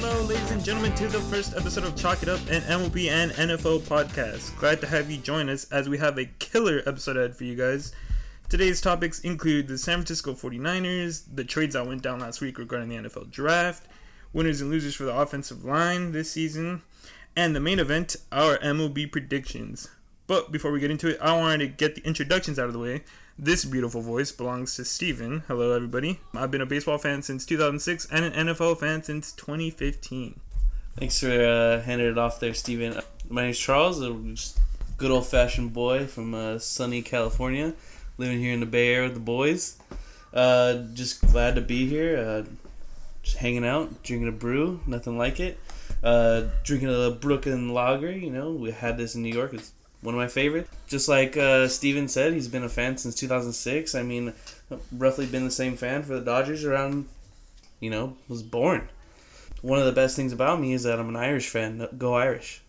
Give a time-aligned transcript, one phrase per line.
[0.00, 3.32] hello, ladies and gentlemen, to the first episode of Chalk It Up, an MLB and
[3.32, 4.56] NFL podcast.
[4.58, 7.54] Glad to have you join us as we have a killer episode ahead for you
[7.54, 7.92] guys.
[8.48, 12.88] Today's topics include the San Francisco 49ers, the trades that went down last week regarding
[12.88, 13.88] the NFL draft,
[14.32, 16.80] winners and losers for the offensive line this season,
[17.36, 19.90] and the main event, our MLB predictions.
[20.26, 22.78] But before we get into it, I wanted to get the introductions out of the
[22.78, 23.04] way.
[23.42, 25.44] This beautiful voice belongs to Steven.
[25.48, 26.20] Hello, everybody.
[26.34, 30.38] I've been a baseball fan since 2006 and an NFL fan since 2015.
[30.98, 33.00] Thanks for uh, handing it off there, Steven.
[33.30, 34.14] My name's Charles, a
[34.98, 37.72] good old fashioned boy from uh, sunny California,
[38.18, 39.78] living here in the Bay Area with the boys.
[40.34, 42.42] Uh, just glad to be here, uh,
[43.22, 45.58] just hanging out, drinking a brew, nothing like it.
[46.02, 49.54] Uh, drinking a Brooklyn Lager, you know, we had this in New York.
[49.54, 50.68] It's one of my favorite.
[50.86, 53.94] Just like uh, Steven said, he's been a fan since 2006.
[53.94, 54.32] I mean,
[54.92, 57.08] roughly been the same fan for the Dodgers around,
[57.80, 58.88] you know, was born.
[59.62, 61.86] One of the best things about me is that I'm an Irish fan.
[61.98, 62.62] Go Irish.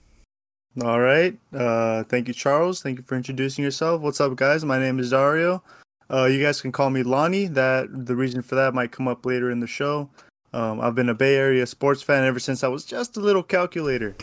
[0.84, 1.38] All right.
[1.54, 2.82] Uh, thank you, Charles.
[2.82, 4.02] Thank you for introducing yourself.
[4.02, 4.64] What's up, guys?
[4.66, 5.64] My name is Dario.
[6.10, 7.48] Uh, you guys can call me Lonnie.
[7.48, 10.10] That the reason for that might come up later in the show.
[10.54, 13.44] Um, I've been a Bay Area sports fan ever since I was just a little
[13.44, 14.16] calculator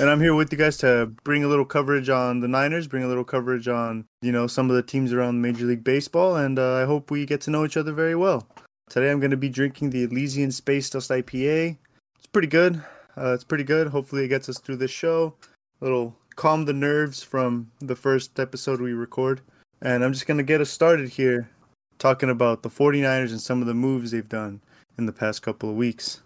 [0.00, 3.04] and I'm here with you guys to bring a little coverage on the Niners, bring
[3.04, 6.58] a little coverage on you know some of the teams around Major League Baseball, and
[6.58, 8.46] uh, I hope we get to know each other very well.
[8.88, 11.76] Today I'm going to be drinking the Elysian Space Dust IPA.
[12.16, 12.82] It's pretty good.
[13.16, 13.88] Uh, it's pretty good.
[13.88, 15.34] Hopefully it gets us through this show.
[15.80, 19.40] A little calm the nerves from the first episode we record.
[19.80, 21.50] And I'm just going to get us started here
[21.98, 24.60] talking about the 49ers and some of the moves they've done
[24.98, 26.20] in the past couple of weeks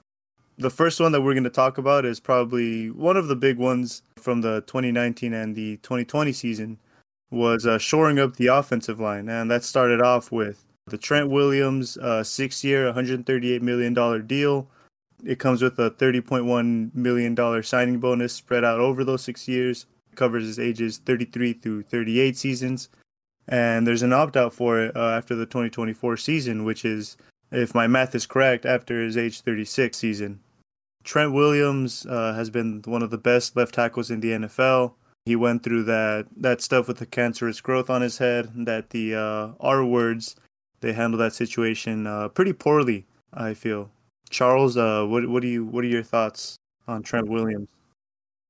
[0.57, 3.59] the first one that we're going to talk about is probably one of the big
[3.59, 6.79] ones from the 2019 and the 2020 season
[7.31, 9.29] was uh, shoring up the offensive line.
[9.29, 14.69] And that started off with the Trent Williams uh, six-year 138 million dollar deal.
[15.25, 19.87] It comes with a 30.1 million dollar signing bonus spread out over those six years.
[20.13, 22.89] It covers his ages 33 through 38 seasons.
[23.48, 27.17] And there's an opt-out for it uh, after the 2024 season which is
[27.51, 30.41] if my math is correct, after his age 36 season.
[31.05, 34.95] Trent Williams uh, has been one of the best left tackles in the NFL.
[35.27, 38.51] He went through that that stuff with the cancerous growth on his head.
[38.55, 40.37] That the uh, R words
[40.81, 43.07] they handled that situation uh, pretty poorly.
[43.33, 43.91] I feel.
[44.31, 46.57] Charles, uh, what what do you what are your thoughts
[46.89, 47.69] on Trent Williams?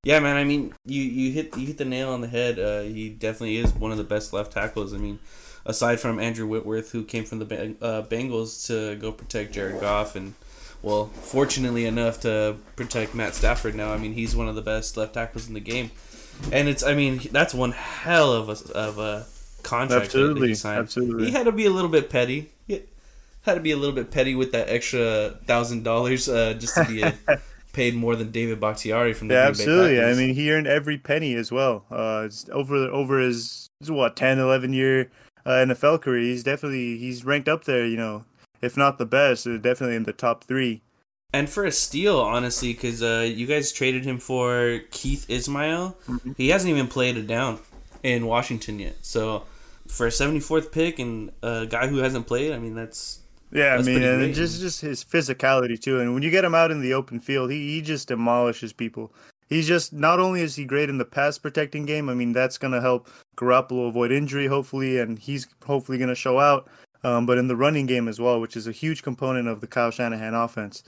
[0.04, 0.36] Yeah, man.
[0.36, 2.58] I mean, you, you hit you hit the nail on the head.
[2.58, 4.92] Uh, he definitely is one of the best left tackles.
[4.92, 5.18] I mean,
[5.64, 10.14] aside from Andrew Whitworth, who came from the uh, Bengals to go protect Jared Goff,
[10.14, 10.34] and
[10.84, 13.74] well, fortunately enough to protect Matt Stafford.
[13.74, 15.90] Now, I mean, he's one of the best left tackles in the game,
[16.52, 19.26] and it's I mean that's one hell of a of a
[19.62, 20.06] contract.
[20.06, 21.26] Absolutely, he absolutely.
[21.26, 22.50] He had to be a little bit petty.
[22.66, 22.82] He
[23.42, 26.84] had to be a little bit petty with that extra thousand uh, dollars just to
[26.84, 27.14] be a,
[27.74, 30.02] paid more than David Bakhtiari from the yeah, absolutely.
[30.02, 31.84] I mean, he earned every penny as well.
[31.90, 35.10] Uh, over over his what 10, 11 year
[35.44, 37.86] uh, NFL career, he's definitely he's ranked up there.
[37.86, 38.24] You know,
[38.62, 40.82] if not the best, definitely in the top three.
[41.32, 45.96] And for a steal, honestly, because uh, you guys traded him for Keith Ismael.
[46.06, 46.32] mm-hmm.
[46.36, 47.58] he hasn't even played a down
[48.02, 48.96] in Washington yet.
[49.02, 49.44] So
[49.88, 53.20] for a 74th pick and a guy who hasn't played, I mean that's
[53.50, 56.00] yeah, that's I mean, and just just his physicality too.
[56.00, 59.12] And when you get him out in the open field, he, he just demolishes people
[59.48, 62.08] he's just not only is he great in the pass protecting game.
[62.08, 66.14] I mean, that's going to help Garoppolo avoid injury, hopefully, and he's hopefully going to
[66.14, 66.68] show out.
[67.04, 69.66] Um, but in the running game as well, which is a huge component of the
[69.66, 70.82] Kyle Shanahan offense.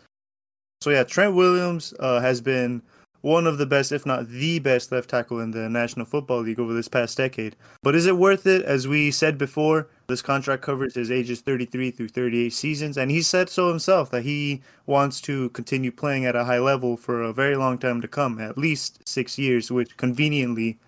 [0.81, 2.82] So yeah, Trent Williams uh, has been
[3.27, 6.60] one of the best, if not the best, left tackle in the National Football League
[6.60, 7.56] over this past decade.
[7.82, 8.62] But is it worth it?
[8.62, 13.22] As we said before, this contract covers his ages 33 through 38 seasons, and he
[13.22, 17.32] said so himself that he wants to continue playing at a high level for a
[17.32, 20.79] very long time to come, at least six years, which conveniently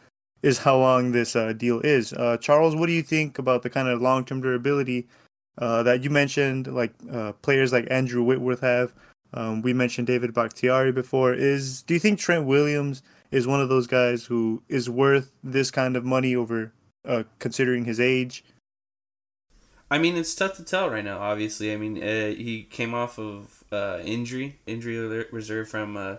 [0.42, 2.12] is how long this uh, deal is.
[2.12, 5.08] Uh, Charles, what do you think about the kind of long term durability
[5.58, 8.92] uh, that you mentioned, like uh, players like Andrew Whitworth have?
[9.34, 11.34] Um, we mentioned David Bakhtiari before.
[11.34, 15.70] Is do you think Trent Williams is one of those guys who is worth this
[15.70, 16.72] kind of money over
[17.06, 18.44] uh, considering his age?
[19.90, 21.18] I mean, it's tough to tell right now.
[21.18, 26.16] Obviously, I mean, uh, he came off of uh, injury, injury reserve from uh,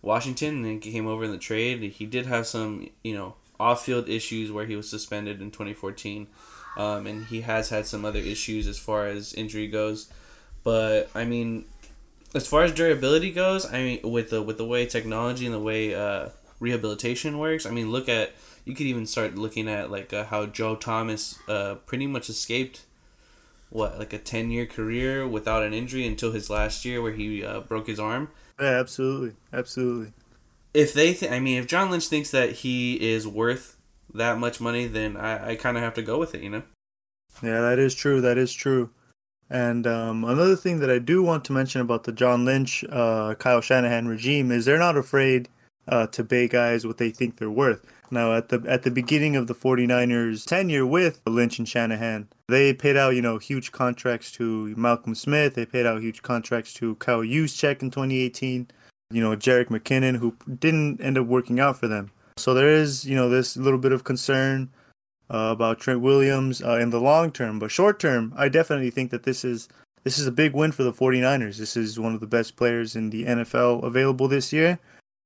[0.00, 1.82] Washington, and then he came over in the trade.
[1.82, 6.26] He did have some, you know, off-field issues where he was suspended in 2014,
[6.76, 10.10] um, and he has had some other issues as far as injury goes.
[10.64, 11.64] But I mean,
[12.34, 15.60] as far as durability goes, I mean, with the with the way technology and the
[15.60, 16.30] way uh,
[16.60, 18.32] rehabilitation works, I mean, look at
[18.64, 22.84] you could even start looking at like uh, how Joe Thomas uh, pretty much escaped
[23.70, 27.42] what like a 10 year career without an injury until his last year where he
[27.44, 28.28] uh, broke his arm
[28.60, 30.12] Yeah, absolutely, absolutely.
[30.74, 33.76] If they, th- I mean, if John Lynch thinks that he is worth
[34.14, 36.42] that much money, then I, I kind of have to go with it.
[36.42, 36.62] You know.
[37.42, 38.20] Yeah, that is true.
[38.20, 38.90] That is true.
[39.50, 43.34] And um, another thing that I do want to mention about the John Lynch, uh,
[43.34, 45.48] Kyle Shanahan regime is they're not afraid
[45.88, 47.84] uh, to pay guys what they think they're worth.
[48.10, 52.74] Now, at the at the beginning of the 49ers' tenure with Lynch and Shanahan, they
[52.74, 55.54] paid out you know huge contracts to Malcolm Smith.
[55.54, 58.68] They paid out huge contracts to Kyle Juszczyk in 2018.
[59.10, 62.10] You know, Jerick McKinnon, who didn't end up working out for them.
[62.36, 64.70] So there is you know this little bit of concern
[65.30, 69.10] uh, about Trent Williams uh, in the long term, but short term, I definitely think
[69.10, 69.68] that this is
[70.04, 71.58] this is a big win for the 49ers.
[71.58, 74.78] This is one of the best players in the NFL available this year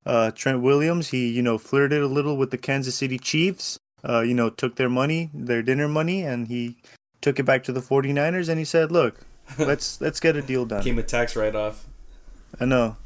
[0.07, 3.79] uh, Trent Williams, he you know flirted a little with the Kansas City Chiefs.
[4.09, 6.77] Uh, you know, took their money, their dinner money, and he
[7.21, 9.21] took it back to the 49ers and he said, "Look,
[9.59, 11.87] let's let's get a deal done." Came a tax write off.
[12.61, 12.97] I know.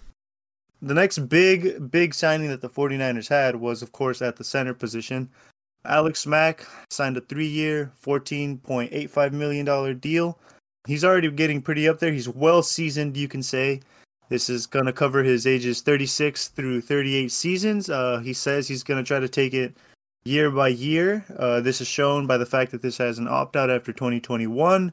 [0.82, 4.75] The next big big signing that the 49ers had was of course at the center
[4.75, 5.29] position.
[5.85, 10.38] Alex Mack signed a 3-year, 14.85 million dollar deal.
[10.87, 12.12] He's already getting pretty up there.
[12.12, 13.81] He's well seasoned, you can say.
[14.31, 17.91] This is going to cover his ages 36 through 38 seasons.
[17.91, 19.75] Uh, he says he's going to try to take it
[20.25, 21.25] year by year.
[21.37, 24.93] Uh, this is shown by the fact that this has an opt out after 2021.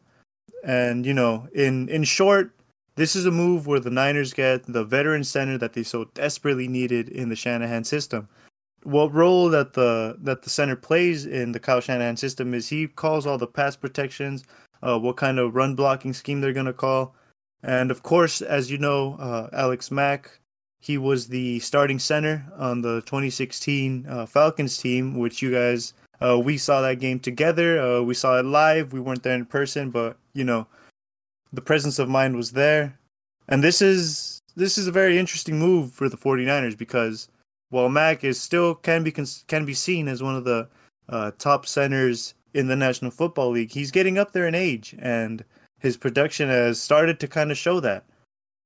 [0.63, 2.51] And, you know, in, in short,
[2.97, 6.67] this is a move where the Niners get the veteran center that they so desperately
[6.67, 8.27] needed in the Shanahan system.
[8.83, 12.87] What role that the that the center plays in the Kyle Shanahan system is he
[12.87, 14.43] calls all the pass protections,
[14.81, 17.15] uh, what kind of run blocking scheme they're gonna call,
[17.63, 20.39] and of course, as you know, uh, Alex Mack,
[20.79, 26.39] he was the starting center on the 2016 uh, Falcons team, which you guys, uh,
[26.39, 27.79] we saw that game together.
[27.79, 28.93] Uh, we saw it live.
[28.93, 30.67] We weren't there in person, but you know,
[31.53, 32.97] the presence of mind was there.
[33.47, 37.29] And this is this is a very interesting move for the 49ers because
[37.69, 40.67] while Mack is still can be can be seen as one of the
[41.09, 45.45] uh, top centers in the National Football League, he's getting up there in age and
[45.79, 48.05] his production has started to kind of show that.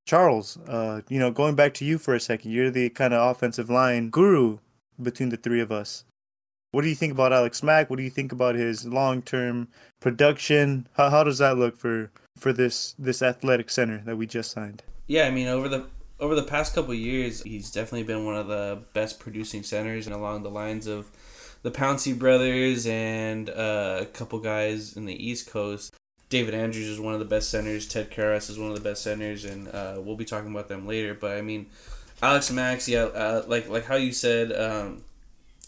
[0.05, 3.29] Charles, uh, you know, going back to you for a second, you're the kind of
[3.29, 4.57] offensive line guru
[5.01, 6.05] between the three of us.
[6.71, 7.89] What do you think about Alex Mack?
[7.89, 9.67] What do you think about his long-term
[9.99, 10.87] production?
[10.93, 14.83] How, how does that look for for this this athletic center that we just signed?
[15.07, 15.87] Yeah, I mean over the
[16.19, 20.15] over the past couple years, he's definitely been one of the best producing centers, and
[20.15, 21.11] along the lines of
[21.63, 25.93] the Pouncey brothers and uh, a couple guys in the East Coast.
[26.29, 27.85] David Andrews is one of the best centers.
[27.85, 30.87] Ted Karras is one of the best centers, and uh, we'll be talking about them
[30.87, 31.13] later.
[31.13, 31.65] But I mean,
[32.23, 35.03] Alex Max, yeah, uh, like like how you said, um,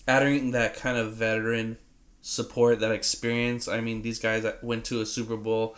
[0.07, 1.77] adding that kind of veteran
[2.21, 3.67] support, that experience.
[3.67, 5.75] I mean, these guys that went to a Super Bowl,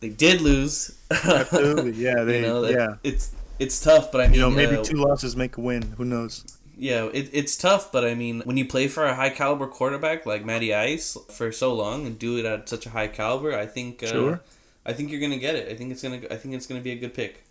[0.00, 0.98] they did lose.
[1.10, 2.96] Absolutely, yeah, they, you know, yeah.
[3.02, 5.82] It's it's tough, but I mean, you know, maybe uh, two losses make a win.
[5.96, 6.44] Who knows?
[6.78, 10.24] yeah, it, it's tough, but I mean, when you play for a high caliber quarterback
[10.24, 13.66] like Matty Ice for so long and do it at such a high caliber, I
[13.66, 14.40] think uh, sure.
[14.86, 15.68] I think you're gonna get it.
[15.68, 17.44] I think it's gonna I think it's gonna be a good pick.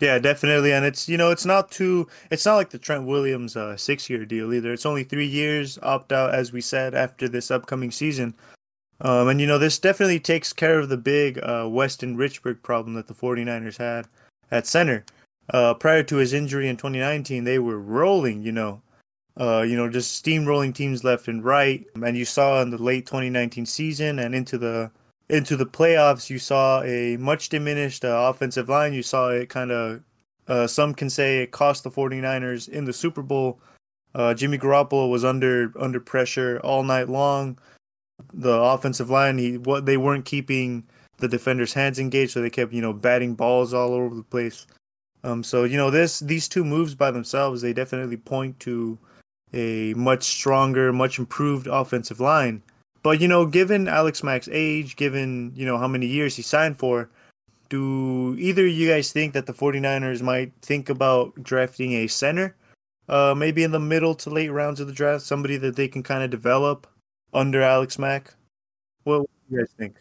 [0.00, 3.56] Yeah, definitely, and it's you know it's not too it's not like the Trent Williams
[3.56, 4.72] uh, six year deal either.
[4.72, 8.34] It's only three years opt out as we said after this upcoming season.
[9.00, 12.94] Um, and you know this definitely takes care of the big uh, Weston Richburg problem
[12.94, 14.06] that the 49ers had
[14.50, 15.04] at center
[15.50, 18.82] uh, prior to his injury in 2019, they were rolling, you know,
[19.40, 21.86] uh, you know, just steamrolling teams left and right.
[22.02, 24.90] And you saw in the late 2019 season and into the
[25.28, 28.92] into the playoffs, you saw a much diminished uh, offensive line.
[28.92, 30.00] You saw it kind of,
[30.46, 33.60] uh, some can say it cost the 49ers in the Super Bowl.
[34.14, 37.58] Uh, Jimmy Garoppolo was under under pressure all night long.
[38.32, 40.84] The offensive line, he what they weren't keeping
[41.18, 44.66] the defenders' hands engaged, so they kept you know batting balls all over the place.
[45.24, 48.98] Um, so you know this these two moves by themselves they definitely point to
[49.52, 52.62] a much stronger, much improved offensive line.
[53.02, 56.78] But you know, given Alex Mack's age, given you know how many years he signed
[56.78, 57.08] for,
[57.68, 62.54] do either you guys think that the 49ers might think about drafting a center?
[63.08, 66.02] Uh, maybe in the middle to late rounds of the draft, somebody that they can
[66.02, 66.86] kind of develop
[67.32, 68.34] under Alex Mack.
[69.04, 69.96] What do you guys think?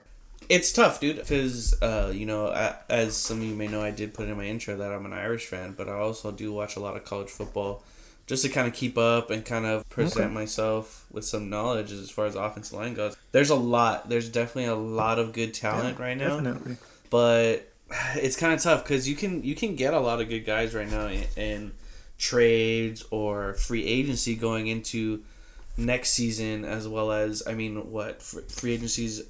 [0.50, 2.48] It's tough, dude, because uh, you know,
[2.90, 5.14] as some of you may know, I did put in my intro that I'm an
[5.14, 7.84] Irish fan, but I also do watch a lot of college football
[8.28, 10.34] just to kind of keep up and kind of present okay.
[10.34, 13.16] myself with some knowledge as far as offensive line goes.
[13.32, 14.10] There's a lot.
[14.10, 16.40] There's definitely a lot of good talent yeah, right now.
[16.40, 16.78] Definitely.
[17.10, 17.72] But
[18.16, 20.76] it's kind of tough because you can you can get a lot of good guys
[20.76, 21.72] right now in, in
[22.18, 25.24] trades or free agency going into
[25.78, 29.24] next season as well as I mean what free agencies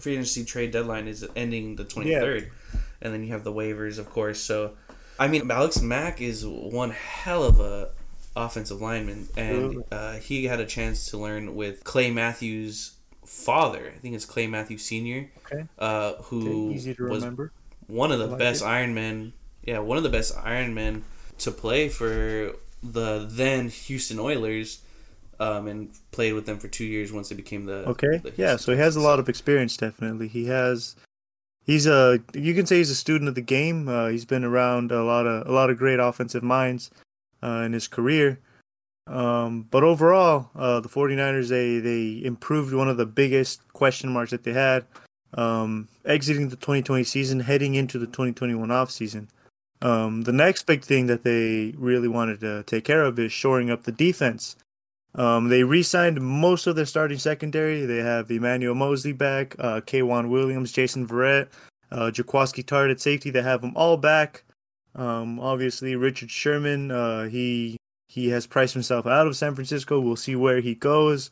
[0.00, 2.40] free agency trade deadline is ending the 23rd.
[2.40, 2.80] Yeah.
[3.00, 4.40] And then you have the waivers, of course.
[4.40, 4.72] So
[5.20, 7.90] I mean, Alex Mack is one hell of a
[8.36, 13.92] offensive lineman, and uh, he had a chance to learn with Clay Matthews' father.
[13.94, 15.64] I think it's Clay Matthews Senior, Okay.
[15.78, 17.52] uh, who Okay, Easy to was remember.
[17.86, 18.66] one of the like best it.
[18.66, 19.32] Iron Men.
[19.64, 21.04] Yeah, one of the best Iron Men
[21.38, 24.82] to play for the then Houston Oilers,
[25.40, 28.18] um, and played with them for two years once they became the Okay.
[28.18, 29.76] the Yeah, so he has a lot of experience.
[29.76, 30.96] Definitely, he has.
[31.64, 32.20] He's a.
[32.34, 33.88] You can say he's a student of the game.
[33.88, 36.90] Uh, he's been around a lot of a lot of great offensive minds
[37.44, 38.40] in his career.
[39.06, 44.30] Um, but overall, uh, the 49ers they they improved one of the biggest question marks
[44.30, 44.86] that they had,
[45.34, 49.28] um, exiting the 2020 season, heading into the 2021 offseason.
[49.82, 53.70] Um, the next big thing that they really wanted to take care of is shoring
[53.70, 54.56] up the defense.
[55.14, 57.84] Um, they re-signed most of their starting secondary.
[57.84, 61.48] They have Emmanuel Moseley back, uh, K'Waun Williams, Jason Verrett,
[61.92, 63.30] uh, Jaquiski Tartt at safety.
[63.30, 64.42] They have them all back.
[64.94, 66.90] Um, obviously, Richard Sherman.
[66.90, 67.76] Uh, he
[68.08, 70.00] he has priced himself out of San Francisco.
[70.00, 71.30] We'll see where he goes.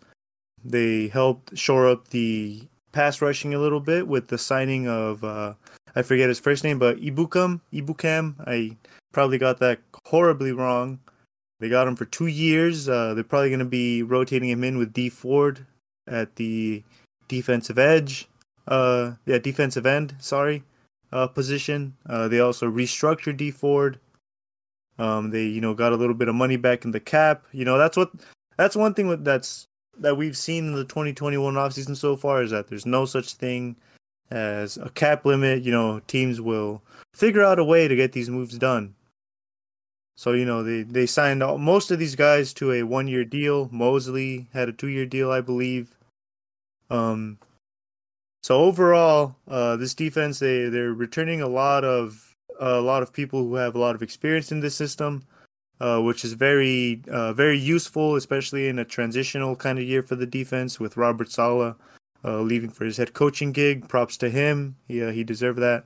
[0.65, 5.55] They helped shore up the pass rushing a little bit with the signing of uh,
[5.95, 8.35] I forget his first name, but Ebukam Ebukam.
[8.47, 8.77] I
[9.13, 11.01] probably got that horribly wrong.
[11.61, 12.89] They got him for two years.
[12.89, 15.67] Uh, they're probably going to be rotating him in with Dee Ford
[16.09, 16.83] at the
[17.29, 18.29] defensive edge.
[18.67, 20.17] Uh, yeah, defensive end.
[20.19, 20.65] Sorry,
[21.13, 21.95] uh, position.
[22.09, 23.99] Uh, they also restructured Dee Ford.
[24.99, 27.47] Um, they you know got a little bit of money back in the cap.
[27.53, 28.11] You know that's what
[28.57, 29.67] that's one thing that's
[29.99, 33.77] that we've seen in the 2021 offseason so far is that there's no such thing
[34.31, 35.63] as a cap limit.
[35.63, 36.83] You know teams will
[37.15, 38.95] figure out a way to get these moves done.
[40.17, 43.25] So you know they they signed all, most of these guys to a one year
[43.25, 43.69] deal.
[43.73, 45.97] Moseley had a two year deal, I believe.
[46.91, 47.39] Um,
[48.43, 53.45] so overall, uh, this defense they they're returning a lot of a lot of people
[53.45, 55.23] who have a lot of experience in this system,
[55.81, 60.17] uh, which is very uh, very useful, especially in a transitional kind of year for
[60.17, 61.77] the defense with Robert Saleh
[62.25, 63.89] uh, leaving for his head coaching gig.
[63.89, 64.77] Props to him.
[64.89, 65.85] He uh, he deserved that.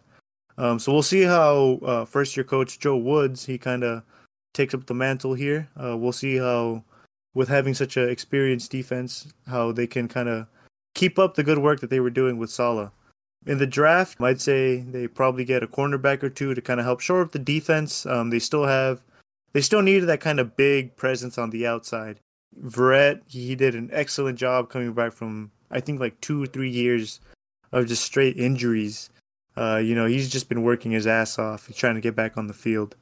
[0.57, 4.03] Um, so we'll see how uh, first year coach Joe Woods he kind of
[4.55, 5.69] takes up the mantle here.
[5.77, 6.83] We'll see how,
[7.35, 10.47] with having such an experienced defense, how they can kind of
[10.97, 12.91] keep up the good work that they were doing with Saleh.
[13.47, 16.87] In the draft, I'd say they probably get a cornerback or two to kind of
[16.87, 18.05] help shore up the defense.
[18.07, 19.05] Um, they still have,
[19.53, 22.19] they still needed that kind of big presence on the outside.
[22.61, 26.71] Verrett, he did an excellent job coming back from I think like two or three
[26.71, 27.21] years
[27.71, 29.11] of just straight injuries.
[29.57, 32.47] Uh, you know, he's just been working his ass off, trying to get back on
[32.47, 32.97] the field.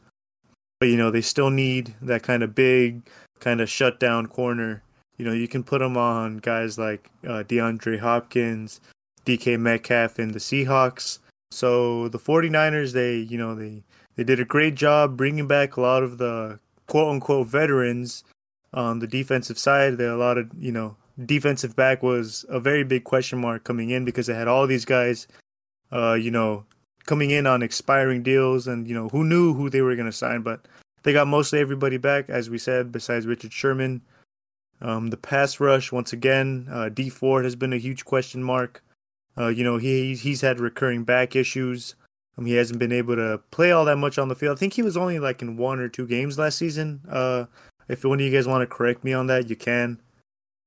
[0.81, 3.09] But you know, they still need that kind of big,
[3.41, 4.83] kind of shutdown corner.
[5.17, 8.81] You know, you can put them on guys like uh, DeAndre Hopkins,
[9.25, 11.19] DK Metcalf, and the Seahawks.
[11.51, 13.85] So the 49ers, they, you know, they
[14.17, 18.25] they did a great job bringing back a lot of the quote unquote veterans
[18.73, 19.99] on the defensive side.
[19.99, 23.91] There a lot of, you know, defensive back was a very big question mark coming
[23.91, 25.29] in because they had all these guys
[25.95, 26.65] uh, you know,
[27.07, 30.13] coming in on expiring deals, and you know who knew who they were going to
[30.13, 30.67] sign, but
[31.03, 34.03] they got mostly everybody back, as we said, besides Richard Sherman.
[34.81, 38.83] Um, the pass rush, once again, uh, Dee Ford has been a huge question mark.
[39.37, 41.95] Uh, you know, he he's had recurring back issues.
[42.37, 44.57] Um, he hasn't been able to play all that much on the field.
[44.57, 47.01] I think he was only like in one or two games last season.
[47.09, 47.47] Uh,
[47.89, 50.01] if one of you guys want to correct me on that, you can.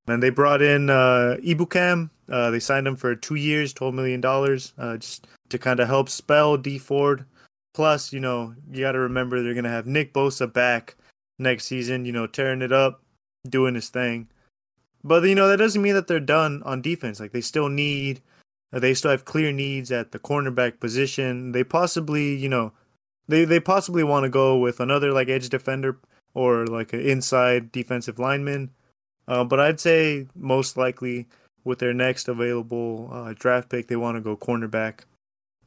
[0.08, 2.10] And they brought in uh, Ebukam.
[2.30, 5.88] Uh, they signed him for two years, twelve million dollars, uh, just to kind of
[5.88, 7.26] help spell Dee Ford.
[7.74, 10.96] Plus, you know, you got to remember they're gonna have Nick Bosa back
[11.40, 12.06] next season.
[12.06, 13.02] You know, tearing it up,
[13.48, 14.28] doing his thing.
[15.04, 17.20] But you know that doesn't mean that they're done on defense.
[17.20, 18.22] Like they still need,
[18.74, 21.52] uh, they still have clear needs at the cornerback position.
[21.52, 22.74] They possibly, you know,
[23.28, 26.00] they they possibly want to go with another like edge defender
[26.34, 28.72] or like an inside defensive lineman.
[29.28, 31.28] Uh, but I'd say most likely
[31.64, 35.02] with their next available uh, draft pick, they want to go cornerback,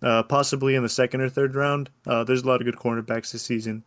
[0.02, 1.90] uh, possibly in the second or third round.
[2.06, 3.84] Uh, there's a lot of good cornerbacks this season.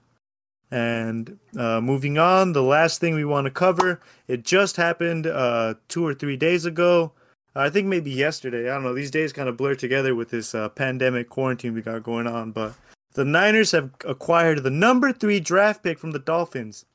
[0.71, 5.75] And uh, moving on, the last thing we want to cover, it just happened uh,
[5.87, 7.11] two or three days ago.
[7.55, 8.69] I think maybe yesterday.
[8.69, 8.95] I don't know.
[8.95, 12.51] These days kind of blur together with this uh, pandemic quarantine we got going on.
[12.51, 12.73] But
[13.13, 16.85] the Niners have acquired the number three draft pick from the Dolphins.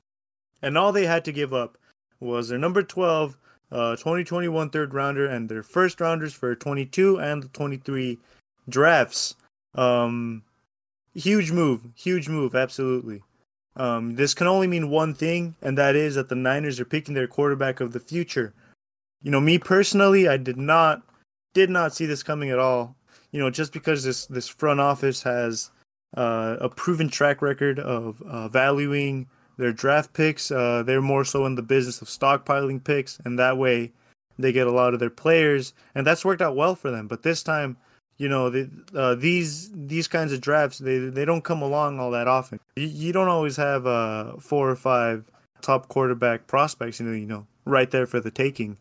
[0.60, 1.78] And all they had to give up
[2.20, 3.36] was their number 12
[3.70, 8.18] uh 2021 third rounder and their first rounders for 22 and the 23
[8.68, 9.34] drafts
[9.74, 10.42] um
[11.14, 13.22] huge move huge move absolutely
[13.78, 17.14] um this can only mean one thing and that is that the Niners are picking
[17.14, 18.52] their quarterback of the future
[19.22, 21.02] you know me personally I did not
[21.54, 22.96] did not see this coming at all
[23.32, 25.70] you know just because this this front office has
[26.16, 30.50] uh, a proven track record of uh, valuing their draft picks.
[30.50, 33.92] Uh, they're more so in the business of stockpiling picks, and that way
[34.38, 37.08] they get a lot of their players, and that's worked out well for them.
[37.08, 37.76] But this time,
[38.18, 42.10] you know, the, uh, these these kinds of drafts they they don't come along all
[42.10, 42.60] that often.
[42.76, 45.24] You, you don't always have uh, four or five
[45.62, 48.76] top quarterback prospects, you know, you know, right there for the taking.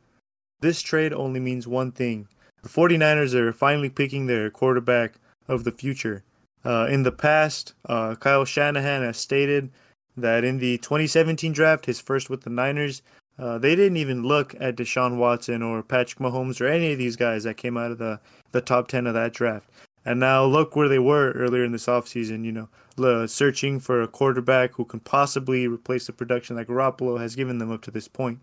[0.62, 2.28] This trade only means one thing.
[2.64, 5.16] The 49ers are finally picking their quarterback
[5.48, 6.24] of the future.
[6.66, 9.70] Uh, in the past, uh, Kyle Shanahan has stated
[10.18, 13.04] that in the 2017 draft, his first with the Niners,
[13.40, 17.16] uh, they didn't even look at Deshaun Watson or Patrick Mahomes or any of these
[17.16, 18.20] guys that came out of the,
[18.52, 19.70] the top 10 of that draft.
[20.04, 24.08] And now look where they were earlier in this offseason, you know, searching for a
[24.08, 28.08] quarterback who can possibly replace the production that Garoppolo has given them up to this
[28.08, 28.40] point.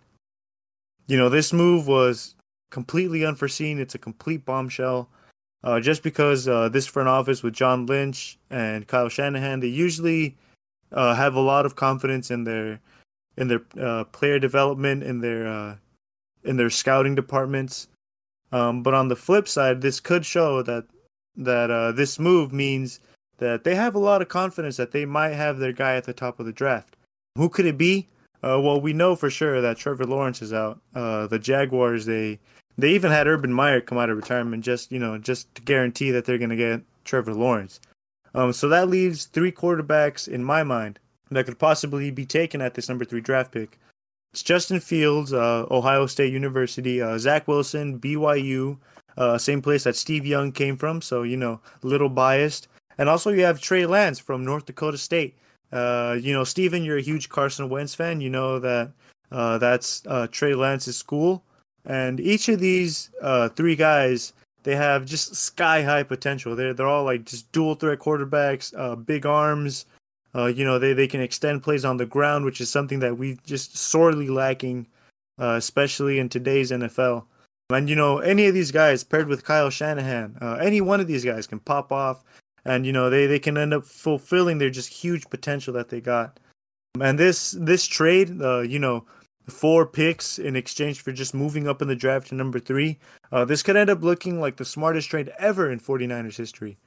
[1.06, 2.34] You know, this move was
[2.70, 3.78] completely unforeseen.
[3.78, 5.08] It's a complete bombshell.
[5.62, 10.36] Uh, just because uh, this front office with John Lynch and Kyle Shanahan, they usually
[10.92, 12.80] uh, have a lot of confidence in their
[13.36, 15.76] in their uh, player development, in their uh,
[16.44, 17.88] in their scouting departments.
[18.52, 20.84] Um, but on the flip side, this could show that
[21.36, 23.00] that uh, this move means
[23.38, 26.12] that they have a lot of confidence that they might have their guy at the
[26.12, 26.96] top of the draft.
[27.36, 28.06] Who could it be?
[28.42, 30.80] Uh, well, we know for sure that Trevor Lawrence is out.
[30.94, 32.38] Uh, the Jaguars they
[32.76, 36.10] they even had Urban Meyer come out of retirement just you know just to guarantee
[36.10, 37.80] that they're going to get Trevor Lawrence.
[38.34, 40.98] Um, so that leaves three quarterbacks in my mind
[41.34, 43.78] that could possibly be taken at this number three draft pick.
[44.32, 48.78] It's Justin Fields, uh, Ohio State University, uh, Zach Wilson, BYU,
[49.16, 52.66] uh, same place that Steve Young came from, so you know, a little biased.
[52.98, 55.36] And also you have Trey Lance from North Dakota State.
[55.70, 58.20] Uh, you know, Steven, you're a huge Carson Wentz fan.
[58.20, 58.90] You know that
[59.30, 61.44] uh, that's uh, Trey Lance's school.
[61.84, 63.10] And each of these
[63.54, 64.32] three guys,
[64.64, 66.56] they have just sky high potential.
[66.56, 68.72] They're they're all like just dual threat quarterbacks,
[69.06, 69.86] big arms,
[70.34, 73.16] uh, you know, they, they can extend plays on the ground, which is something that
[73.16, 74.86] we just sorely lacking,
[75.38, 77.24] uh, especially in today's NFL.
[77.70, 81.06] And, you know, any of these guys paired with Kyle Shanahan, uh, any one of
[81.06, 82.24] these guys can pop off
[82.64, 86.00] and, you know, they, they can end up fulfilling their just huge potential that they
[86.00, 86.38] got.
[87.00, 89.04] And this this trade, uh, you know,
[89.48, 92.98] four picks in exchange for just moving up in the draft to number three,
[93.32, 96.78] uh, this could end up looking like the smartest trade ever in 49ers history.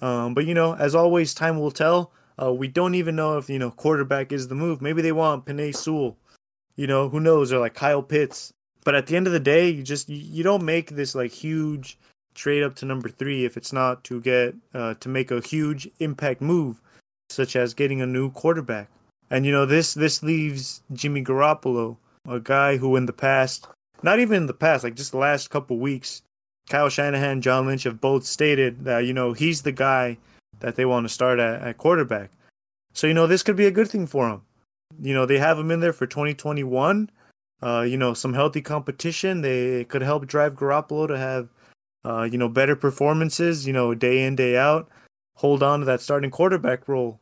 [0.00, 2.12] Um, but, you know, as always, time will tell.
[2.40, 4.80] Uh, we don't even know if you know quarterback is the move.
[4.80, 6.16] Maybe they want Penei Sewell.
[6.76, 7.52] You know, who knows?
[7.52, 8.52] Or like Kyle Pitts.
[8.84, 11.32] But at the end of the day, you just you, you don't make this like
[11.32, 11.98] huge
[12.34, 15.88] trade up to number three if it's not to get uh, to make a huge
[15.98, 16.80] impact move,
[17.28, 18.88] such as getting a new quarterback.
[19.30, 21.96] And you know this this leaves Jimmy Garoppolo,
[22.28, 23.66] a guy who in the past,
[24.02, 26.22] not even in the past, like just the last couple weeks,
[26.70, 30.16] Kyle Shanahan, John Lynch have both stated that you know he's the guy
[30.60, 32.30] that they want to start at, at quarterback.
[32.92, 34.42] So, you know, this could be a good thing for them.
[35.00, 37.10] You know, they have him in there for 2021.
[37.60, 39.40] Uh, you know, some healthy competition.
[39.40, 41.48] They could help drive Garoppolo to have,
[42.04, 44.88] uh, you know, better performances, you know, day in, day out.
[45.36, 47.20] Hold on to that starting quarterback role.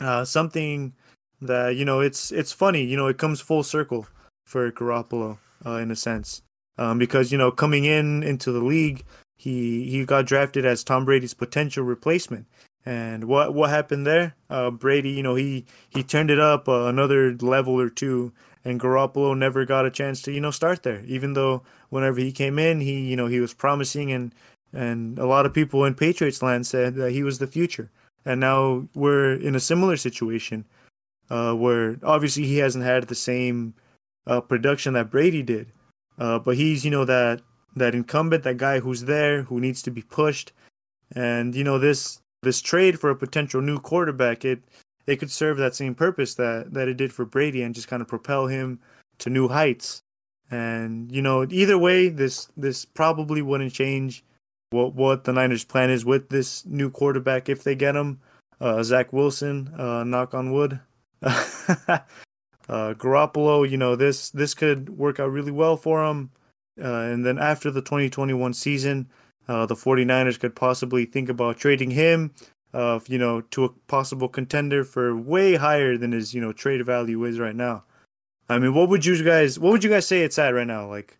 [0.00, 0.92] Uh, something
[1.40, 2.84] that, you know, it's it's funny.
[2.84, 4.06] You know, it comes full circle
[4.44, 6.42] for Garoppolo uh, in a sense.
[6.78, 9.04] Um, because, you know, coming in into the league,
[9.36, 12.46] he, he got drafted as Tom Brady's potential replacement.
[12.86, 14.36] And what what happened there?
[14.48, 18.32] Uh, Brady, you know, he he turned it up uh, another level or two,
[18.64, 21.02] and Garoppolo never got a chance to you know start there.
[21.04, 24.32] Even though whenever he came in, he you know he was promising, and
[24.72, 27.90] and a lot of people in Patriots land said that he was the future.
[28.24, 30.64] And now we're in a similar situation,
[31.28, 33.74] uh, where obviously he hasn't had the same
[34.28, 35.72] uh, production that Brady did,
[36.18, 37.42] uh, but he's you know that
[37.74, 40.52] that incumbent, that guy who's there, who needs to be pushed,
[41.12, 44.62] and you know this this trade for a potential new quarterback, it
[45.04, 48.00] it could serve that same purpose that that it did for Brady and just kind
[48.00, 48.78] of propel him
[49.18, 50.00] to new heights.
[50.48, 54.24] And you know, either way, this this probably wouldn't change
[54.70, 58.20] what what the Niners' plan is with this new quarterback if they get him.
[58.60, 60.80] Uh, Zach Wilson, uh, knock on wood.
[61.22, 61.98] uh,
[62.68, 66.30] Garoppolo, you know this this could work out really well for him.
[66.80, 69.08] Uh, and then after the 2021 season,
[69.48, 72.32] uh, the 49ers could possibly think about trading him,
[72.74, 76.84] uh, you know, to a possible contender for way higher than his, you know, trade
[76.84, 77.84] value is right now.
[78.48, 80.88] I mean, what would you guys, what would you guys say it's at right now?
[80.88, 81.18] Like,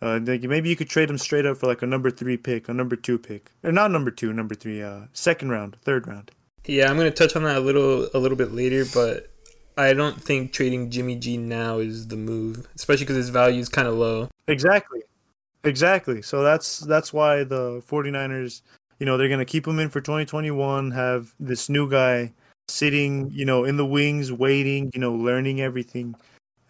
[0.00, 2.68] uh, like maybe you could trade him straight up for like a number three pick,
[2.68, 6.30] a number two pick, or not number two, number three, uh, second round, third round.
[6.66, 9.30] Yeah, I'm gonna touch on that a little, a little bit later, but
[9.76, 13.68] I don't think trading Jimmy G now is the move, especially because his value is
[13.68, 14.28] kind of low.
[14.46, 15.02] Exactly.
[15.64, 16.22] Exactly.
[16.22, 18.62] So that's that's why the 49ers,
[18.98, 20.90] you know they're gonna keep him in for 2021.
[20.92, 22.32] Have this new guy
[22.68, 26.14] sitting, you know, in the wings, waiting, you know, learning everything.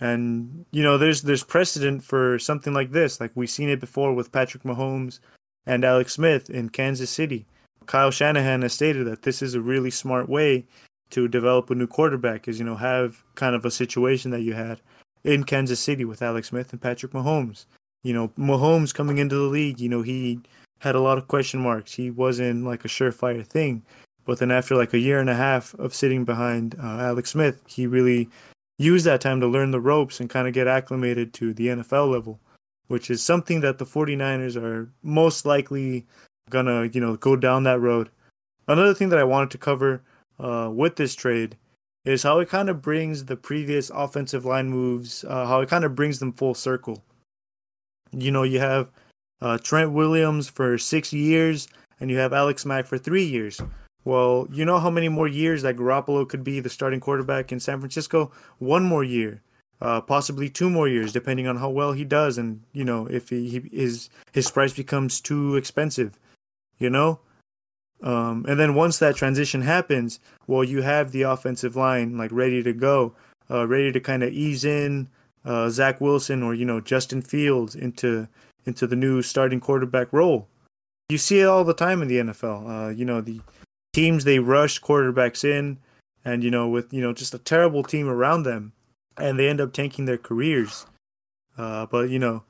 [0.01, 3.21] And you know, there's there's precedent for something like this.
[3.21, 5.19] Like we've seen it before with Patrick Mahomes
[5.67, 7.47] and Alex Smith in Kansas City.
[7.87, 10.67] Kyle Shanahan has stated that this is a really smart way
[11.11, 14.53] to develop a new quarterback is, you know, have kind of a situation that you
[14.53, 14.81] had
[15.25, 17.65] in Kansas City with Alex Smith and Patrick Mahomes.
[18.03, 20.41] You know, Mahomes coming into the league, you know, he
[20.81, 21.95] had a lot of question marks.
[21.95, 23.83] He wasn't like a surefire thing.
[24.25, 27.63] But then after like a year and a half of sitting behind uh, Alex Smith,
[27.67, 28.29] he really
[28.79, 32.13] used that time to learn the ropes and kind of get acclimated to the NFL
[32.13, 32.39] level,
[32.87, 36.07] which is something that the 49ers are most likely
[36.51, 38.11] gonna, you know, go down that road.
[38.69, 40.03] Another thing that I wanted to cover
[40.39, 41.57] uh, with this trade
[42.05, 45.85] is how it kind of brings the previous offensive line moves, uh, how it kind
[45.85, 47.03] of brings them full circle.
[48.13, 48.91] You know, you have
[49.41, 51.69] uh, Trent Williams for six years,
[52.01, 53.61] and you have Alex Mack for three years.
[54.05, 57.61] Well, you know how many more years that Garoppolo could be the starting quarterback in
[57.61, 58.33] San Francisco?
[58.59, 59.43] One more year,
[59.81, 63.29] uh, possibly two more years, depending on how well he does, and you know if
[63.29, 66.19] he, he his his price becomes too expensive,
[66.79, 67.21] you know.
[68.03, 72.63] Um, and then once that transition happens, well, you have the offensive line like ready
[72.63, 73.15] to go,
[73.51, 75.09] uh, ready to kind of ease in
[75.45, 78.29] uh, Zach Wilson or you know Justin Fields into
[78.65, 80.49] into the new starting quarterback role.
[81.09, 82.89] You see it all the time in the NFL.
[82.89, 83.41] Uh, you know the
[83.93, 85.79] teams they rush quarterbacks in,
[86.25, 88.73] and you know with you know just a terrible team around them,
[89.17, 90.87] and they end up tanking their careers.
[91.57, 92.45] Uh, but you know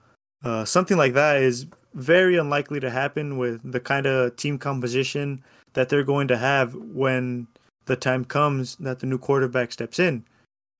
[0.45, 5.43] uh, something like that is very unlikely to happen with the kind of team composition
[5.73, 7.47] that they're going to have when
[7.87, 10.25] the time comes that the new quarterback steps in.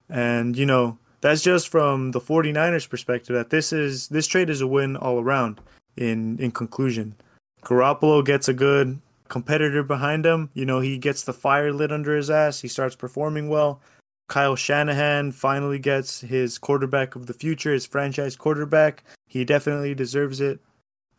[0.09, 4.61] And you know, that's just from the 49ers perspective that this is this trade is
[4.61, 5.61] a win all around
[5.97, 7.15] in in conclusion.
[7.63, 10.51] Garoppolo gets a good competitor behind him.
[10.55, 12.61] You know, he gets the fire lit under his ass.
[12.61, 13.81] He starts performing well.
[14.29, 19.03] Kyle Shanahan finally gets his quarterback of the future, his franchise quarterback.
[19.27, 20.61] He definitely deserves it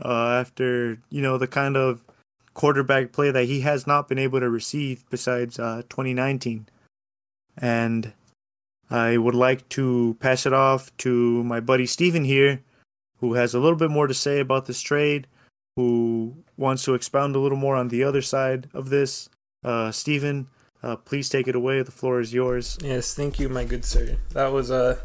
[0.04, 2.04] uh, after, you know, the kind of
[2.54, 6.68] quarterback play that he has not been able to receive besides uh, 2019.
[7.58, 8.14] And
[8.90, 12.62] I would like to pass it off to my buddy Steven here,
[13.20, 15.28] who has a little bit more to say about this trade,
[15.76, 19.30] who wants to expound a little more on the other side of this.
[19.64, 20.48] Uh, Steven,
[20.82, 21.82] uh, please take it away.
[21.84, 22.78] The floor is yours.
[22.82, 24.18] Yes, thank you, my good sir.
[24.32, 24.98] That was uh,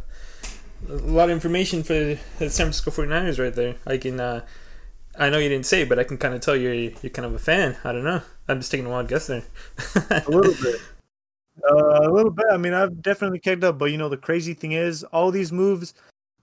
[0.89, 3.77] a lot of information for the San Francisco 49ers right there.
[3.87, 4.45] I can, uh,
[5.19, 7.35] I know you didn't say, but I can kind of tell you're you're kind of
[7.35, 7.77] a fan.
[7.85, 8.23] I don't know.
[8.49, 9.45] I'm just taking a wild guess there.
[10.11, 10.81] a little bit.
[11.63, 12.47] Uh, a little bit.
[12.51, 15.53] I mean, I've definitely kicked up, but you know, the crazy thing is, all these
[15.53, 15.95] moves,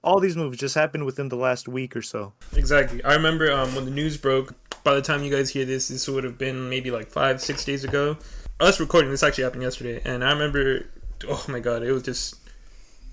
[0.03, 2.33] all these moves just happened within the last week or so.
[2.55, 3.03] Exactly.
[3.03, 4.53] I remember um, when the news broke.
[4.83, 7.63] By the time you guys hear this, this would have been maybe like five, six
[7.63, 8.17] days ago.
[8.59, 10.87] Us recording this actually happened yesterday, and I remember,
[11.27, 12.35] oh my god, it was just.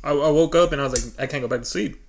[0.03, 2.01] I, I woke up and I was like, I can't go back to sleep,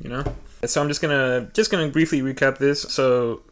[0.00, 0.24] you know.
[0.66, 2.82] So I'm just gonna just gonna briefly recap this.
[2.82, 3.42] So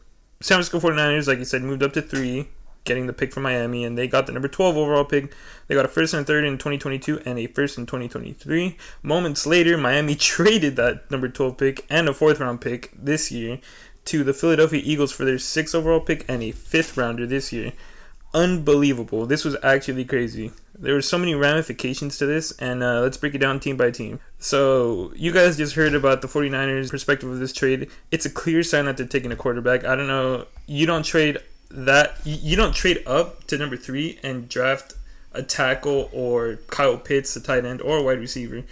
[0.40, 2.48] San Francisco 49ers, like you said, moved up to three
[2.84, 5.32] getting the pick from Miami, and they got the number 12 overall pick.
[5.66, 8.76] They got a first and third in 2022 and a first in 2023.
[9.02, 13.58] Moments later, Miami traded that number 12 pick and a fourth round pick this year
[14.06, 17.72] to the Philadelphia Eagles for their sixth overall pick and a fifth rounder this year.
[18.34, 19.26] Unbelievable.
[19.26, 20.50] This was actually crazy.
[20.76, 23.92] There were so many ramifications to this, and uh, let's break it down team by
[23.92, 24.18] team.
[24.40, 27.88] So, you guys just heard about the 49ers' perspective of this trade.
[28.10, 29.84] It's a clear sign that they're taking a quarterback.
[29.84, 30.46] I don't know.
[30.66, 31.38] You don't trade
[31.70, 34.94] that you don't trade up to number three and draft
[35.32, 38.62] a tackle or Kyle Pitts, a tight end, or a wide receiver.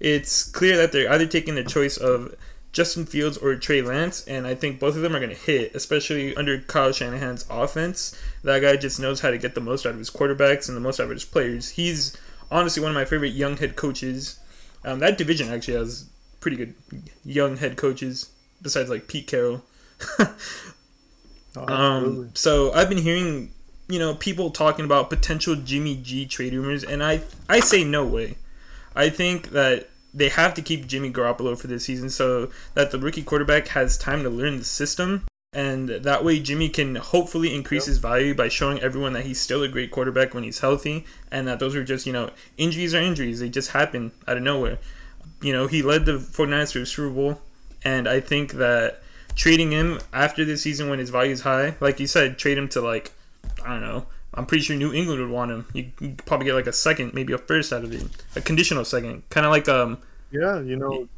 [0.00, 2.34] It's clear that they're either taking the choice of
[2.72, 5.74] Justin Fields or Trey Lance, and I think both of them are going to hit,
[5.74, 8.18] especially under Kyle Shanahan's offense.
[8.42, 10.80] That guy just knows how to get the most out of his quarterbacks and the
[10.80, 11.70] most out of his players.
[11.70, 12.16] He's
[12.50, 14.40] honestly one of my favorite young head coaches.
[14.84, 16.08] Um, that division actually has
[16.40, 16.74] pretty good
[17.24, 18.30] young head coaches,
[18.62, 19.62] besides like Pete Carroll.
[21.56, 23.50] Oh, um, so I've been hearing,
[23.88, 28.04] you know, people talking about potential Jimmy G trade rumors, and I I say no
[28.06, 28.36] way.
[28.94, 32.98] I think that they have to keep Jimmy Garoppolo for this season so that the
[32.98, 35.24] rookie quarterback has time to learn the system.
[35.54, 37.88] And that way, Jimmy can hopefully increase yep.
[37.88, 41.46] his value by showing everyone that he's still a great quarterback when he's healthy, and
[41.46, 43.40] that those are just, you know, injuries are injuries.
[43.40, 44.78] They just happen out of nowhere.
[45.42, 47.40] You know, he led the 49ers to a Super Bowl,
[47.84, 49.02] and I think that
[49.34, 52.68] trading him after this season when his value is high, like you said, trade him
[52.70, 53.12] to like
[53.64, 54.06] I don't know.
[54.34, 55.66] I'm pretty sure New England would want him.
[55.74, 58.02] You could probably get like a second, maybe a first out of it,
[58.34, 59.98] a conditional second, kind of like um.
[60.30, 61.08] Yeah, you know,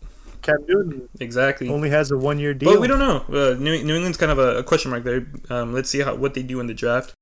[0.43, 1.69] Cam Newton Exactly.
[1.69, 2.73] only has a one year deal.
[2.73, 3.25] But we don't know.
[3.29, 5.27] Uh, New, New England's kind of a, a question mark there.
[5.51, 7.13] Um, let's see how what they do in the draft.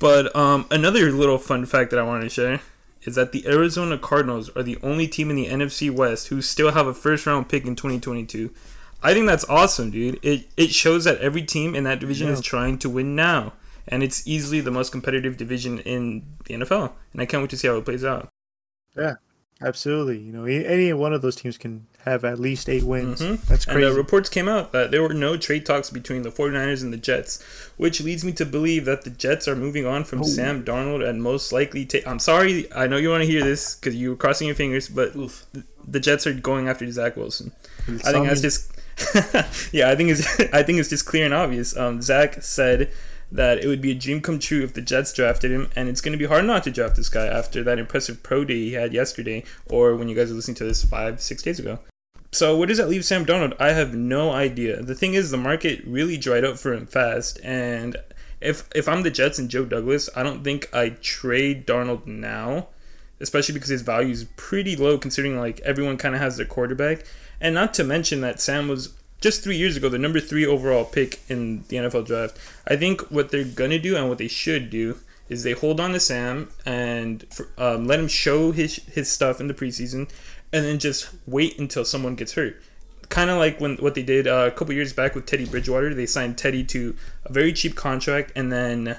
[0.00, 2.60] But um, another little fun fact that I wanted to share
[3.02, 6.70] is that the Arizona Cardinals are the only team in the NFC West who still
[6.70, 8.50] have a first round pick in 2022.
[9.02, 10.18] I think that's awesome, dude.
[10.22, 12.34] It it shows that every team in that division Yeah.
[12.34, 13.52] is trying to win now,
[13.88, 16.92] and it's easily the most competitive division in the NFL.
[17.12, 18.28] And I can't wait to see how it plays out.
[18.96, 19.14] Yeah,
[19.60, 20.18] absolutely.
[20.18, 23.20] You know, any one of those teams can have at least eight wins.
[23.22, 23.40] Mhm.
[23.46, 23.88] That's And crazy.
[23.90, 26.96] uh, reports came out that there were no trade talks between the 49ers and the
[26.96, 27.42] Jets,
[27.76, 30.24] which leads me to believe that the Jets are moving on from.
[30.24, 32.06] Sam Darnold and most likely take.
[32.06, 34.88] I'm sorry, I know you want to hear this because you were crossing your fingers,
[34.88, 35.46] but Oof.
[35.86, 37.52] the Jets are going after Zach Wilson.
[37.88, 38.68] It's I think that's just.
[39.72, 40.40] yeah, I think it's.
[40.52, 41.76] I think it's just clear and obvious.
[41.76, 42.90] Um, Zach said
[43.30, 46.00] that it would be a dream come true if the Jets drafted him, and it's
[46.00, 48.72] going to be hard not to draft this guy after that impressive pro day he
[48.74, 51.78] had yesterday, or when you guys are listening to this five, six days ago.
[52.30, 53.54] So where does that leave Sam Darnold?
[53.60, 54.82] I have no idea.
[54.82, 57.96] The thing is, the market really dried up for him fast, and
[58.40, 62.68] if if I'm the Jets and Joe Douglas, I don't think I trade Darnold now,
[63.20, 67.04] especially because his value is pretty low considering like everyone kind of has their quarterback,
[67.42, 70.84] and not to mention that Sam was just three years ago the number three overall
[70.84, 72.38] pick in the NFL draft.
[72.66, 75.92] I think what they're gonna do and what they should do is they hold on
[75.92, 77.26] to Sam and
[77.58, 80.10] um, let him show his his stuff in the preseason,
[80.52, 82.62] and then just wait until someone gets hurt.
[83.08, 85.94] Kind of like when what they did uh, a couple years back with Teddy Bridgewater.
[85.94, 88.98] They signed Teddy to a very cheap contract, and then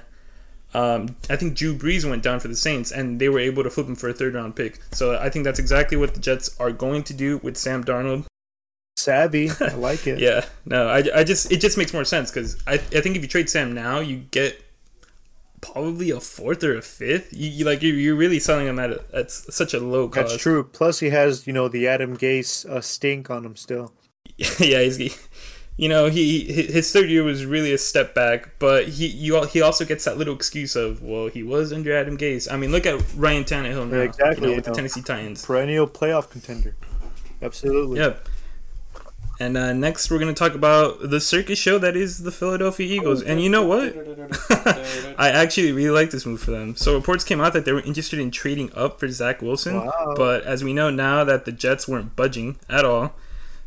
[0.74, 3.70] um, I think Drew Brees went down for the Saints, and they were able to
[3.70, 4.80] flip him for a third round pick.
[4.92, 8.26] So I think that's exactly what the Jets are going to do with Sam Darnold.
[8.96, 9.50] Savvy.
[9.60, 10.20] I like it.
[10.20, 13.22] Yeah, no, I, I just it just makes more sense because I, I think if
[13.22, 14.62] you trade Sam now, you get
[15.62, 17.34] probably a fourth or a fifth.
[17.34, 20.30] You, you like you're, you're really selling him at a, at such a low cost.
[20.30, 20.64] That's true.
[20.64, 23.94] Plus, he has you know the Adam Gase uh, stink on him still.
[24.38, 25.14] yeah, he's he-
[25.76, 29.60] you know he his third year was really a step back, but he you he
[29.60, 32.52] also gets that little excuse of well he was under Adam Gase.
[32.52, 34.76] I mean look at Ryan Tannehill now, Yeah, exactly, you know, you with the know.
[34.76, 35.44] Tennessee Titans.
[35.44, 36.76] Perennial playoff contender.
[37.42, 38.00] Absolutely.
[38.00, 38.30] Yep.
[39.44, 43.22] And uh, next we're gonna talk about the circus show that is the Philadelphia Eagles.
[43.22, 43.94] And you know what?
[45.20, 46.76] I actually really like this move for them.
[46.76, 50.14] So reports came out that they were interested in trading up for Zach Wilson, Wow.
[50.16, 53.14] but as we know now that the Jets weren't budging at all,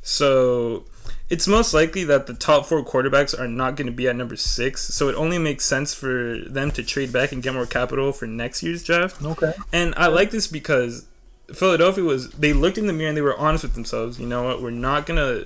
[0.02, 0.84] so
[1.28, 4.36] it's most likely that the top four quarterbacks are not going to be at number
[4.36, 4.82] six.
[4.94, 8.26] So it only makes sense for them to trade back and get more capital for
[8.26, 9.22] next year's draft.
[9.22, 9.52] Okay.
[9.72, 11.06] And I like this because
[11.52, 14.18] Philadelphia was they looked in the mirror and they were honest with themselves.
[14.20, 14.62] You know what?
[14.62, 15.44] We're not gonna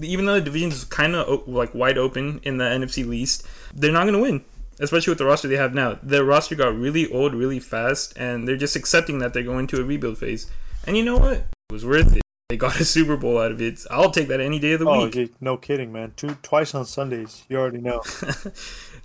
[0.00, 4.04] even though the division's kind of like wide open in the NFC least, they're not
[4.06, 4.44] gonna win.
[4.80, 5.98] Especially with the roster they have now.
[6.02, 9.80] Their roster got really old really fast, and they're just accepting that they're going to
[9.80, 10.50] a rebuild phase.
[10.86, 11.32] And you know what?
[11.36, 12.22] It was worth it.
[12.48, 13.80] They got a Super Bowl out of it.
[13.90, 15.12] I'll take that any day of the Oh, week.
[15.12, 16.12] gee, no kidding, man.
[16.16, 17.44] Two twice on Sundays.
[17.48, 18.02] You already know.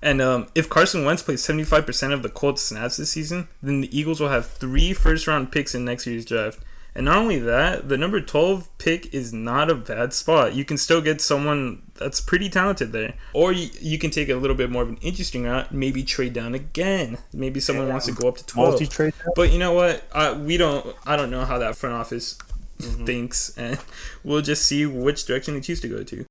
[0.02, 3.98] And um, if Carson Wentz plays 75% of the Colts snaps this season, then the
[4.00, 6.60] Eagles will have three first round picks in next year's draft.
[6.98, 10.56] And not only that, the number 12 pick is not a bad spot.
[10.56, 13.14] You can still get someone that's pretty talented there.
[13.34, 16.34] Or you, you can take a little bit more of an interesting route, maybe trade
[16.34, 17.20] down again.
[17.32, 18.70] Maybe someone wants to go up to 12.
[18.70, 19.14] Multi trade.
[19.36, 20.06] But you know what?
[20.12, 20.96] Uh, we don't.
[21.06, 22.36] I don't know how that front office
[22.80, 23.78] thinks, and
[24.24, 26.26] we'll just see which direction they choose to go to.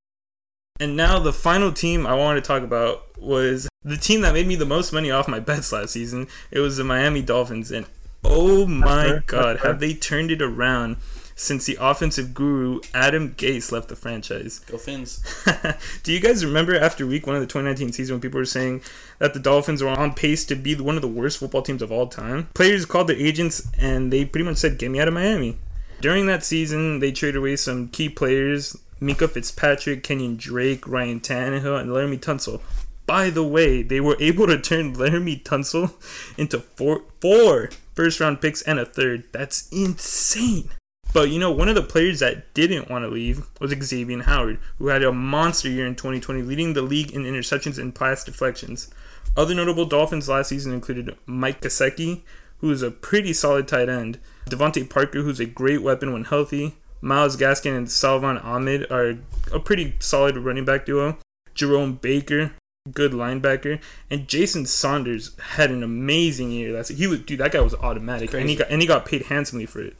[0.80, 4.48] And now the final team I wanted to talk about was the team that made
[4.48, 6.26] me the most money off my bets last season.
[6.50, 7.86] It was the Miami Dolphins, and
[8.28, 10.96] oh my fair, god, have they turned it around
[11.34, 14.60] since the offensive guru Adam Gase left the franchise?
[14.60, 15.22] Go Fins.
[16.02, 18.82] Do you guys remember after week one of the 2019 season when people were saying
[19.18, 21.92] that the Dolphins were on pace to be one of the worst football teams of
[21.92, 22.48] all time?
[22.54, 25.58] Players called their agents and they pretty much said, Get me out of Miami.
[26.00, 31.80] During that season, they traded away some key players Minkah Fitzpatrick, Kenyon Drake, Ryan Tannehill,
[31.80, 32.60] and Laremy Tunsil.
[33.04, 35.92] By the way, they were able to turn Laremy Tunsil
[36.38, 39.24] into four, four first round picks and a third.
[39.32, 40.70] That's insane.
[41.12, 44.58] But you know, one of the players that didn't want to leave was Xavier Howard,
[44.78, 48.90] who had a monster year in 2020, leading the league in interceptions and pass deflections.
[49.36, 52.22] Other notable Dolphins last season included Mike Gesicki,
[52.58, 56.76] who is a pretty solid tight end, DeVante Parker, who's a great weapon when healthy,
[57.00, 59.18] Myles Gaskin and Salvon Ahmed are
[59.52, 61.18] a pretty solid running back duo,
[61.54, 62.52] Jerome Baker,
[62.92, 66.72] good linebacker, and Jason Sanders had an amazing year.
[66.72, 67.40] That's he was dude.
[67.40, 69.96] That guy was automatic, and he got and he got paid handsomely for it.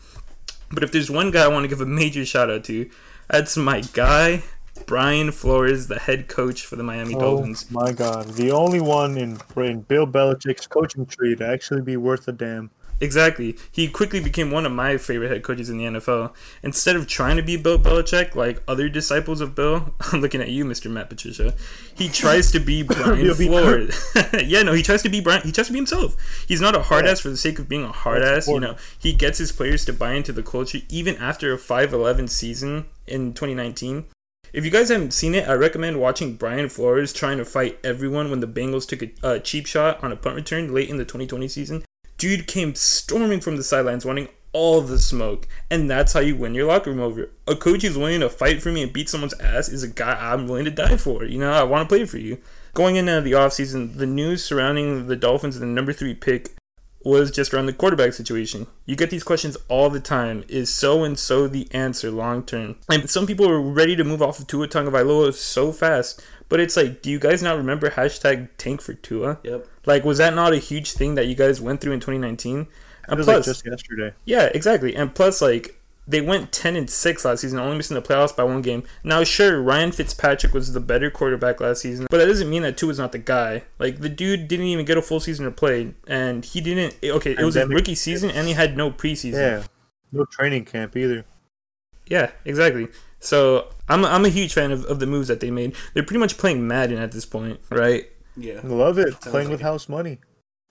[0.71, 2.91] But if there's one guy I want to give a major shout out to,
[3.29, 4.43] that's my guy,
[4.85, 7.71] Brian Flores, the head coach for the Miami Oh Dolphins.
[7.71, 8.27] my God!
[8.29, 12.71] The only one in in Bill Belichick's coaching tree to actually be worth a damn.
[13.01, 13.57] Exactly.
[13.71, 16.33] He quickly became one of my favorite head coaches in the NFL.
[16.63, 20.49] Instead of trying to be Bill Belichick like other disciples of Bill, I'm looking at
[20.49, 20.91] you, Mr.
[20.91, 21.55] Matt Patricia.
[21.95, 24.15] He tries to be Brian Flores.
[24.45, 25.43] yeah, no, he tries to be Brian.
[25.43, 26.17] He tries to be himself.
[26.49, 27.13] He's not a hard Yeah.
[27.13, 28.53] ass for the sake of being a hard That's ass.
[28.55, 32.29] You know, he gets his players to buy into the culture even after a 5-11
[32.31, 34.07] season in 2019.
[34.53, 38.31] If you guys haven't seen it, I recommend watching Brian Flores trying to fight everyone
[38.31, 41.05] when the Bengals took a uh, cheap shot on a punt return late in the
[41.05, 41.85] 2020 season.
[42.19, 46.55] Dude came storming from the sidelines, wanting all the smoke, and that's how you win
[46.55, 47.31] your locker room over.
[47.47, 50.17] A coach who's willing to fight for me and beat someone's ass is a guy
[50.19, 51.25] I'm willing to die for.
[51.25, 52.39] You know, I want to play for you.
[52.73, 56.57] Going into the offseason, the news surrounding the Dolphins and the number three pick
[57.07, 58.67] was just around the quarterback situation.
[58.85, 60.45] You get these questions all the time.
[60.49, 62.77] Is so and so the answer long term?
[62.91, 66.21] And some people are ready to move off of Tua Tagovailoa so fast.
[66.49, 69.39] But it's like, do you guys not remember hashtag tank for Tua?
[69.43, 69.67] Yep.
[69.85, 72.61] Like, was that not a huge thing that you guys went through in 2019?
[72.61, 72.67] It
[73.09, 74.13] And was plus, like just yesterday.
[74.25, 74.95] yeah, exactly.
[74.95, 78.45] And plus, like they went ten and six last season, only missing the playoffs by
[78.45, 78.85] one game.
[79.03, 82.77] Now, sure, Ryan Fitzpatrick was the better quarterback last season, but that doesn't mean that
[82.77, 83.65] Tua is not the guy.
[83.81, 86.97] Like the dude didn't even get a full season to play, and he didn't.
[87.03, 87.77] Eh, okay, it was his Pandemic.
[87.77, 89.33] rookie season, and he had no preseason.
[89.35, 89.63] Yeah.
[90.13, 91.25] No training camp either.
[92.07, 92.87] Yeah, exactly.
[93.19, 95.75] So I'm I'm a huge fan of, of the moves that they made.
[95.95, 98.07] They're pretty much playing Madden at this point, right?
[98.37, 98.61] Yeah.
[98.65, 99.13] Love it.
[99.13, 99.65] Sounds Playing like with it.
[99.65, 100.19] house money.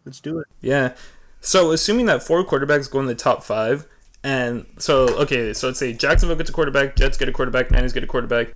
[0.05, 0.47] Let's do it.
[0.61, 0.93] Yeah.
[1.41, 3.87] So assuming that four quarterbacks go in the top five,
[4.23, 7.93] and so okay, so let's say Jacksonville gets a quarterback, Jets get a quarterback, Niners
[7.93, 8.49] get a quarterback.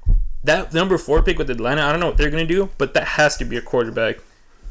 [0.44, 3.06] That number four pick with Atlanta, I don't know what they're gonna do, but that
[3.08, 4.18] has to be a quarterback,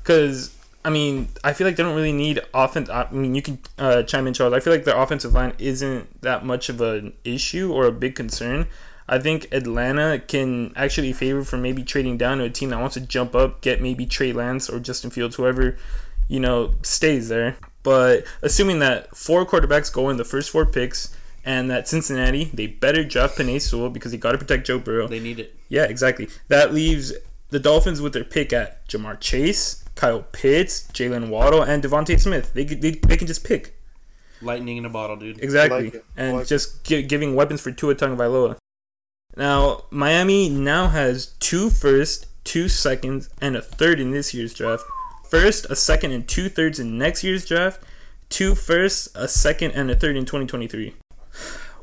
[0.03, 2.89] because I mean, I feel like they don't really need offense.
[2.89, 4.55] I mean, you can uh, chime in, Charles.
[4.55, 8.15] I feel like their offensive line isn't that much of an issue or a big
[8.15, 8.67] concern.
[9.09, 12.95] I think Atlanta can actually favor for maybe trading down to a team that wants
[12.95, 15.77] to jump up, get maybe Trey Lance or Justin Fields, whoever
[16.29, 17.57] you know, stays there.
[17.83, 22.67] But assuming that four quarterbacks go in the first four picks, and that Cincinnati they
[22.67, 25.09] better draft Penei Sewell because they got to protect Joe Burrow.
[25.09, 25.57] They need it.
[25.69, 26.29] Yeah, exactly.
[26.49, 27.15] That leaves
[27.49, 32.53] the Dolphins with their pick at Ja'Marr Chase, Kyle Pitts, Jaylen Waddle, and DeVonta Smith.
[32.53, 33.75] They, they, they can just pick.
[34.43, 35.43] Lightning in a bottle, dude.
[35.43, 35.91] Exactly.
[35.91, 38.57] like And like just gi- giving weapons for Tua Tagovailoa.
[39.39, 44.83] Now, Miami now has two first, two seconds, and a third in this year's draft.
[45.31, 47.81] First, a second, and two thirds in next year's draft.
[48.31, 50.93] Two firsts, a second, and a third in 2023.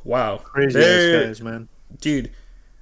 [0.04, 0.38] Wow.
[0.44, 1.70] Crazy guys, man.
[2.02, 2.30] dude,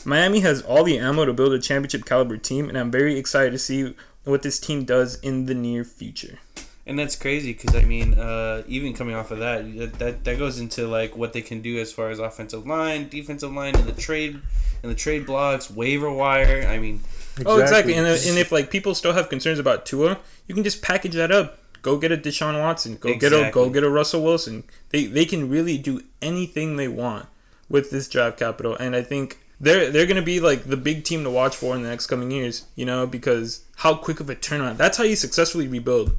[0.05, 3.51] Miami has all the ammo to build a championship caliber team, and I'm very excited
[3.51, 6.39] to see what this team does in the near future.
[6.85, 10.37] And that's crazy because I mean, uh, even coming off of that, that, that that
[10.37, 13.85] goes into like what they can do as far as offensive line, defensive line, and
[13.85, 14.39] the trade,
[14.81, 16.67] and the trade blocks, waiver wire.
[16.67, 16.99] I mean,
[17.45, 17.95] Oh, exactly.
[17.95, 21.13] And, uh, and if like people still have concerns about Tua, you can just package
[21.13, 21.59] that up.
[21.81, 22.95] Go get a Deshaun Watson.
[22.95, 24.63] Go get a go get a Russell Wilson.
[24.89, 27.27] They they can really do anything they want
[27.69, 31.23] with this draft capital, and I think they're they're gonna be like the big team
[31.23, 32.65] to watch for in the next coming years.
[32.75, 34.77] You know, because how quick of a turnaround.
[34.77, 36.15] That's how you successfully rebuild.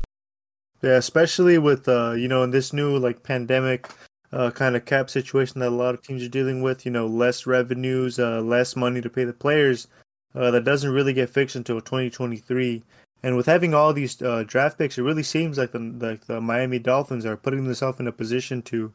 [0.84, 3.88] Yeah, especially with uh, you know, in this new like pandemic
[4.32, 6.84] uh, kind of cap situation that a lot of teams are dealing with.
[6.84, 9.88] You know, less revenues, uh, less money to pay the players.
[10.34, 12.82] Uh, that doesn't really get fixed until 2023.
[13.22, 16.38] And with having all these uh, draft picks, it really seems like the like the
[16.42, 18.92] Miami Dolphins are putting themselves in a position to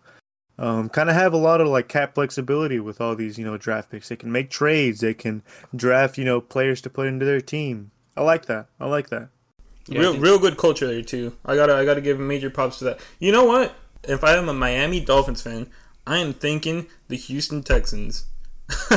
[0.59, 3.57] um, kind of have a lot of like cap flexibility with all these you know
[3.57, 4.09] draft picks.
[4.09, 4.99] They can make trades.
[4.99, 5.41] They can
[5.75, 7.89] draft you know players to put into their team.
[8.15, 8.67] I like that.
[8.79, 9.29] I like that.
[9.89, 11.35] Yeah, real real good culture there too.
[11.45, 12.99] I gotta I gotta give major props to that.
[13.19, 13.75] You know what?
[14.03, 15.67] If I am a Miami Dolphins fan,
[16.07, 18.25] I am thinking the Houston Texans.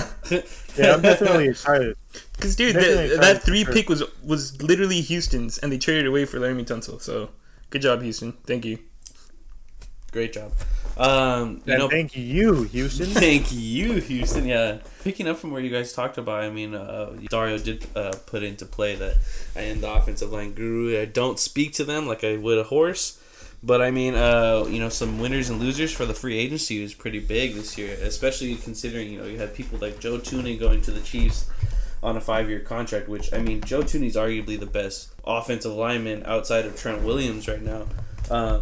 [0.76, 1.96] Yeah, I'm definitely excited.
[2.33, 5.78] Because dude, Definitely that, excited that for three pick was was literally Houston's, and they
[5.78, 7.00] traded away for Laremy Tunsil.
[7.00, 7.31] So
[7.70, 8.33] good job, Houston.
[8.46, 8.78] Thank you.
[10.11, 10.52] great job.
[10.96, 13.07] Um, you know, thank you, Houston.
[13.22, 14.46] Thank you, Houston.
[14.46, 18.12] Yeah, picking up from where you guys talked about, I mean, uh, Dario did uh,
[18.26, 19.16] put into play that
[19.57, 21.00] I am the offensive line guru.
[21.00, 23.18] I don't speak to them like I would a horse,
[23.62, 26.93] but I mean, uh, you know, some winners and losers for the free agency was
[26.93, 30.82] pretty big this year, especially considering you know you had people like Joe Thuney going
[30.82, 31.49] to the Chiefs
[32.03, 36.66] on a five-year contract, which I mean, Joe Thuney's arguably the best offensive lineman outside
[36.66, 37.86] of Trent Williams right now.
[38.30, 38.61] Um,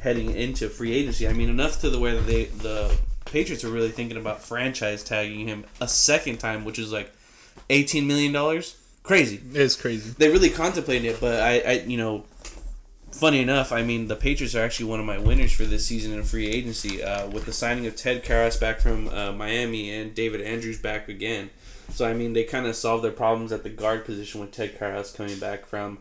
[0.00, 1.26] heading into free agency.
[1.26, 5.48] I mean, enough to the where they the Patriots are really thinking about franchise tagging
[5.48, 7.12] him a second time, which is like
[7.70, 8.76] eighteen million dollars.
[9.02, 9.40] Crazy.
[9.52, 10.14] It's crazy.
[10.18, 12.24] They really contemplated it, but I, I, you know,
[13.12, 16.12] funny enough, I mean, the Patriots are actually one of my winners for this season
[16.12, 20.12] in free agency uh, with the signing of Ted Karras back from uh, Miami and
[20.12, 21.50] David Andrews back again.
[21.90, 24.76] So I mean, they kind of solved their problems at the guard position with Ted
[24.76, 25.98] Karras coming back from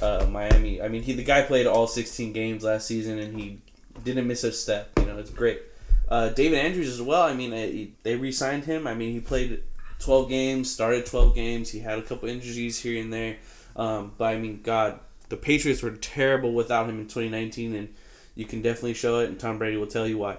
[0.00, 0.80] uh, Miami.
[0.80, 3.58] I mean, he the guy played all 16 games last season, and he
[4.04, 4.90] didn't miss a step.
[4.98, 5.62] You know, it's great.
[6.08, 7.22] Uh, David Andrews as well.
[7.22, 8.86] I mean, uh, they re-signed him.
[8.86, 9.62] I mean, he played
[9.98, 11.70] 12 games, started 12 games.
[11.70, 13.36] He had a couple injuries here and there.
[13.76, 17.94] Um, but I mean, God, the Patriots were terrible without him in 2019, and
[18.34, 19.28] you can definitely show it.
[19.28, 20.38] And Tom Brady will tell you why.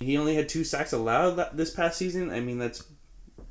[0.00, 2.30] He only had two sacks allowed this past season.
[2.30, 2.84] I mean, that's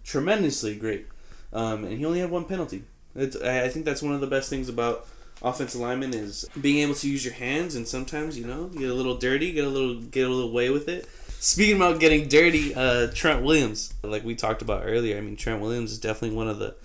[0.04, 1.08] tremendously great.
[1.54, 2.84] Um, and he only had one penalty.
[3.16, 5.08] It's, I think that's one of the best things about
[5.42, 8.94] offensive lineman is being able to use your hands and sometimes you know get a
[8.94, 11.08] little dirty, get a little get a little way with it.
[11.40, 15.62] Speaking about getting dirty, uh, Trent Williams, like we talked about earlier, I mean Trent
[15.62, 16.76] Williams is definitely one of the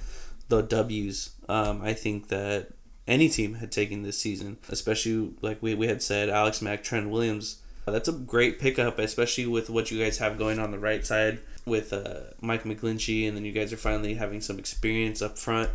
[0.49, 1.31] the W's.
[1.49, 2.73] Um, I think that
[3.07, 7.11] any team had taken this season, especially like we, we had said, Alex Mack, Trent
[7.11, 7.59] Williams.
[7.85, 11.41] That's a great pickup, especially with what you guys have going on the right side
[11.67, 15.71] with uh, Mike McGlinchey, and then you guys are finally having some experience up front.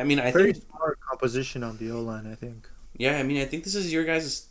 [0.00, 2.68] I mean, I Very think smart composition on the O line, I think.
[2.96, 4.48] yeah, I mean, I think this is your guys'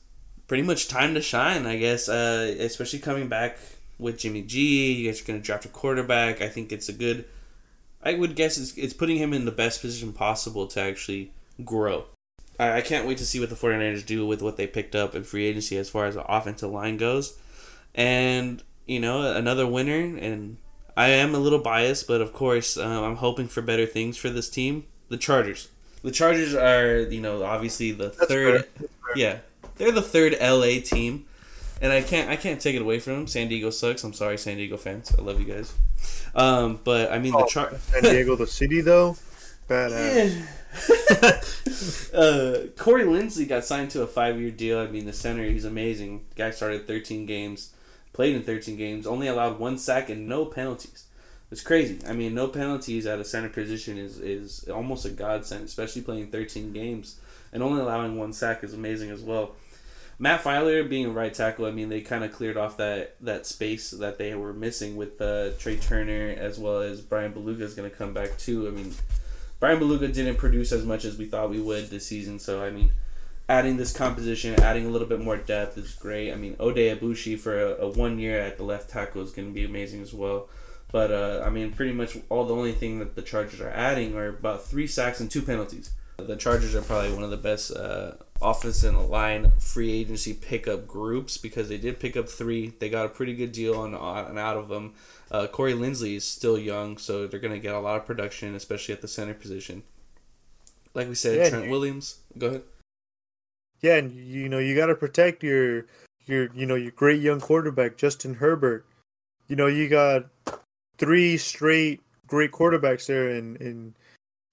[0.48, 1.66] pretty much time to shine.
[1.66, 3.58] I guess, uh, especially coming back
[4.00, 4.94] with Jimmy G.
[4.94, 6.42] You guys are going to draft a quarterback.
[6.42, 7.26] I think it's a good.
[8.02, 11.32] I would guess it's, it's putting him in the best position possible to actually
[11.66, 12.06] grow.
[12.60, 15.16] I, I can't wait to see what the 49ers do with what they picked up
[15.16, 17.38] in free agency as far as the offensive line goes.
[17.96, 20.58] And, you know, another winner, and
[20.96, 24.30] I am a little biased, but of course, um, I'm hoping for better things for
[24.30, 24.86] this team.
[25.10, 25.70] The Chargers.
[26.04, 28.66] The Chargers are, you know, obviously the That's third.
[28.66, 28.88] fair.
[28.88, 28.90] Fair.
[29.16, 29.38] Yeah,
[29.78, 31.26] they're the third LA team,
[31.82, 33.28] and I can't I can't take it away from them.
[33.28, 34.04] San Diego sucks.
[34.04, 35.14] I'm sorry, San Diego fans.
[35.18, 35.74] I love you guys.
[36.36, 37.74] Um, but I mean the Oh, Char.
[37.78, 39.16] San Diego, the city, though,
[39.68, 40.46] badass.
[42.14, 44.80] uh, Corey Linsley got signed to a five year deal.
[44.80, 46.26] I mean, the center, he's amazing.
[46.36, 47.74] Guy started 13 games,
[48.14, 51.06] played in 13 games, only allowed one sack and no penalties.
[51.50, 52.00] It's crazy.
[52.08, 56.28] I mean, no penalties at a center position is, is almost a godsend, especially playing
[56.28, 57.20] 13 games.
[57.54, 59.52] And only allowing one sack is amazing as well.
[60.20, 63.46] Matt Feiler being a right tackle, I mean, they kind of cleared off that, that
[63.46, 67.76] space that they were missing with uh, Trai Turner as well as Bryan Bulaga is
[67.76, 68.68] going to come back too.
[68.68, 68.94] I mean,
[69.60, 72.72] Bryan Bulaga didn't produce as much as we thought we would this season, so I
[72.72, 72.92] mean,
[73.48, 76.32] adding this composition, adding a little bit more depth is great.
[76.32, 79.48] I mean, Oday Aboushi for a, a one year at the left tackle is going
[79.48, 80.50] to be amazing as well.
[80.92, 84.16] But uh, I mean, pretty much all the only thing that the Chargers are adding
[84.16, 85.92] are about three sacks and two penalties.
[86.18, 91.38] The Chargers are probably one of the best uh, offensive line free agency pickup groups
[91.38, 92.74] because they did pick up three.
[92.80, 94.94] They got a pretty good deal on, on out of them.
[95.30, 98.56] Uh, Corey Linsley is still young, so they're going to get a lot of production,
[98.56, 99.84] especially at the center position.
[100.94, 102.20] Like we said, Yeah, Trent Williams.
[102.38, 102.64] Go ahead.
[103.82, 105.86] Yeah, and you know you got to protect your
[106.26, 108.88] your you know your great young quarterback Justin Herbert.
[109.48, 110.26] You know you got
[110.98, 113.96] three straight great quarterbacks there in in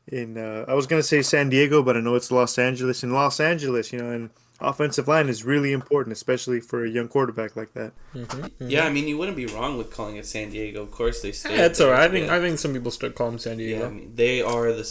[0.07, 3.03] in uh, I was gonna say San Diego, but I know it's Los Angeles.
[3.03, 4.31] In Los Angeles, you know, and
[4.61, 7.93] offensive line is really important, especially for a young quarterback like that.
[8.15, 8.69] Mm-hmm.
[8.69, 10.83] Yeah, I mean, you wouldn't be wrong with calling it San Diego.
[10.83, 11.57] Of course, they stay.
[11.57, 12.01] Yeah, it's alright.
[12.01, 12.37] I think yeah.
[12.37, 13.87] I think some people still call him San Yeah, Diego.
[13.87, 14.89] I mean, they are the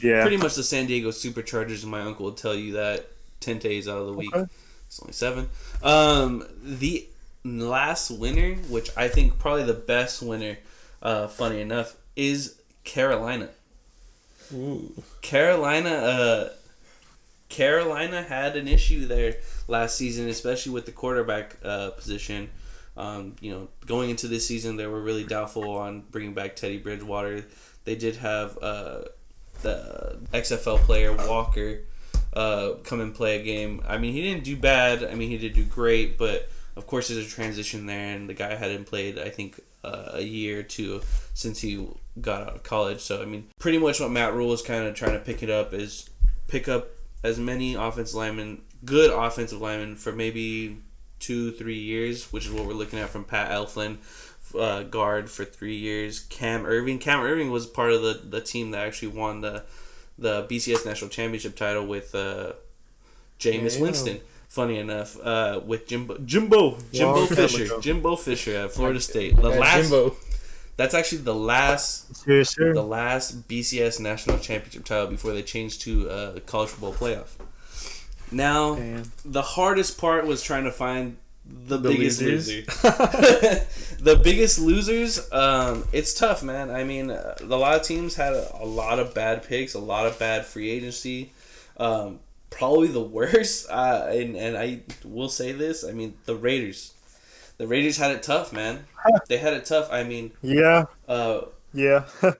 [0.00, 0.22] Yeah.
[0.22, 3.08] pretty much the San Diego Superchargers, and my uncle will tell you that
[3.40, 4.34] ten days out of the week.
[4.34, 4.50] Okay.
[4.86, 5.48] It's only seven.
[5.82, 7.08] Um, the
[7.44, 10.58] last winner, which I think probably the best winner,
[11.06, 13.48] uh, funny enough, is Carolina.
[14.52, 14.92] Ooh.
[15.22, 16.48] Carolina, uh,
[17.48, 19.36] Carolina had an issue there
[19.68, 22.50] last season, especially with the quarterback uh, position.
[22.96, 26.78] Um, you know, going into this season, they were really doubtful on bringing back Teddy
[26.78, 27.44] Bridgewater.
[27.84, 29.02] They did have uh,
[29.62, 31.82] the XFL player Walker
[32.32, 33.80] uh, come and play a game.
[33.86, 35.04] I mean, he didn't do bad.
[35.04, 38.34] I mean, he did do great, but of course, there's a transition there, and the
[38.34, 39.60] guy hadn't played, I think,
[40.14, 41.00] a year or two
[41.34, 41.86] since he
[42.20, 43.00] got out of college.
[43.00, 45.50] So, I mean, pretty much what Matt Rhule is kind of trying to pick it
[45.50, 46.08] up is
[46.48, 46.88] pick up
[47.22, 50.78] as many offensive linemen, good offensive linemen, for maybe
[51.18, 53.98] two, three years, which is what we're looking at from Pat Elflein,
[54.58, 56.20] uh, guard for three years.
[56.20, 57.00] Cam Erving.
[57.00, 59.64] Cam Erving was part of the, the team that actually won the
[60.18, 62.52] the BCS national championship title with uh,
[63.38, 63.82] Jameis Yeah.
[63.82, 64.20] Winston.
[64.56, 67.78] Funny enough, uh, with Jimbo Jimbo Jimbo Long Fisher.
[67.80, 69.36] Jimbo Fisher at Florida State.
[69.36, 70.16] The Yeah, last Jimbo.
[70.78, 72.72] that's actually the last Yes, sir.
[72.72, 77.30] the last BCS national championship title before they changed to uh, college football playoff.
[78.32, 79.12] Now Damn.
[79.24, 81.18] the hardest part was trying to find
[81.68, 82.48] the, The biggest losers.
[82.48, 82.64] loser.
[84.00, 85.30] the biggest losers.
[85.32, 86.70] Um, it's tough, man.
[86.70, 89.78] I mean, uh, a lot of teams had a, a lot of bad picks, a
[89.78, 91.32] lot of bad free agency.
[91.76, 95.84] Um, probably the worst, uh, and and I will say this.
[95.84, 96.94] I mean, the Raiders.
[97.58, 98.86] The Raiders had it tough, man.
[99.28, 99.88] They had it tough.
[99.92, 101.42] I mean, Yeah, uh,
[101.72, 102.04] yeah.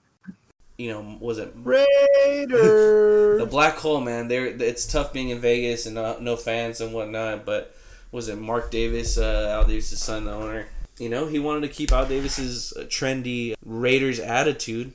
[0.78, 2.94] you know, was it Raiders.
[3.36, 4.28] the black hole, man.
[4.28, 7.44] There, it's tough being in Vegas and not, no fans and whatnot.
[7.44, 7.74] But
[8.12, 10.66] was it Mark Davis, uh, Al Davis' son, the owner.
[10.98, 14.92] You know, he wanted to keep Al Davis's trendy Raiders attitude,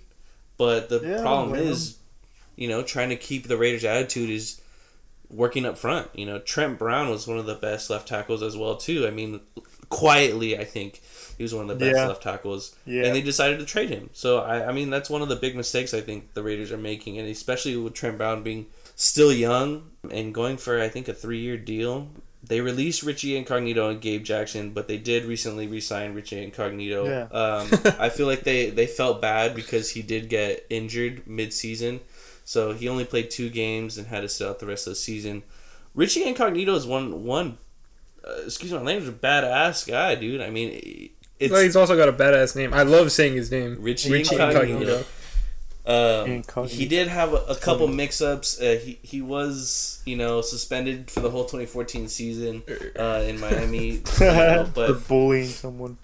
[0.58, 1.98] but the Yeah, problem blame is,
[2.56, 4.61] you know, trying to keep the Raiders attitude is
[5.32, 6.10] working up front.
[6.14, 9.08] You know, Trent Brown was one of the best left tackles as well too.
[9.08, 9.40] I mean,
[9.90, 11.02] quietly, I think
[11.38, 12.08] he was one of the best Yeah.
[12.08, 13.06] left tackles, Yeah.
[13.06, 14.10] and they decided to trade him.
[14.14, 16.78] So I, I mean, that's one of the big mistakes I think the Raiders are
[16.78, 21.14] making, and especially with Trent Brown being still young and going for I think a
[21.14, 22.10] three-year deal.
[22.44, 27.06] They released Richie Incognito and Gabe Jackson, but they did recently re-sign Richie Incognito.
[27.06, 27.24] Yeah.
[27.26, 27.70] Um,
[28.00, 32.00] I feel like they, they felt bad because he did get injured mid-season,
[32.44, 34.96] so he only played two games and had to sit out the rest of the
[34.96, 35.44] season.
[35.94, 37.58] Richie Incognito is one one.
[38.24, 40.42] Uh, excuse my language, a badass guy, dude.
[40.42, 42.74] I mean, it's Well, he's also got a badass name.
[42.74, 43.78] I love saying his name.
[43.80, 44.62] Richie, Richie Incognito.
[44.62, 45.06] Incognito.
[45.84, 46.76] Um, Incognito.
[46.76, 48.62] he did have a, a couple mix-ups.
[48.62, 52.62] Uh, he he was you know suspended for the whole 2014 season
[52.98, 53.88] uh, in Miami.
[53.90, 55.98] you know, For but bullying someone.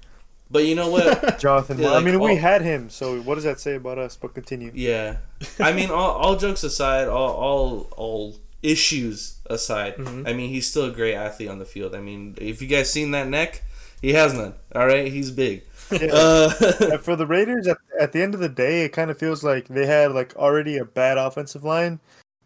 [0.50, 1.40] But you know what?
[1.40, 1.78] Jonathan.
[1.80, 4.16] Yeah, I like mean, we had him, so what does that say about us?
[4.18, 4.72] But continue.
[4.74, 5.18] Yeah,
[5.60, 10.28] I mean, all, all jokes aside, all all all issues aside, Mhm.
[10.28, 11.94] I mean, he's still a great athlete on the field.
[11.96, 13.64] I mean, if you guys seen that neck,
[14.02, 14.54] he has none.
[14.76, 15.64] All right, he's big.
[15.92, 16.08] Yeah.
[16.12, 19.42] Uh, for the Raiders, at, at the end of the day, it kind of feels
[19.44, 22.00] like they had like already a bad offensive line,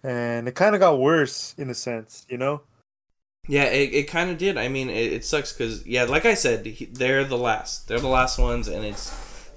[0.04, 2.62] and it kind of got worse in a sense, you know.
[3.48, 4.58] Yeah, it, it kind of did.
[4.58, 7.88] I mean, it, it sucks because yeah, like I said, he, they're the last.
[7.88, 9.12] They're the last ones, and it's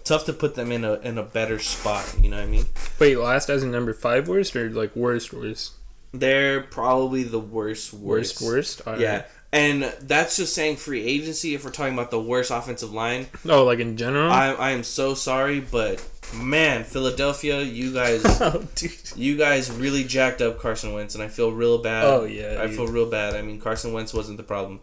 [0.05, 2.17] tough to put them in a in a better spot.
[2.21, 2.65] You know what I mean?
[2.99, 5.73] Wait, last as in number five worst or like worst worst?
[6.13, 9.01] They're probably the worst, Worst worst, worst?
[9.01, 11.55] Yeah, and that's just saying free agency.
[11.55, 14.31] If we're talking about the worst offensive line, no, like in general?
[14.31, 16.01] I I am so sorry, but
[16.33, 18.23] man, Philadelphia, you guys.
[18.41, 18.93] oh, dude.
[19.17, 22.05] You guys really jacked up Carson Wentz, and I feel real bad.
[22.05, 22.77] Oh, yeah, I dude.
[22.77, 23.35] feel real bad.
[23.35, 24.81] I mean, Carson Wentz wasn't the problem.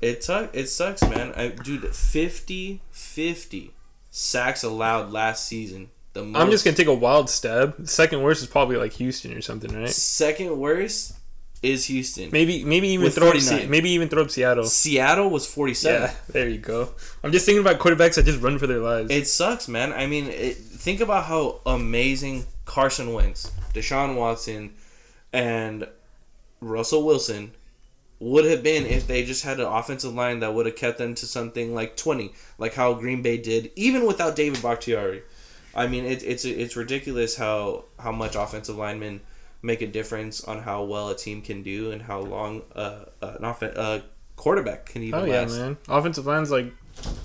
[0.00, 0.56] It sucks.
[0.56, 1.32] It sucks, man.
[1.34, 3.72] I, dude, 50, 50
[4.10, 5.90] sacks allowed last season.
[6.12, 7.86] The most, I'm just gonna take a wild stab.
[7.86, 9.88] Second worst is probably like Houston or something, right?
[9.88, 11.17] second worst
[11.62, 12.30] is Houston.
[12.30, 14.64] Maybe, maybe even throw up, Se- maybe even throw up Seattle.
[14.64, 16.02] Seattle was forty seven.
[16.02, 16.90] Yeah, there you go.
[17.22, 19.10] I'm just thinking about quarterbacks that just run for their lives.
[19.10, 19.92] It sucks, man.
[19.92, 24.74] I mean, it, think about how amazing Carson Wentz, Deshaun Watson,
[25.32, 25.88] and
[26.60, 27.52] Russell Wilson
[28.20, 31.14] would have been if they just had an offensive line that would have kept them
[31.14, 35.22] to something like 20, like how Green Bay did, even without David Bakhtiari.
[35.74, 39.20] I mean, it, it's it's ridiculous how how much offensive linemen
[39.62, 43.44] make a difference on how well a team can do and how long uh, an
[43.44, 44.00] offen- uh,
[44.36, 45.58] quarterback can even oh yeah, last.
[45.58, 45.76] man.
[45.88, 46.72] Offensive line's like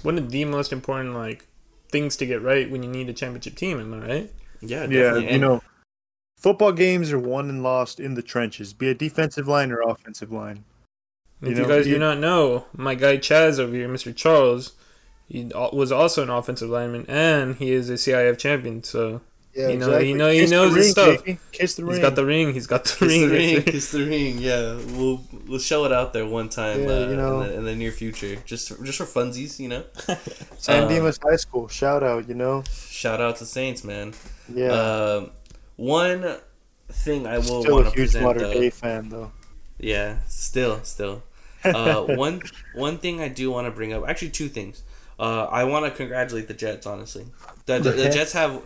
[0.02, 1.46] one of the most important like
[1.90, 3.80] things to get right when you need a championship team.
[3.80, 4.32] Am I right?
[4.62, 5.34] Yeah, Yeah, definitely.
[5.34, 5.62] you know,
[6.38, 10.32] football games are won and lost in the trenches, be it defensive line or offensive
[10.32, 10.64] line.
[11.42, 14.16] If You you, guys do not know, my guy Chaz over here, Mr.
[14.16, 14.74] Charles,
[15.28, 18.82] he was also an offensive lineman, and he is a CIF champion.
[18.84, 19.20] So
[19.56, 21.26] Yeah, You know- you know- he Kiss knows his ring, stuff.
[21.26, 21.40] baby.
[21.52, 21.94] Kiss the ring.
[21.94, 22.54] he's got the ring.
[22.54, 23.22] He's got the Kiss ring.
[23.22, 24.38] the ring, kiss the ring.
[24.40, 27.42] Yeah, we'll we'll show it out there one time Yeah, uh, you know.
[27.42, 29.84] in, the, in the near future, just just for funsies, you know.
[30.58, 31.68] San Uh, Dimas High School.
[31.68, 32.64] Shout out, you know.
[32.90, 34.14] Shout out to Saints, man.
[34.52, 34.72] Yeah.
[34.72, 35.32] Um,
[35.76, 36.38] one
[36.92, 39.32] thing I will Still want a to huge present, Water though, Day fan, though.
[39.80, 41.24] yeah, still, still.
[41.64, 42.42] Uh, one
[42.76, 44.82] one thing I do want to bring up, actually, two things.
[45.20, 46.86] Uh, I want to congratulate the Jets.
[46.88, 47.26] Honestly,
[47.68, 48.62] the, the, the Jets have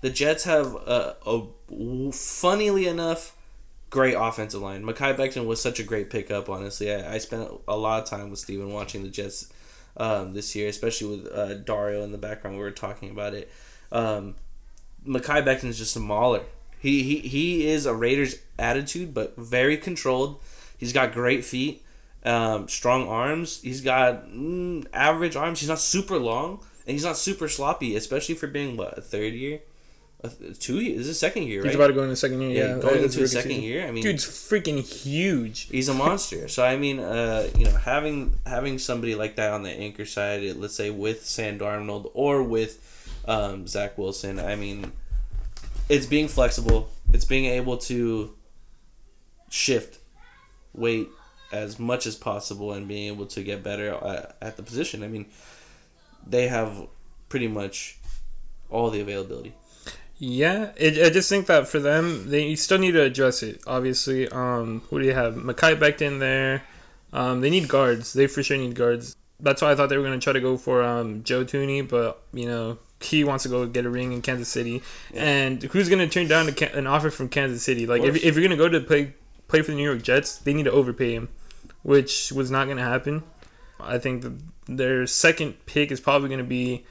[0.00, 3.36] the Jets have a, a funnily enough
[3.90, 4.84] great offensive line.
[4.84, 6.48] Mekhi Becton was such a great pickup.
[6.48, 9.52] Honestly, I, I spent a lot of time with Steven watching the Jets
[9.96, 12.56] um, this year, especially with uh, Dario in the background.
[12.56, 13.50] We were talking about it.
[13.90, 14.34] Um,
[15.06, 16.42] Mekhi Becton is just a mauler.
[16.80, 20.40] He, he he is a Raiders attitude, but very controlled.
[20.76, 21.84] He's got great feet,
[22.24, 23.60] um, strong arms.
[23.62, 25.58] He's got mm, average arms.
[25.58, 29.34] He's not super long, and he's not super sloppy, especially for being what a third
[29.34, 29.60] year,
[30.58, 30.98] two years.
[30.98, 31.66] This is second year, right?
[31.66, 32.50] He's about to go into second year.
[32.50, 33.64] yeah, Yeah, going into his second season.
[33.64, 33.86] year.
[33.86, 35.68] I mean, Dude's freaking huge.
[35.68, 36.48] he's a monster.
[36.48, 40.42] So I mean, uh, you know, having having somebody like that on the anchor side,
[40.56, 42.80] let's say with Sam Darnold or with
[43.26, 44.92] um, Zach Wilson, I mean,
[45.88, 46.90] it's being flexible.
[47.12, 48.34] It's being able to
[49.50, 49.98] shift
[50.74, 51.08] weight
[51.52, 55.02] as much as possible and being able to get better at, at the position.
[55.02, 55.26] I mean,
[56.26, 56.86] they have
[57.28, 57.98] pretty much
[58.68, 59.54] all the availability.
[60.18, 63.62] Yeah, it, I just think that for them, they still need to address it.
[63.66, 65.34] Obviously, um, who do you have?
[65.34, 66.64] Mekhi in there.
[67.12, 68.12] Um, they need guards.
[68.12, 69.16] They for sure need guards.
[69.40, 71.88] That's why I thought they were going to try to go for um, Joe Thuney,
[71.88, 74.82] but you know he wants to go get a ring in Kansas City.
[75.14, 77.86] And who's going to turn down a, an offer from Kansas City?
[77.86, 79.14] Like if, if you're going to go to play
[79.46, 81.28] play for the New York Jets, they need to overpay him.
[81.82, 83.22] which was not going to happen.
[83.80, 84.34] I think the,
[84.66, 86.84] their second pick is probably going to be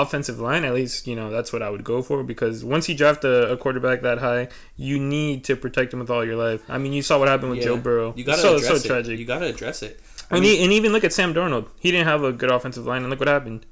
[0.00, 0.64] offensive line.
[0.64, 3.52] At least, you know, that's what I would go for because once you draft a,
[3.52, 6.62] a quarterback that high, you need to protect him with all your life.
[6.68, 7.66] I mean, you saw what happened with Yeah.
[7.66, 8.12] Joe Burrow.
[8.16, 8.84] You gotta so, address so it.
[8.84, 9.18] tragic.
[9.18, 10.00] You gotta address it.
[10.30, 11.68] I and, he, and even look at Sam Darnold.
[11.78, 13.66] He didn't have a good offensive line, and look what happened.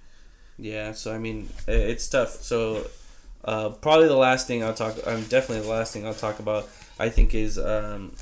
[0.59, 2.31] Yeah, so I mean, it's tough.
[2.43, 2.87] So,
[3.45, 4.97] uh, probably the last thing I'll talk.
[5.07, 6.69] Um, definitely the last thing I'll talk about.
[6.99, 8.13] I think is um,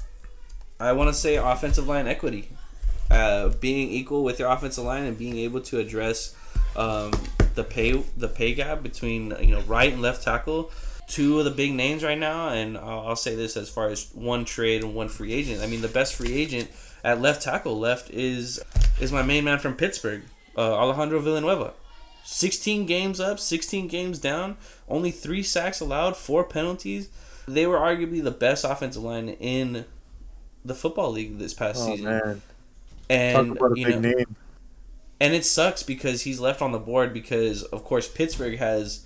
[0.79, 2.49] I want to say offensive line equity,
[3.11, 6.35] uh, being equal with your offensive line and being able to address
[6.77, 7.13] um,
[7.55, 10.71] the pay the pay gap between you know right and left tackle.
[11.09, 14.11] Two of the big names right now, and I'll, I'll say this as far as
[14.15, 15.61] one trade and one free agent.
[15.61, 16.71] I mean, the best free agent
[17.03, 18.61] at left tackle left is
[19.01, 20.23] is my main man from Pittsburgh,
[20.57, 21.75] uh, Alejandro Villanueva.
[22.23, 24.57] 16 games up, 16 games down,
[24.89, 27.09] only three sacks allowed, four penalties.
[27.49, 29.87] They were arguably the best offensive line in
[30.65, 32.05] the football league this past Oh season.
[32.05, 32.43] man,
[33.29, 34.37] talk And about a you big know, name.
[35.21, 39.05] And it sucks because he's left on the board because of course Pittsburgh has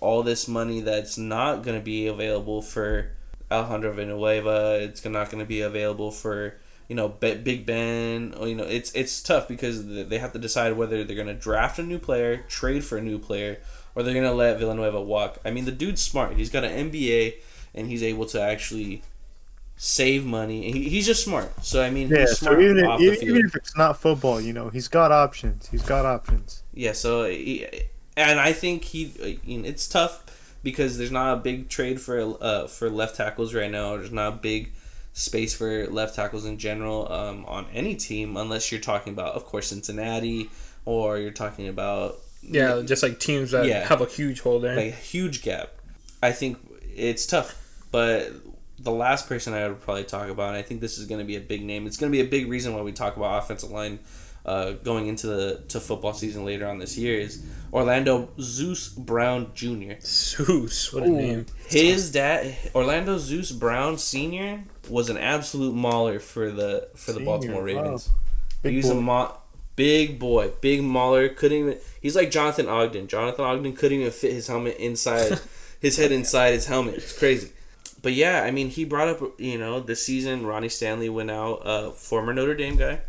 [0.00, 3.12] all this money that's not going to be available for
[3.50, 4.80] Alejandro Villanueva.
[4.82, 6.56] It's not going to be available for
[6.88, 8.34] you know Big Ben.
[8.36, 11.34] Oh, you know it's it's tough because they have to decide whether they're going to
[11.34, 13.60] draft a new player, trade for a new player,
[13.94, 15.38] or they're going to let Villanueva walk.
[15.44, 16.36] I mean the dude's smart.
[16.36, 17.36] He's got an MBA
[17.74, 19.02] and he's able to actually
[19.76, 20.72] save money.
[20.72, 21.64] He, he's just smart.
[21.64, 24.52] So I mean Yeah, he's so even if, even, even if it's not football, you
[24.52, 25.68] know, he's got options.
[25.68, 26.62] He's got options.
[26.72, 27.66] Yeah, so he,
[28.16, 30.22] and I think he, uh, you know, it's tough
[30.62, 33.96] because there's not a big trade for uh for left tackles right now.
[33.96, 34.72] There's not a big
[35.12, 39.44] space for left tackles in general um, on any team unless you're talking about, of
[39.44, 40.50] course, Cincinnati
[40.84, 43.86] or you're talking about Yeah, just like teams that Yeah.
[43.86, 44.74] have a huge hole there.
[44.76, 45.70] like a huge gap.
[46.22, 46.58] I think
[46.96, 47.54] it's tough,
[47.92, 48.32] but
[48.84, 51.24] the last person I would probably talk about, and I think this is going to
[51.24, 51.86] be a big name.
[51.86, 53.98] It's going to be a big reason why we talk about offensive line
[54.44, 59.50] uh, going into the to football season later on this year is Orlando Zeus Brown
[59.54, 59.94] Jr.
[60.00, 61.16] Zeus, what a Ooh.
[61.16, 61.46] name.
[61.66, 67.24] His dad, Orlando Zeus Brown Sr., was an absolute mauler for the for the Senior,
[67.24, 67.66] Baltimore wow.
[67.66, 68.10] Ravens.
[68.62, 69.00] Big He's a boy.
[69.00, 69.36] mo-
[69.76, 71.30] big boy, big mauler.
[71.30, 71.78] Couldn't even.
[72.02, 73.08] He's like Jonathan Ogden.
[73.08, 75.40] Jonathan Ogden couldn't even fit his helmet inside,
[75.80, 76.96] his head inside his helmet.
[76.96, 77.50] It's crazy.
[78.04, 80.46] But yeah, I mean, he brought up you know this season.
[80.46, 83.00] Ronnie Stanley went out, uh, former Notre Dame guy.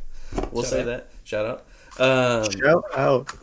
[0.51, 0.85] We'll Shout say out.
[0.85, 1.09] that.
[1.25, 1.65] Shout out.
[1.99, 3.33] Um, Shout out.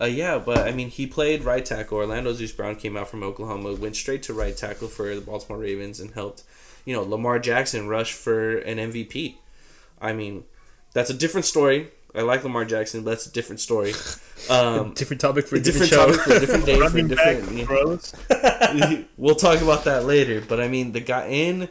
[0.00, 1.98] uh, yeah, but I mean, he played right tackle.
[1.98, 5.60] Orlando Zeus Brown came out from Oklahoma, went straight to right tackle for the Baltimore
[5.60, 6.42] Ravens, and helped,
[6.86, 9.36] you know, Lamar Jackson rush for an MVP.
[10.00, 10.44] I mean,
[10.94, 11.88] that's a different story.
[12.18, 13.92] I like Lamar Jackson, but that's a different story.
[14.50, 16.16] Um, different topic for a a different, different show.
[16.16, 17.66] topic for a different day for a Running back, different.
[17.66, 18.14] bros.
[19.18, 20.40] we'll talk about that later.
[20.40, 21.68] But I mean, the guy in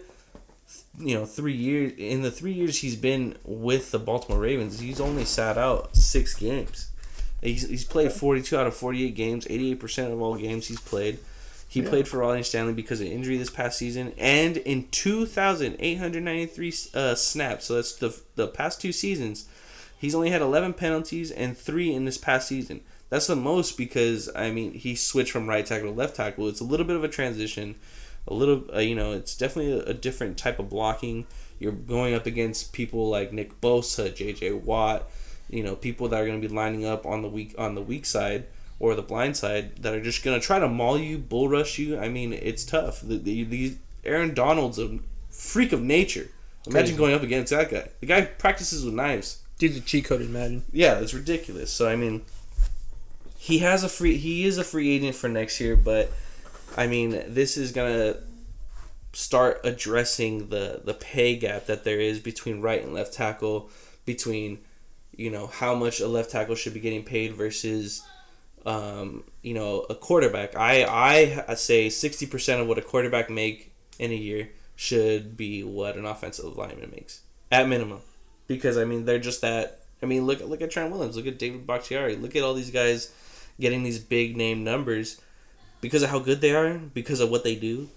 [0.99, 4.99] you know three years in the three years he's been with the Baltimore Ravens, he's
[4.99, 6.91] only sat out six games.
[7.41, 10.35] He's, he's played forty two out of forty eight games, eighty eight percent of all
[10.35, 11.19] games he's played.
[11.69, 11.89] He Yeah.
[11.89, 15.99] played for Ronnie Stanley because of injury this past season, and in two thousand eight
[15.99, 17.65] hundred ninety three uh, snaps.
[17.65, 19.47] So that's the the past two seasons.
[19.97, 22.81] He's only had 11 penalties and three in this past season.
[23.09, 26.47] That's the most because I mean he switched from right tackle to left tackle.
[26.47, 27.75] It's a little bit of a transition,
[28.27, 31.25] a little uh, you know it's definitely a, a different type of blocking.
[31.59, 34.51] You're going up against people like Nick Bosa, J.J.
[34.53, 35.09] Watt,
[35.49, 37.81] you know people that are going to be lining up on the weak on the
[37.81, 38.45] weak side
[38.79, 41.79] or the blind side that are just going to try to maul you, bull rush
[41.79, 41.97] you.
[41.97, 43.01] I mean it's tough.
[43.01, 46.29] The, the, these Aaron Donald's a freak of nature.
[46.67, 46.97] Imagine Crazy.
[46.97, 47.87] going up against that guy.
[48.01, 49.43] The guy practices with knives.
[49.57, 50.63] Dude's a cheat coded Madden.
[50.71, 51.71] Yeah, it's ridiculous.
[51.71, 52.23] So I mean,
[53.37, 54.17] he has a free.
[54.17, 56.11] He is a free agent for next year, but
[56.75, 58.17] I mean, this is gonna
[59.13, 63.69] start addressing the the pay gap that there is between right and left tackle,
[64.05, 64.59] between
[65.15, 68.03] you know how much a left tackle should be getting paid versus
[68.65, 70.55] um, you know a quarterback.
[70.55, 70.83] I
[71.47, 75.95] I say sixty percent of what a quarterback make in a year should be what
[75.95, 78.01] an offensive lineman makes at minimum
[78.47, 79.81] because I mean they're just that.
[80.01, 82.71] I mean look look at Trent Williams, look at David Bakhtiari, look at all these
[82.71, 83.11] guys
[83.59, 85.19] getting these big name numbers
[85.81, 87.89] because of how good they are, because of what they do,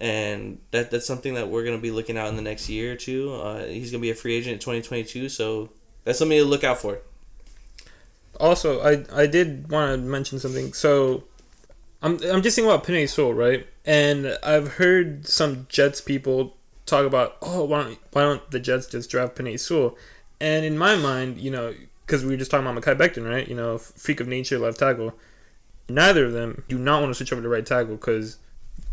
[0.00, 2.96] and that that's something that we're gonna be looking out in the next year or
[2.96, 3.32] two.
[3.34, 5.70] Uh, he's gonna be a free agent in twenty twenty two, so
[6.04, 6.98] that's something to look out for.
[8.40, 10.72] Also, I I did want to mention something.
[10.72, 11.24] So,
[12.02, 13.66] I'm I'm just thinking about Penei Sewell, right?
[13.84, 16.57] And I've heard some Jets people
[16.88, 19.96] talk about, oh, why don't why don't the Jets just draft Penei Sewell?
[20.40, 21.74] And in my mind, you know,
[22.06, 23.46] because we were just talking about Mekhi Becton, right?
[23.46, 25.14] You know, freak of nature, left tackle.
[25.88, 28.38] Neither of them do not want to switch over to right tackle because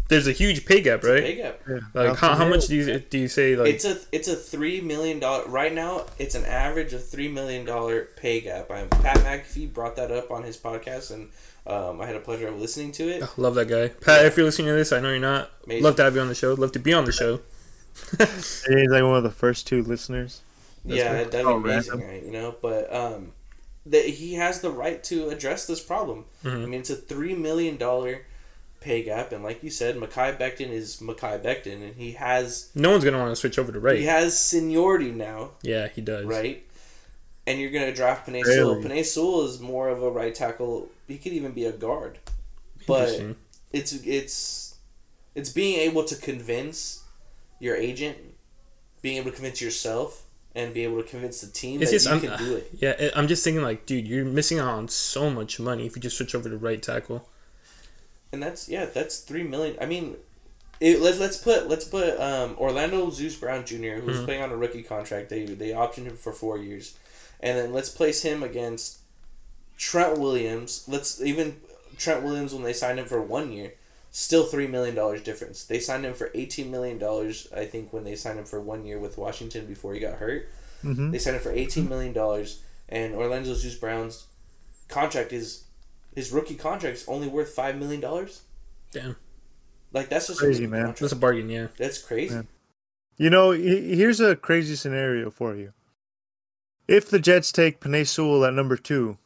[0.08, 1.24] there's a huge pay gap, right?
[1.24, 1.60] Pay gap.
[1.68, 4.36] Yeah, Like how, how much do you do you say like It's a it's a
[4.36, 6.06] three million dollar right now.
[6.20, 8.70] It's an average of three million dollar pay gap.
[8.70, 11.30] I'm, Pat McAfee brought that up on his podcast, and
[11.66, 13.24] um, I had a pleasure of listening to it.
[13.38, 13.88] Love that guy.
[13.88, 15.50] Pat, if you're listening to this, I know you're not.
[15.66, 15.84] Amazing.
[15.84, 16.54] Love to have you on the show.
[16.54, 17.40] Love to be on the show.
[18.20, 20.42] He's like one of the first two listeners.
[20.84, 21.32] That's yeah, good.
[21.32, 22.24] that'd be amazing, right?
[22.24, 23.32] You know, but um,
[23.88, 26.26] that he has the right to address this problem.
[26.44, 26.70] I Mhm.
[26.70, 28.22] mean, it's a three million dollar
[28.82, 32.92] pay gap, and like you said, Mekhi Becton is Mekhi Becton, and he has No
[32.92, 33.98] one's gonna want to switch over to right.
[33.98, 36.26] he has seniority now, Yeah, he does.
[36.26, 36.64] right?
[37.48, 38.76] And you're gonna draft Penei Sewell.
[38.76, 38.90] Really?
[39.02, 40.90] Penei Sewell is more of a right tackle.
[41.08, 42.20] He could even be a guard,
[42.86, 43.22] but
[43.72, 44.76] it's it's
[45.34, 47.02] it's being able to convince
[47.60, 48.18] your agent,
[49.02, 50.24] being able to convince yourself,
[50.56, 52.70] and be able to convince the team It's that just you I'm, can do it.
[52.80, 53.10] yeah.
[53.16, 56.16] I'm just thinking like, dude, you're missing out on so much money if you just
[56.18, 57.28] switch over to right tackle.
[58.32, 59.76] And that's yeah, that's three million.
[59.82, 60.16] I mean,
[60.80, 64.00] it, let's let's put let's put um, Orlando Zeus Brown Jr.
[64.02, 64.26] who's Mhm.
[64.26, 65.30] playing on a rookie contract.
[65.30, 66.96] They they optioned him for four years,
[67.40, 69.00] and then let's place him against
[69.78, 70.84] Trent Williams.
[70.88, 71.58] Let's even
[71.98, 73.74] Trent Williams when they signed him for one year,
[74.18, 75.66] still three million dollars difference.
[75.66, 77.48] They signed him for eighteen million dollars.
[77.56, 80.48] I think when they signed him for one year with Washington before he got hurt,
[80.84, 81.12] Mm-hmm.
[81.12, 84.26] they signed him for eighteen million dollars, and Orlando Zeus Brown's
[84.88, 85.64] contract is
[86.16, 88.44] his rookie contract is only worth five million dollars.
[88.92, 89.16] Damn,
[89.92, 90.80] Like that's just Crazy, a man.
[90.80, 91.00] contract.
[91.02, 91.50] that's a bargain.
[91.50, 91.68] Yeah.
[91.78, 92.36] That's crazy.
[92.36, 92.42] Yeah.
[93.18, 95.74] You know, here's a crazy scenario for you.
[96.88, 99.18] If the Jets take Penei Sewell at number two,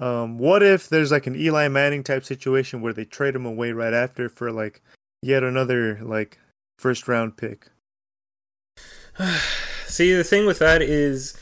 [0.00, 3.70] um, what if there's like an Eli Manning type situation where they trade him away
[3.72, 4.80] right after for like
[5.22, 6.38] yet another like
[6.78, 7.68] first round pick?
[9.86, 11.36] See, the thing with that is,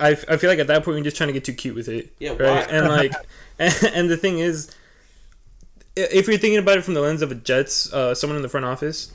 [0.00, 1.88] I, I feel like at that point you're just trying to get too cute with
[1.88, 2.40] it, Yeah, right?
[2.40, 2.60] why?
[2.70, 3.12] And like,
[3.58, 4.74] and, and the thing is,
[5.94, 8.48] if you're thinking about it from the lens of a Jets, uh, someone in the
[8.48, 9.12] front office,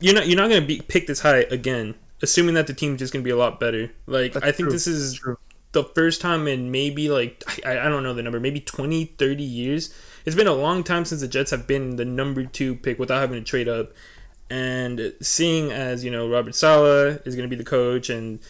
[0.00, 3.12] you're not you're not gonna be picked this high again, assuming that the team's just
[3.12, 3.92] gonna be a lot better.
[4.06, 4.72] Like, That's I think true.
[4.72, 5.38] this is True.
[5.72, 9.42] The first time in maybe like I, I don't know the number maybe 20 30
[9.42, 9.94] years.
[10.26, 13.20] It's been a long time since the jets have been the number two pick without
[13.20, 13.92] having to trade up.
[14.50, 18.40] And seeing as you know robert saleh is going to be the coach and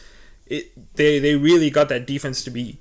[0.47, 2.79] it they they really got that defense to be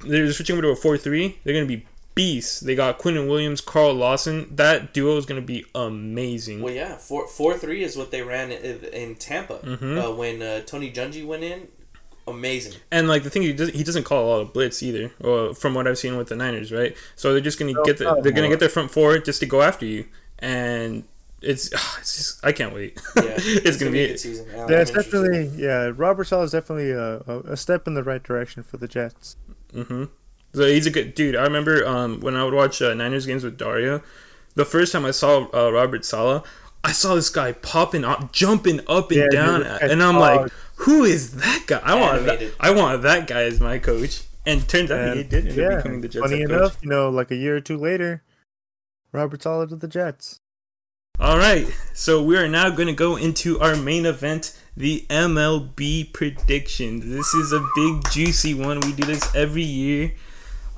[0.00, 2.60] they're switching over to a 4-3 they're going to be beasts.
[2.60, 4.54] They got quinnen williams carl lawson.
[4.56, 6.60] That duo is going to be amazing.
[6.62, 10.02] Well, yeah, four four three is what they ran in, in Tampa Mhm.
[10.02, 11.68] uh, when uh, Tony Dungy went in.
[12.28, 12.74] Amazing.
[12.90, 15.54] And like the thing, he doesn't, he doesn't call a lot of blitz either, or
[15.54, 16.96] from what I've seen with the Niners, right?
[17.14, 18.50] So they're just gonna No, get the, they're gonna more.
[18.50, 20.06] get their front four just to go after you,
[20.40, 21.04] and
[21.40, 21.66] it's
[22.00, 23.00] it's just I can't wait.
[23.16, 24.46] Yeah, it's, gonna, be, a good season.
[24.50, 25.92] Yeah, Yeah, it's definitely yeah.
[25.94, 29.36] Robert Saleh is definitely a, a, a step in the right direction for the Jets.
[29.72, 30.04] Mm-hmm.
[30.54, 31.36] So he's a good dude.
[31.36, 34.02] I remember um, when I would watch uh, Niners games with Dario,
[34.54, 36.42] the first time I saw uh, Robert Saleh,
[36.82, 40.50] I saw this guy popping up, jumping up and Yeah, down, and I'm like, dog.
[40.80, 41.80] Who is that guy?
[41.82, 44.22] I want that, I want that guy as my coach.
[44.44, 46.58] And turns out he And, did end up becoming the Jets funny head coach.
[46.58, 48.22] enough, you know, like a year or two later,
[49.12, 50.40] Robert Saleh to the Jets.
[51.18, 56.12] All right, so we are now going to go into our main event, the MLB
[56.12, 57.06] predictions.
[57.06, 58.80] This is a big, juicy one.
[58.80, 60.12] We do this every year.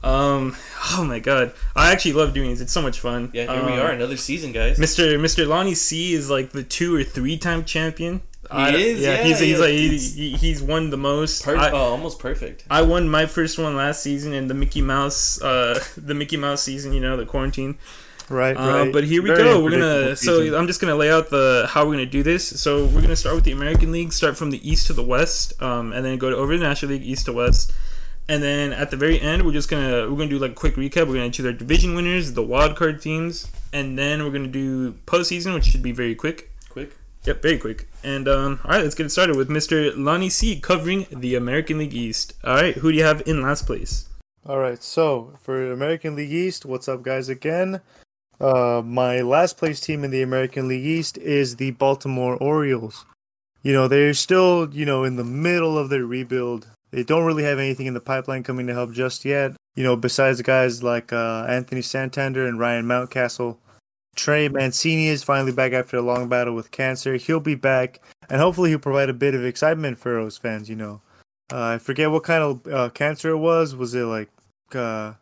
[0.04, 0.54] Um,
[0.92, 2.60] oh my god, I actually love doing this.
[2.60, 3.30] It's so much fun.
[3.34, 4.78] Yeah, here we Um, are, another season, guys.
[4.78, 5.18] Mr.
[5.18, 5.44] Mr.
[5.46, 8.22] Lonnie C is like the two or three time champion.
[8.50, 11.44] I- is, yeah, he's he's yeah, like he, he's won the most.
[11.44, 12.64] Per- I- oh, almost perfect.
[12.70, 16.62] I won my first one last season in the Mickey Mouse, uh, the Mickey Mouse
[16.62, 16.92] season.
[16.92, 17.76] You know, the quarantine.
[18.30, 18.92] Right, Uh, right.
[18.92, 19.62] but here we Very go.
[19.64, 19.86] We're gonna.
[19.86, 20.58] unpredictable So.
[20.58, 22.46] I'm just gonna lay out the how we're gonna do this.
[22.60, 24.12] So we're gonna start with the American League.
[24.12, 26.64] Start from the east to the west, um, and then go to, over to the
[26.64, 27.72] National League, east to west.
[28.30, 30.74] And then at the very end, we're just gonna we're gonna do like a quick
[30.76, 31.08] recap.
[31.08, 34.92] We're gonna choose our division winners, the wild card teams, and then we're gonna do
[35.06, 36.50] postseason, which should be very quick.
[36.68, 36.94] Quick.
[37.24, 37.87] Yep, very quick.
[38.02, 39.92] And um, all right, let's get it started with Mr.
[39.96, 42.34] Lonnie C covering the American League East.
[42.44, 44.08] All right, who do you have in last place?
[44.46, 47.28] All right, so for American League East, what's up, guys?
[47.28, 47.80] Again,
[48.40, 53.04] uh, my last place team in the American League East is the Baltimore Orioles.
[53.62, 56.68] You know, they're still, you know, in the middle of their rebuild.
[56.90, 59.52] They don't really have anything in the pipeline coming to help just yet.
[59.74, 63.58] You know, besides guys like uh, Anthony Santander and Ryan Mountcastle.
[64.18, 67.14] Trey Mancini is finally back after a long battle with cancer.
[67.14, 70.68] He'll be back, and hopefully he'll provide a bit of excitement for those fans.
[70.68, 71.00] You know,
[71.52, 73.76] uh, I forget what kind of uh, cancer it was.
[73.76, 74.28] Was it like,
[74.74, 75.12] uh,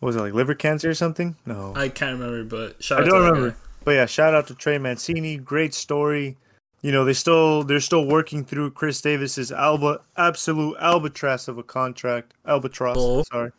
[0.00, 1.36] what was it like liver cancer or something?
[1.46, 3.56] No, I can't remember, but shout I out don't remember.
[3.84, 5.36] But yeah, shout out to Trey Mancini.
[5.36, 6.36] Great story.
[6.82, 11.62] You know, they still they're still working through Chris Davis's alba absolute albatross of a
[11.62, 12.34] contract.
[12.44, 13.22] Albatross, Oh.
[13.30, 13.52] sorry.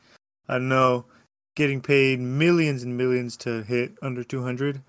[0.49, 1.05] I know.
[1.55, 4.81] Getting paid millions and millions to hit under 200.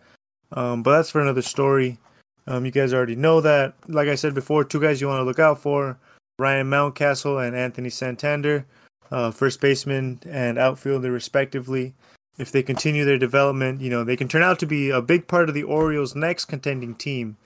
[0.53, 1.99] Um, but that's for another story.
[2.47, 3.75] Um, you guys already know that.
[3.89, 5.99] Like I said before, two guys you want to look out for
[6.39, 8.67] Ryan Mountcastle and Anthony Santander,
[9.11, 11.95] uh, first baseman and outfielder, respectively.
[12.39, 15.27] If they continue their development, you know, they can turn out to be a big
[15.27, 17.37] part of the Orioles' next contending team.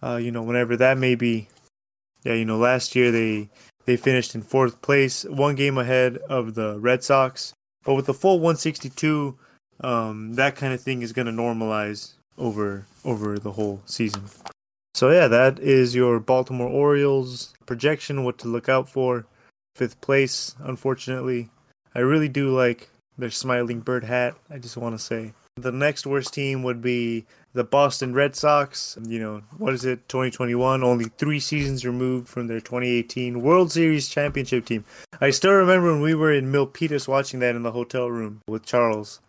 [0.00, 1.48] Uh, you know, whenever that may be.
[2.24, 3.48] Yeah, you know, last year they
[3.84, 7.54] they finished in fourth place, one game ahead of the Red Sox.
[7.88, 9.34] But with the full 162,
[9.80, 14.24] um, that kind of thing is going to normalize over over the whole season.
[14.92, 18.24] So yeah, that is your Baltimore Orioles projection.
[18.24, 19.24] What to look out for?
[19.74, 21.48] Fifth place, unfortunately.
[21.94, 24.34] I really do like their smiling bird hat.
[24.50, 25.32] I just want to say
[25.62, 28.96] the next worst team would be the Boston Red Sox.
[29.06, 30.08] You know what is it?
[30.08, 34.84] 2021, only three seasons removed from their 2018 World Series championship team.
[35.20, 38.64] I still remember when we were in Milpitas watching that in the hotel room with
[38.64, 39.20] Charles.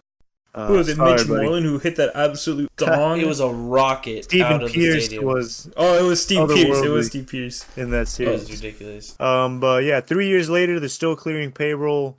[0.54, 0.98] Uh, who was it?
[0.98, 1.28] Mitch buddy.
[1.28, 3.20] Moreland who hit that absolute dong.
[3.20, 4.24] it was a rocket.
[4.24, 5.70] Stephen Pearce was.
[5.78, 6.82] Oh, it was Steve Pearce.
[6.84, 8.42] It was Steve Pearce in that series.
[8.42, 9.20] That was ridiculous.
[9.20, 12.18] Um, but yeah, three years later, they're still clearing payroll.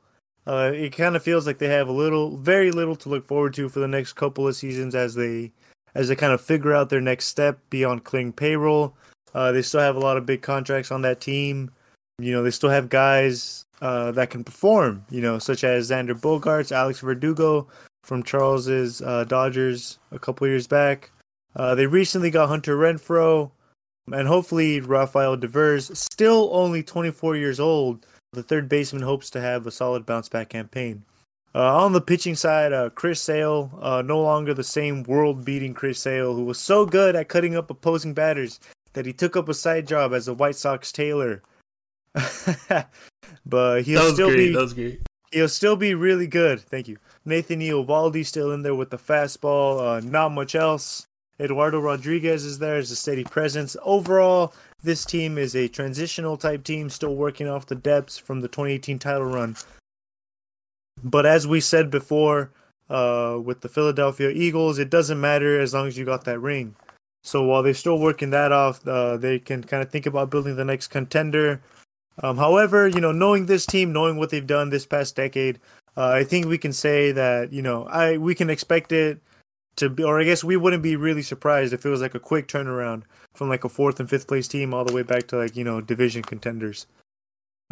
[0.50, 3.54] Uh, it kind of feels like they have a little, very little to look forward
[3.54, 5.52] to for the next couple of seasons as they,
[5.94, 8.96] as they kind of figure out their next step beyond clearing payroll.
[9.32, 11.70] Uh, they still have a lot of big contracts on that team.
[12.18, 15.04] You know, they still have guys uh, that can perform.
[15.08, 17.68] You know, such as Xander Bogaerts, Alex Verdugo,
[18.02, 21.12] from Charles's uh, Dodgers a couple years back.
[21.54, 23.52] Uh, they recently got Hunter Renfroe,
[24.12, 28.04] and hopefully Rafael Devers, still only 24 years old.
[28.32, 31.04] The third baseman hopes to have a solid bounce back campaign.
[31.52, 35.74] Uh, on the pitching side, uh, Chris Sale, uh, no longer the same world beating
[35.74, 38.60] Chris Sale, who was so good at cutting up opposing batters
[38.92, 41.42] that he took up a side job as a White Sox tailor.
[43.46, 44.36] but he'll still great.
[44.36, 45.00] be that was great.
[45.32, 46.60] he'll still be really good.
[46.60, 46.98] Thank you.
[47.24, 49.80] Nathan Eovaldi still in there with the fastball.
[49.80, 51.06] Uh, not much else.
[51.40, 53.76] Eduardo Rodriguez is there as a steady presence.
[53.82, 54.52] Overall,
[54.82, 58.98] this team is a transitional type team, still working off the depths from the 2018
[58.98, 59.56] title run.
[61.02, 62.50] But as we said before,
[62.88, 66.74] uh, with the Philadelphia Eagles, it doesn't matter as long as you got that ring.
[67.22, 70.56] So while they're still working that off, uh, they can kind of think about building
[70.56, 71.60] the next contender.
[72.22, 75.58] Um, however, you know, knowing this team, knowing what they've done this past decade,
[75.96, 79.20] uh, I think we can say that you know I we can expect it
[79.76, 82.20] to be, or I guess we wouldn't be really surprised if it was like a
[82.20, 83.02] quick turnaround
[83.34, 85.64] from like a fourth and fifth place team all the way back to like you
[85.64, 86.86] know division contenders.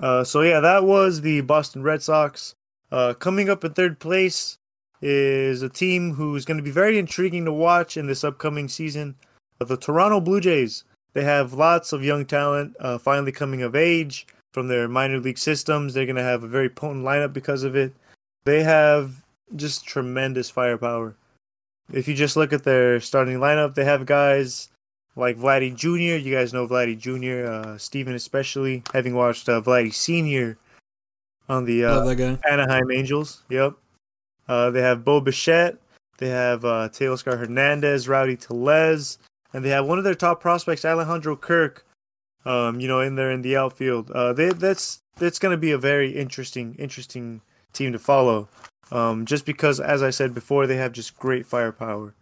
[0.00, 2.54] Uh, so yeah, that was the Boston Red Sox.
[2.90, 4.58] Uh, coming up in third place
[5.02, 9.14] is a team who's going to be very intriguing to watch in this upcoming season.
[9.58, 10.84] The Toronto Blue Jays.
[11.14, 15.38] They have lots of young talent uh, finally coming of age from their minor league
[15.38, 15.94] systems.
[15.94, 17.92] They're going to have a very potent lineup because of it.
[18.44, 19.24] They have
[19.56, 21.16] just tremendous firepower.
[21.92, 24.68] If you just look at their starting lineup, they have guys
[25.18, 26.16] like Vladdy Jr.
[26.16, 27.50] You guys know Vladdy Jr.
[27.50, 30.56] Uh, Steven especially, having watched uh, Vladdy Sr.
[31.48, 33.42] on the uh, Anaheim Angels.
[33.50, 33.74] Yep.
[34.48, 35.76] Uh, they have Bo Bichette.
[36.18, 39.18] They have uh, Teoscar Hernandez, Rowdy Tellez,
[39.52, 41.84] and they have one of their top prospects, Alejandro Kirk.
[42.44, 44.10] Um, you know, in there in the outfield.
[44.10, 47.42] Uh, they, that's that's going to be a very interesting, interesting
[47.72, 48.48] team to follow.
[48.90, 52.14] Um, just because, as I said before, they have just great firepower.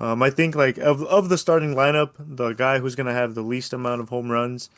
[0.00, 3.42] Um, I think like of of the starting lineup, the guy who's gonna have the
[3.42, 4.70] least amount of home runs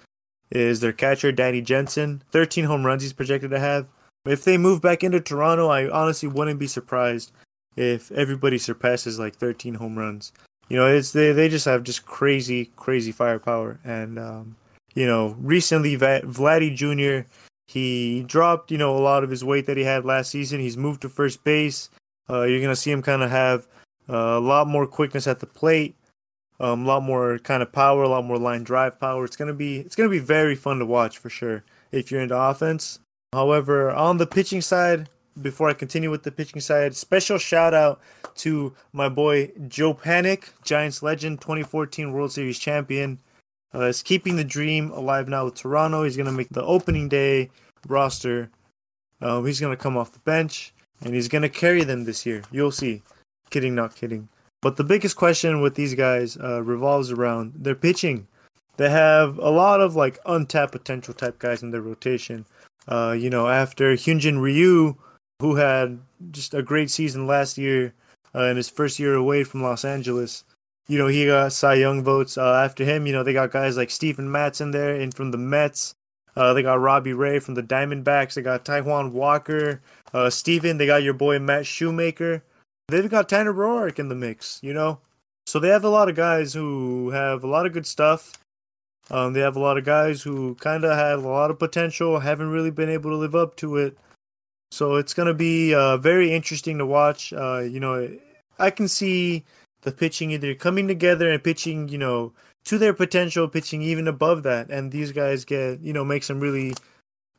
[0.51, 2.23] is their catcher Danny Jansen.
[2.31, 3.89] Thirteen home runs he's projected to have.
[4.25, 7.33] If they move back into Toronto, I honestly wouldn't be surprised
[7.77, 10.33] if everybody surpasses like 13 home runs.
[10.68, 14.57] You know, it's they they just have just crazy crazy firepower, and um,
[14.95, 17.29] you know, recently Vladdy Jr.
[17.68, 20.61] He dropped, you know, a lot of his weight that he had last season.
[20.61, 21.91] He's moved to first base.
[22.29, 23.66] Uh, you're gonna see him kind of have
[24.09, 25.97] a lot more quickness at the plate,
[26.61, 29.25] um, a lot more kind of power, a lot more line drive power.
[29.25, 32.39] It's gonna be it's gonna be very fun to watch for sure if you're into
[32.39, 32.99] offense.
[33.33, 35.09] However, on the pitching side,
[35.41, 38.01] before I continue with the pitching side, special shout out
[38.37, 43.19] to my boy Joe Panik, Giants legend, 2014 World Series champion.
[43.75, 46.05] Uh, is keeping the dream alive now with Toronto.
[46.05, 47.49] He's to make the opening day
[47.89, 48.51] roster.
[49.23, 52.43] Uh, he's to come off the bench and he's to carry them this year.
[52.51, 53.03] You'll see.
[53.53, 54.31] Kidding, not kidding.
[54.63, 58.27] But the biggest question with these guys uh, revolves around their pitching.
[58.79, 62.47] They have a lot of like untapped potential type guys in their rotation.
[62.89, 64.97] Uh, you know, after Hyunjin Ryu,
[65.41, 66.01] who had
[66.31, 67.93] just a great season last year
[68.35, 70.45] uh, in his first year away from Los Angeles,
[70.89, 72.39] you know, he got Cy Young votes.
[72.39, 75.31] Uh, after him, you know, they got guys like Steven Matz in there and from
[75.31, 75.95] the Mets.
[76.35, 78.33] Uh, they got Robbie Ray from the Diamondbacks.
[78.33, 79.83] They got Taijuan Walker.
[80.15, 82.43] Uh, Steven, they got your boy Matt Shoemaker.
[82.93, 85.01] They've got Tanner Roark in the mix, you know?
[85.47, 88.38] So they have a lot of guys who have a lot of good stuff.
[89.11, 92.20] Um, they have a lot of guys who kind of have a lot of potential,
[92.20, 93.97] haven't really been able to live up to it.
[94.70, 97.32] So it's going to be uh, very interesting to watch.
[97.32, 98.09] Uh, you know,
[98.59, 99.45] I can see
[99.82, 102.32] the pitching either coming together and pitching, you know,
[102.64, 106.40] to their potential, pitching even above that, and these guys get, you know, make some
[106.40, 106.74] really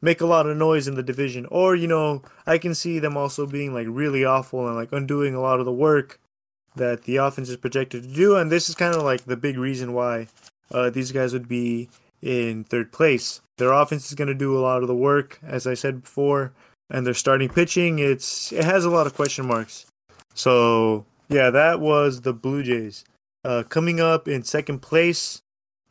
[0.04, 1.48] make a lot of noise in the division.
[1.50, 5.34] Or, you know, I can see them also being like really awful and like undoing
[5.34, 6.20] a lot of the work
[6.76, 8.36] that the offense is projected to do.
[8.36, 10.28] And this is kind of like the big reason why
[10.72, 11.90] uh, these guys would be
[12.22, 13.40] in third place.
[13.58, 16.52] Their offense is going to do a lot of the work, as I said before,
[16.90, 19.86] and their starting pitching, it's it has a lot of question marks.
[20.34, 23.06] So yeah, that was the Blue Jays.
[23.46, 25.43] Uh, coming up in second place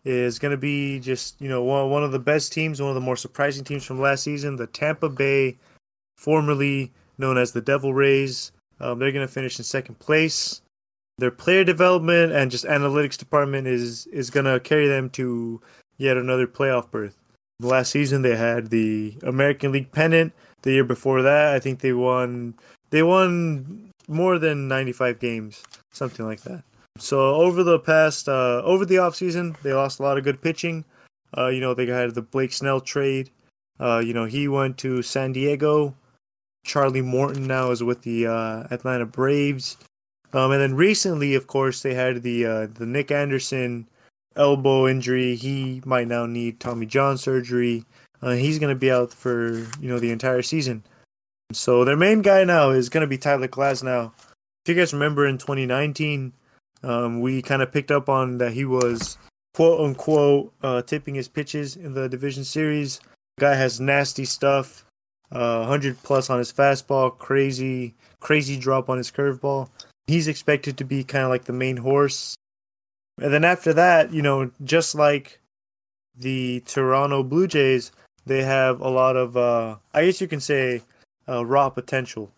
[0.04, 2.94] is going to be just you know one one of the best teams, one of
[2.94, 5.56] the more surprising teams from last season, the Tampa Bay,
[6.16, 8.52] formerly known as the Devil Rays.
[8.80, 10.62] Um, they're going to finish in second place
[11.18, 15.60] their player development and just analytics department is is gonna carry them to
[15.98, 17.16] yet another playoff berth.
[17.60, 20.32] Last season they had the American League pennant.
[20.62, 22.54] The year before that, I think they won
[22.90, 26.64] they won more than 95 games, something like that.
[26.98, 30.40] So over the past uh, over the off season, they lost a lot of good
[30.40, 30.84] pitching.
[31.36, 33.30] Uh, you know, they had the Blake Snell trade.
[33.80, 35.94] Uh, you know, he went to San Diego.
[36.64, 39.76] Charlie Morton now is with the uh, Atlanta Braves.
[40.32, 43.88] Um, and then recently, of course, they had the uh, the Nick Anderson
[44.36, 45.34] elbow injury.
[45.36, 47.84] He might now need Tommy John surgery.
[48.22, 50.84] Uh, he's going to be out for you know the entire season.
[51.52, 54.12] So their main guy now is going to be Tyler Glasnow.
[54.64, 56.32] If you guys remember in 2019,
[56.82, 59.18] um, we kind of picked up on that he was
[59.54, 63.00] quote unquote uh, tipping his pitches in the division series.
[63.38, 64.84] guy has nasty stuff,
[65.30, 69.68] uh, 100 plus on his fastball, crazy crazy drop on his curveball
[70.06, 72.36] he's expected to be kind of like the main horse.
[73.20, 75.40] And then after that, you know, just like
[76.18, 77.92] the Toronto Blue Jays,
[78.26, 80.82] they have a lot of, uh, I guess you can say,
[81.28, 82.30] uh, raw potential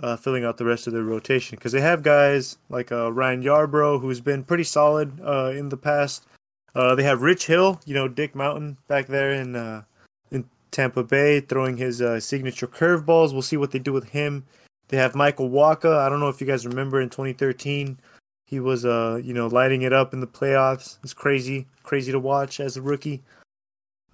[0.00, 3.42] uh, filling out the rest of their rotation because they have guys like uh, Ryan
[3.42, 6.26] Yarbrough, who's been pretty solid uh, in the past.
[6.74, 9.82] Uh, they have Rich Hill, you know, Dick Mountain back there in uh,
[10.30, 13.32] in Tampa Bay, throwing his uh, signature curveballs.
[13.32, 14.44] We'll see what they do with him
[14.88, 15.98] they have Michael Wacha.
[15.98, 17.98] I don't know if you guys remember in 2013,
[18.46, 20.98] he was uh you know lighting it up in the playoffs.
[21.04, 23.22] It's crazy, crazy to watch as a rookie.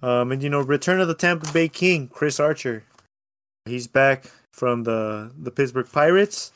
[0.01, 2.83] Um, and you know, return of the Tampa Bay King, Chris Archer.
[3.65, 6.51] He's back from the the Pittsburgh Pirates.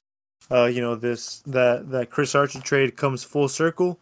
[0.50, 4.00] Uh, you know this that that Chris Archer trade comes full circle.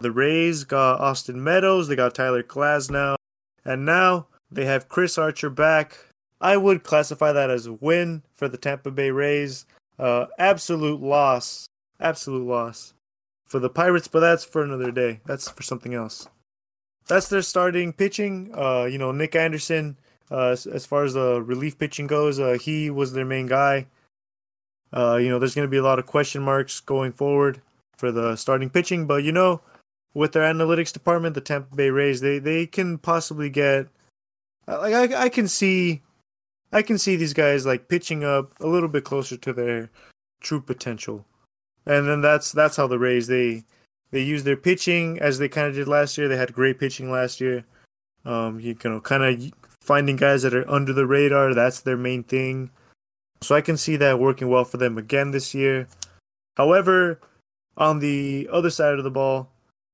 [0.00, 3.16] The Rays got Austin Meadows, they got Tyler Glasnow,
[3.64, 5.98] and now they have Chris Archer back
[6.44, 9.64] I would classify that as a win for the Tampa Bay Rays.
[9.98, 11.66] Uh, absolute loss,
[11.98, 12.92] absolute loss
[13.46, 15.20] for the Pirates, but that's for another day.
[15.24, 16.28] That's for something else.
[17.06, 18.52] That's their starting pitching.
[18.54, 19.96] Uh, you know, Nick Anderson.
[20.30, 23.86] Uh, as, as far as the relief pitching goes, uh, he was their main guy.
[24.92, 27.60] Uh, you know, there's going to be a lot of question marks going forward
[27.96, 29.60] for the starting pitching, but you know,
[30.14, 33.88] with their analytics department, the Tampa Bay Rays, they they can possibly get
[34.66, 36.02] like I, I can see
[36.72, 39.90] I can see these guys like pitching up a little bit closer to their
[40.40, 41.24] true potential.
[41.86, 43.64] And then that's that's how the Rays they
[44.10, 46.28] they use their pitching as they kind of did last year.
[46.28, 47.64] They had great pitching last year.
[48.24, 49.52] Um, you know, kind of
[49.84, 51.54] finding guys that are under the radar.
[51.54, 52.70] That's their main thing.
[53.42, 55.86] So I can see that working well for them again this year.
[56.56, 57.20] However,
[57.76, 59.50] on the other side of the ball,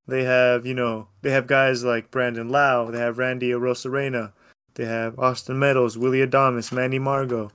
[0.06, 2.90] they have you know they have guys like Brandon Lowe.
[2.90, 4.32] They have Randy Arozarena.
[4.74, 7.50] They have Austin Meadows, Willie Adames, Manny Margot.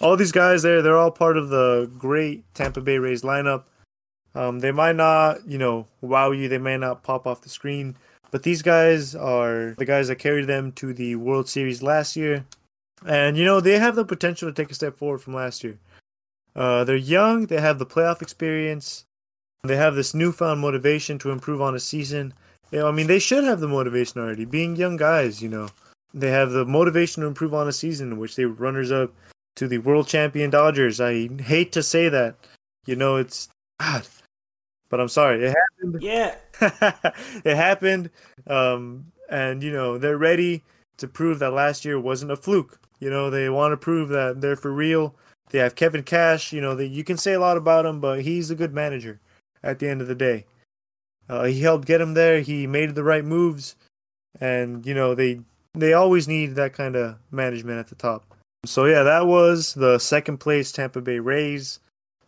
[0.00, 3.64] All these guys there, they're all part of the great Tampa Bay Rays lineup.
[4.34, 6.48] Um, they might not, you know, wow you.
[6.48, 7.96] They may not pop off the screen,
[8.30, 12.44] but these guys are the guys that carried them to the World Series last year,
[13.06, 15.78] and you know they have the potential to take a step forward from last year.
[16.54, 17.46] Uh, they're young.
[17.46, 19.04] They have the playoff experience.
[19.62, 22.32] They have this newfound motivation to improve on a season.
[22.70, 25.42] You know, I mean, they should have the motivation already, being young guys.
[25.42, 25.68] You know,
[26.14, 29.12] they have the motivation to improve on a season in which they were runners up
[29.56, 31.00] to the world champion Dodgers.
[31.00, 32.36] I hate to say that.
[32.86, 33.48] You know, it's
[33.80, 34.06] God.
[34.88, 35.44] But I'm sorry.
[35.44, 36.02] It happened.
[36.02, 36.36] Yeah.
[37.44, 38.10] it happened.
[38.46, 40.62] Um, and, you know, they're ready
[40.98, 42.78] to prove that last year wasn't a fluke.
[43.00, 45.14] You know, they want to prove that they're for real.
[45.50, 46.52] They have Kevin Cash.
[46.52, 49.20] You know, they, you can say a lot about him, but he's a good manager
[49.62, 50.46] at the end of the day.
[51.28, 52.40] Uh, he helped get him there.
[52.40, 53.74] He made the right moves.
[54.40, 55.40] And, you know, they
[55.74, 58.24] they always need that kind of management at the top.
[58.64, 61.80] So yeah, that was the second place Tampa Bay Rays.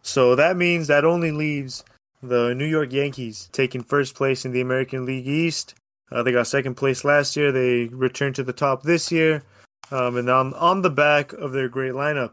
[0.02, 1.84] So that means that only leaves
[2.22, 5.74] the New York Yankees taking first place in the American League East.
[6.10, 7.52] Uh, they got second place last year.
[7.52, 9.42] They returned to the top this year,
[9.90, 12.32] um, and on on the back of their great lineup.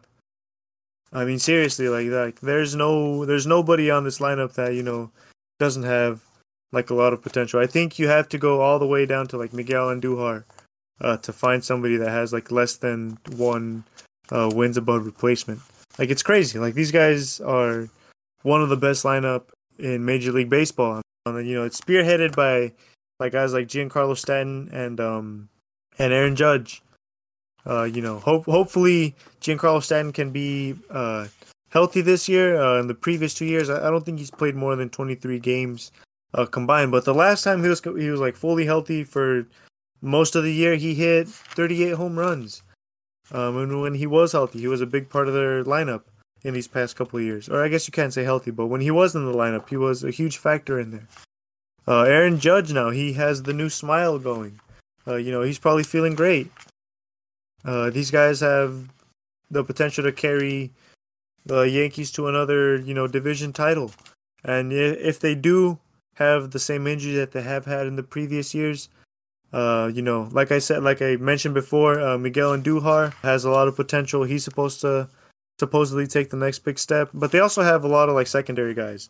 [1.11, 5.11] I mean, seriously, like like there's no there's nobody on this lineup that you know
[5.59, 6.21] doesn't have
[6.71, 7.59] like a lot of potential.
[7.59, 10.43] I think you have to go all the way down to like Miguel Andujar
[11.01, 13.83] uh, to find somebody that has like less than one
[14.31, 15.61] uh, wins above replacement.
[15.97, 16.59] Like it's crazy.
[16.59, 17.89] Like these guys are
[18.43, 19.49] one of the best lineup
[19.79, 21.01] in Major League Baseball.
[21.25, 22.73] And, you know, it's spearheaded by
[23.19, 25.49] like guys like Giancarlo Stanton and um
[25.97, 26.81] and Aaron Judge.
[27.65, 31.27] Uh, you know, hope hopefully Giancarlo Stanton can be uh
[31.69, 32.61] healthy this year.
[32.61, 35.39] Uh, in the previous two years, I, I don't think he's played more than 23
[35.39, 35.91] games
[36.33, 36.91] uh, combined.
[36.91, 39.47] But the last time he was he was like fully healthy for
[40.01, 42.61] most of the year, he hit 38 home runs.
[43.31, 46.03] Um, and when he was healthy, he was a big part of their lineup
[46.45, 47.49] in these past couple of years.
[47.49, 49.77] Or I guess you can't say healthy, but when he was in the lineup, he
[49.77, 51.07] was a huge factor in there.
[51.87, 54.59] Uh, Aaron Judge now he has the new smile going.
[55.07, 56.51] Uh, you know he's probably feeling great.
[57.63, 58.89] Uh, these guys have
[59.49, 60.71] the potential to carry
[61.45, 63.91] the Yankees to another you know division title,
[64.43, 65.79] and if they do
[66.15, 68.89] have the same injury that they have had in the previous years,
[69.53, 73.51] uh, you know, like I said, like I mentioned before, uh, Miguel Andujar has a
[73.51, 74.23] lot of potential.
[74.23, 75.09] He's supposed to
[75.59, 78.73] supposedly take the next big step, but they also have a lot of like secondary
[78.73, 79.09] guys,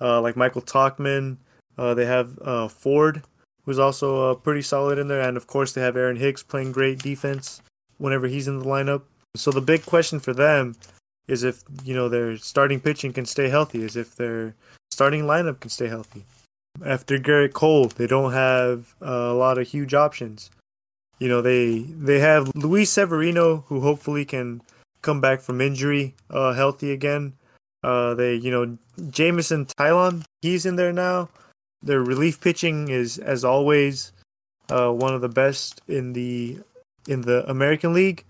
[0.00, 1.38] uh, like Michael Tauchman.
[1.76, 3.22] Uh, they have uh, Ford,
[3.64, 6.72] who's also uh, pretty solid in there, and of course they have Aaron Hicks playing
[6.72, 7.62] great defense
[7.98, 9.02] whenever he's in the lineup.
[9.36, 10.76] So the big question for them
[11.26, 14.54] is if you know their starting pitching can stay healthy, is if their
[14.90, 16.24] starting lineup can stay healthy.
[16.84, 20.50] After Gerrit Cole, they don't have uh, a lot of huge options.
[21.18, 24.62] You know they they have Luis Severino, who hopefully can
[25.02, 27.34] come back from injury, uh, healthy again.
[27.82, 28.78] Uh, they you know
[29.10, 31.28] Jameson Taillon, he's in there now.
[31.82, 34.12] Their relief pitching is, as always,
[34.70, 36.58] uh, one of the best in the
[37.08, 38.24] in the American League.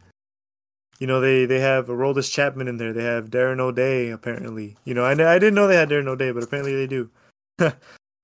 [0.99, 2.93] You know they they have Aroldis Chapman in there.
[2.93, 4.77] They have Darren O'Day apparently.
[4.85, 7.11] You know I I didn't know they had Darren O'Day, but apparently they do.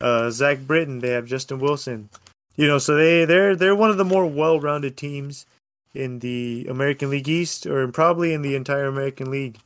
[0.01, 1.01] uh, Zach Britton.
[1.01, 2.09] They have Justin Wilson.
[2.57, 5.47] You know, so they they're they're one of the more well-rounded teams
[5.95, 9.59] in the American League East, or probably in the entire American League.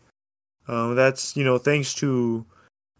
[0.68, 2.44] Um, that's you know thanks to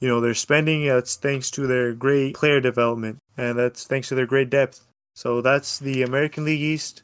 [0.00, 0.86] you know their spending.
[0.86, 4.86] That's thanks to their great player development, and that's thanks to their great depth.
[5.14, 7.02] So that's the American League East.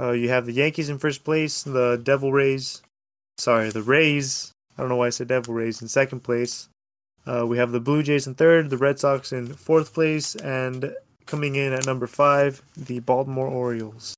[0.00, 2.82] Uh, you have the Yankees in first place, the Devil Rays,
[3.36, 4.52] sorry, the Rays.
[4.76, 6.68] I don't know why I said Devil Rays in second place.
[7.26, 10.94] Uh, we have the Blue Jays in third, the Red Sox in fourth place, and
[11.26, 14.14] coming in at number five, the Baltimore Orioles.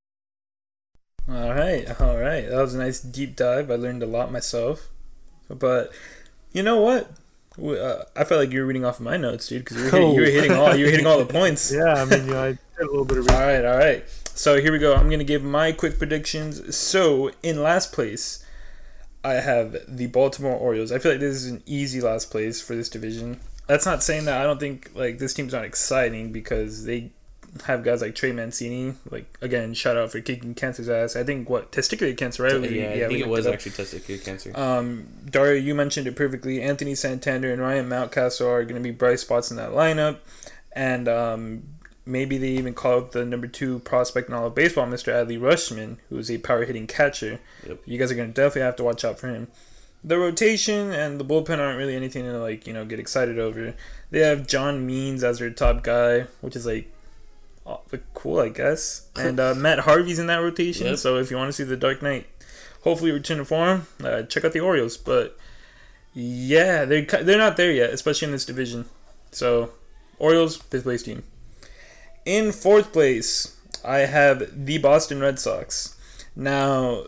[1.31, 2.49] All right, all right.
[2.49, 3.71] That was a nice deep dive.
[3.71, 4.89] I learned a lot myself.
[5.49, 5.93] But
[6.53, 7.11] you know what?
[7.61, 9.91] Uh, I felt like you were reading off of my notes, dude, because you, were
[9.91, 11.73] hitting- you were hitting all you were hitting all the points.
[11.73, 14.05] Yeah, I mean, you know, I did a little bit of All right, all right.
[14.35, 14.95] So here we go.
[14.95, 16.75] I'm gonna give my quick predictions.
[16.75, 18.45] So in last place,
[19.23, 20.91] I have the Baltimore Orioles.
[20.93, 23.39] I feel like this is an easy last place for this division.
[23.67, 27.11] That's not saying that I don't think like this team's not exciting because they
[27.67, 28.95] have guys like Trey Mancini.
[29.11, 31.17] Like again, shout out for kicking cancer's ass.
[31.17, 32.61] I think what testicular cancer, right?
[32.61, 33.55] We- yeah, I think it was up.
[33.55, 34.53] actually testicular cancer.
[34.55, 36.63] Um, Dario, you mentioned it perfectly.
[36.63, 40.19] Anthony Santander and Ryan Mountcastle are going to be bright spots in that lineup,
[40.73, 41.63] and um,
[42.07, 45.13] maybe they even call up the number two prospect in all of baseball, Mr.
[45.13, 47.41] Adley Rutschman, who is a power hitting catcher.
[47.67, 47.83] Yep.
[47.85, 49.49] You guys are going to definitely have to watch out for him.
[50.03, 53.75] The rotation and the bullpen aren't really anything to like you know get excited over.
[54.11, 56.91] They have John Means as their top guy, which is like
[58.15, 59.09] cool, I guess.
[59.17, 60.87] And uh, Matt Harvey's in that rotation.
[60.87, 60.99] Yep.
[60.99, 62.27] So if you want to see the Dark Knight,
[62.83, 64.97] hopefully return to form, uh, check out the Orioles.
[64.97, 65.37] But
[66.15, 68.87] yeah, they're they're not there yet, especially in this division.
[69.31, 69.73] So
[70.19, 71.23] Orioles fifth place team.
[72.25, 75.97] In fourth place, I have the Boston Red Sox.
[76.37, 77.05] Now,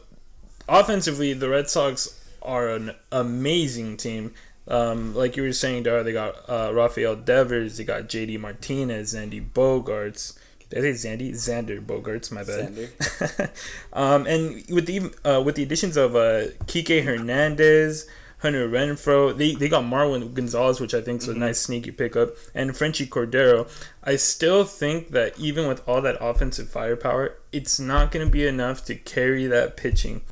[0.69, 4.35] offensively, the Red Sox are an amazing team.
[4.69, 9.15] Um, like you were saying, Dar, they got uh, Rafael Devers, they got JD Martinez,
[9.15, 10.39] Zandy Bogaerts.
[10.73, 11.33] Did I say Zandy?
[11.33, 12.75] Xander Bogaerts, my bad.
[12.75, 13.51] Xander.
[13.93, 18.09] um, and with the uh, with the additions of uh, Kike Hernandez,
[18.39, 22.31] Hunter Renfroe, they, they got Marwin Gonzalez, which I think is a nice sneaky pickup,
[22.55, 23.69] and Frenchy Cordero.
[24.03, 28.47] I still think that even with all that offensive firepower, it's not going to be
[28.47, 30.23] enough to carry that pitching.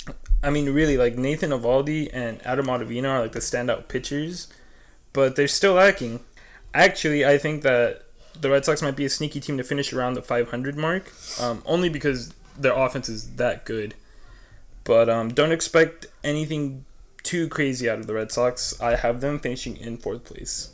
[0.42, 4.48] I mean, really, like Nathan Eovaldi and Adam Ottavino are like the standout pitchers,
[5.12, 6.20] but they're still lacking.
[6.72, 8.06] Actually, I think that
[8.40, 11.62] the Red Sox might be a sneaky team to finish around the 500 mark, um,
[11.66, 13.94] only because their offense is that good.
[14.84, 16.84] But um, don't expect anything
[17.22, 18.80] too crazy out of the Red Sox.
[18.80, 20.70] I have them finishing in fourth place.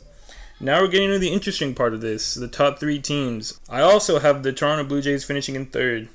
[0.59, 3.59] Now we're getting to the interesting part of this the top three teams.
[3.69, 6.09] I also have the Toronto Blue Jays finishing in third.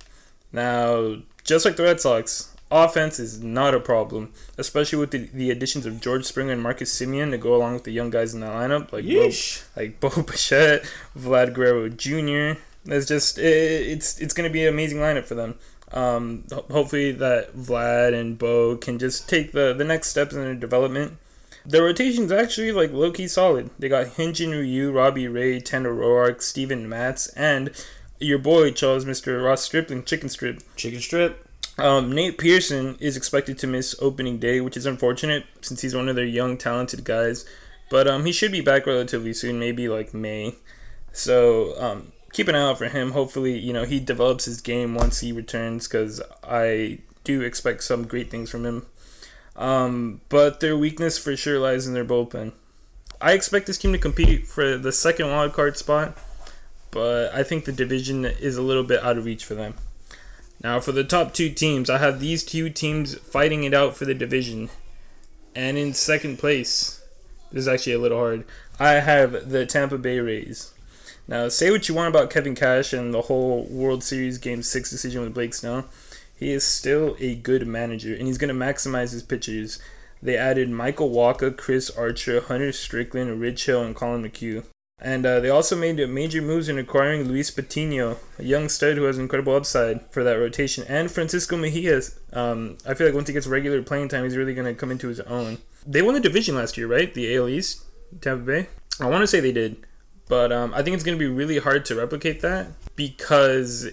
[0.52, 5.50] Now, just like the Red Sox, offense is not a problem, especially with the, the
[5.50, 8.40] additions of George Springer and Marcus Semien to go along with the young guys in
[8.40, 10.84] the lineup, like Bo, like Bo Bichette,
[11.16, 12.60] Vlad Guerrero Jr.
[12.86, 15.54] It's just it, it's it's going to be an amazing lineup for them.
[15.92, 20.54] Um, hopefully that Vlad and Bo can just take the the next steps in their
[20.54, 21.18] development.
[21.64, 23.70] The rotation's actually like low key solid.
[23.78, 27.70] They got Hyun Jin Ryu, Robbie Ray, Tanner Roark, Steven Matz, and
[28.18, 29.44] your boy Charles, Mr.
[29.44, 30.62] Ross Stripling, Chicken Strip.
[30.76, 31.41] Chicken strip.
[31.78, 36.08] Um, Nate Pearson is expected to miss opening day, which is unfortunate since he's one
[36.08, 37.46] of their young, talented guys.
[37.90, 40.54] But um, he should be back relatively soon, maybe like May.
[41.12, 43.12] So um, keep an eye out for him.
[43.12, 48.06] Hopefully, you know he develops his game once he returns, because I do expect some
[48.06, 48.86] great things from him.
[49.56, 52.52] Um, but their weakness for sure lies in their bullpen.
[53.20, 56.18] I expect this team to compete for the second wild card spot,
[56.90, 59.74] but I think the division is a little bit out of reach for them.
[60.62, 64.05] Now, for the top two teams, I have these two teams fighting it out for
[64.05, 64.70] the division.
[65.55, 67.02] And in second place,
[67.51, 68.44] this is actually a little hard,
[68.78, 70.72] I have the Tampa Bay Rays.
[71.28, 74.90] Now, say what you want about Kevin Cash and the whole World Series Game 6
[74.90, 75.86] decision with Blake Snell.
[76.36, 79.78] He is still a good manager, and he's going to maximize his pitchers.
[80.22, 84.64] They added Michael Wacha, Chris Archer, Hunter Strickland, Rich Hill, and Collin McHugh.
[85.04, 89.02] And uh, they also made major moves in acquiring Luis Patino, a young stud who
[89.02, 92.00] has incredible upside for that rotation, and Francisco Mejia.
[92.32, 94.92] Um, I feel like once he gets regular playing time, he's really going to come
[94.92, 95.58] into his own.
[95.84, 97.12] They won the division last year, right?
[97.12, 97.82] The AL East,
[98.20, 98.68] Tampa Bay.
[99.00, 99.84] I want to say they did,
[100.28, 103.90] but um, I think it's going to be really hard to replicate that because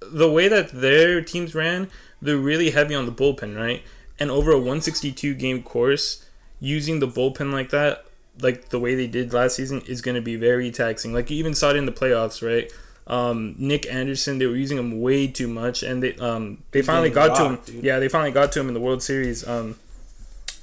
[0.00, 1.88] the way that their teams ran,
[2.20, 3.84] they're really heavy on the bullpen, right?
[4.18, 6.28] And over a 162 game course,
[6.58, 8.04] using the bullpen like that,
[8.40, 11.12] like the way they did last season, is going to be very taxing.
[11.12, 12.70] Like you even saw it in the playoffs, right?
[13.06, 16.86] Um, Nick Anderson, they were using him way too much, and they um they He's
[16.86, 17.58] finally got to him.
[17.64, 17.84] dude.
[17.84, 19.46] Yeah, they finally got to him in the World Series.
[19.46, 19.76] Um,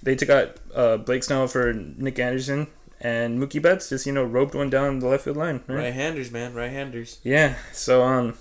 [0.01, 2.67] they took out uh, Blake Snell for Nick Anderson,
[2.99, 5.61] and Mookie Betts just you know roped one down the left field line.
[5.67, 5.75] Right?
[5.77, 6.53] Right handers, man.
[6.53, 7.19] Right handers.
[7.23, 8.37] Yeah, so um,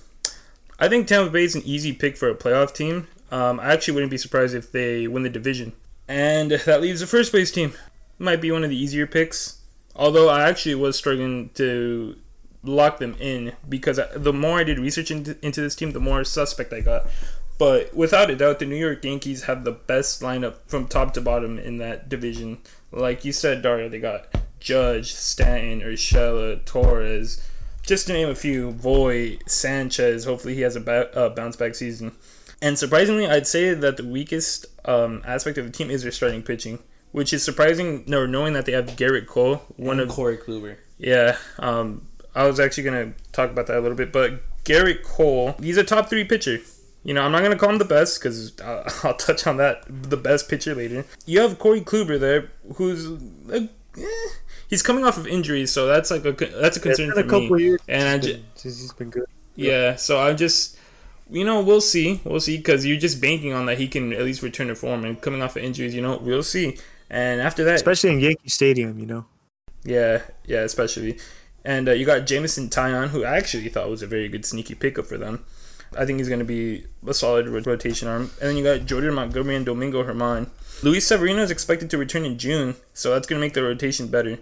[0.78, 3.06] I think Tampa Bay is an easy pick for a playoff team.
[3.30, 5.74] Um, I actually wouldn't be surprised if they win the division,
[6.08, 7.74] and that leaves the first place team.
[8.20, 9.62] Might be one of the easier picks.
[9.96, 12.16] Although I actually was struggling to
[12.62, 16.00] lock them in because I, the more I did research into, into this team, the
[16.00, 17.08] more suspect I got.
[17.58, 21.20] But without a doubt, the New York Yankees have the best lineup from top to
[21.20, 22.58] bottom in that division.
[22.92, 27.42] Like you said, Dario, they got Judge, Stanton, Urshela, Torres,
[27.82, 28.72] just to name a few.
[28.72, 30.24] Voit, Sanchez.
[30.24, 32.12] Hopefully, he has a ba- bounce back season.
[32.62, 36.42] And surprisingly, I'd say that the weakest um, aspect of the team is their starting
[36.42, 36.78] pitching,
[37.12, 38.04] which is surprising.
[38.06, 40.76] No, knowing that they have Gerrit Cole, one and of Corey Kluber.
[40.98, 45.54] yeah, um, I was actually gonna talk about that a little bit, but Gerrit Cole,
[45.60, 46.58] he's a top three pitcher.
[47.02, 49.84] You know, I'm not gonna call him the best because uh, I'll touch on that
[49.88, 51.04] the best pitcher later.
[51.26, 53.06] You have Corey Kluber there, who's
[53.50, 53.66] uh,
[53.98, 54.06] eh,
[54.68, 57.20] he's coming off of injuries, so that's like a that's a It's concern been for
[57.20, 57.62] a couple me.
[57.64, 59.24] years And I since ju- he's been good.
[59.56, 60.76] yeah, so I'm just,
[61.30, 64.22] you know, we'll see, we'll see, because you're just banking on that he can at
[64.22, 66.76] least return to form and coming off of injuries, you know, we'll see.
[67.10, 69.26] And after that, Especially in Yankee Stadium, you know.
[69.84, 71.18] yeah, yeah, especially.
[71.64, 74.74] And uh, you got Jameson Taillon, who I actually thought was a very good sneaky
[74.74, 75.44] pickup for them.
[75.98, 78.30] I think he's going to be a solid rotation arm.
[78.40, 80.48] And then you got Jordan Montgomery and Domingo Germán.
[80.82, 84.06] Luis Severino is expected to return in June, so that's going to make the rotation
[84.06, 84.38] better.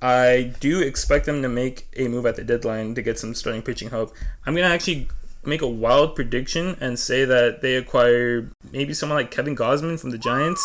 [0.00, 3.62] I do expect them to make a move at the deadline to get some starting
[3.62, 4.14] pitching help.
[4.46, 5.08] I'm going to actually
[5.44, 10.10] make a wild prediction and say that they acquire maybe someone like Kevin Gausman from
[10.10, 10.62] the Giants.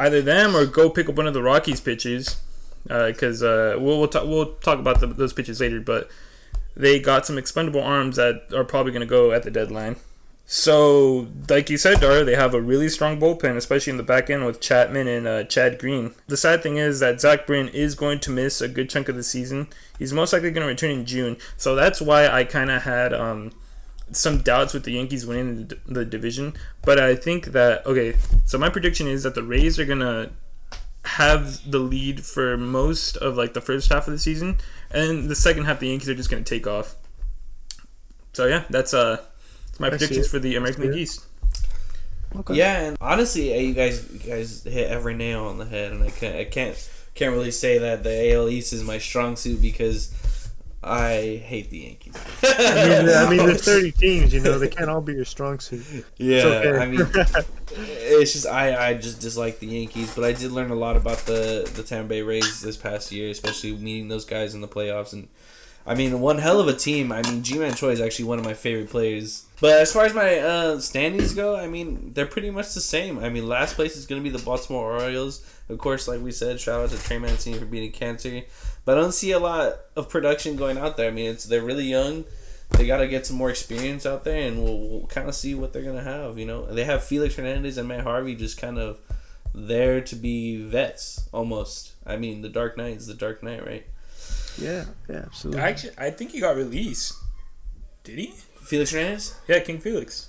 [0.00, 2.40] Either them or go pick up one of the Rockies pitchers
[2.84, 5.80] because uh, we'll we'll, talk we'll talk about the, those pitches later.
[5.80, 6.10] But
[6.74, 9.96] they got some expendable arms that are probably going to go at the deadline.
[10.52, 14.30] So, like you said, Dara, they have a really strong bullpen, especially in the back
[14.30, 16.12] end with Chapman and uh, Chad Green.
[16.26, 19.14] The sad thing is that Zach Britton is going to miss a good chunk of
[19.14, 19.68] the season.
[19.96, 21.36] He's most likely going to return in June.
[21.56, 23.52] So that's why I kind of had um,
[24.12, 26.54] some doubts with the Yankees winning the, the division.
[26.82, 30.30] But I think that, okay, so my prediction is that the Rays are going to
[31.04, 34.58] have the lead for most of like the first half of the season,
[34.90, 36.96] and the second half the Yankees are just going to take off.
[38.32, 39.24] So yeah, that's uh
[39.78, 41.24] my I predictions for the American League East.
[42.36, 42.54] Okay.
[42.54, 46.04] Yeah, and honestly, eh, you guys, you guys hit every nail on the head, and
[46.04, 49.60] I can't, I can't, can't really say that the AL East is my strong suit
[49.60, 50.12] because
[50.82, 52.14] I hate the Yankees.
[52.42, 54.32] I mean, I mean, there's 30 teams.
[54.32, 56.06] You know, they can't all be your strong suit.
[56.16, 56.78] Yeah, okay.
[56.78, 57.00] I mean,
[57.70, 61.18] it's just I, I just dislike the Yankees, but I did learn a lot about
[61.18, 65.12] the the Tampa Bay Rays this past year, especially meeting those guys in the playoffs.
[65.12, 65.28] And
[65.86, 67.12] I mean, one hell of a team.
[67.12, 69.46] I mean, Ji-Man Choi is actually one of my favorite players.
[69.60, 73.18] But as far as my uh, standings go, I mean, they're pretty much the same.
[73.18, 75.44] I mean, last place is going to be the Baltimore Orioles.
[75.68, 78.42] Of course, like we said, shout out to Trey Mancini for beating cancer.
[78.84, 81.08] But I don't see a lot of production going out there.
[81.08, 82.24] I mean, it's they're really young.
[82.70, 85.54] They got to get some more experience out there, and we'll, we'll kind of see
[85.54, 86.38] what they're gonna have.
[86.38, 88.98] You know, they have Felix Hernandez and Matt Harvey just kind of
[89.54, 91.92] there to be vets almost.
[92.06, 93.86] I mean, the Dark Knight is the Dark Knight, right?
[94.56, 95.60] Yeah, yeah, absolutely.
[95.62, 97.14] Actually, I think he got released.
[98.04, 98.34] Did he?
[98.62, 100.28] Felix Hernandez, Yeah, King Felix.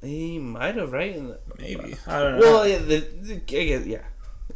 [0.00, 1.16] he might have right.
[1.16, 1.96] In Maybe.
[2.06, 2.40] I don't know.
[2.40, 4.02] well, yeah, the, the, I guess, yeah.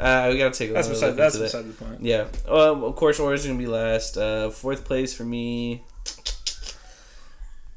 [0.03, 1.45] Uh, we gotta take a that's beside, into that's that.
[1.45, 2.03] beside the point.
[2.03, 2.27] Yeah.
[2.49, 4.17] Um, of course, are gonna be last.
[4.17, 5.85] Uh, fourth place for me.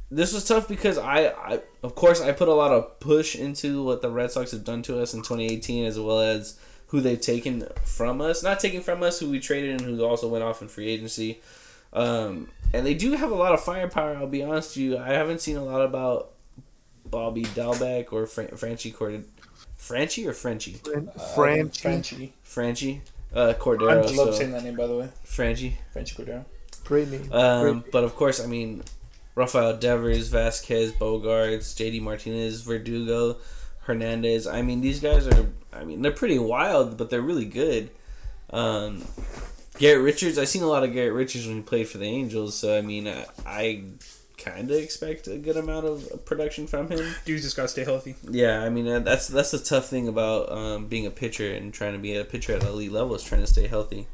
[0.10, 3.84] This was tough because I, I, of course, I put a lot of push into
[3.84, 7.20] what the Red Sox have done to us in 2018, as well as who they've
[7.20, 8.42] taken from us.
[8.42, 11.42] Not taken from us, who we traded and who also went off in free agency.
[11.94, 14.16] Um, and they do have a lot of firepower.
[14.16, 14.98] I'll be honest with you.
[14.98, 16.32] I haven't seen a lot about
[17.06, 19.26] Bobby Dalbec or Fran- Franchi Cord,
[19.86, 21.80] Franchi or Frenchy, Fran- Uh, Franchi.
[21.80, 22.34] Frenchy.
[22.42, 23.02] Franchi,
[23.36, 23.92] uh, Cordero.
[23.92, 25.10] I love so, saying that name, by the way.
[25.24, 25.78] Franchi.
[25.94, 26.44] Frenchy Cordero.
[26.86, 27.32] Great name.
[27.32, 28.84] Um, but of course, I mean,
[29.36, 33.38] Rafael Devers, Vazquez, Bogaerts, JD Martinez, Verdugo,
[33.82, 34.48] Hernandez.
[34.48, 35.46] I mean, these guys are.
[35.72, 37.92] I mean, they're pretty wild, but they're really good.
[38.50, 39.04] Um,
[39.78, 40.40] Garrett Richards.
[40.40, 42.82] I've seen a lot of Garrett Richards when he played for the Angels, so I
[42.82, 43.84] mean, I, I
[44.46, 47.16] kind of expect a good amount of production from him.
[47.26, 48.16] Dude's just gotta stay healthy.
[48.30, 51.74] Yeah, I mean uh, that's that's the tough thing about um, being a pitcher and
[51.74, 54.08] trying to be a pitcher at elite level is trying to stay healthy.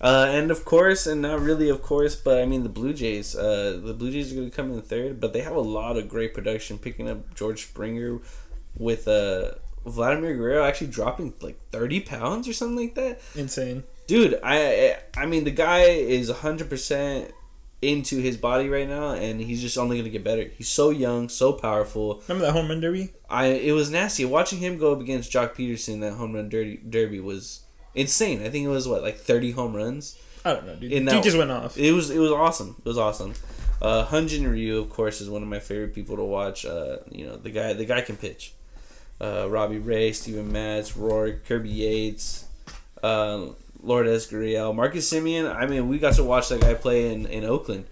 [0.00, 3.34] Uh, and of course, and not really of course, but I mean the Blue Jays.
[3.34, 5.96] Uh, the Blue Jays are going to come in third, but they have a lot
[5.96, 6.78] of great production.
[6.78, 8.20] Picking up George Springer
[8.76, 9.52] with uh,
[9.84, 13.20] Vladimir Guerrero actually dropping like thirty pounds or something like that.
[13.34, 13.82] Insane.
[14.06, 17.32] Dude, I I mean the guy is hundred percent
[17.80, 20.50] into his body right now, and he's just only going to get better.
[20.56, 22.22] He's so young, so powerful.
[22.26, 23.10] Remember that home run derby?
[23.30, 26.00] I it was nasty watching him go up against Joc Pederson.
[26.00, 27.62] That home run derby, derby was
[27.94, 28.42] insane.
[28.42, 30.18] I think it was what like thirty home runs.
[30.44, 30.90] I don't know, dude.
[30.90, 31.76] Dude just went off.
[31.76, 32.76] It was it was awesome.
[32.78, 33.34] It was awesome.
[33.80, 36.64] Uh, Hyun Jin Ryu, of course, is one of my favorite people to watch.
[36.66, 38.54] Uh, you know the guy the guy can pitch.
[39.20, 42.44] Uh, Robbie Ray, Steven Matz, Rory, Kirby Yates,
[43.02, 43.46] uh,
[43.82, 45.54] Lourdes Gurriel, Marcus Semien.
[45.54, 47.86] I mean, we got to watch that guy play in, in Oakland,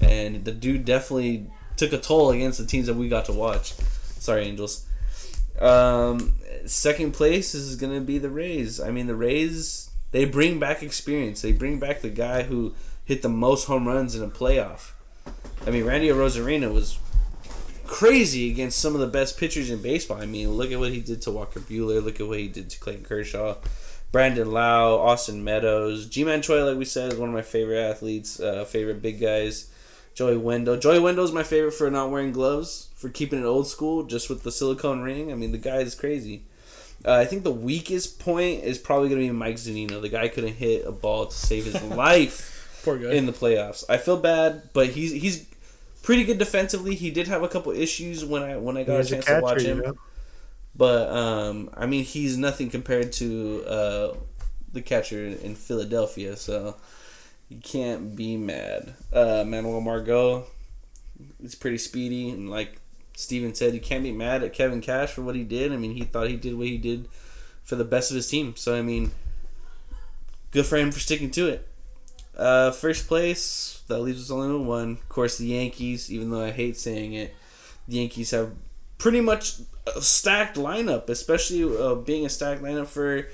[0.00, 3.74] and the dude definitely took a toll against the teams that we got to watch.
[4.18, 4.86] Sorry, Angels.
[5.60, 8.80] Um, second place is going to be the Rays.
[8.80, 11.42] I mean, the Rays they bring back experience.
[11.42, 12.74] They bring back the guy who
[13.04, 14.92] hit the most home runs in a playoff.
[15.66, 16.98] I mean, Randy Arozarena was
[17.86, 20.20] crazy against some of the best pitchers in baseball.
[20.20, 22.04] I mean, look at what he did to Walker Buehler.
[22.04, 23.56] Look at what he did to Clayton Kershaw,
[24.12, 26.62] Brandon Lowe, Austin Meadows, Ji-Man Choi.
[26.64, 29.70] Like we said, is one of my favorite athletes, uh, favorite big guys.
[30.14, 30.76] Joey Wendle.
[30.76, 34.28] Joey Wendle is my favorite for not wearing gloves, for keeping it old school, just
[34.28, 35.32] with the silicone ring.
[35.32, 36.42] I mean, the guy is crazy.
[37.04, 40.00] Uh, I think the weakest point is probably going to be Mike Zunino.
[40.02, 43.12] The guy couldn't hit a ball to save his life Poor guy.
[43.12, 43.84] in the playoffs.
[43.88, 45.46] I feel bad, but he's he's
[46.02, 46.94] pretty good defensively.
[46.94, 49.26] He did have a couple issues when I when I got He's a a chance
[49.26, 49.78] catcher, to watch you him.
[49.78, 49.98] know?
[50.74, 54.14] But um, I mean, he's nothing compared to uh,
[54.72, 56.76] the catcher in Philadelphia, so
[57.48, 58.94] you can't be mad.
[59.12, 60.46] Uh, Manuel Margot,
[61.40, 62.80] he's pretty speedy, and like
[63.14, 65.72] Steven said, you can't be mad at Kevin Cash for what he did.
[65.72, 67.08] I mean, he thought he did what he did
[67.62, 68.54] for the best of his team.
[68.56, 69.12] So I mean,
[70.50, 71.68] good for him for sticking to it.
[72.36, 74.92] Uh, first place that leaves us only with one.
[74.92, 76.10] Of course, the Yankees.
[76.10, 77.34] Even though I hate saying it,
[77.86, 78.52] the Yankees have
[78.96, 79.56] pretty much
[80.00, 83.26] stacked lineup, especially uh, being a stacked lineup for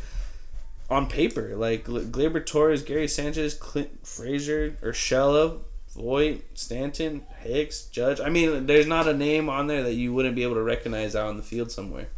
[0.91, 1.55] on paper.
[1.57, 5.61] Like Gl- Gleyber Torres, Gary Sanchez, Clint Frazier, Urshela,
[5.95, 8.20] Voit, Stanton, Hicks, Judge.
[8.20, 11.16] I mean, there's not a name on there that you wouldn't be able to recognize
[11.16, 12.09] out on the field somewhere.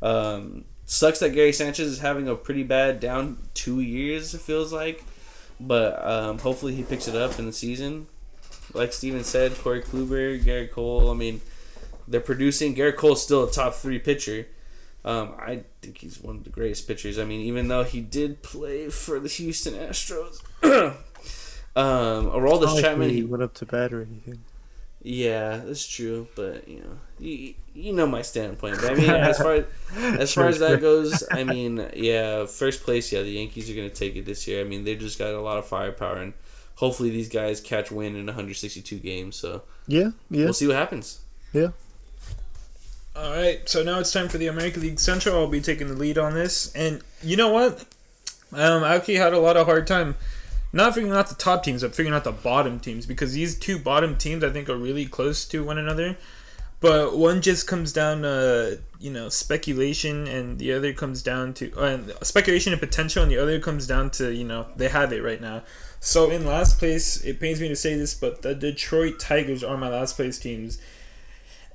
[0.00, 4.34] Um, sucks that Gary Sanchez is having a pretty bad down two years.
[4.34, 5.04] It feels like,
[5.58, 8.06] but um, hopefully he picks it up in the season.
[8.74, 11.10] Like Steven said, Corey Kluber, Gary Cole.
[11.10, 11.40] I mean,
[12.08, 12.74] they're producing.
[12.74, 14.46] Gerrit Cole's still a top three pitcher.
[15.04, 17.18] Um, I think he's one of the greatest pitchers.
[17.18, 20.42] I mean, even though he did play for the Houston Astros,
[21.76, 23.10] um, Aroldis Chapman.
[23.10, 24.40] he went up to bat or anything.
[25.02, 26.26] yeah, that's true.
[26.34, 28.78] But you know, you, you know my standpoint.
[28.80, 29.64] But I mean, as far
[29.96, 33.12] as far as that goes, I mean, yeah, first place.
[33.12, 34.60] Yeah, the Yankees are gonna take it this year.
[34.60, 36.32] I mean, they just got a lot of firepower and
[36.76, 39.36] hopefully these guys catch wind in 162 games.
[39.36, 40.44] So Yeah, yeah.
[40.44, 41.20] we'll see what happens.
[43.16, 45.36] All right, so now it's time for the American League Central.
[45.36, 47.86] I'll be taking the lead on this, and you know what?
[48.52, 50.16] Um, I actually had a lot of hard time
[50.70, 53.78] not figuring out the top teams, but figuring out the bottom teams because these two
[53.78, 56.18] bottom teams I think are really close to one another.
[56.80, 61.72] But one just comes down to you know speculation, and the other comes down to
[61.74, 65.22] uh, speculation and potential, and the other comes down to you know they have it
[65.22, 65.62] right now.
[66.00, 69.78] So in last place, it pains me to say this, but the Detroit Tigers are
[69.78, 70.78] my last place teams.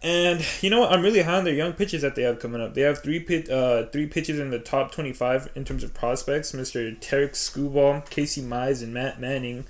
[0.03, 0.91] And you know what?
[0.91, 2.73] I'm really high on their young pitchers that they have coming up.
[2.73, 6.53] They have three pit, uh, three pitchers in the top 25 in terms of prospects:
[6.53, 6.99] Mr.
[6.99, 9.65] Tarik Skubal, Casey Mize, and Matt Manning.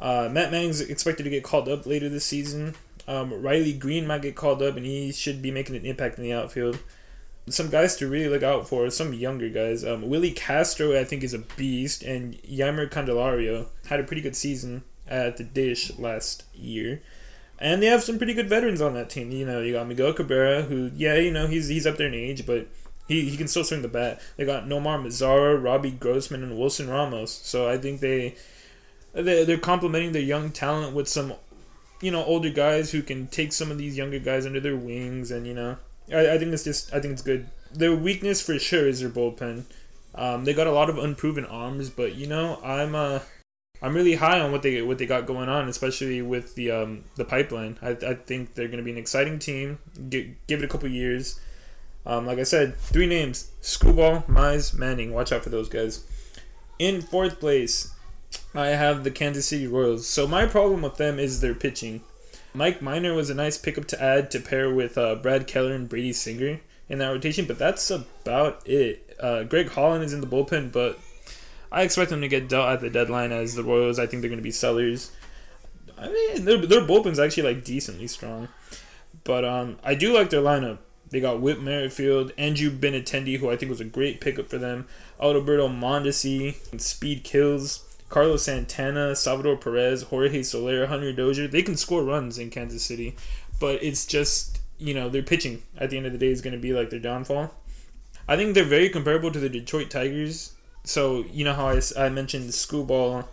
[0.00, 2.76] Uh, Matt Manning's expected to get called up later this season.
[3.06, 6.24] Um, Riley Greene might get called up, and he should be making an impact in
[6.24, 6.78] the outfield.
[7.48, 9.84] Some guys to really look out for, some younger guys.
[9.84, 14.36] Um, Willi Castro, I think, is a beast, and Jeimer Candelario had a pretty good
[14.36, 17.02] season at the dish last year.
[17.60, 19.32] And they have some pretty good veterans on that team.
[19.32, 22.14] You know, you got Miguel Cabrera, who, yeah, you know, he's he's up there in
[22.14, 22.68] age, but
[23.08, 24.20] he, he can still swing the bat.
[24.36, 27.32] They got Nomar Mazara, Robbie Grossman, and Wilson Ramos.
[27.32, 28.36] So I think they
[29.12, 31.34] they they're complementing their young talent with some,
[32.00, 35.30] you know, older guys who can take some of these younger guys under their wings,
[35.30, 35.78] and you know,
[36.12, 37.48] I, I think it's just I think it's good.
[37.72, 39.64] Their weakness for sure is their bullpen.
[40.14, 43.20] Um, they got a lot of unproven arms, but you know, I'm uh
[43.80, 47.04] I'm really high on what they what they got going on, especially with the um,
[47.16, 47.78] the pipeline.
[47.80, 49.78] I, I think they're going to be an exciting team.
[50.08, 51.40] Give it a couple years.
[52.04, 55.12] Um, like I said, three names: Skubal, Mize, Manning.
[55.12, 56.04] Watch out for those guys.
[56.78, 57.92] In fourth place,
[58.54, 60.06] I have the Kansas City Royals.
[60.06, 62.02] So my problem with them is their pitching.
[62.54, 65.88] Mike Minor was a nice pickup to add to pair with uh, Brad Keller and
[65.88, 69.16] Brady Singer in that rotation, but that's about it.
[69.20, 70.98] Uh, Greg Holland is in the bullpen, but
[71.70, 73.98] I expect them to get dealt at the deadline as the Royals.
[73.98, 75.10] I think they're going to be sellers.
[75.96, 78.48] I mean, their their bullpen's actually like decently strong,
[79.24, 80.78] but um, I do like their lineup.
[81.10, 84.86] They got Whit Merrifield, Andrew Benintendi, who I think was a great pickup for them,
[85.20, 91.48] Alberto Mondesi, Speed Kills, Carlos Santana, Salvador Perez, Jorge Soler, Hunter Dozier.
[91.48, 93.16] They can score runs in Kansas City,
[93.58, 96.54] but it's just you know their pitching at the end of the day is going
[96.54, 97.54] to be like their downfall.
[98.28, 100.52] I think they're very comparable to the Detroit Tigers
[100.88, 103.26] so you know how I, I mentioned Skubal,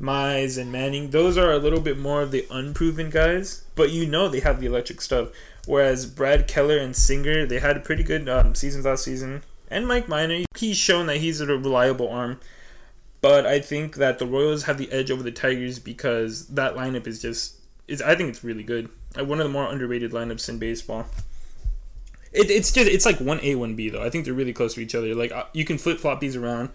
[0.00, 1.10] Mize, and Manning.
[1.10, 4.60] Those are a little bit more of the unproven guys, but you know they have
[4.60, 5.28] the electric stuff.
[5.66, 9.42] Whereas Brad Keller and Singer, they had a pretty good um, seasons last season.
[9.70, 12.40] And Mike Minor, he's shown that he's a reliable arm.
[13.22, 17.06] But I think that the Royals have the edge over the Tigers because that lineup
[17.06, 17.56] is just
[17.88, 18.90] is I think it's really good.
[19.16, 21.06] One of the more underrated lineups in baseball.
[22.32, 24.02] It, it's just it's like one A one B though.
[24.02, 25.14] I think they're really close to each other.
[25.14, 26.70] Like uh, you can flip flop these around.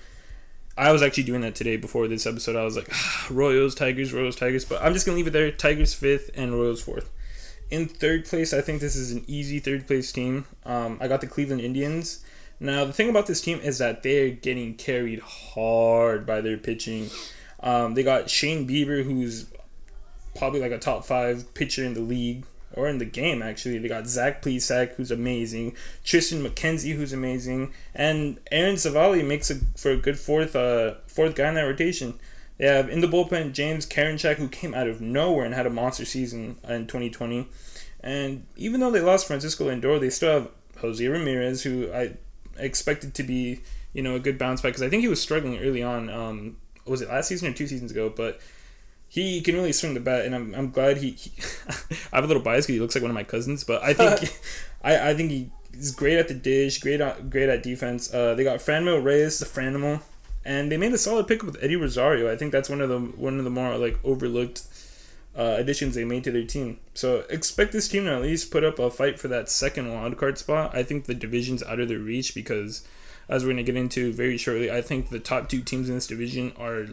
[0.78, 2.56] I was actually doing that today before this episode.
[2.56, 5.52] I was like ah, Royals, Tigers, Royals, Tigers, but I'm just gonna leave it there.
[5.52, 7.10] Tigers fifth and Royals fourth.
[7.70, 10.46] In third place, I think this is an easy third place team.
[10.66, 12.24] Um, I got the Cleveland Indians.
[12.60, 17.10] Now the thing about this team is that they're getting carried hard by their pitching.
[17.60, 19.48] Um, they got Shane Bieber, who's
[20.36, 23.78] probably like a top five pitcher in the league or in the game actually.
[23.78, 29.56] They got Zach Plesac, who's amazing, Triston McKenzie, who's amazing, and Aaron Civale makes a,
[29.76, 32.20] for a good fourth uh, fourth guy in that rotation.
[32.58, 35.72] They have in the bullpen James Karinchak, who came out of nowhere and had a
[35.72, 37.48] monster season in 2020.
[38.00, 40.50] And even though they lost Francisco Lindor, they still have
[40.80, 42.14] Jose Ramirez, who I
[42.58, 43.62] expected to be,
[43.94, 46.10] you know, a good bounce back because I think he was struggling early on.
[46.10, 48.12] Um, was it last season or two seasons ago?
[48.16, 48.40] But
[49.10, 51.12] he can really swing the bat, and I'm, I'm glad he.
[51.12, 51.32] he
[52.12, 53.94] I have a little bias because he looks like one of my cousins, but I
[53.94, 54.38] think
[54.84, 58.14] I, I think he is great at the dish, great at, great at defense.
[58.14, 60.02] Uh, they got Franmil Reyes, the Franimal,
[60.44, 62.32] and they made a solid pickup with Eddie Rosario.
[62.32, 64.64] I think that's one of the one of the more like overlooked
[65.38, 66.80] uh, additions they made to their team.
[66.94, 70.18] So expect this team to at least put up a fight for that second wild
[70.18, 70.76] card spot.
[70.76, 72.86] I think the division's out of their reach because,
[73.30, 76.08] as we're gonna get into very shortly, I think the top two teams in this
[76.08, 76.88] division are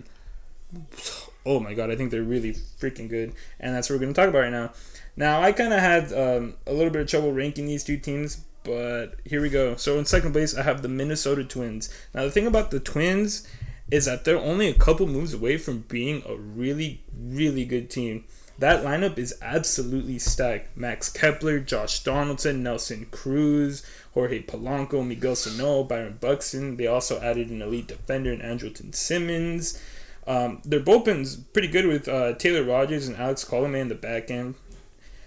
[1.46, 4.20] oh my god, I think they're really freaking good, and that's what we're going to
[4.20, 4.72] talk about right now.
[5.16, 8.44] Now, I kind of had um, a little bit of trouble ranking these two teams,
[8.64, 9.76] but here we go.
[9.76, 11.94] So in second place, I have the Minnesota Twins.
[12.14, 13.46] Now, the thing about the Twins
[13.90, 18.24] is that they're only a couple moves away from being a really, really good team.
[18.58, 20.76] That lineup is absolutely stacked.
[20.76, 23.84] Max Kepler, Josh Donaldson, Nelson Cruz,
[24.14, 26.76] Jorge Polanco, Miguel Sano, Byron Buxton.
[26.76, 29.80] They also added an elite defender in Andrelton Simmons.
[30.26, 34.30] Um, their bullpen's pretty good with uh, Taylor Rogers and Alex Colomé in the back
[34.30, 34.54] end.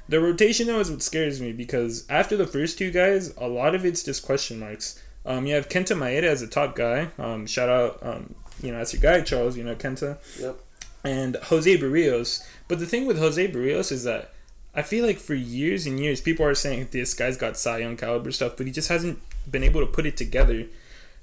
[0.09, 3.75] The rotation though is what scares me because after the first two guys, a lot
[3.75, 5.01] of it's just question marks.
[5.25, 7.09] Um, you have Kenta Maeda as a top guy.
[7.19, 8.33] Um, shout out, um,
[8.63, 9.57] you know, that's your guy, Charles.
[9.57, 10.17] You know Kenta.
[10.39, 10.59] Yep.
[11.03, 12.43] and Jose Berrios.
[12.67, 14.33] But the thing with Jose Berrios is that
[14.73, 17.97] I feel like for years and years, people are saying this guy's got Cy Young
[17.97, 19.19] caliber stuff, but he just hasn't
[19.49, 20.65] been able to put it together.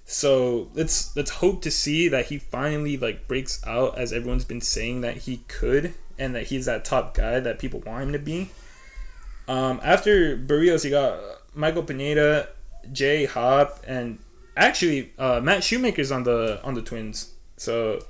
[0.07, 4.61] So let's let's hope to see that he finally like breaks out as everyone's been
[4.61, 8.19] saying that he could, and that he's that top guy that people want him to
[8.19, 8.51] be.
[9.49, 11.21] Um, after Berrios, he got
[11.55, 12.49] Michael Pineda,
[12.93, 14.19] Jay Hop, and
[14.57, 17.33] actually uh, Matt Shoemaker's on the on the Twins.
[17.57, 18.05] So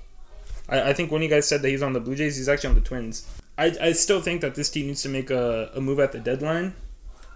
[0.69, 2.71] I, I think when you guys said that he's on the Blue Jays, he's actually
[2.71, 3.27] on the Twins.
[3.57, 6.19] I, I still think that this team needs to make a, a move at the
[6.19, 6.75] deadline,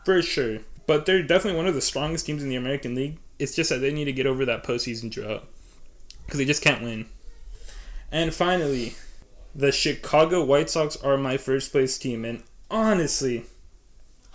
[0.04, 0.58] for sure.
[0.86, 3.18] But they're definitely one of the strongest teams in the American League.
[3.38, 5.46] It's just that they need to get over that postseason drought
[6.24, 7.06] because they just can't win.
[8.10, 8.94] And finally,
[9.54, 13.44] the Chicago White Sox are my first place team, and honestly,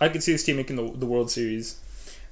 [0.00, 1.80] I could see this team making the, the World Series.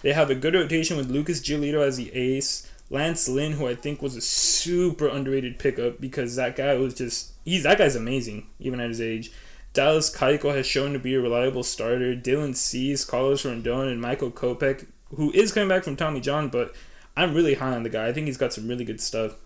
[0.02, 3.74] They have a good rotation with Lucas Giolito as the ace, Lance Lynn, who I
[3.74, 8.48] think was a super underrated pickup because that guy was just he's that guy's amazing
[8.58, 9.32] even at his age.
[9.72, 12.14] Dallas Keuchel has shown to be a reliable starter.
[12.14, 14.86] Dylan Cease, Carlos Rodon, and Michael Kopech,
[15.16, 16.74] who is coming back from Tommy John, but
[17.16, 18.06] I'm really high on the guy.
[18.06, 19.36] I think he's got some really good stuff.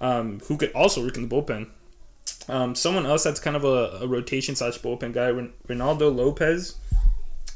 [0.00, 1.68] Um, who could also work in the bullpen.
[2.48, 5.30] Um, someone else that's kind of a, a rotation slash bullpen guy,
[5.68, 6.76] Ronaldo Lopez,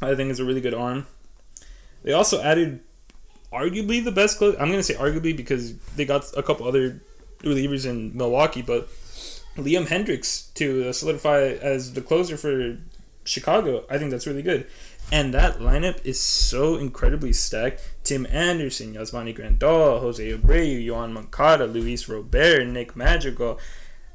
[0.00, 1.06] I think is a really good arm.
[2.02, 2.80] They also added
[3.52, 4.42] arguably the best.
[4.42, 7.00] I'm gonna say arguably because they got a couple other
[7.40, 8.88] relievers in Milwaukee, but
[9.56, 12.78] Liam Hendriks to solidify as the closer for
[13.24, 14.66] Chicago, I think that's really good.
[15.12, 17.82] And that lineup is so incredibly stacked.
[18.02, 23.60] Tim Anderson, Yasmani Grandal, Jose Abreu, Yoan Moncada, Luis Robert, Nick Madrigal,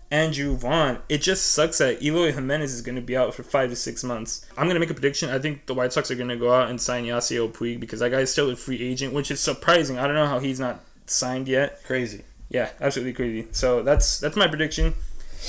[0.10, 0.98] Andrew Vaughn.
[1.08, 4.04] It just sucks that Eloy Jimenez is going to be out for five to six
[4.04, 4.48] months.
[4.58, 5.30] I'm going to make a prediction.
[5.30, 8.00] I think the White Sox are going to go out and sign Yasiel Puig because
[8.00, 10.00] that guy is still a free agent, which is surprising.
[10.00, 11.84] I don't know how he's not signed yet.
[11.84, 12.24] Crazy.
[12.50, 13.48] Yeah, absolutely crazy.
[13.52, 14.94] So that's that's my prediction,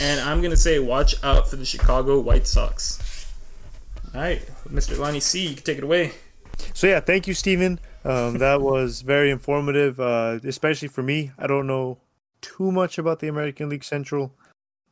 [0.01, 2.99] and I'm gonna say watch out for the Chicago White Sox.
[4.19, 4.99] All right, Mr.
[4.99, 6.11] Lonnie C, you can take it away.
[6.75, 7.79] So yeah, thank you, Stephen.
[8.05, 11.31] Um, that was very informative, uh, especially for me.
[11.39, 11.99] I don't know
[12.41, 14.35] too much about the American League Central.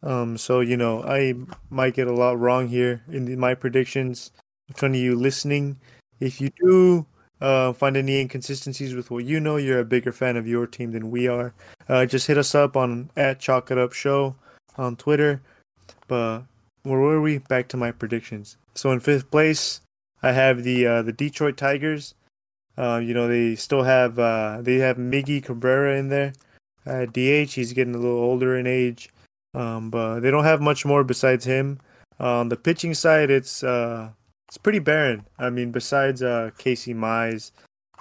[0.04, 1.34] Um, so you know, I
[1.70, 4.30] might get a lot wrong here in my predictions.
[4.68, 5.80] Which one of you listening?
[6.20, 7.06] If you do
[7.40, 10.92] uh, find any inconsistencies with what you know, you're a bigger fan of your team
[10.92, 11.52] than we are.
[11.88, 14.36] Uh, just hit us up on at Chalk It Up Show
[14.78, 15.42] on Twitter.
[16.06, 16.42] But
[16.84, 17.38] where were we?
[17.38, 18.56] Back to my predictions.
[18.76, 19.80] So in fifth place,
[20.22, 22.14] I have the uh, the Detroit Tigers.
[22.78, 26.34] Uh, you know they still have uh, they have Miggy Cabrera in there.
[26.86, 29.10] DH, he's getting a little older in age.
[29.54, 31.80] Um, but they don't have much more besides him.
[32.20, 34.10] On the pitching side, it's uh,
[34.46, 35.26] it's pretty barren.
[35.38, 37.52] I mean, besides uh, Casey Mize,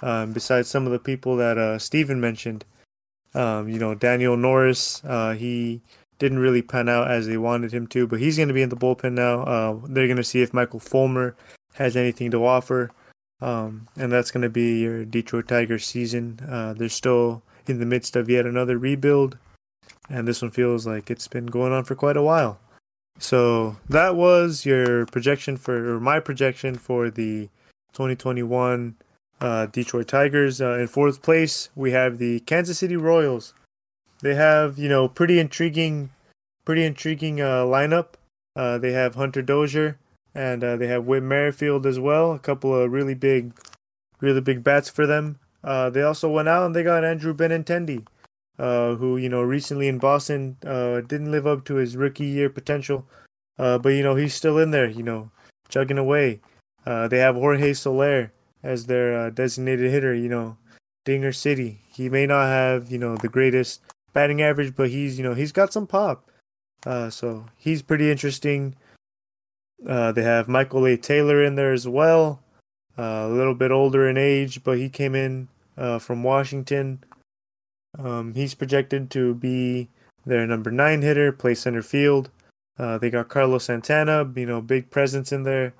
[0.02, 2.64] um, besides some of the people that uh, Steven mentioned,
[3.34, 5.02] um, you know, Daniel Norris,
[5.36, 5.80] he
[6.18, 8.68] didn't really pan out as they wanted him to, but he's going to be in
[8.68, 9.42] the bullpen now.
[9.42, 11.36] Uh, they're going to see if Michael Fulmer
[11.74, 12.90] has anything to offer,
[13.40, 16.40] um, and that's going to be your Detroit Tigers season.
[16.48, 19.36] Uh, they're still in the midst of yet another rebuild
[20.08, 22.58] and this one feels like it's been going on for quite a while.
[23.18, 27.48] So that was your projection for, or my projection for the
[27.92, 28.96] 2021
[29.40, 30.60] uh, Detroit Tigers.
[30.60, 33.54] Uh, in fourth place, we have the Kansas City Royals.
[34.26, 36.10] They have, you know, pretty intriguing,
[36.64, 38.14] pretty intriguing uh, lineup.
[38.56, 40.00] Uh, they have Hunter Dozier
[40.34, 42.32] and uh, they have Whit Merrifield as well.
[42.32, 43.52] A couple of really big,
[44.20, 45.38] really big bats for them.
[45.62, 48.04] Uh, they also went out and they got Andrew Benintendi
[48.58, 52.50] uh, who you know recently in Boston uh, didn't live up to his rookie year
[52.50, 53.06] potential,
[53.56, 55.30] but you know he's still in there, you know,
[55.68, 56.40] chugging away.
[56.84, 60.56] They have Jorge Soler as their designated hitter, you know,
[61.04, 61.82] Dinger City.
[61.92, 63.82] He may not have you know the greatest
[64.16, 66.30] batting average, but he's you know he's got some pop,
[66.86, 68.74] uh, so he's pretty interesting.
[69.84, 70.96] they have Michael A.
[70.96, 72.40] Taylor in there as well,
[72.96, 75.48] a little bit older in age, but he came in
[76.00, 77.04] from Washington.
[77.98, 79.88] Um, he's projected to be
[80.24, 82.30] their number nine hitter, play center field.
[82.78, 85.72] Uh, they got Carlos Santana, you know, big presence in there.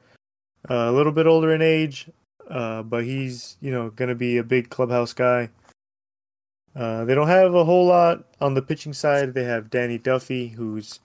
[0.69, 2.09] Uh, a little bit older in age,
[2.49, 5.51] uh, but he's you know going to be a big clubhouse guy.
[6.77, 9.32] Uh, they don't have a whole lot on the pitching side.
[9.32, 11.01] They have Danny Duffy, who's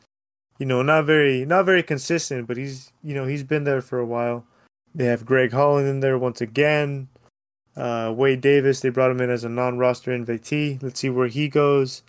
[0.59, 3.99] you know not very not very consistent, but he's you know he's been there for
[3.99, 4.45] a while.
[4.93, 7.07] They have Greg Holland in there once again.
[7.77, 10.81] Uh, Wade Davis, they brought him in as a non-roster invitee.
[10.83, 12.03] Let's see where he goes.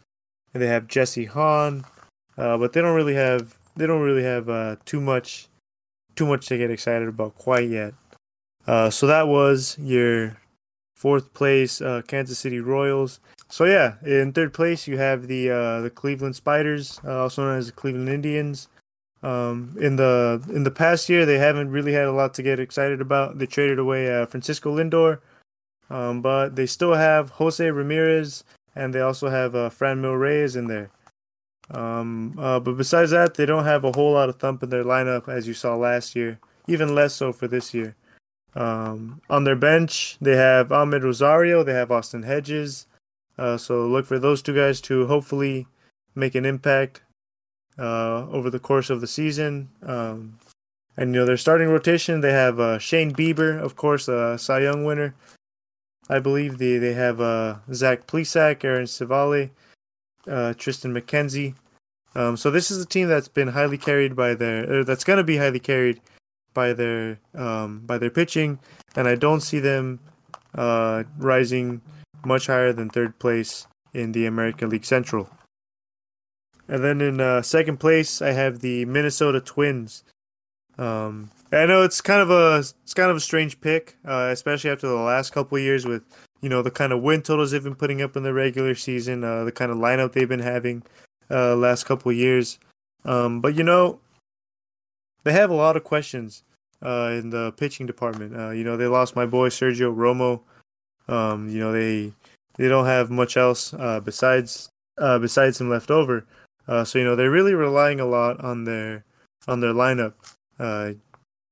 [0.52, 1.84] And they have Jesse Hahn,
[2.36, 5.48] uh, but they don't really have they don't really have uh, too much
[6.16, 7.94] too much to get excited about quite yet.
[8.66, 10.36] Uh, so that was your
[10.94, 13.20] fourth place uh, Kansas City Royals.
[13.52, 17.58] So yeah, in third place you have the uh, the Cleveland Spiders, uh, also known
[17.58, 18.66] as the Cleveland Indians.
[19.22, 22.58] Um, in the in the past year, they haven't really had a lot to get
[22.58, 23.36] excited about.
[23.36, 25.18] They traded away uh, Francisco Lindor,
[25.90, 28.42] um, but they still have Jose Ramirez,
[28.74, 30.88] and they also have uh, Franmil Reyes in there.
[31.70, 34.82] Um, uh, but besides that, they don't have a whole lot of thump in their
[34.82, 36.38] lineup, as you saw last year.
[36.68, 37.96] Even less so for this year.
[38.54, 42.86] Um, on their bench, they have Amed Rosario, they have Austin Hedges.
[43.38, 45.66] Uh, so look for those two guys to hopefully
[46.14, 47.02] make an impact
[47.78, 49.70] uh, over the course of the season.
[49.82, 50.38] Um,
[50.96, 54.60] and you know their starting rotation, they have uh, Shane Bieber, of course, a Cy
[54.60, 55.14] Young winner.
[56.10, 59.50] I believe they they have uh, Zach Plesac, Aaron Civale,
[60.26, 61.54] uh, Triston McKenzie.
[62.14, 65.24] Um, so this is a team that's been highly carried by their, that's going to
[65.24, 66.00] be highly carried
[66.52, 68.58] by their um, by their pitching,
[68.94, 70.00] and I don't see them
[70.54, 71.80] uh, rising
[72.24, 75.28] much higher than third place in the American League Central.
[76.68, 80.04] And then in uh, second place, I have the Minnesota Twins.
[80.78, 84.70] Um, I know it's kind of a it's kind of a strange pick, uh, especially
[84.70, 86.02] after the last couple years with
[86.40, 89.22] you know the kind of win totals they've been putting up in the regular season,
[89.22, 90.82] uh, the kind of lineup they've been having
[91.30, 92.58] uh, last couple years.
[93.04, 94.00] Um, but you know,
[95.24, 96.42] they have a lot of questions
[96.80, 98.34] uh, in the pitching department.
[98.34, 100.40] Uh, you know, they lost my boy Sergio Romo.
[101.08, 102.12] Um, you know, they
[102.56, 106.24] they don't have much else uh, besides uh, besides him left over.
[106.68, 109.04] Uh, so you know, they're really relying a lot on their
[109.48, 110.14] on their lineup
[110.58, 110.92] uh,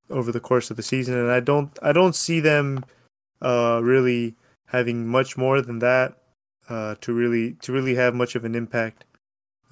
[0.09, 2.85] over the course of the season, and I don't I don't see them
[3.41, 4.35] really
[4.67, 6.17] having much more than that
[6.69, 9.05] to really to really have much of an impact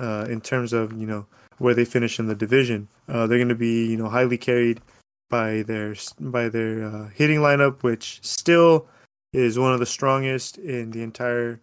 [0.00, 1.26] in terms of you know
[1.58, 2.88] where they finish in the division.
[3.06, 4.80] they're going to be you know highly carried
[5.28, 8.86] by their by their uh, hitting lineup, which still
[9.32, 11.60] is one of the strongest in the entire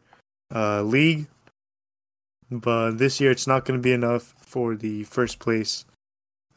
[0.54, 1.28] uh, league.
[2.52, 5.86] But this year, it's not going to be enough for the first place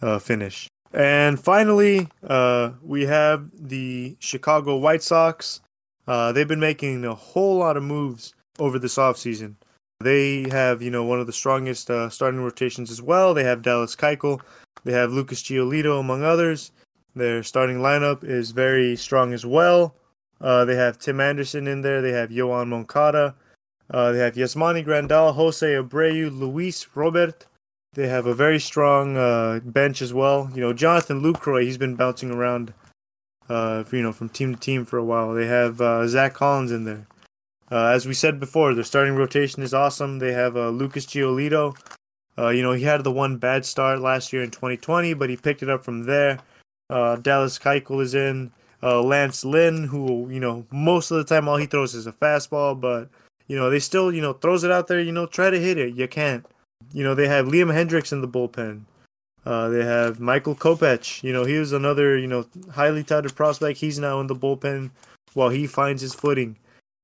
[0.02, 0.68] uh, finish.
[0.92, 5.60] And finally, uh, we have the Chicago White Sox.
[6.06, 9.56] Uh, they've been making a whole lot of moves over this offseason.
[10.00, 13.34] They have, you know, one of the strongest uh, starting rotations as well.
[13.34, 14.40] They have Dallas Keuchel.
[14.84, 16.70] They have Lucas Giolito, among others.
[17.14, 19.96] Their starting lineup is very strong as well.
[20.40, 22.00] Uh, they have Tim Anderson in there.
[22.00, 23.34] They have Yoan Moncada.
[23.90, 27.46] Uh, they have Yasmani Grandal, Jose Abreu, Luis Robert.
[27.94, 30.50] They have a very strong uh, bench as well.
[30.54, 32.74] You know, Jonathan Lucroy, he's been bouncing around,
[33.48, 35.32] uh, you know, from team to team for a while.
[35.32, 37.06] They have uh, Zack Collins in there.
[37.70, 40.18] Uh, as we said before, their starting rotation is awesome.
[40.18, 41.76] They have Lucas Giolito.
[42.38, 45.62] you know, he had the one bad start last year in 2020, but he picked
[45.62, 46.38] it up from there.
[46.88, 48.52] Dallas Keuchel is in.
[48.82, 52.12] Uh, Lance Lynn, who you know most of the time all he throws is a
[52.12, 53.08] fastball, but
[53.48, 55.00] you know they still you know throws it out there.
[55.00, 55.94] You know try to hit it.
[55.94, 56.46] You can't.
[56.92, 58.82] You know they have Liam Hendriks in the bullpen.
[59.44, 61.22] Uh, they have Michael Kopech.
[61.22, 63.80] You know he was another you know highly touted prospect.
[63.80, 64.90] He's now in the bullpen
[65.34, 66.56] while he finds his footing.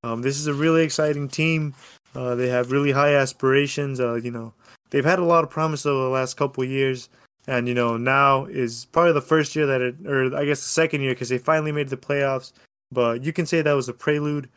[0.05, 1.75] Um, this is a really exciting team.
[2.15, 3.99] Uh, they have really high aspirations.
[3.99, 4.53] Uh, you know
[4.91, 7.09] they've had a lot of promise over the last couple years
[7.47, 10.69] and you know now is probably the first year that it, or I guess the
[10.69, 12.53] second year because they finally made the playoffs.
[12.93, 14.49] But you can say that was a prelude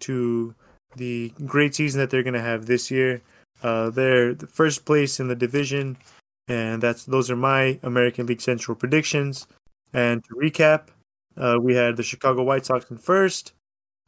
[0.00, 0.54] to
[0.96, 3.22] the great season that they're going to have this year.
[3.62, 5.96] Uh, they're the first place in the division,
[6.48, 9.46] and that's those are my American League Central predictions.
[9.92, 10.88] And to recap,
[11.36, 13.52] uh, we had the Chicago White Sox in first.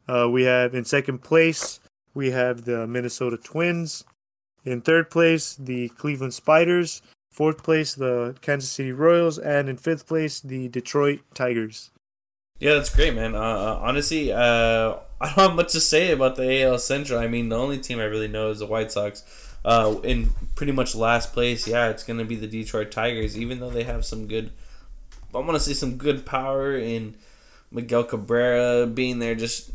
[0.07, 1.79] Uh, we have in second place
[2.17, 4.03] we have the Minnesota Twins.
[4.65, 7.03] In third place, the Cleveland Spiders.
[7.37, 11.91] Fourth place, the Kansas City Royals, and in fifth place, the Detroit Tigers.
[12.57, 13.35] Yeah, that's great, man.
[13.35, 17.19] Uh, uh honestly, uh, I don't have much to say about the AL Central.
[17.19, 19.21] I mean, the only team I really know is the White Sox.
[19.63, 23.59] Uh, in pretty much last place, yeah, it's going to be the Detroit Tigers, even
[23.59, 24.49] though they have some good,
[25.31, 27.13] I want to say some good power in
[27.69, 29.35] Miguel Cabrera being there.
[29.35, 29.69] Just,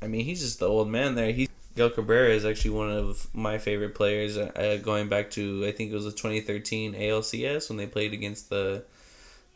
[0.00, 1.32] I mean, he's just the old man there.
[1.32, 4.38] He's Miguel Cabrera is actually one of my favorite players.
[4.38, 8.48] Uh, going back to I think it was the 2013 ALCS when they played against
[8.48, 8.84] the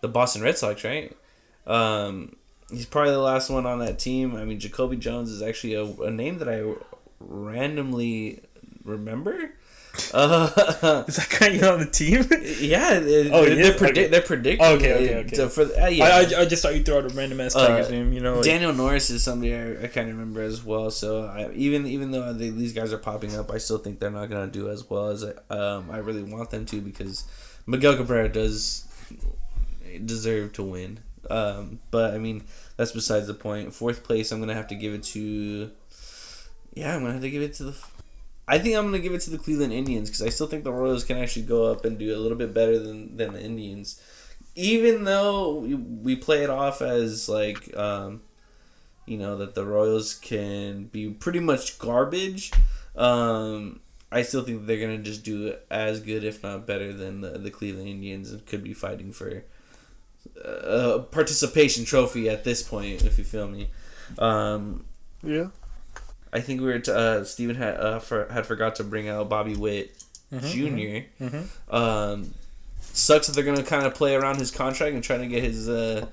[0.01, 1.17] the Boston Red Sox, right?
[1.67, 2.37] Um,
[2.71, 4.35] he's probably the last one on that team.
[4.35, 6.75] I mean, Jacoby Jones is actually a, a name that I
[7.21, 8.43] randomly
[8.85, 9.53] remember.
[10.13, 12.25] Uh, Is that guy on the team?
[12.61, 12.91] Yeah.
[13.33, 14.07] oh, they're, they're, predi- okay.
[14.09, 14.67] they're predicting.
[14.67, 15.37] Oh, okay, okay, okay.
[15.37, 16.05] So for uh, yeah.
[16.05, 18.13] I, I, I, just thought you threw out a random ass Tigers uh, name.
[18.13, 18.45] You know, like.
[18.45, 20.91] Daniel Norris is somebody I, I kind of remember as well.
[20.91, 24.11] So I, even even though they, these guys are popping up, I still think they're
[24.11, 27.25] not gonna do as well as um, I really want them to because
[27.67, 28.87] Miguel Cabrera does
[30.05, 31.01] deserve to win.
[31.31, 32.45] Um, but I mean
[32.77, 33.75] that's besides the point.
[33.75, 35.71] Fourth place, I'm gonna have to give it to.
[36.75, 37.77] Yeah, I'm gonna have to give it to the
[38.49, 40.73] I think I'm gonna give it to the Cleveland Indians because I still think the
[40.73, 44.01] Royals can actually go up and do a little bit better than than the Indians,
[44.55, 48.23] even though we, we play it off as like, um,
[49.07, 52.51] you know, that the Royals can be pretty much garbage.
[52.97, 53.81] Um,
[54.11, 57.51] I still think they're gonna just do as good, if not better, than the, the
[57.51, 59.45] Cleveland Indians, and could be fighting for
[60.43, 63.69] a participation trophy at this point, if you feel me.
[64.19, 64.85] Um,
[65.23, 65.49] Yeah.
[66.33, 69.29] I think we were t- uh, Steven had uh, for, had forgot to bring out
[69.29, 69.95] Bobby Witt
[70.31, 71.47] Mm-hmm, junior mhm.
[71.73, 72.35] Um,
[72.81, 75.71] sucks that they're gonna kind of play around his contract and try to get his
[75.71, 76.07] uh,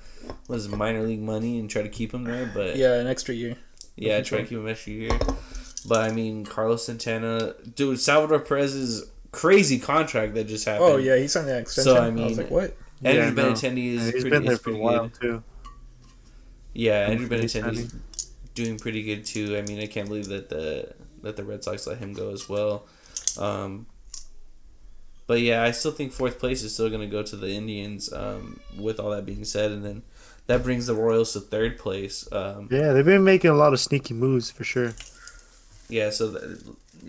[0.47, 2.49] what is it, minor league money and try to keep him there.
[2.53, 3.57] But Yeah, an extra year.
[3.97, 5.19] yeah, try to keep him extra year.
[5.85, 10.89] But I mean, Carlos Santana, dude, Salvador Perez's crazy contract that just happened.
[10.93, 11.93] Oh yeah, he signed that extension.
[11.93, 12.77] So, I I, was like, what?
[13.03, 13.51] Andrew Yeah, no.
[13.51, 15.19] Benintendi is And he's pretty, been there is for a while good.
[15.21, 15.43] too.
[16.73, 17.93] Yeah, Andrew pretty Benintendi's
[18.55, 19.55] doing pretty good too.
[19.57, 22.49] I mean, I can't believe that the that the Red Sox let him go as
[22.49, 22.85] well.
[23.37, 23.85] Um,
[25.27, 28.11] but yeah, I still think fourth place is still going to go to the Indians.
[28.13, 30.03] Um, with all that being said, and then
[30.47, 32.27] that brings the Royals to third place.
[32.31, 34.93] Um, Yeah, they've been making a lot of sneaky moves for sure.
[35.89, 36.59] yeah, so th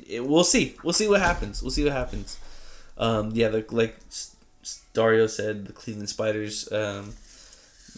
[0.08, 0.74] it, we'll see.
[0.82, 1.62] We'll see what happens.
[1.62, 2.38] We'll see what happens.
[2.98, 3.96] Um, yeah, the, like
[4.94, 7.14] Dario said, the Cleveland Spiders, um,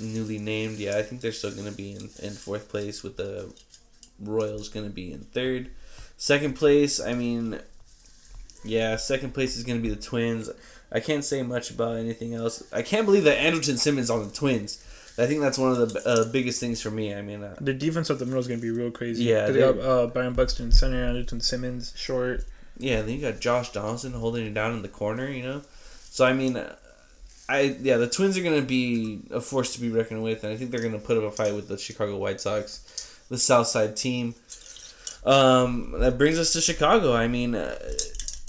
[0.01, 0.79] newly named.
[0.79, 3.53] Yeah, I think they're still going to be in, in fourth place with the
[4.21, 5.71] Royals going to be in third.
[6.17, 7.61] Second place, I mean,
[8.65, 10.51] yeah, second place is going to be the Twins.
[10.91, 12.63] I can't say much about anything else.
[12.73, 14.85] I can't believe that Andrelton Simmons on the Twins.
[15.19, 17.15] I think that's one of the uh, biggest things for me.
[17.15, 19.25] I mean, uh, The defense up the middle is going to be real crazy.
[19.25, 22.45] Yeah, they got uh, Byron Buxton center, Andrelton Simmons short.
[22.79, 25.63] Yeah, then you got Josh Donaldson holding it down in the corner, you know.
[26.11, 26.61] So I mean,
[27.49, 30.57] I yeah, the Twins are gonna be a force to be reckoned with, and I
[30.57, 33.97] think they're gonna put up a fight with the Chicago White Sox, the South Side
[33.97, 34.35] team.
[35.25, 37.15] Um, that brings us to Chicago.
[37.15, 37.79] I mean, uh,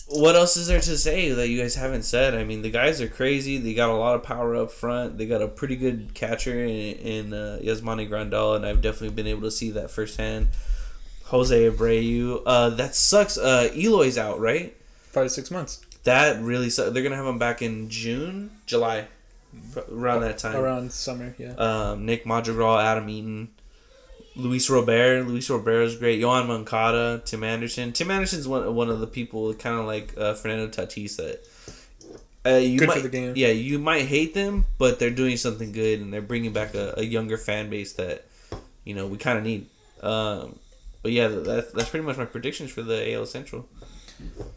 [0.08, 2.34] what else is there to say that you guys haven't said?
[2.34, 3.58] I mean, the guys are crazy.
[3.58, 5.18] They got a lot of power up front.
[5.18, 9.28] They got a pretty good catcher in, in uh, Yasmani Grandal, and I've definitely been
[9.28, 10.48] able to see that firsthand.
[11.26, 12.42] Jose Abreu.
[12.46, 13.38] Uh, that sucks.
[13.38, 14.76] Uh, Eloy's out, right?
[15.12, 15.82] Five to six months.
[16.04, 16.92] That really sucks.
[16.92, 19.08] They're gonna have him back in June, July,
[19.92, 20.56] around that time.
[20.56, 21.54] Around summer, yeah.
[21.54, 23.50] Um, Nick Madrigal, Adam Eaton,
[24.36, 25.28] Luis Robert.
[25.28, 26.22] Luis Robert is great.
[26.22, 27.92] Yoan Moncada, Tim Anderson.
[27.92, 31.46] Tim Anderson's one one of the people kind of like uh, Fernando Tatis that.
[32.46, 33.34] Uh, you Good might, for the game.
[33.36, 36.94] Yeah, you might hate them, but they're doing something good, and they're bringing back a,
[36.98, 38.26] a younger fan base that,
[38.86, 39.68] you know, we kind of need.
[40.02, 40.58] Um,
[41.04, 43.68] but yeah, that's that's pretty much my predictions for the AL Central.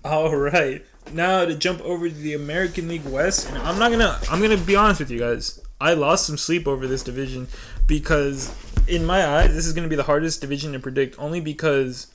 [0.05, 0.85] All right.
[1.13, 4.19] Now to jump over to the American League West, and I'm not gonna.
[4.31, 5.61] I'm gonna be honest with you guys.
[5.81, 7.49] I lost some sleep over this division
[7.87, 8.55] because,
[8.87, 11.19] in my eyes, this is gonna be the hardest division to predict.
[11.19, 12.07] Only because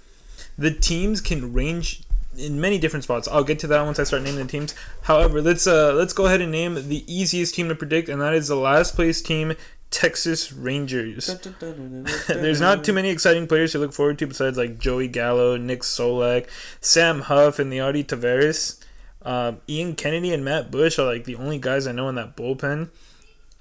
[0.58, 2.04] the teams can range
[2.38, 3.28] in many different spots.
[3.28, 4.76] I'll get to that once I start naming the teams.
[5.02, 8.34] However, let's uh let's go ahead and name the easiest team to predict, and that
[8.34, 9.54] is the last place team,
[9.92, 11.28] Texas Rangers.
[12.28, 15.82] There's not too many exciting players to look forward to besides like Joey Gallo, Nick
[15.82, 16.48] Solak,
[16.82, 18.84] Sam Huff, and Leody Taveras.
[19.22, 22.36] Uh, Ian Kennedy and Matt Bush are like the only guys I know in that
[22.36, 22.90] bullpen.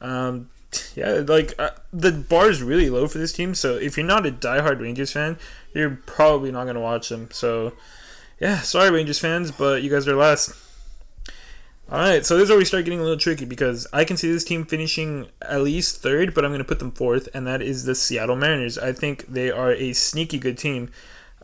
[0.00, 0.50] Um,
[0.94, 3.54] yeah, like uh, the bar is really low for this team.
[3.54, 5.38] So if you're not a diehard Rangers fan,
[5.74, 7.28] you're probably not gonna watch them.
[7.32, 7.72] So
[8.40, 10.52] yeah, sorry Rangers fans, but you guys are last.
[11.88, 14.16] All right, so this is where we start getting a little tricky because I can
[14.16, 17.46] see this team finishing at least third, but I'm going to put them fourth, and
[17.46, 18.76] that is the Seattle Mariners.
[18.76, 20.90] I think they are a sneaky good team.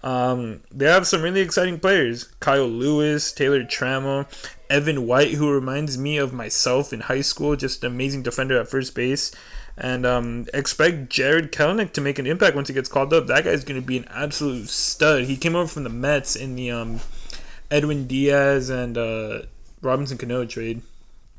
[0.03, 4.27] Um, they have some really exciting players: Kyle Lewis, Taylor Trammell,
[4.69, 8.69] Evan White, who reminds me of myself in high school, just an amazing defender at
[8.69, 9.31] first base.
[9.79, 13.29] And um, expect Jarred Kelenic to make an impact once he gets called up.
[13.29, 15.27] That guy's going to be an absolute stud.
[15.27, 16.99] He came over from the Mets in the um,
[17.71, 19.43] Edwin Diaz and uh,
[19.83, 20.83] Robinson Cano trade.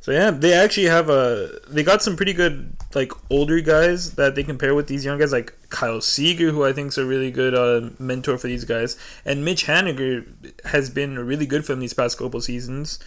[0.01, 4.35] So yeah, they actually have a they got some pretty good like older guys that
[4.35, 7.31] they pair with these young guys like Kyle Seager, who I think is a really
[7.31, 10.27] good uh, mentor for these guys, and Mitch Haniger
[10.65, 12.99] has been really good for them these past couple seasons.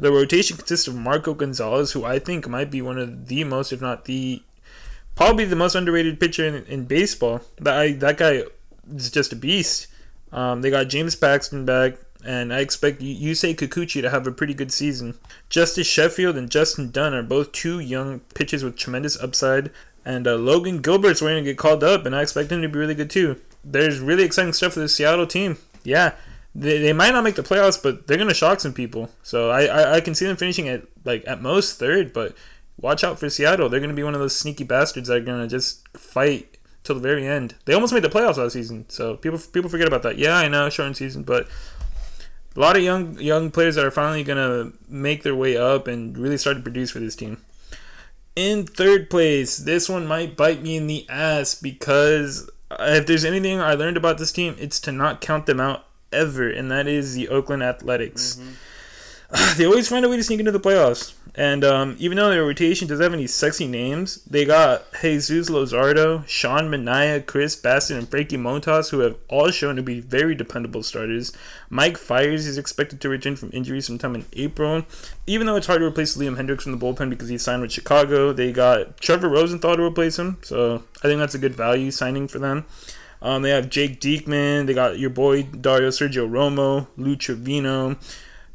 [0.00, 3.70] The rotation consists of Marco Gonzales, who I think might be one of the most,
[3.70, 4.42] if not the,
[5.14, 7.42] probably the most underrated pitcher in, in baseball.
[7.58, 8.44] That I, that guy
[8.92, 9.88] is just a beast.
[10.32, 14.54] Um, they got James Paxton back, and I expect Yusei Kikuchi to have a pretty
[14.54, 15.18] good season.
[15.48, 19.70] Justus Sheffield and Justin Dunn are both two young pitchers with tremendous upside,
[20.04, 22.78] and uh, Logan Gilbert's waiting to get called up, and I expect him to be
[22.78, 23.40] really good too.
[23.64, 25.58] There's really exciting stuff for the Seattle team.
[25.84, 26.14] Yeah,
[26.54, 29.10] they, they might not make the playoffs, but they're gonna shock some people.
[29.22, 32.34] So I, I, I can see them finishing at like at most third, but
[32.78, 33.68] watch out for Seattle.
[33.68, 37.00] They're gonna be one of those sneaky bastards that are gonna just fight till the
[37.00, 37.54] very end.
[37.64, 40.18] They almost made the playoffs last season, so people people forget about that.
[40.18, 41.48] Yeah, I know, shortened season, but
[42.56, 46.16] a lot of young young players that are finally gonna make their way up and
[46.16, 47.38] really start to produce for this team.
[48.36, 53.24] In third place, this one might bite me in the ass because uh, if there's
[53.24, 56.86] anything I learned about this team, it's to not count them out ever, and that
[56.86, 58.36] is the Oakland Athletics.
[58.36, 58.50] Mm-hmm.
[59.56, 61.14] They always find a way to sneak into the playoffs.
[61.34, 66.26] And um, even though their rotation doesn't have any sexy names, they got Jesus Luzardo,
[66.26, 70.82] Sean Manaea, Chris Bassitt, and Frankie Montas, who have all shown to be very dependable
[70.82, 71.32] starters.
[71.68, 74.84] Mike Fiers is expected to return from injury sometime in April.
[75.26, 77.72] Even though it's hard to replace Liam Hendriks from the bullpen because he signed with
[77.72, 80.38] Chicago, they got Trevor Rosenthal to replace him.
[80.42, 82.66] So I think that's a good value signing for them.
[83.22, 84.66] Um, they have Jake Diekman.
[84.66, 87.96] They got your boy Dario Sergio Romo, Lou Trivino,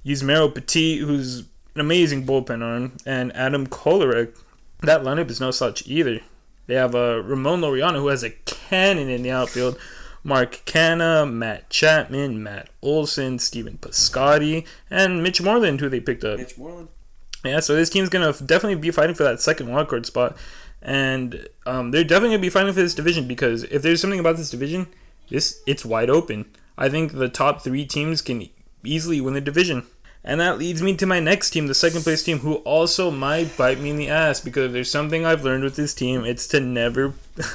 [0.06, 1.44] Yusmeiro Petit, who's
[1.76, 4.36] an amazing bullpen arm, and Adam Kolarek.
[4.82, 6.22] That lineup is no such either.
[6.68, 9.78] They have uh, Ramon Laureano, who has a cannon in the outfield.
[10.24, 16.40] Mark Canha, Matt Chapman, Matt Olson, Stephen Piscotty, and Mitch Moreland, who they picked up.
[16.40, 16.88] Mitch Moreland.
[17.44, 20.36] Yeah, so this team's gonna definitely be fighting for that second wildcard spot,
[20.82, 24.38] and um, they're definitely gonna be fighting for this division because if there's something about
[24.38, 24.88] this division,
[25.30, 26.46] this it's wide open.
[26.76, 28.50] I think the top three teams can
[28.84, 29.86] easily win the division.
[30.28, 33.56] And that leads me to my next team, the second place team, who also might
[33.56, 36.60] bite me in the ass because there's something I've learned with this team, it's to
[36.60, 37.14] never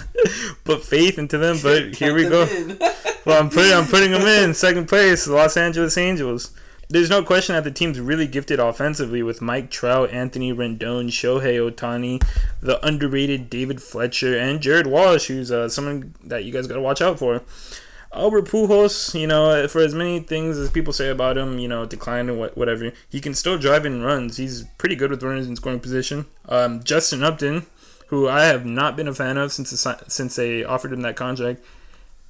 [0.65, 1.59] put faith into them.
[1.61, 2.47] But here we go.
[3.27, 6.53] Well, I'm putting I'm putting them in second place, Los Angeles Angels.
[6.89, 11.71] There's no question that the team's really gifted offensively with Mike Trout, Anthony Rendon, Shohei
[11.71, 12.27] Ohtani,
[12.63, 16.81] the underrated David Fletcher, and Jared Walsh, who's uh, someone that you guys got to
[16.81, 17.43] watch out for.
[18.13, 21.87] Albert Pujols, you know, for as many things as people say about him, you know,
[21.87, 24.37] decline and what, whatever, he can still drive in runs.
[24.37, 26.27] He's pretty good with runners in scoring position.
[26.49, 27.67] Um, Justin Upton,
[28.09, 31.15] who I have not been a fan of since the, since they offered him that
[31.15, 31.63] contract,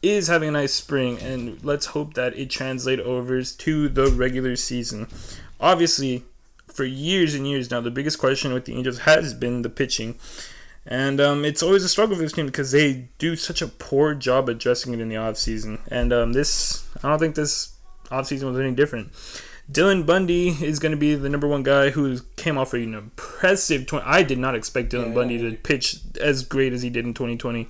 [0.02, 4.57] is having a nice spring, and let's hope that it translates over to the regular
[4.57, 5.07] season.
[5.61, 6.24] Obviously,
[6.66, 10.16] for years and years now, the biggest question with the Angels has been the pitching.
[10.86, 14.15] And um, it's always a struggle for this team because they do such a poor
[14.15, 15.78] job addressing it in the offseason.
[15.89, 17.74] And um, this, I don't think this
[18.07, 19.12] offseason was any different.
[19.70, 22.94] Dylan Bundy is going to be the number one guy who came off for an
[22.94, 24.05] impressive 20.
[24.05, 25.51] I did not expect Dylan Yeah, Bundy yeah.
[25.51, 27.69] to pitch as great as he did in 2020.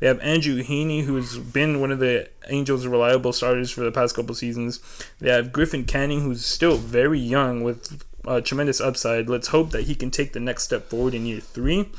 [0.00, 4.16] They have Andrew Heaney, who's been one of the Angels' reliable starters for the past
[4.16, 4.80] couple seasons.
[5.20, 9.28] They have Griffin Canning, who's still very young with uh, tremendous upside.
[9.28, 11.90] Let's hope that he can take the next step forward in year three.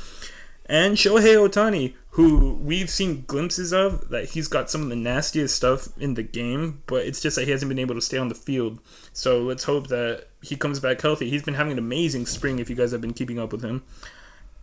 [0.66, 5.54] And Shohei Ohtani, who we've seen glimpses of, that he's got some of the nastiest
[5.54, 8.28] stuff in the game, but it's just that he hasn't been able to stay on
[8.28, 8.78] the field.
[9.12, 11.28] So let's hope that he comes back healthy.
[11.28, 13.82] He's been having an amazing spring if you guys have been keeping up with him.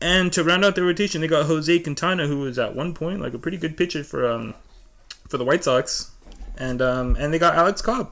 [0.01, 3.21] And to round out their rotation, they got Jose Quintana, who was at one point
[3.21, 4.55] like a pretty good pitcher for um
[5.29, 6.11] for the White Sox,
[6.57, 8.11] and um and they got Alex Cobb.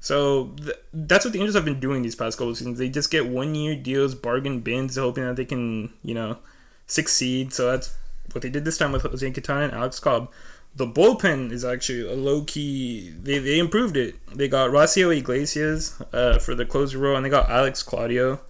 [0.00, 2.78] So th- that's what the Angels have been doing these past couple seasons.
[2.78, 6.38] They just get one year deals, bargain bins, hoping that they can you know
[6.86, 7.52] succeed.
[7.52, 7.96] So that's
[8.32, 10.30] what they did this time with Jose Quintana and Alex Cobb.
[10.76, 13.10] The bullpen is actually a low key.
[13.10, 14.16] They, they improved it.
[14.34, 18.40] They got Raisel Iglesias uh, for the closer role, and they got Alex Claudio.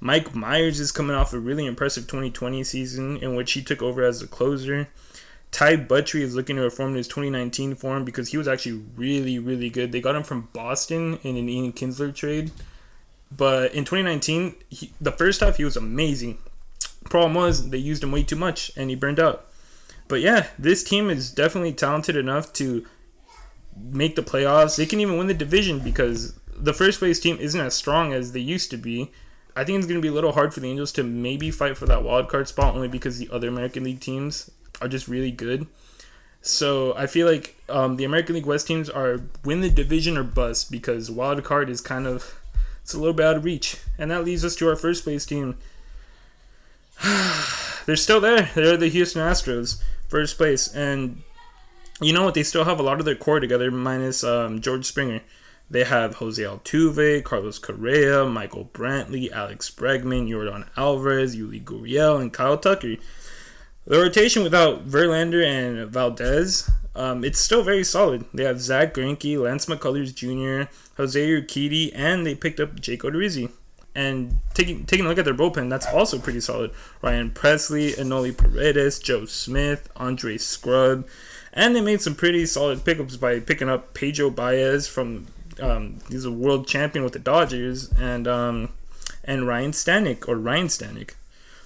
[0.00, 4.02] Mike Mayers is coming off a really impressive 2020 season in which he took over
[4.02, 4.88] as a closer.
[5.50, 9.70] Ty Buttrey is looking to reform his 2019 form because he was actually really, really
[9.70, 9.92] good.
[9.92, 12.50] They got him from Boston in an Ian Kinsler trade.
[13.34, 16.38] But in 2019, he, the first half, he was amazing.
[17.08, 19.46] Problem was, they used him way too much and he burned out.
[20.08, 22.86] But yeah, this team is definitely talented enough to
[23.76, 24.76] make the playoffs.
[24.76, 28.32] They can even win the division because the first place team isn't as strong as
[28.32, 29.10] they used to be.
[29.54, 31.76] I think it's going to be a little hard for the Angels to maybe fight
[31.76, 34.50] for that wild card spot only because the other American League teams
[34.80, 35.66] are just really good.
[36.42, 40.22] So I feel like um, the American League West teams are win the division or
[40.22, 42.38] bust because wild card is kind of
[42.82, 45.26] it's a little bit out of reach, and that leads us to our first place
[45.26, 45.56] team.
[47.86, 48.50] They're still there.
[48.54, 51.22] They're the Houston Astros, first place, and
[52.00, 52.34] you know what?
[52.34, 55.20] They still have a lot of their core together, minus um, George Springer.
[55.68, 62.32] They have Jose Altuve, Carlos Correa, Michael Brantley, Alex Bregman, Yordan Alvarez, Yuli Gurriel, and
[62.32, 62.96] Kyle Tucker.
[63.86, 68.24] The rotation without Verlander and Valdez, um, it's still very solid.
[68.32, 73.50] They have Zack Greinke, Lance McCullers Jr., Jose Urquidy, and they picked up Jake Odorizzi.
[73.96, 76.70] And taking taking a look at their bullpen, that's also pretty solid.
[77.00, 81.06] Ryan Pressly, Enoli Paredes, Joe Smith, Andre Scrubb,
[81.54, 85.28] and they made some pretty solid pickups by picking up Pedro Baez from
[85.62, 88.68] um, he's a world champion with the Dodgers, and um,
[89.24, 91.14] and Ryan Stanek or Ryan Stanek.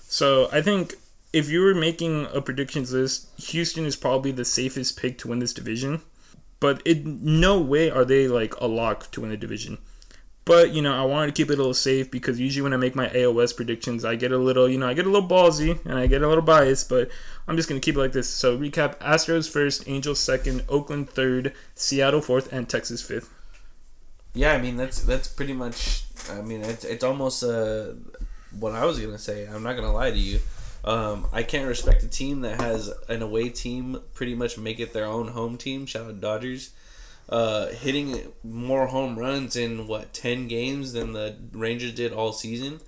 [0.02, 0.94] So I think
[1.32, 5.40] if you were making a predictions list, Houston is probably the safest pick to win
[5.40, 6.02] this division.
[6.60, 9.78] but in no way are they like a lock to win the division.
[10.50, 12.76] But you know, I wanted to keep it a little safe because usually when I
[12.76, 15.78] make my AOS predictions, I get a little, you know, I get a little ballsy
[15.84, 16.88] and I get a little biased.
[16.88, 17.08] But
[17.46, 18.28] I'm just gonna keep it like this.
[18.28, 23.32] So recap: Astros first, Angels second, Oakland third, Seattle fourth, and Texas fifth.
[24.34, 26.02] Yeah, I mean that's that's pretty much.
[26.28, 27.92] I mean it's it's almost uh,
[28.58, 29.46] what I was gonna say.
[29.46, 30.40] I'm not gonna lie to you.
[30.84, 34.94] Um, I can't respect a team that has an away team pretty much make it
[34.94, 35.86] their own home team.
[35.86, 36.70] Shout out Dodgers.
[37.30, 42.80] Uh, hitting more home runs in what ten games than the Rangers did all season.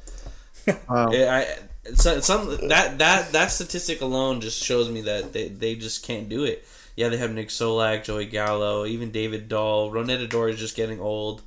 [0.66, 1.12] Wow.
[1.12, 1.46] I
[1.94, 6.28] so, some that that that statistic alone just shows me that they, they just can't
[6.28, 6.66] do it.
[6.96, 9.90] Yeah, they have Nick Solak, Joey Gallo, even David Dahl.
[9.90, 11.42] Rougned Odor is just getting old.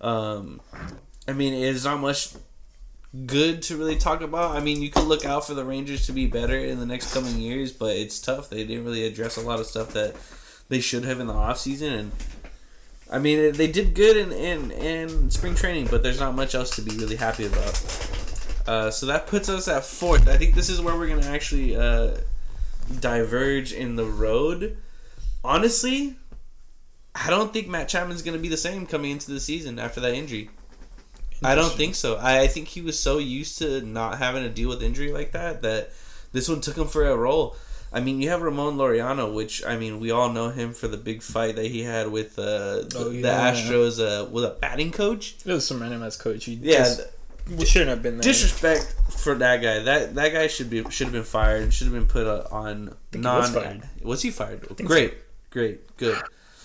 [0.00, 0.60] Um,
[1.26, 2.30] I mean, it's not much
[3.26, 4.56] good to really talk about.
[4.56, 7.14] I mean, you could look out for the Rangers to be better in the next
[7.14, 8.50] coming years, but it's tough.
[8.50, 10.16] They didn't really address a lot of stuff that
[10.68, 11.98] they should have in the offseason.
[11.98, 12.12] And
[13.10, 16.76] I mean, they did good in, in, in spring training, but there's not much else
[16.76, 18.14] to be really happy about.
[18.66, 20.28] Uh, so that puts us at fourth.
[20.28, 22.18] I think this is where we're going to actually uh,
[23.00, 24.76] diverge in the road.
[25.42, 26.16] Honestly,
[27.14, 30.00] I don't think Matt Chapman's going to be the same coming into the season after
[30.00, 30.50] that injury.
[31.42, 32.16] I don't think so.
[32.16, 35.32] I, I think he was so used to not having to deal with injury like
[35.32, 35.92] that that
[36.32, 37.56] this one took him for a role.
[37.92, 40.96] I mean, you have Ramon Laureano, which I mean, we all know him for the
[40.98, 43.52] big fight that he had with uh, the, Oh, the yeah.
[43.52, 45.36] Astros uh, with a batting coach.
[45.44, 46.44] It was some random ass coach.
[46.44, 47.00] He Yeah, just,
[47.56, 48.22] we shouldn't have been there.
[48.22, 49.78] disrespect for that guy.
[49.80, 52.94] That that guy should be should have been fired should have been put uh, on
[53.12, 53.40] he non.
[53.40, 53.82] was fired.
[54.02, 54.66] Was he fired?
[54.76, 55.14] think Great,
[55.50, 56.18] great, good.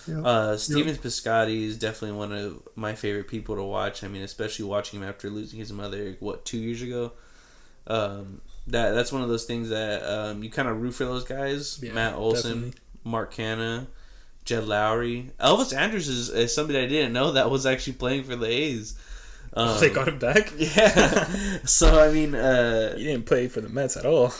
[0.06, 0.20] Yeah.
[0.20, 4.04] Uh, Stephen Piscotty is definitely one of my favorite people to watch.
[4.04, 7.12] I mean, especially watching him after losing his mother, what two years ago.
[7.86, 11.24] Um, that that's one of those things that um, you kind of root for those
[11.24, 11.78] guys.
[11.82, 12.80] Yeah, Matt Olson, definitely.
[13.04, 13.86] Mark Canha,
[14.44, 18.36] Jed Lowrie, Elvis Andrus is, is somebody I didn't know that was actually playing for
[18.36, 18.94] the A's.
[19.56, 20.52] Um, they got him back.
[20.58, 21.26] yeah.
[21.64, 24.32] so I mean, uh, He didn't play for the Mets at all.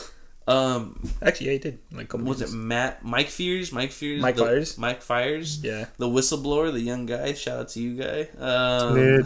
[0.45, 1.79] um, Actually, yeah, he did.
[1.93, 2.51] Like, was it.
[2.51, 3.71] Matt Mike Fears?
[3.71, 4.21] Mike Fears?
[4.21, 4.77] Mike the- Fires?
[4.77, 5.63] Mike Fiers.
[5.63, 5.85] Yeah.
[5.97, 7.31] The whistleblower, the young guy.
[7.33, 8.27] Shout out to you, guy.
[8.37, 9.23] Um.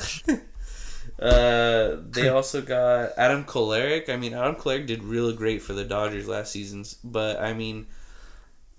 [1.22, 4.10] Uh, they also got Adam Kolarek.
[4.10, 7.88] I mean, Adam Kolarek did really great for the Dodgers last season, but I mean,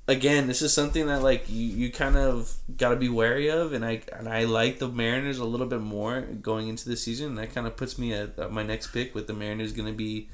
[0.09, 3.73] again, this is something that like you, you kind of got to be wary of,
[3.73, 7.29] and I and I like the Mariners a little bit more going into the season.
[7.29, 9.89] And that kind of puts me at, at my next pick with the Mariners going
[9.89, 10.29] to be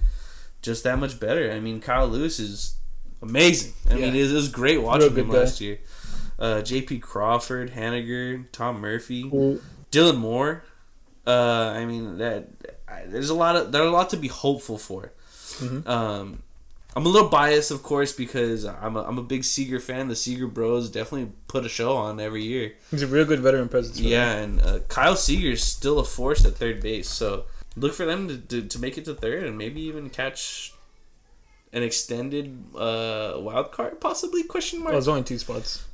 [0.63, 1.51] just that much better.
[1.53, 2.77] I mean, Kyle Lewis is
[3.23, 3.73] amazing.
[3.91, 4.25] I mean, Yeah.
[4.27, 5.39] it was great watching him guy.
[5.39, 5.79] last year.
[6.39, 6.99] Uh, J.P.
[6.99, 9.25] Crawford, Haniger, Tom Murphy.
[9.91, 10.63] Dylan Moore.
[11.27, 12.49] Uh, I mean that
[12.89, 15.13] I, there's a lot of there's a lot to be hopeful for.
[15.59, 15.87] Mhm.
[15.87, 16.43] Um,
[16.95, 20.09] I'm a little biased, of course, because I'm a, I'm a big Seager fan.
[20.09, 22.73] The Seager Bros definitely put a show on every year.
[22.91, 23.97] He's a real good veteran presence.
[23.99, 24.13] for them.
[24.13, 27.45] Yeah, and uh, Kyle is still a force at third base, so
[27.77, 30.73] look for them to, to, to make it to third and maybe even catch
[31.75, 34.93] an extended uh, wild card, possibly question mark.
[34.93, 35.85] Well, it's only two spots.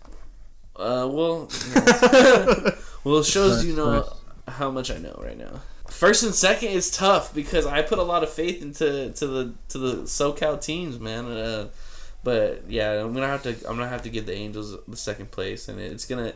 [0.76, 1.50] Uh, well,
[3.04, 4.08] well, it shows you know
[4.48, 5.60] how much I know right now.
[5.88, 9.54] First and second is tough because I put a lot of faith into to the
[9.68, 11.26] to the SoCal teams, man.
[11.26, 11.68] Uh,
[12.24, 15.30] but yeah, I'm gonna have to I'm gonna have to give the Angels the second
[15.30, 16.32] place, and it's gonna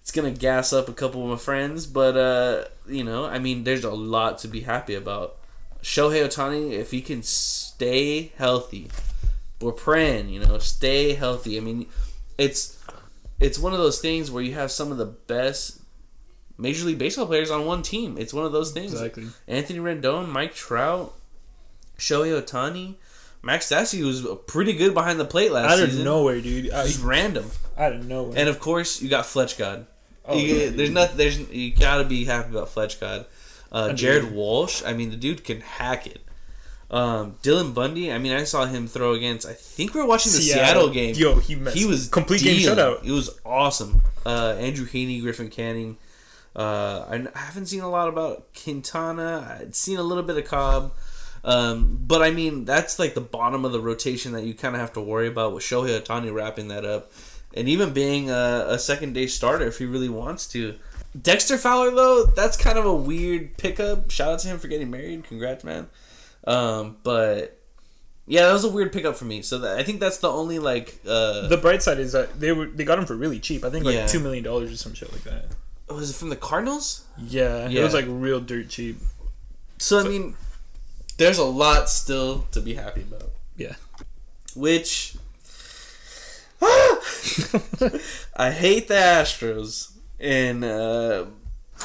[0.00, 1.86] it's gonna gas up a couple of my friends.
[1.86, 5.36] But uh, you know, I mean, there's a lot to be happy about.
[5.82, 8.90] Shohei Ohtani, if he can stay healthy,
[9.62, 10.28] we're praying.
[10.28, 11.56] You know, stay healthy.
[11.56, 11.86] I mean,
[12.36, 12.78] it's
[13.38, 15.79] it's one of those things where you have some of the best
[16.60, 18.16] Major League Baseball players on one team.
[18.18, 18.92] It's one of those things.
[18.92, 19.26] Exactly.
[19.48, 21.14] Anthony Rendon, Mike Trout,
[21.98, 22.94] Shohei Ohtani,
[23.42, 26.04] Max Stassi was pretty good behind the plate last Out of season.
[26.04, 26.70] nowhere, dude.
[26.70, 27.50] I, Just random.
[27.78, 28.34] out of nowhere.
[28.38, 29.86] And of course, you got Fletch God.
[30.26, 31.16] Oh, You- yeah, there's nothing.
[31.16, 33.24] There's you gotta be happy about Fletch God.
[33.72, 34.82] Uh, Jared Walsh.
[34.84, 36.20] I mean, the dude can hack it.
[36.90, 38.12] Um, Dylan Bundy.
[38.12, 39.46] I mean, I saw him throw against.
[39.46, 41.14] I think we were watching the Seattle, game.
[41.14, 41.76] Yo, he messed.
[41.76, 42.76] He was complete game dealing.
[42.78, 43.04] shutout.
[43.04, 44.02] It was awesome.
[44.26, 45.96] Uh, Andrew Heaney, Griffin Canning.
[46.56, 49.58] Uh, I I haven't seen a lot about Quintana.
[49.60, 50.92] I'd seen a little bit of Cobb.
[51.42, 54.80] Um, but I mean, that's like the bottom of the rotation that you kind of
[54.80, 57.12] have to worry about with Shohei Ohtani wrapping that up.
[57.54, 60.76] And even being a, a second day starter if he really wants to.
[61.20, 64.10] Dexter Fowler, though, that's kind of a weird pickup.
[64.12, 65.24] Shout out to him for getting married.
[65.24, 65.88] Congrats, man.
[66.46, 67.58] Um, but
[68.26, 69.42] yeah, that was a weird pickup for me.
[69.42, 72.52] So that, I think that's the only like uh, The bright side is that they
[72.52, 73.64] were they got him for really cheap.
[73.64, 74.06] I think like Yeah.
[74.06, 75.46] two million dollars or some shit like that.
[75.90, 77.04] Was it from the Cardinals?
[77.18, 77.80] Yeah, Yeah.
[77.80, 78.98] it was like real dirt cheap.
[79.78, 80.34] So I mean,
[81.18, 83.30] there's a lot still to be happy about.
[83.56, 83.74] Yeah.
[84.54, 85.16] Which
[88.36, 91.26] I hate the Astros, and uh,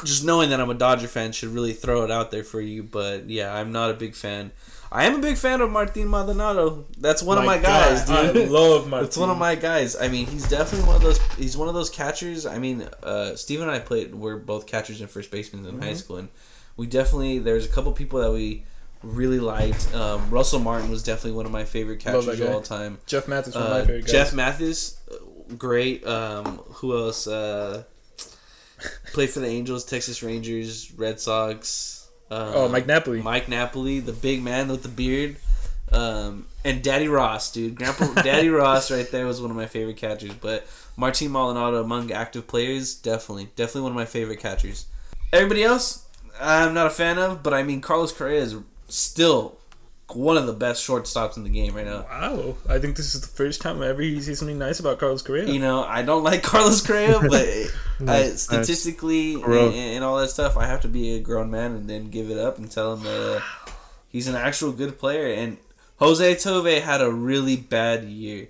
[0.04, 2.84] just knowing that I'm a Dodger fan should really throw it out there for you.
[2.84, 4.52] But yeah, I'm not a big fan.
[4.92, 6.86] I am a big fan of Martin Maldonado.
[6.98, 8.48] That's one of my guys, God, dude.
[8.48, 9.02] I love my.
[9.02, 9.96] That's one of my guys.
[9.96, 11.20] I mean, he's definitely one of those.
[11.38, 12.46] He's one of those catchers.
[12.46, 14.14] I mean, uh, Steve and I played.
[14.16, 15.96] We're both catchers and first basemen in high Mm-hmm.
[15.96, 16.30] school, and
[16.78, 17.40] we definitely.
[17.40, 18.64] There's a couple people that we
[19.04, 19.94] really liked.
[19.94, 23.00] Um, Russell Martin was definitely one of my favorite catchers of all time.
[23.06, 24.12] Jeff Mathis, one of Uh, my favorite guys.
[24.12, 26.06] Jeff Mathis, uh, great.
[26.08, 27.28] Um, who else?
[27.28, 27.84] Uh,
[29.14, 32.05] played for the Angels, Texas Rangers, Red Sox.
[32.32, 33.22] Um, Oh, Mike Napoli.
[33.22, 35.38] Mike Napoli, the big man with the beard.
[35.92, 37.76] Um, and Daddy Ross, dude.
[37.76, 40.34] Grandpa Daddy Ross right there was one of my favorite catchers.
[40.34, 40.66] But
[40.98, 43.50] Martin Maldonado among active players, definitely.
[43.56, 44.88] Definitely one of my favorite catchers.
[45.32, 46.06] Everybody else,
[46.40, 48.56] I'm not a fan of, but I mean Carlos Correa is
[48.90, 49.58] still
[50.14, 52.04] one of the best shortstops in the game right now.
[52.04, 55.22] Wow, I think this is the first time ever you say something nice about Carlos
[55.22, 55.48] Correa.
[55.48, 57.68] You know, I don't like Carlos Correa, but I,
[58.00, 61.90] Nice, statistically and, and all that stuff, I have to be a grown man and
[61.90, 63.72] then give it up and tell him that uh,
[64.10, 65.34] he's an actual good player.
[65.34, 65.58] And
[65.98, 68.50] Jose Altuve had a really bad year,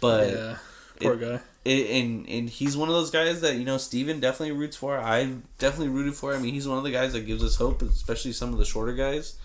[0.00, 0.56] but yeah,
[1.00, 1.40] poor guy.
[1.64, 4.98] it, and and he's one of those guys that you know Steven definitely roots for.
[4.98, 6.34] I definitely rooted for.
[6.34, 8.64] I mean, he's one of the guys that gives us hope, especially some of the
[8.64, 9.36] shorter guys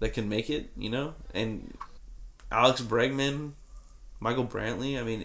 [0.00, 0.70] that can make it.
[0.76, 1.76] You know, and
[2.50, 3.52] Alex Bregman,
[4.20, 4.98] Michael Brantley.
[4.98, 5.24] I mean,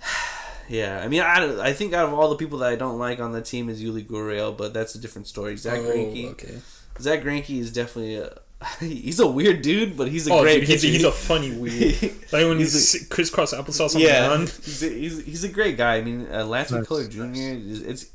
[0.68, 1.00] yeah.
[1.02, 3.32] I mean, I, I think out of all the people that I don't like on
[3.32, 5.56] the team is Yuli Gurriel, but that's a different story.
[5.56, 6.30] Zach oh, Greinke.
[6.32, 6.58] okay.
[7.00, 8.38] Zack Greinke is definitely a.
[8.80, 10.58] He's a weird dude, but he's a Oh, great.
[10.60, 12.02] dude, he's, a, he's a funny weird.
[12.32, 14.48] like when He's he's, a- crisscross applesauce on the yeah, ground.
[14.48, 15.94] he's a, he's, he's a great guy.
[15.94, 17.32] I mean, uh, Lance Nice, McCullers Jr.
[17.38, 18.06] is it's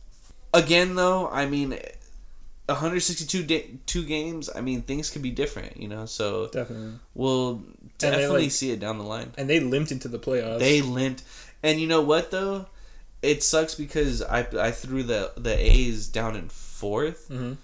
[0.54, 1.30] again though.
[1.30, 1.80] I mean,
[2.68, 4.50] 162 da- two games.
[4.54, 6.06] I mean, things could be different, you know.
[6.06, 6.94] So Definitely.
[7.14, 7.64] we'll
[7.98, 9.34] definitely like- see it down the line.
[9.38, 10.60] And they limped into the playoffs.
[10.60, 11.24] They limped,
[11.62, 12.68] and you know what though,
[13.22, 17.58] it sucks because I I threw the the A's down in 4th Mhm.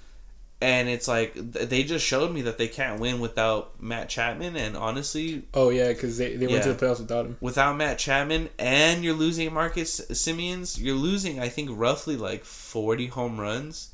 [0.62, 4.76] and it's like they just showed me that they can't win without Matt Chapman, and
[4.78, 7.38] honestly, Oh yeah, because they, they went to the playoffs without him.
[7.42, 13.08] without Matt Chapman and you're losing Marcus Semiens, you're losing I think roughly like 40
[13.08, 13.90] home runs.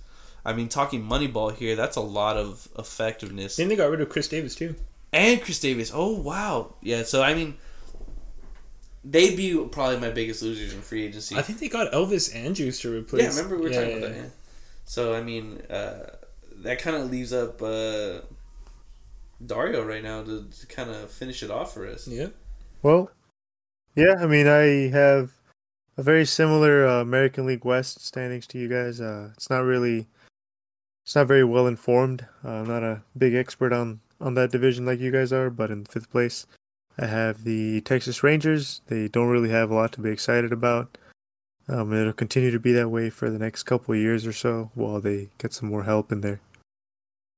[0.45, 3.55] I mean, talking Moneyball here, that's a lot of effectiveness.
[3.55, 4.75] Then they got rid of Khris Davis too.
[5.11, 7.03] And Khris Davis, oh wow, yeah.
[7.03, 7.55] So I mean,
[9.03, 11.35] they'd be probably my biggest losers in free agency.
[11.35, 13.23] I think they got Elvis Andrus to replace.
[13.23, 14.17] yeah, remember we were Yeah, talking yeah, about that.
[14.17, 14.29] Yeah.
[14.85, 16.09] So I mean, uh,
[16.57, 18.21] that kind of leaves up uh,
[19.45, 22.07] Dario right now to, to kind of finish it off for us.
[22.07, 22.27] Yeah.
[22.81, 23.09] Well,
[23.95, 25.31] yeah, I mean, I have
[25.97, 28.99] a very similar uh, American League West standings to you guys.
[29.01, 30.07] Uh, it's not really,
[31.05, 32.25] it's not very well informed.
[32.43, 35.69] Uh, I'm not a big expert on on that division like you guys are, but
[35.69, 36.47] in fifth place,
[36.97, 38.81] I have the Texas Rangers.
[38.87, 40.97] They don't really have a lot to be excited about.
[41.67, 45.01] Um, it'll continue to be that way for the next couple years or so while
[45.01, 46.39] they get some more help in there.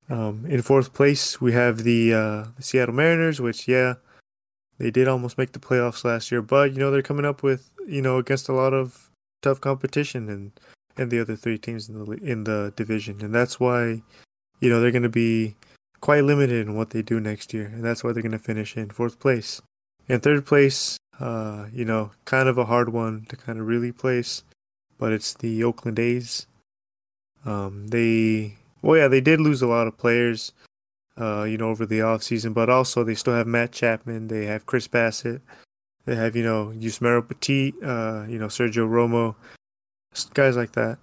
[0.09, 3.95] Um, in fourth place, we have the, uh, the Seattle Mariners, which, yeah,
[4.77, 7.71] they did almost make the playoffs last year, but you know they're coming up with
[7.87, 9.09] you know against a lot of
[9.41, 10.51] tough competition and
[10.97, 14.01] and the other three teams in the in the division, and that's why
[14.59, 15.55] you know they're going to be
[16.01, 18.77] quite limited in what they do next year, and that's why they're going to finish
[18.77, 19.61] in fourth place.
[20.07, 23.91] In third place, uh, you know, kind of a hard one to kind of really
[23.91, 24.43] place,
[24.97, 26.47] but it's the Oakland A's.
[27.45, 30.53] Um, they well, yeah, they did lose a lot of players
[31.19, 34.65] uh, you know, over the offseason, but also they still have Matt Chapman, they have
[34.65, 35.41] Chris Bassitt,
[36.05, 39.35] they have, you know, Yusmeiro Petit, uh, you know, Sergio Romo,
[40.33, 40.97] guys like that.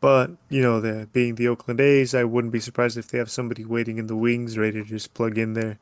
[0.00, 3.30] But, you know, the, being the Oakland A's, I wouldn't be surprised if they have
[3.30, 5.78] somebody waiting in the wings ready to just plug in there,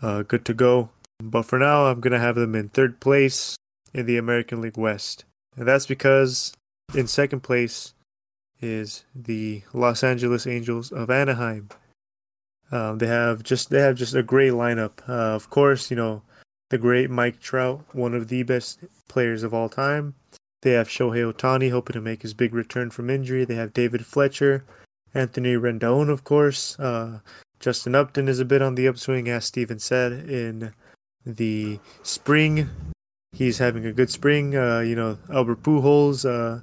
[0.00, 0.88] uh, good to go.
[1.22, 3.56] But for now, I'm going to have them in third place
[3.92, 5.24] in the American League West.
[5.56, 6.54] And that's because
[6.94, 7.92] in second place
[8.60, 11.68] is the Los Angeles Angels of Anaheim.
[12.70, 15.06] Um, they have just they have just a great lineup.
[15.06, 16.22] Uh, of course, you know
[16.70, 20.14] the great Mike Trout, one of the best players of all time.
[20.62, 23.44] They have Shohei Ohtani hoping to make his big return from injury.
[23.44, 24.64] They have David Fletcher,
[25.12, 26.78] Anthony Rendon, of course.
[26.78, 27.18] Uh,
[27.60, 30.72] Justin Upton is a bit on the upswing, as Steven said in
[31.26, 32.70] the spring.
[33.32, 34.56] He's having a good spring.
[34.56, 36.60] Uh, you know, Albert Pujols uh,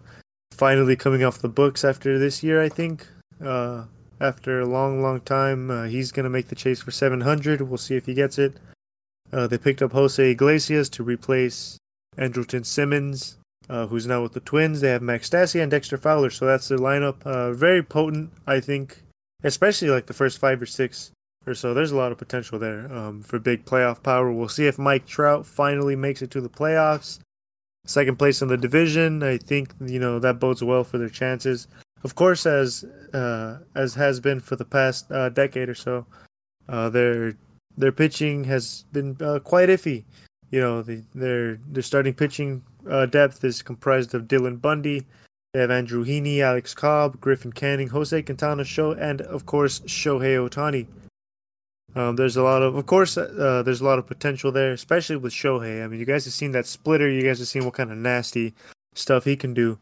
[0.51, 3.07] finally coming off the books after this year, I think.
[3.43, 3.85] Uh,
[4.21, 5.71] after a long, long time.
[5.71, 7.61] Uh, he's going to make the chase for 700.
[7.61, 8.57] We'll see if he gets it.
[9.31, 11.77] Uh, they picked up Jose Iglesias to replace
[12.17, 13.37] Andrelton Simmons,
[13.69, 14.81] uh, who's now with the Twins.
[14.81, 17.21] They have Max Stassi and Dexter Fowler, so that's their lineup.
[17.23, 19.03] Uh, very potent, I think,
[19.43, 21.11] especially like the first five or six
[21.45, 21.73] or so.
[21.73, 24.31] There's a lot of potential there um, for big playoff power.
[24.31, 27.19] We'll see if Mike Trout finally makes it to the playoffs.
[27.85, 29.23] second place in the division.
[29.23, 31.67] I think you know that bodes well for their chances.
[32.03, 36.05] Of course, as uh, as has been for the past uh, decade or so,
[36.67, 37.35] uh, their
[37.77, 40.05] their pitching has been uh, quite iffy.
[40.51, 45.05] You know, the, their their starting pitching uh, depth is comprised of Dylan Bundy,
[45.53, 50.37] they have Andrew Heaney, Alex Cobb, Griffin Canning, Jose Quintana, Show, and of course Shohei
[50.37, 50.85] Ohtani.
[51.95, 55.15] Um, there's a lot of, of course, uh, there's a lot of potential there, especially
[55.15, 55.83] with Shohei.
[55.83, 57.09] I mean, you guys have seen that splitter.
[57.09, 58.53] You guys have seen what kind of nasty
[58.93, 59.79] stuff he can do,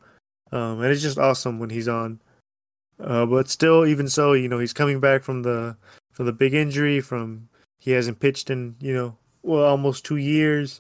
[0.54, 2.22] um, and it's just awesome when he's on.
[2.98, 5.76] Uh, but still, even so, you know, he's coming back from the
[6.14, 7.02] from the big injury.
[7.02, 10.80] From he hasn't pitched in, you know, well, almost two years.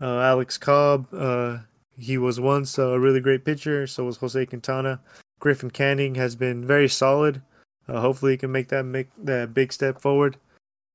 [0.00, 1.58] Uh, Alex Cobb, uh,
[1.98, 3.86] he was once a really great pitcher.
[3.86, 5.00] So was Jose Quintana.
[5.38, 7.42] Griffin Canning has been very solid.
[7.88, 10.36] Uh, hopefully, he can make that make that big step forward.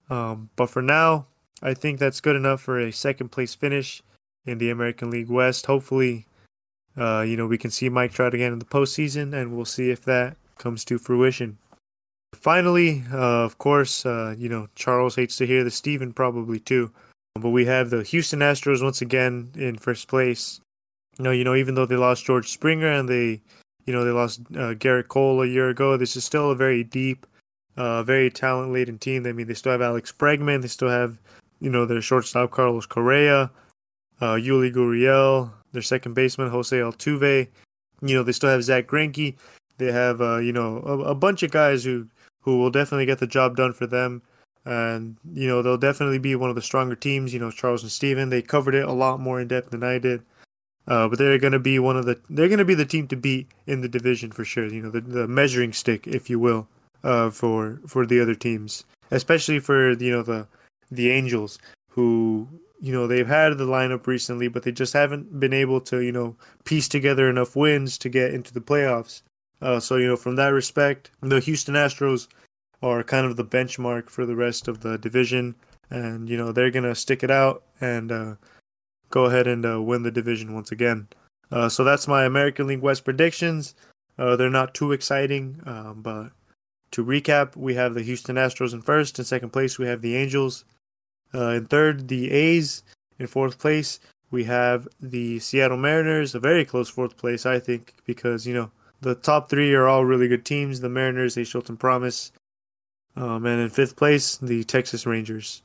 [0.10, 1.28] Um, but for now,
[1.62, 4.02] I think that's good enough for a second place finish
[4.46, 5.68] in the American League West.
[5.68, 6.26] Hopefully,
[6.98, 9.90] uh, you know we can see Mike Trout again in the postseason, and we'll see
[9.90, 11.58] if that comes to fruition.
[12.34, 16.92] Finally, uh, of course, uh, you know Charles hates to hear the Steven probably too,
[17.36, 20.60] but we have the Houston Astros once again in first place.
[21.18, 23.42] You know, you know, even though they lost George Springer and they,
[23.86, 26.84] you know, they lost uh, Gerrit Cole a year ago, this is still a very
[26.84, 27.26] deep,
[27.78, 29.26] uh, very talent laden team.
[29.26, 31.20] I mean, they still have Alex Bregman, they still have,
[31.60, 33.52] you know, their shortstop Carlos Correa,
[34.20, 37.48] uh, Yuli Gurriel, their second baseman Jose Altuve.
[38.02, 39.36] You know, they still have Zack Greinke.
[39.78, 42.08] They have, uh, you know, a, a bunch of guys who
[42.42, 44.24] who will definitely get the job done for them
[44.66, 47.34] and you know they'll definitely be one of the stronger teams.
[47.34, 49.98] You know Charles and Steven, they covered it a lot more in depth than I
[49.98, 50.22] did.
[50.88, 53.08] Uh, but they're going to be one of the they're going to be the team
[53.08, 54.68] to beat in the division for sure.
[54.68, 56.68] You know, the, the measuring stick, if you will,
[57.04, 60.48] uh, for for the other teams, especially for you know the
[60.90, 61.60] the Angels,
[61.90, 62.48] who
[62.80, 66.12] you know they've had the lineup recently, but they just haven't been able to you
[66.12, 66.36] know
[66.66, 69.22] piece together enough wins to get into the playoffs.
[69.62, 72.28] Uh, so you know, from that respect, the Houston Astros
[72.82, 75.56] are kind of the benchmark for the rest of the division,
[75.90, 78.36] and you know they're gonna stick it out and uh,
[79.10, 81.08] go ahead and uh, win the division once again.
[81.52, 83.76] Uh, so that's my American League West predictions.
[84.18, 86.32] Uh, they're not too exciting, um, but
[86.92, 89.20] to recap, we have the Houston Astros in first.
[89.20, 90.66] In second place, we have the Angels.
[91.34, 92.84] Uh, in third, the A's.
[93.20, 94.00] In fourth place,
[94.32, 96.34] we have the Seattle Mariners.
[96.34, 98.72] A very close fourth place, I think, because you know
[99.02, 100.80] the top three are all really good teams.
[100.80, 102.32] The Mariners, they showed some promise.
[103.16, 105.62] Um, and in fifth place, the Texas Rangers.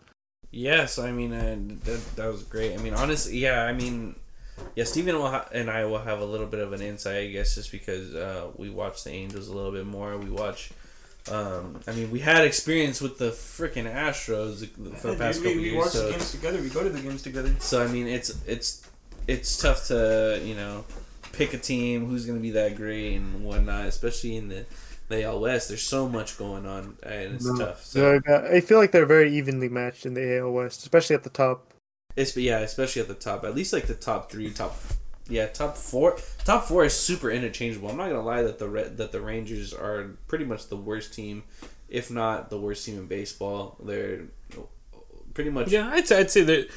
[0.51, 2.75] Yes, I mean uh, that that was great.
[2.75, 4.17] I mean, honestly, yeah, I mean,
[4.75, 7.27] yeah, Stephen will ha- and I will have a little bit of an insight, I
[7.29, 10.17] guess, just because uh, we watch the Angels a little bit more.
[10.17, 10.71] We watch.
[11.31, 14.67] Um, I mean, we had experience with the freaking Astros
[14.97, 15.73] for the past we, couple we years.
[15.73, 16.63] We watch so, the games together.
[16.63, 17.55] We go to the games together.
[17.59, 18.89] so I mean, it's it's
[19.27, 20.85] it's tough to you know
[21.33, 24.65] pick a team who's going to be that great and whatnot, especially in the
[25.09, 25.69] the AL West.
[25.69, 27.57] There's so much going on, and it's No.
[27.57, 27.85] tough.
[27.85, 31.31] So I feel like they're very evenly matched in the AL West, especially at the
[31.31, 31.73] top.
[32.17, 33.45] It's yeah, especially at the top.
[33.45, 34.77] At least like the top three, top
[35.29, 36.17] yeah, top four.
[36.45, 37.91] Top four is super interchangeable.
[37.91, 38.67] I'm not gonna lie that the
[38.97, 41.43] that the Rangers are pretty much the worst team,
[41.89, 43.77] if not the worst team in baseball.
[43.85, 44.23] They're
[45.35, 46.69] pretty much Yeah, I'd say, I'd say that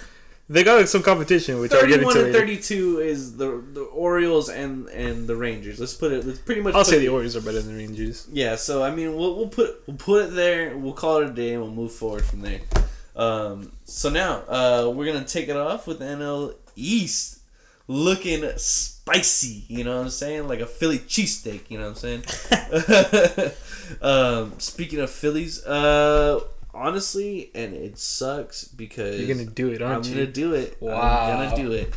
[0.49, 4.49] they got like some competition, which I'll get Thirty-one and thirty-two is the the Orioles
[4.49, 5.79] and and the Rangers.
[5.79, 6.25] Let's put it.
[6.25, 6.73] Let's pretty much.
[6.73, 8.27] I'll say it- the Orioles are better than the Rangers.
[8.31, 10.75] Yeah, so I mean, we'll, we'll put we'll put it there.
[10.75, 12.61] We'll call it a day, and we'll move forward from there.
[13.15, 17.39] Um, so now uh, we're gonna take it off with NL East,
[17.87, 19.65] looking spicy.
[19.67, 20.47] You know what I'm saying?
[20.47, 21.69] Like a Philly cheesesteak.
[21.69, 23.51] You know what I'm saying?
[24.01, 26.39] um, speaking of Phillies, uh,
[26.79, 30.11] honestly, and it sucks because You're gonna do it, aren't you?
[30.11, 30.77] I'm gonna do it.
[30.79, 30.99] Wow.
[30.99, 31.93] I'm gonna do it.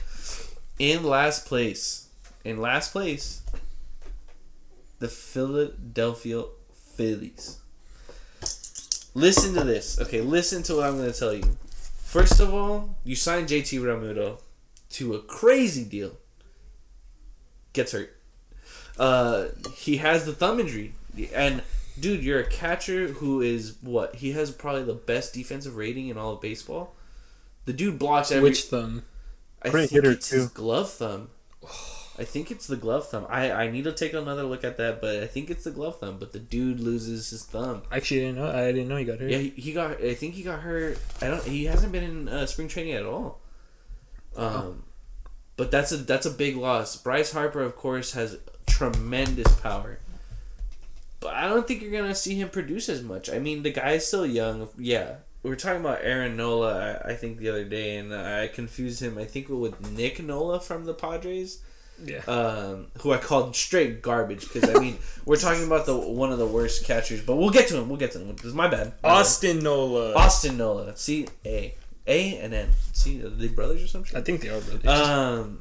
[0.78, 2.08] In last place,
[2.44, 3.42] in last place,
[4.98, 7.58] the Philadelphia Phillies.
[9.14, 10.00] Listen to this.
[10.00, 11.56] Okay, listen to what I'm gonna tell you.
[12.02, 14.38] First of all, you signed JT Realmuto
[14.90, 16.12] to a crazy deal.
[17.72, 18.16] Gets hurt.
[18.98, 20.94] Uh, he has the thumb injury,
[21.34, 21.62] and
[21.98, 24.16] dude, you're a catcher who is what?
[24.16, 26.94] He has probably the best defensive rating in all of baseball.
[27.64, 28.50] The dude blocks every.
[28.50, 29.04] Which thumb?
[29.62, 31.30] I Great think hitter, it's his glove thumb.
[32.18, 33.26] I think it's the glove thumb.
[33.28, 35.98] I, I need to take another look at that, but I think it's the glove
[35.98, 36.18] thumb.
[36.18, 37.82] But the dude loses his thumb.
[37.90, 38.50] Actually, I didn't know.
[38.50, 39.30] I didn't know he got hurt.
[39.30, 40.02] Yeah, he, he got.
[40.02, 40.98] I think he got hurt.
[41.20, 41.42] I don't.
[41.44, 43.40] He hasn't been in uh, spring training at all.
[44.36, 44.84] Um,
[45.56, 46.96] but that's a that's a big loss.
[46.96, 49.98] Bryce Harper, of course, has tremendous power.
[51.22, 53.30] But I don't think you're gonna see him produce as much.
[53.30, 54.68] I mean, the guy's still young.
[54.76, 58.48] Yeah, we were talking about Aaron Nola, I, I think the other day, and I
[58.48, 59.16] confused him.
[59.18, 61.62] I think with Nick Nola from the Padres,
[62.04, 62.18] Yeah.
[62.26, 66.38] um, who I called straight garbage because I mean we're talking about the one of
[66.38, 67.88] the worst catchers, but we'll get to him.
[67.88, 68.34] We'll get to him.
[68.36, 68.94] This is my bad.
[69.02, 69.20] My bad.
[69.20, 70.14] Austin Nola.
[70.14, 70.96] Austin Nola.
[70.96, 71.74] C A
[72.06, 72.70] A and N.
[72.92, 74.16] See, the brothers or something?
[74.16, 74.86] I think they are brothers.
[74.86, 75.60] Um,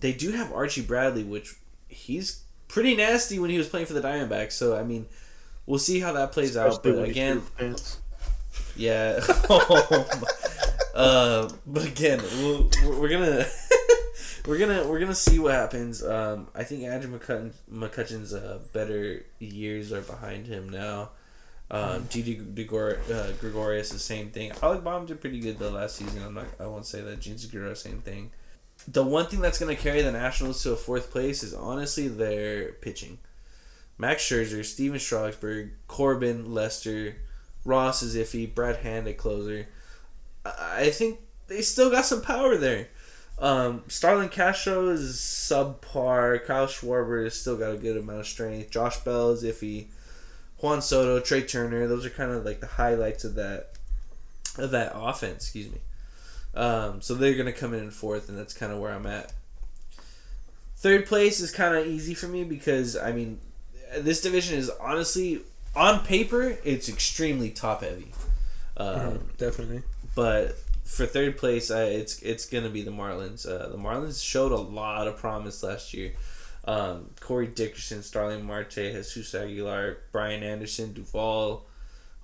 [0.00, 1.54] they do have Archie Bradley, which
[1.88, 2.41] he's
[2.72, 4.52] pretty nasty when he was playing for the Diamondbacks.
[4.52, 5.06] So I mean,
[5.66, 6.82] we'll see how that plays out.
[6.82, 7.42] But again,
[8.74, 9.20] yeah.
[10.94, 13.46] uh, but again, we'll, we're we're gonna
[14.46, 16.02] we're gonna we're gonna see what happens.
[16.02, 21.10] Um, I think Andrew McCutchen, McCutchen's uh, better years are behind him now.
[21.70, 24.52] Um, Didi Gregor, uh, Gregorius, the same thing.
[24.62, 26.22] Alec Bohm did pretty good the last season.
[26.22, 26.46] I'm not.
[26.60, 27.20] I won't say that.
[27.20, 28.30] Jean Segura, same thing.
[28.88, 32.08] The one thing that's going to carry the Nationals to a fourth place is honestly
[32.08, 33.18] their pitching.
[33.98, 37.16] Max Scherzer, Stephen Strasburg, Corbin, Lester,
[37.64, 39.68] Ross is iffy, Brad Hand at closer.
[40.44, 42.88] I think they still got some power there.
[43.38, 46.44] Um, Starlin Castro is subpar.
[46.44, 48.70] Kyle Schwarber has still got a good amount of strength.
[48.70, 49.86] Josh Bell is iffy.
[50.58, 53.70] Juan Soto, Trea Turner, those are kind of like the highlights of that
[54.58, 55.44] of that offense.
[55.44, 55.80] Excuse me.
[56.54, 59.32] Um, so they're gonna come in in fourth, and that's kind of where I'm at.
[60.76, 63.40] Third place is kind of easy for me because I mean,
[63.98, 65.42] this division is honestly
[65.74, 68.12] on paper it's extremely top heavy.
[68.76, 69.82] Um, Mhm, definitely.
[70.14, 73.46] but for third place, I, it's it's gonna be the Marlins.
[73.46, 76.12] Uh, the Marlins showed a lot of promise last year.
[76.64, 81.64] Um, Corey Dickerson, Starling Marte, Jesus Aguilar, Brian Anderson, Duvall,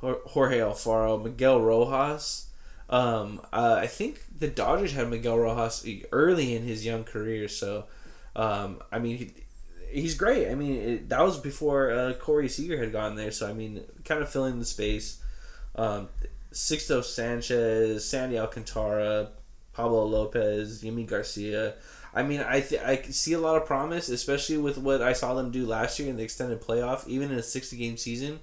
[0.00, 2.47] Jorge Alfaro, Miguel Rojas.
[2.90, 7.84] Um, uh, I think the Dodgers had Miguel Rojas early in his young career, so
[8.34, 9.32] um, I mean he,
[9.90, 10.50] he's great.
[10.50, 13.82] I mean it, that was before uh, Corey Seager had gone there, so I mean
[14.04, 15.22] kind of filling the space.
[15.76, 16.08] Um,
[16.52, 19.28] Sixto Sanchez, Sandy Alcantara,
[19.74, 21.74] Pablo Lopez, Yimi Garcia.
[22.14, 25.34] I mean, I th- I see a lot of promise, especially with what I saw
[25.34, 28.40] them do last year in the extended playoff, even in a sixty game season.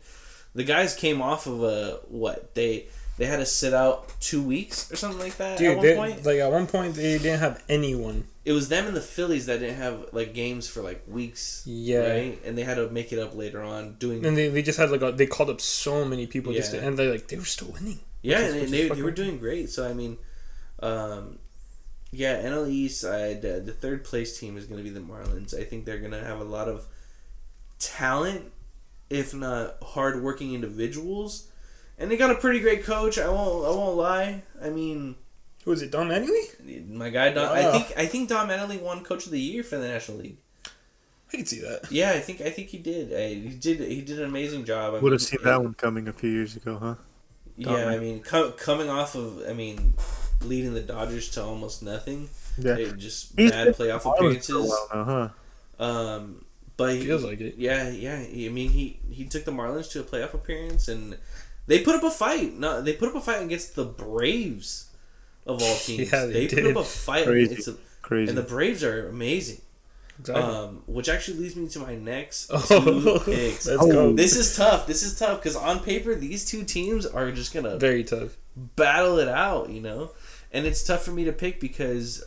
[0.54, 4.92] The guys came off of a what they they had to sit out two weeks
[4.92, 6.26] or something like that at Dude, one they, point.
[6.26, 8.28] like at one point they didn't have anyone.
[8.44, 12.10] It was them and the Phillies that didn't have like games for like weeks, Yeah.
[12.12, 12.42] right?
[12.46, 14.92] And they had to make it up later on doing And they, they just had
[14.92, 17.46] like a, they called up so many people just to, and they like they were
[17.46, 18.00] still winning.
[18.22, 19.70] Yeah, is- and which they, they, were doing great.
[19.70, 20.18] So I mean,
[20.82, 21.40] um,
[22.12, 23.04] yeah, NL East.
[23.06, 25.54] I, the, the third place team is going to be the Marlins.
[25.60, 26.86] I think they're going to have a lot of
[27.80, 28.52] talent,
[29.10, 31.50] if not hardworking individuals,
[31.98, 33.18] and they got a pretty great coach.
[33.18, 33.66] I won't.
[33.66, 34.42] I won't lie.
[34.62, 35.16] I mean,
[35.64, 35.92] who is it?
[35.92, 36.88] Don Mattingly?
[36.90, 37.48] my guy Don.
[37.56, 37.94] I think.
[37.98, 40.38] I think Don Mattingly won Coach of the Year for the National League.
[41.34, 41.92] I can see that.
[41.92, 42.42] Yeah, I think.
[42.42, 43.14] I think he did.
[43.14, 43.80] I, he did.
[43.80, 44.92] He did an amazing job.
[44.94, 46.96] I Would mean, have seen that one coming a few years ago, huh?
[47.58, 49.94] Yeah, I mean, co- coming off of, I mean,
[50.42, 52.30] leading the Dodgers to almost nothing.
[52.58, 52.76] Yeah.
[52.78, 54.56] It just He's bad playoff Marlins for a appearances.
[54.70, 55.04] while now,
[55.80, 55.84] huh?
[55.84, 56.46] Um,
[56.78, 57.56] but he, Feels like it.
[57.58, 58.20] yeah, yeah.
[58.20, 61.18] he- I mean, he he took the Marlins to a playoff appearance, and
[61.68, 62.54] they put up a fight.
[62.58, 64.90] No, they put up a fight against the Braves
[65.46, 66.12] of all teams.
[66.12, 66.78] Yeah, they put did.
[66.78, 67.56] up a fight, Crazy.
[67.56, 68.30] It's a- Crazy.
[68.30, 69.62] and the Braves are amazing.
[70.20, 70.44] Exactly.
[70.44, 73.68] Um, which actually leads me to my next two oh, picks.
[73.68, 74.14] let's go.
[74.14, 74.88] This is tough.
[74.88, 78.38] This is tough because on paper, these two teams are just gonna Very tough.
[78.56, 80.12] battle it out, you know?
[80.54, 82.24] And it's tough for me to pick because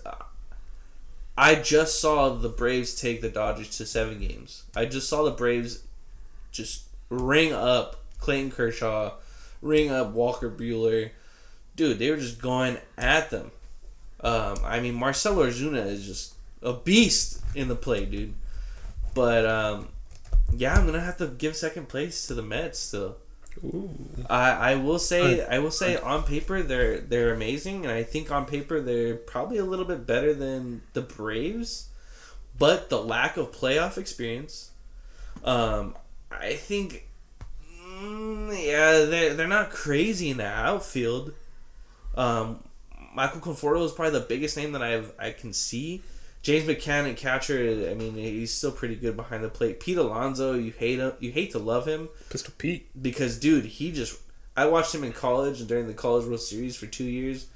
[1.36, 4.64] I just saw the Braves take the Dodgers to seven games.
[4.76, 5.84] I just saw the Braves
[6.50, 9.12] just ring up Clayton Kershaw,
[9.62, 11.10] ring up Walker Buehler.
[11.76, 13.50] Dude, they were just going at them.
[14.20, 18.34] Um, I mean, Marcell Ozuna is just a beast in the play, dude.
[19.14, 19.88] But um,
[20.52, 23.16] yeah, I'm gonna have to give second place to the Mets still.
[23.64, 23.90] Ooh.
[24.30, 28.30] I, I will say I will say on paper they're they're amazing and I think
[28.30, 31.88] on paper they're probably a little bit better than the Braves,
[32.56, 34.70] but the lack of playoff experience,
[35.44, 35.96] um,
[36.30, 37.07] I think,
[37.98, 41.32] mm, yeah, they they're not crazy in the outfield.
[42.16, 42.62] Um,
[43.14, 46.02] Michael Conforto is probably the biggest name that I've I can see.
[46.42, 49.80] James McCann, catcher, I mean he's still pretty good behind the plate.
[49.80, 52.88] Pete Alonso, you hate him, you hate to love him Pistol Pete.
[53.00, 54.18] because dude, he just
[54.56, 57.46] I watched him in college and during the College World Series for two years.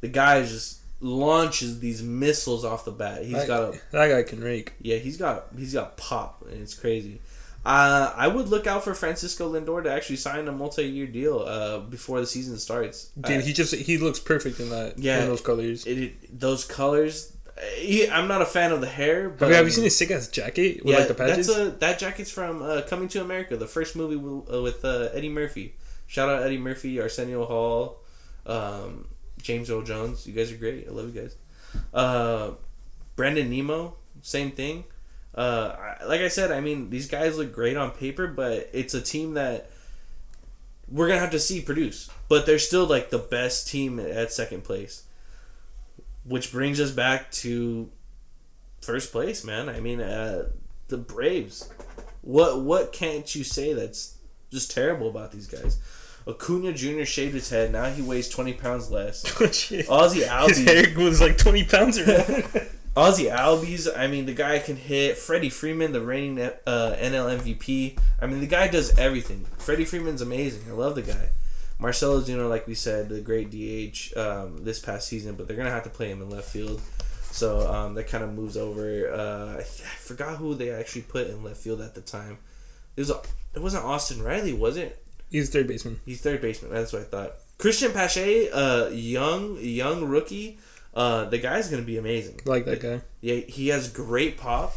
[0.00, 3.24] The guy just launches these missiles off the bat.
[3.24, 4.72] He's that, got a that guy can rake.
[4.80, 7.20] yeah, he's got he's got pop and it's crazy.
[7.64, 11.78] Uh, I would look out for Francisco Lindor to actually sign a multi-year deal uh,
[11.80, 13.06] before the season starts.
[13.18, 14.98] Dude, Uh, he just he looks perfect in that.
[14.98, 15.22] Yeah.
[15.22, 15.86] in those colors.
[15.86, 17.32] it, it- those colors.
[17.78, 19.96] he- I'm not a fan of the hair, but Have you, have you seen his
[19.96, 21.46] sick ass jacket with like the patches?
[21.46, 24.84] That's a, that jacket's from uh, Coming to America, the first movie with, uh, with
[24.84, 25.74] uh, Eddie Murphy.
[26.06, 28.00] Shout out Eddie Murphy, Arsenio Hall,
[28.44, 29.06] Um,
[29.40, 30.86] James Earl Jones, you guys are great.
[30.86, 31.36] I love you guys.
[31.94, 32.50] Uh,
[33.16, 34.84] Brandon Nimmo, same thing.
[35.34, 35.74] Uh,
[36.06, 39.34] like I said, I mean these guys look great on paper, but it's a team
[39.34, 39.70] that
[40.88, 42.08] we're gonna have to see produce.
[42.28, 45.04] But they're still like the best team at second place,
[46.24, 47.90] which brings us back to
[48.80, 49.68] first place, man.
[49.68, 50.50] I mean, uh,
[50.88, 51.68] the Braves.
[52.22, 54.16] What what can't you say that's
[54.50, 55.78] just terrible about these guys?
[56.26, 57.04] Acuna Jr.
[57.04, 57.72] shaved his head.
[57.72, 59.24] Now he weighs twenty pounds less.
[59.42, 60.66] Ozzie Oh, His Albies.
[60.96, 62.06] hair was like 20 pounds or
[62.54, 62.62] more.
[62.96, 65.16] Ozzie Albies, I mean, the guy can hit.
[65.16, 67.98] Freddie Freeman, the reigning uh, NL MVP.
[68.20, 69.46] I mean, the guy does everything.
[69.58, 70.70] Freddie Freeman's amazing.
[70.70, 71.30] I love the guy.
[71.78, 75.70] Marcell Ozuna, like we said, the great DH um, this past season, but they're gonna
[75.70, 76.80] have to play him in left field.
[77.32, 79.12] So um, that kind of moves over.
[79.12, 82.38] Uh, I, th- I forgot who they actually put in left field at the time.
[82.96, 85.04] It was it wasn't Austin Riley, was it?
[85.30, 86.00] He's third baseman.
[86.06, 86.72] He's third baseman.
[86.72, 87.32] That's what I thought.
[87.58, 90.58] Cristian Pache, uh, young young rookie.
[90.94, 92.40] Uh, the guy's gonna be amazing.
[92.44, 93.00] Like that guy.
[93.20, 94.74] Yeah, he has great pop.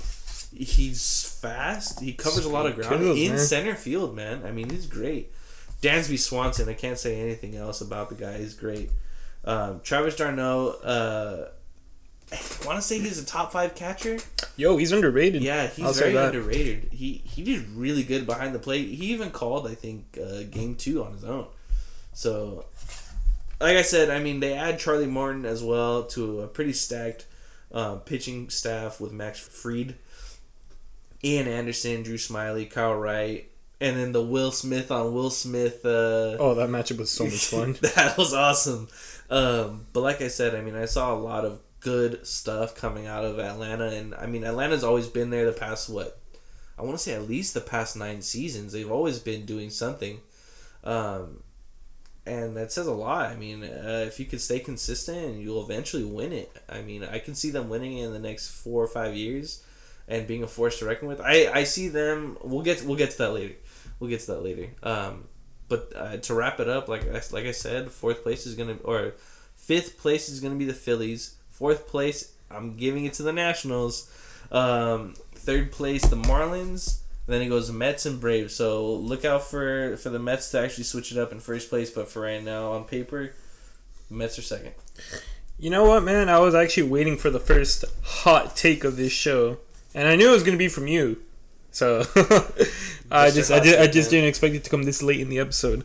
[0.56, 2.00] He's fast.
[2.00, 3.38] He covers a lot of ground Kills, in man.
[3.40, 4.44] center field, man.
[4.46, 5.32] I mean, he's great.
[5.82, 6.68] Dansby Swanson.
[6.70, 8.38] I can't say anything else about the guy.
[8.40, 8.90] He's great.
[9.46, 10.70] Um, Travis d'Arnaud.
[10.84, 11.50] Uh,
[12.32, 14.18] I want to say he's a top five catcher.
[14.58, 15.42] Yo, he's underrated.
[15.44, 16.90] Yeah, he's I'll very underrated.
[16.92, 18.90] He he did really good behind the plate.
[18.90, 21.48] He even called, I think, uh, game two on his own.
[22.14, 22.66] So,
[23.60, 27.26] like I said, I mean, they add Charlie Morton as well to a pretty stacked
[27.72, 29.96] uh, pitching staff with Max Fried,
[31.24, 33.50] Ian Anderson, Drew Smyly, Kyle Wright,
[33.82, 35.86] and then the Will Smith on Will Smith.
[35.86, 37.76] Uh, Oh, that matchup was so much fun.
[37.82, 38.88] that was awesome.
[39.30, 43.08] Um, but like I said, I mean, I saw a lot of good stuff coming
[43.08, 46.20] out of Atlanta, and I mean, Atlanta's always been there the past what
[46.78, 48.72] I want to say at least the past nine seasons.
[48.72, 50.20] They've always been doing something,
[50.84, 51.42] um,
[52.28, 53.32] and that says a lot.
[53.32, 56.52] I mean, uh, if you could stay consistent, you'll eventually win it.
[56.70, 59.64] I mean, I can see them winning in the next four or five years,
[60.08, 61.22] and being a force to reckon with.
[61.22, 62.38] I I see them.
[62.44, 63.56] We'll get we'll get to that later.
[64.00, 64.68] We'll get to that later.
[64.84, 65.26] Um,
[65.70, 68.78] but uh, to wrap it up, like I, like I said, fourth place is gonna
[68.84, 69.14] or
[69.56, 71.36] fifth place is gonna be the Phillies.
[71.50, 74.12] Fourth place, I'm giving it to the Nationals.
[74.52, 77.00] Um, third place, the Marlins.
[77.28, 78.56] Then it goes Mets and Braves.
[78.56, 81.92] So look out for for the Mets to actually switch it up in first place.
[81.92, 83.34] But for right now, on paper,
[84.10, 84.74] Mets are second.
[85.60, 86.30] You know what, man?
[86.30, 89.58] I was actually waiting for the first hot take of this show,
[89.94, 91.22] and I knew it was gonna be from you.
[91.72, 92.00] So
[93.12, 95.40] I just, I, did, I just didn't expect it to come this late in the
[95.40, 95.84] episode.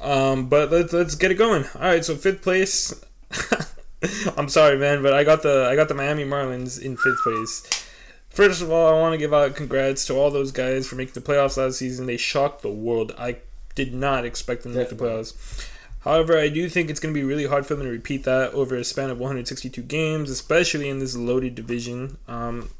[0.00, 1.64] Um, but let's let's get it going.
[1.74, 2.94] All right, so fifth place.
[4.36, 7.87] I'm sorry, man, but I got the I got the Miami Marlins in fifth place.
[8.30, 11.14] First of all, I want to give out congrats to all those guys for making
[11.14, 12.06] the playoffs last season.
[12.06, 13.14] They shocked the world.
[13.18, 13.38] I
[13.74, 15.68] did not expect them to make the playoffs.
[16.00, 18.52] However, I do think it's going to be really hard for them to repeat that
[18.54, 22.18] over a span of 162 games, especially in this loaded division.
[22.28, 22.70] Um,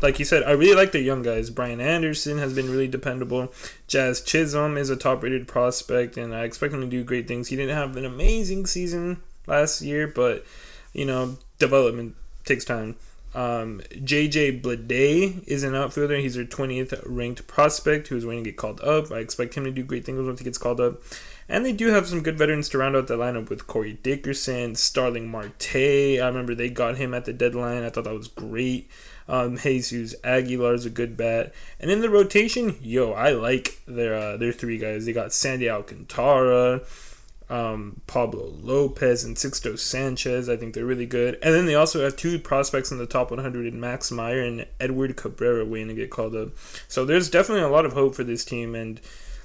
[0.00, 1.50] like you said, I really like their young guys.
[1.50, 3.52] Brian Anderson has been really dependable.
[3.86, 7.48] Jazz Chisholm is a top rated prospect, and I expect him to do great things.
[7.48, 10.44] He didn't have an amazing season last year, but,
[10.92, 12.96] you know, development takes time.
[13.34, 16.16] Um, JJ Bleday is an outfielder.
[16.16, 19.10] He's their 20th ranked prospect who's waiting to get called up.
[19.10, 21.02] I expect him to do great things once he gets called up.
[21.48, 24.76] And they do have some good veterans to round out the lineup with Corey Dickerson,
[24.76, 25.76] Starling Marte.
[25.76, 27.82] I remember they got him at the deadline.
[27.82, 28.88] I thought that was great.
[29.28, 31.52] Um, Jesus Aguilar is a good bat.
[31.80, 35.04] And in the rotation, yo, I like their uh, their three guys.
[35.04, 36.80] They got Sandy Alcantara,
[37.50, 40.48] um, Pablo Lopez, and Sixto Sanchez.
[40.48, 41.38] I think they're really good.
[41.42, 44.66] And then they also have two prospects in the top 100 in Max Meyer and
[44.80, 46.50] Edward Cabrera waiting to get called up.
[46.88, 48.74] So there's definitely a lot of hope for this team.
[48.74, 49.00] And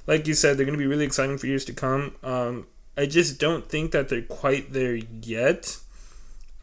[0.08, 2.16] like you said, they're going to be really exciting for years to come.
[2.24, 2.68] Um,
[2.98, 5.78] I just don't think that they're quite there yet.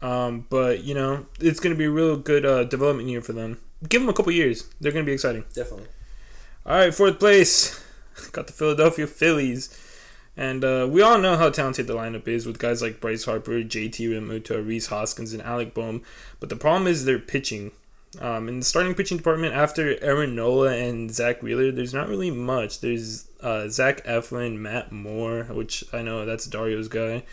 [0.01, 3.33] Um, but you know, it's going to be a real good uh, development year for
[3.33, 3.59] them.
[3.87, 5.45] Give them a couple years; they're going to be exciting.
[5.53, 5.87] Definitely.
[6.65, 7.83] All right, fourth place,
[8.31, 9.69] got the Philadelphia Phillies,
[10.37, 13.63] and uh, we all know how talented the lineup is with guys like Bryce Harper,
[13.63, 16.03] JT Realmuto, Rhys Hoskins, and Alec Bohm.
[16.39, 17.71] But the problem is their pitching.
[18.21, 22.29] Um, in the starting pitching department, after Aaron Nola and Zack Wheeler, there's not really
[22.29, 22.81] much.
[22.81, 27.23] There's uh, Zach Eflin, Matt Moore, which I know that's Dario's guy,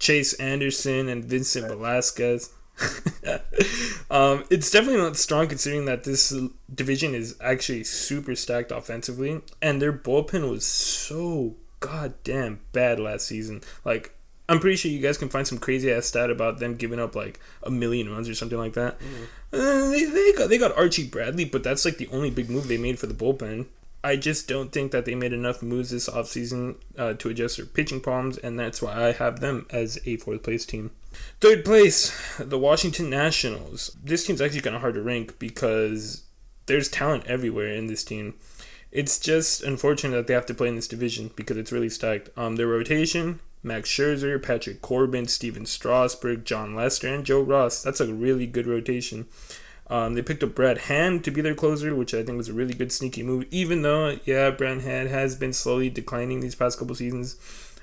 [0.00, 2.50] Chase Anderson, and Vincent Velasquez.
[4.10, 6.34] um, it's definitely not strong considering that this
[6.74, 13.62] division is actually super stacked offensively, and their bullpen was so goddamn bad last season.
[13.84, 14.14] Like,
[14.48, 17.16] I'm pretty sure you guys can find some crazy ass stat about them giving up
[17.16, 18.96] like a million runs or something like that.
[19.52, 22.68] Uh, they, they got they got Archie Bradley, but that's like the only big move
[22.68, 23.66] they made for the bullpen.
[24.04, 27.66] I just don't think that they made enough moves this offseason uh, to adjust their
[27.66, 30.92] pitching problems, and that's why I have them as a fourth place team.
[31.40, 33.96] Third place, the Washington Nationals.
[34.00, 36.22] This team's actually kind of hard to rank because
[36.66, 38.34] there's talent everywhere in this team.
[38.92, 42.30] It's just unfortunate that they have to play in this division because it's really stacked.
[42.36, 47.82] Um, their rotation Max Scherzer, Patrick Corbin, Stephen Strasburg, Jon Lester, and Joe Ross.
[47.82, 49.26] That's a really good rotation.
[49.88, 52.52] Um, they picked up Brad Hand to be their closer, which I think was a
[52.52, 53.46] really good sneaky move.
[53.50, 57.36] Even though, yeah, Brad Hand has been slowly declining these past couple seasons,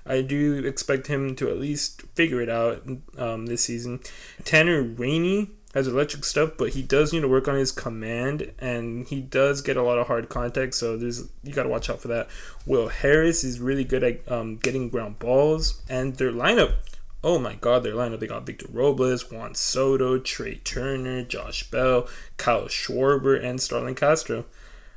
[0.05, 2.83] I do expect him to at least figure it out
[3.17, 3.99] um, this season.
[4.43, 9.07] Tanner Rainey has electric stuff, but he does need to work on his command, and
[9.07, 10.75] he does get a lot of hard contact.
[10.75, 12.27] So there's you got to watch out for that.
[12.65, 16.75] Will Harris is really good at um, getting ground balls, and their lineup.
[17.23, 18.19] Oh my God, their lineup!
[18.19, 24.45] They got Victor Robles, Juan Soto, Trea Turner, Josh Bell, Kyle Schwarber, and Starlin Castro.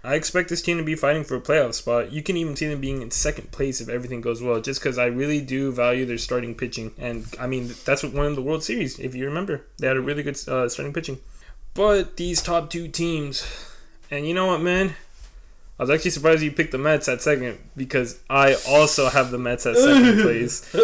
[0.07, 2.13] I expect this team to be fighting for a playoff spot.
[2.13, 4.99] You can even see them being in second place if everything goes well, just because
[4.99, 6.93] I really do value their starting pitching.
[6.97, 9.67] And I mean, that's what won the World Series, if you remember.
[9.79, 11.19] They had a really good uh, starting pitching.
[11.75, 13.47] But these top two teams,
[14.11, 14.95] and you know what, man?
[15.79, 19.39] I was actually surprised you picked the Mets at second because I also have the
[19.39, 20.75] Mets at second place.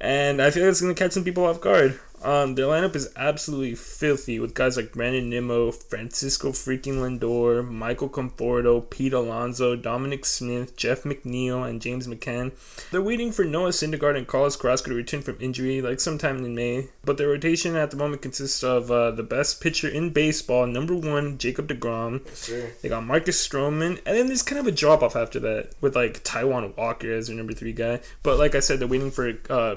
[0.00, 1.98] And I feel like it's going to catch some people off guard.
[2.24, 8.08] Um, their lineup is absolutely filthy with guys like Brandon Nimmo, Francisco freaking Lindor, Michael
[8.08, 12.52] Conforto, Pete Alonso, Dominic Smith, Jeff McNeil, and James McCann.
[12.90, 16.54] They're waiting for Noah Syndergaard and Carlos Carrasco to return from injury, like sometime in
[16.54, 16.88] May.
[17.04, 20.94] But their rotation at the moment consists of uh, the best pitcher in baseball, number
[20.96, 22.22] one, Jacob DeGrom.
[22.24, 25.72] Yes, They got Marcus Stroman, and then there's kind of a drop off after that
[25.82, 28.00] with like Taijuan Walker as their number three guy.
[28.22, 29.76] But like I said, they're waiting for uh,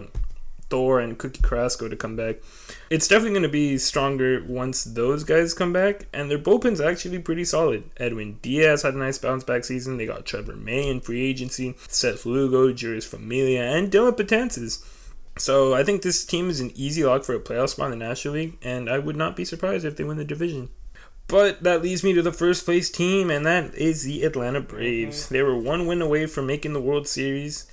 [0.69, 2.38] Thor and Cookie Carrasco to come back.
[2.89, 7.19] It's definitely going to be stronger once those guys come back, and their bullpen's actually
[7.19, 7.89] pretty solid.
[7.98, 9.98] Edwin Diaz had a nice bounce back season.
[9.98, 14.84] They got Trevor May in free agency, Seth Lugo, Jeurys Familia, and Dellin Betances.
[15.38, 18.06] So I think this team is an easy lock for a playoff spot in the
[18.06, 20.69] National League, and I would not be surprised if they win the division.
[21.27, 25.26] But that leads me to the first place team, and that is the Atlanta Braves.
[25.26, 25.34] Mm-hmm.
[25.34, 27.69] They were one win away from making the World Series.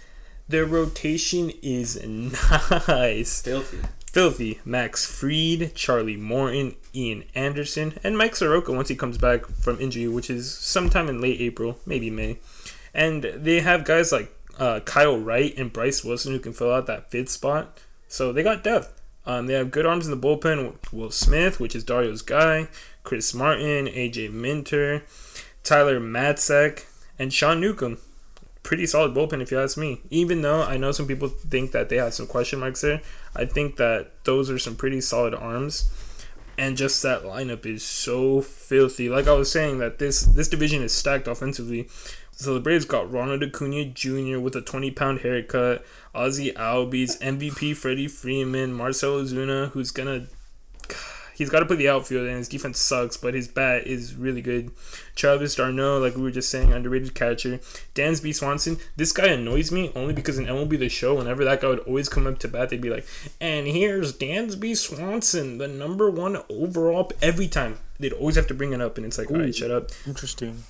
[0.48, 2.02] Their rotation is
[2.88, 3.40] nice.
[3.40, 3.78] Filthy.
[4.12, 4.60] Filthy.
[4.64, 10.06] Max Fried, Charlie Morton, Ian Anderson, and Mike Soroka once he comes back from injury,
[10.06, 12.38] which is sometime in late April, maybe May.
[12.92, 16.86] And they have guys like uh, Kyle Wright and Bryse Wilson who can fill out
[16.86, 17.80] that fifth spot.
[18.06, 19.00] So they got depth.
[19.26, 20.76] Um, they have good arms in the bullpen.
[20.92, 22.68] Will Smith, which is Dario's guy,
[23.02, 25.02] Chris Martin, AJ Minter,
[25.62, 26.84] Tyler Matzek,
[27.18, 27.98] and Sean Newcomb
[28.64, 30.00] pretty solid bullpen if you ask me.
[30.10, 33.00] Even though I know some people think that they have some question marks there,
[33.36, 35.88] I think that those are some pretty solid arms.
[36.56, 39.08] And just that lineup is so filthy.
[39.08, 41.88] Like I was saying, that this this division is stacked offensively.
[42.32, 44.40] So the Braves got Ronald Acuna Jr.
[44.40, 45.84] with a 20 pound haircut,
[46.14, 50.26] Ozzie Albies, MVP Freddie Freeman, Marcell Ozuna, who's gonna
[51.34, 54.42] he's got to play the outfield, and his defense sucks, but his bat is really
[54.42, 54.70] good.
[55.14, 57.58] Travis d'Arnaud, like we were just saying, underrated catcher.
[57.94, 61.68] Dansby Swanson, this guy annoys me only because in MLB The Show, whenever that guy
[61.68, 63.06] would always come up to bat, they'd be like,
[63.40, 67.10] and here's Dansby Swanson, the number one overall.
[67.20, 69.70] Every time, they'd always have to bring it up, and it's like, all right, shut
[69.70, 69.90] up.
[70.06, 70.64] Interesting.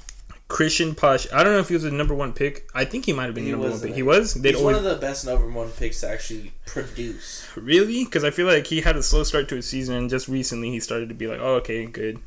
[0.55, 1.29] Cristian Pache.
[1.33, 2.71] I don't know if he was the number one pick.
[2.73, 3.95] I think he might have been He the number one pick.
[3.95, 4.35] He was.
[4.35, 7.45] They'd He's one of the best number one picks to actually produce.
[7.57, 8.05] Really?
[8.05, 10.71] Because I feel like he had a slow start to his season, and just recently
[10.71, 12.21] he started to be like, oh, okay, good.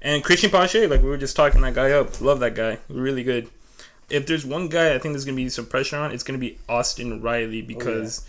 [0.00, 2.22] And Cristian Pache, like we were just talking that guy up.
[2.22, 2.78] Love that guy.
[2.88, 3.50] Really good.
[4.08, 6.40] If there's one guy I think there's going to be some pressure on, it's going
[6.40, 8.26] to be Austin Riley oh, because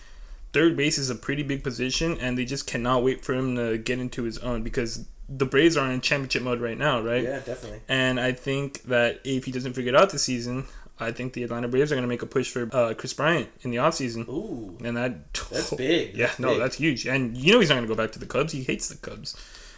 [0.51, 3.77] third base is a pretty big position, and they just cannot wait for him to
[3.77, 7.23] get into his own because the Braves are in championship mode right now, right?
[7.23, 7.81] Yeah, definitely.
[7.87, 10.65] And I think that if he doesn't figure it out this season,
[10.99, 13.49] I think the Atlanta Braves are going to make a push for uh, Kris Bryant
[13.61, 14.27] in the offseason.
[14.29, 16.15] Ooh, And that that's big.
[16.15, 16.59] yeah, That's no, big.
[16.59, 17.05] that's huge.
[17.07, 18.53] And you know he's not going to go back to the Cubs.
[18.53, 19.35] He hates the Cubs.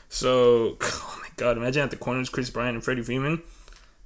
[0.10, 3.42] So, oh my god, imagine at the corners Kris Bryant and Freddie Freeman.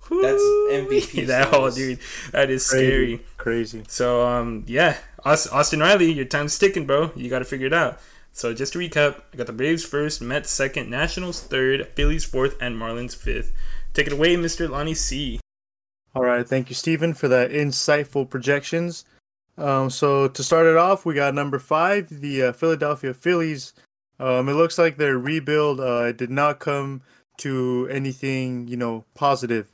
[0.09, 1.75] That's MVP That oh, status.
[1.75, 1.99] dude,
[2.33, 3.23] that is scary.
[3.37, 3.83] Crazy.
[3.87, 7.11] So, um, yeah, Austin Riley, your time's ticking, bro.
[7.15, 7.99] You got to figure it out.
[8.33, 12.55] So, just to recap, I got the Braves first, Mets second, Nationals third, Phillies fourth,
[12.61, 13.51] and Marlins fifth.
[13.93, 14.69] Take it away, Mr.
[14.69, 15.39] Lonnie C.
[16.15, 19.05] All right, thank you, Stephen, for that insightful projections.
[19.57, 23.73] Um, so to start it off, we got number five, the uh, Philadelphia Phillies.
[24.19, 27.01] Um, it looks like their rebuild uh, did not come
[27.37, 29.67] to anything, you know, positive.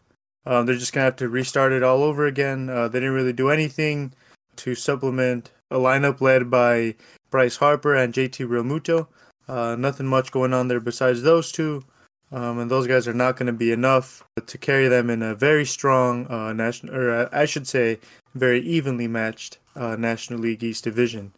[0.46, 2.70] Um, they're just gonna have to restart it all over again.
[2.70, 4.14] Uh, they didn't really do anything
[4.58, 6.96] to supplement a lineup led by
[7.30, 9.08] Bryce Harper and JT Realmuto.
[9.48, 11.84] Uh, nothing much going on there besides those two.
[12.32, 15.34] um, and those guys are not going to be enough to carry them in a
[15.34, 18.00] very strong uh, national, or uh, I should say,
[18.36, 21.34] very evenly matched uh, National League East division.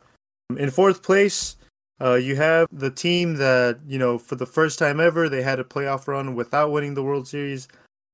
[0.57, 1.57] In fourth place,
[2.01, 5.59] uh, you have the team that you know for the first time ever they had
[5.59, 7.67] a playoff run without winning the World Series.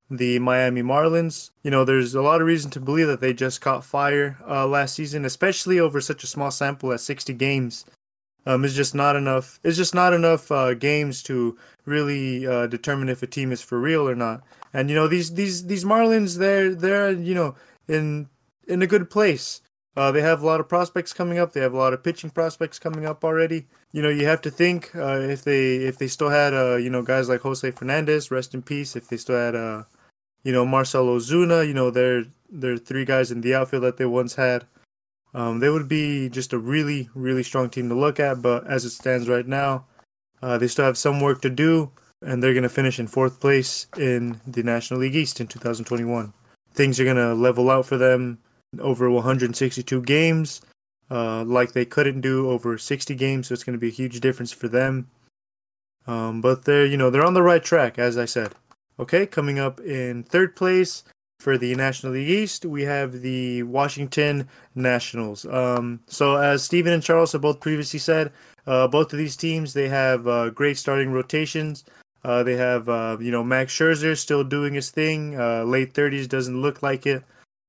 [0.09, 1.49] The Miami Marlins.
[1.63, 4.67] You know, there's a lot of reason to believe that they just caught fire uh,
[4.67, 7.85] last season, especially over such a small sample as 60 games.
[8.45, 9.59] Um, it's just not enough.
[9.63, 13.79] It's just not enough uh, games to really uh, determine if a team is for
[13.79, 14.43] real or not.
[14.73, 17.55] And you know these these these Marlins, they're they're you know
[17.87, 18.29] in
[18.67, 19.61] in a good place.
[19.97, 21.53] Uh, they have a lot of prospects coming up.
[21.53, 23.67] They have a lot of pitching prospects coming up already.
[23.93, 26.89] You know, you have to think uh, if they if they still had uh, you
[26.89, 28.95] know guys like Jose Fernandez, rest in peace.
[28.95, 29.83] If they still had uh,
[30.45, 34.05] you know Marcell Ozuna, you know they're they're three guys in the outfield that they
[34.05, 34.65] once had.
[35.33, 38.41] Um, they would be just a really really strong team to look at.
[38.41, 39.85] But as it stands right now,
[40.41, 41.91] uh, they still have some work to do,
[42.21, 46.31] and they're going to finish in fourth place in the National League East in 2021.
[46.73, 48.37] Things are going to level out for them
[48.79, 50.61] over 162 games,
[51.09, 53.47] uh, like they couldn't do over 60 games.
[53.47, 55.09] So it's going to be a huge difference for them.
[56.07, 58.53] Um, but they're you know they're on the right track, as I said.
[58.97, 61.03] Okay, coming up in third place
[61.41, 65.45] for the National League East, we have the Washington Nationals.
[65.45, 68.31] Um, so as Steven and Charles have both previously said,
[68.65, 71.83] uh, both of these teams they have uh, great starting rotations.
[72.23, 76.29] Uh, they have uh, you know Max Scherzer still doing his thing, uh, late 30s
[76.29, 77.23] doesn't look like it.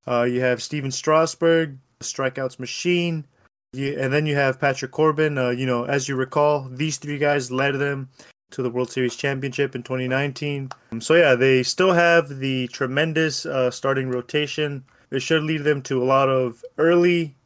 [0.07, 3.27] Uh, you have Stephen Strasburg, strikeouts machine.
[3.73, 5.37] You, and then you have Patrick Corbin.
[5.59, 8.11] You know, as you recall, these three guys led them
[8.51, 10.71] to the World Series championship in 2019.
[10.93, 14.85] Um, so yeah, they still have the tremendous uh, starting rotation.
[15.11, 17.37] It should lead them to a lot of early,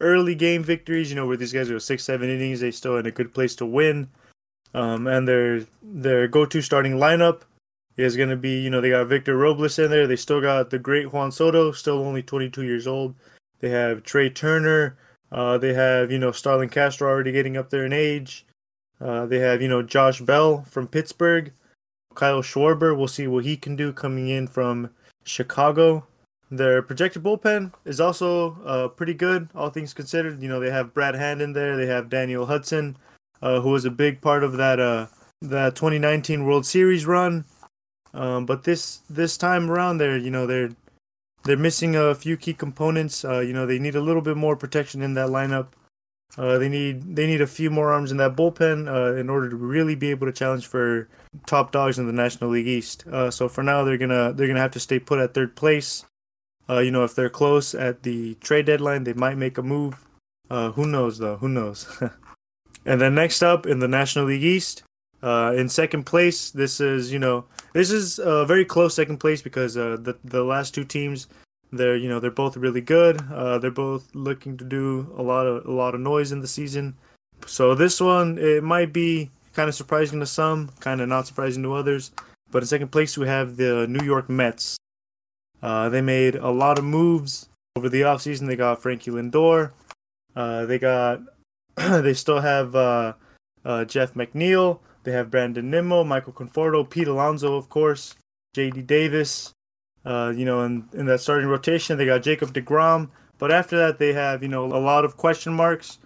[0.00, 1.10] early game victories.
[1.10, 3.54] You know, where these guys go six, seven innings, they still in a good place
[3.56, 4.08] to win.
[4.72, 7.42] Um, and their their go-to starting lineup
[7.96, 10.06] is going to be, you know, they got Victor Robles in there.
[10.06, 13.14] They still got the great Juan Soto, still only 22 years old.
[13.60, 14.96] They have Trea Turner.
[15.32, 18.46] Uh, they have, you know, Starlin Castro already getting up there in age.
[19.00, 21.52] Uh, they have, you know, Josh Bell from Pittsburgh.
[22.14, 24.90] Kyle Schwarber, we'll see what he can do coming in from
[25.24, 26.06] Chicago.
[26.50, 30.42] Their projected bullpen is also uh, pretty good, all things considered.
[30.42, 31.76] You know, they have Brad Hand in there.
[31.76, 32.96] They have Daniel Hudson,
[33.40, 35.06] uh, who was a big part of that uh,
[35.40, 37.44] that 2019 World Series run.
[38.12, 40.70] Um, but this this time around, they're you know they're
[41.44, 43.24] they're missing a few key components.
[43.24, 45.68] Uh, you know they need a little bit more protection in that lineup.
[46.38, 49.50] Uh, they need they need a few more arms in that bullpen uh, in order
[49.50, 51.08] to really be able to challenge for
[51.46, 53.04] top dogs in the National League East.
[53.08, 56.04] Uh, so for now, they're gonna they're gonna have to stay put at third place.
[56.68, 60.06] Uh, you know if they're close at the trade deadline, they might make a move.
[60.48, 61.36] Uh, who knows though?
[61.36, 62.00] Who knows?
[62.86, 64.84] and then next up in the National League East,
[65.24, 69.42] uh, in second place, this is you know this is a very close second place
[69.42, 71.26] because the the last two teams
[71.72, 73.20] they're you know they're both really good.
[73.30, 76.48] Uh, they're both looking to do a lot of a lot of noise in the
[76.48, 76.96] season.
[77.46, 81.62] So this one it might be kind of surprising to some, kind of not surprising
[81.62, 82.12] to others.
[82.50, 84.76] But in second place we have the New York Mets.
[85.62, 88.46] Uh, they made a lot of moves over the offseason.
[88.46, 89.72] They got Frankie Lindor.
[90.34, 91.20] Uh, they got
[91.76, 93.14] they still have uh,
[93.64, 94.80] uh, Jeff McNeil.
[95.04, 98.14] They have Brandon Nimmo, Michael Conforto, Pete Alonso, of course,
[98.54, 98.82] J.D.
[98.82, 99.52] Davis.
[100.04, 103.08] Uh, you know, in, in that starting rotation, they got Jacob DeGrom.
[103.38, 105.98] But after that, they have, you know, a lot of question marks.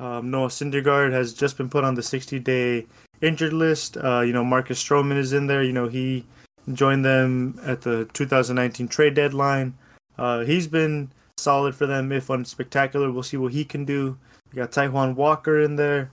[0.00, 2.86] Um, Noah Syndergaard has just been put on the 60 day
[3.20, 3.96] injured list.
[3.96, 5.62] Uh, you know, Marcus Stroman is in there.
[5.62, 6.26] You know, he
[6.72, 9.74] joined them at the 2019 trade deadline.
[10.18, 13.12] Uh, he's been solid for them, if unspectacular.
[13.12, 14.18] We'll see what he can do.
[14.52, 16.10] You got Taijuan Walker in there.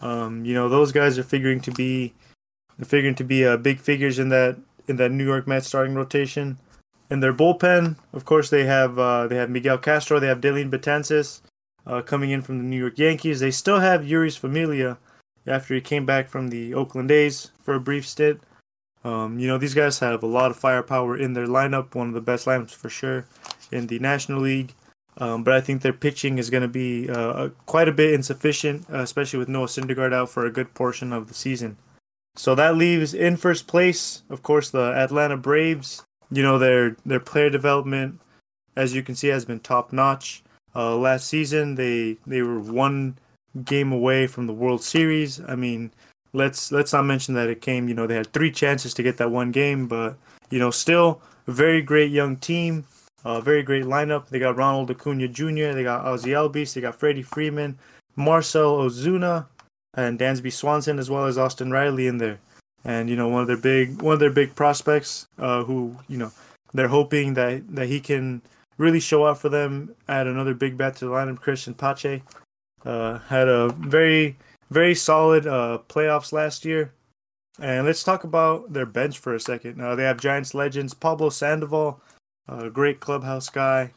[0.00, 2.14] Um, you know, those guys are figuring to be
[2.84, 4.56] figuring to be uh, big figures in that
[4.88, 6.58] in that New York Mets starting rotation.
[7.10, 10.70] In their bullpen, of course, they have uh, they have Miguel Castro, they have Dellin
[10.70, 11.40] Betances
[11.86, 13.40] uh, coming in from the New York Yankees.
[13.40, 14.98] They still have Jeurys Familia
[15.46, 18.42] after he came back from the Oakland A's for a brief stint.
[19.04, 22.14] Um, you know, these guys have a lot of firepower in their lineup, one of
[22.14, 23.26] the best lineups for sure
[23.72, 24.74] in the National League.
[25.16, 28.86] Um, but I think their pitching is going to be uh, quite a bit insufficient,
[28.92, 31.76] uh, especially with Noah Syndergaard out for a good portion of the season.
[32.38, 36.04] So that leaves in first place, of course, the Atlanta Braves.
[36.30, 38.20] You know their their player development,
[38.76, 40.44] as you can see, has been top notch.
[40.72, 43.18] Uh, last season, they they were one
[43.64, 45.40] game away from the World Series.
[45.48, 45.90] I mean,
[46.32, 47.88] let's let's not mention that it came.
[47.88, 50.16] You know, they had three chances to get that one game, but
[50.48, 52.84] you know, still a very great young team.
[53.24, 54.28] A very great lineup.
[54.28, 57.76] They got Ronald Acuna Jr., they got Ozzie Albies, they got Freddie Freeman,
[58.14, 59.46] Marcell Ozuna,
[59.98, 62.38] and Dansby Swanson, as well as Austin Riley in there.
[62.84, 66.16] and you know one of their big one of their big prospects, uh, who you
[66.16, 66.30] know
[66.72, 68.40] they're hoping that that he can
[68.78, 69.94] really show out for them.
[70.08, 71.40] Add another big bat to the lineup.
[71.40, 72.22] Cristian Pache
[72.86, 74.36] uh, had a very
[74.70, 76.92] very solid uh, playoffs last year.
[77.60, 79.80] And let's talk about their bench for a second.
[79.80, 82.00] Uh, they have Giants legends Pablo Sandoval,
[82.46, 83.90] a great clubhouse guy.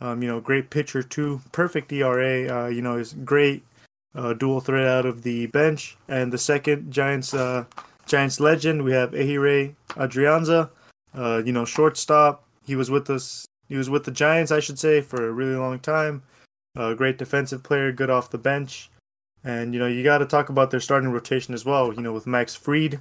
[0.00, 1.40] Um, you know, great pitcher too.
[1.52, 2.48] Perfect ERA.
[2.48, 3.62] Uh, you know, is great
[4.18, 5.96] uh, dual threat out of the bench.
[6.08, 7.64] And the second Giants uh,
[8.06, 10.70] Giants legend, we have Ehire Adrianza.
[11.14, 12.44] Uh, you know, shortstop.
[12.66, 13.46] He was with us.
[13.68, 16.22] He was with the Giants, I should say, for a really long time.
[16.76, 18.90] Uh, great defensive player, good off the bench.
[19.44, 21.94] And you know, you got to talk about their starting rotation as well.
[21.94, 23.00] You know, with Max Fried,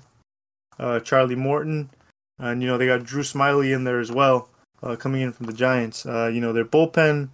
[0.79, 1.89] uh, Charlie Morton,
[2.37, 4.49] and you know they got Drew Smyly in there as well,
[4.83, 6.05] uh, coming in from the Giants.
[6.05, 7.29] Uh, you know, their bullpen,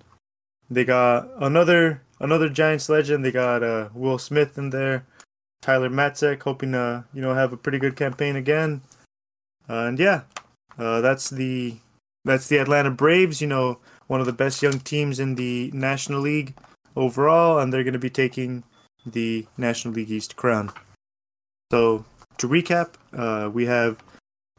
[0.69, 3.23] they got another another Giants legend.
[3.23, 5.05] They got uh, Will Smith in there,
[5.61, 8.81] Tyler Matzek, hoping to you know have a pretty good campaign again.
[9.69, 10.21] Uh, and yeah,
[10.77, 11.77] uh, that's the
[12.25, 13.41] that's the Atlanta Braves.
[13.41, 16.55] You know, one of the best young teams in the National League
[16.95, 18.63] overall, and they're going to be taking
[19.05, 20.71] the National League East crown.
[21.71, 22.05] So
[22.37, 24.03] to recap, uh, we have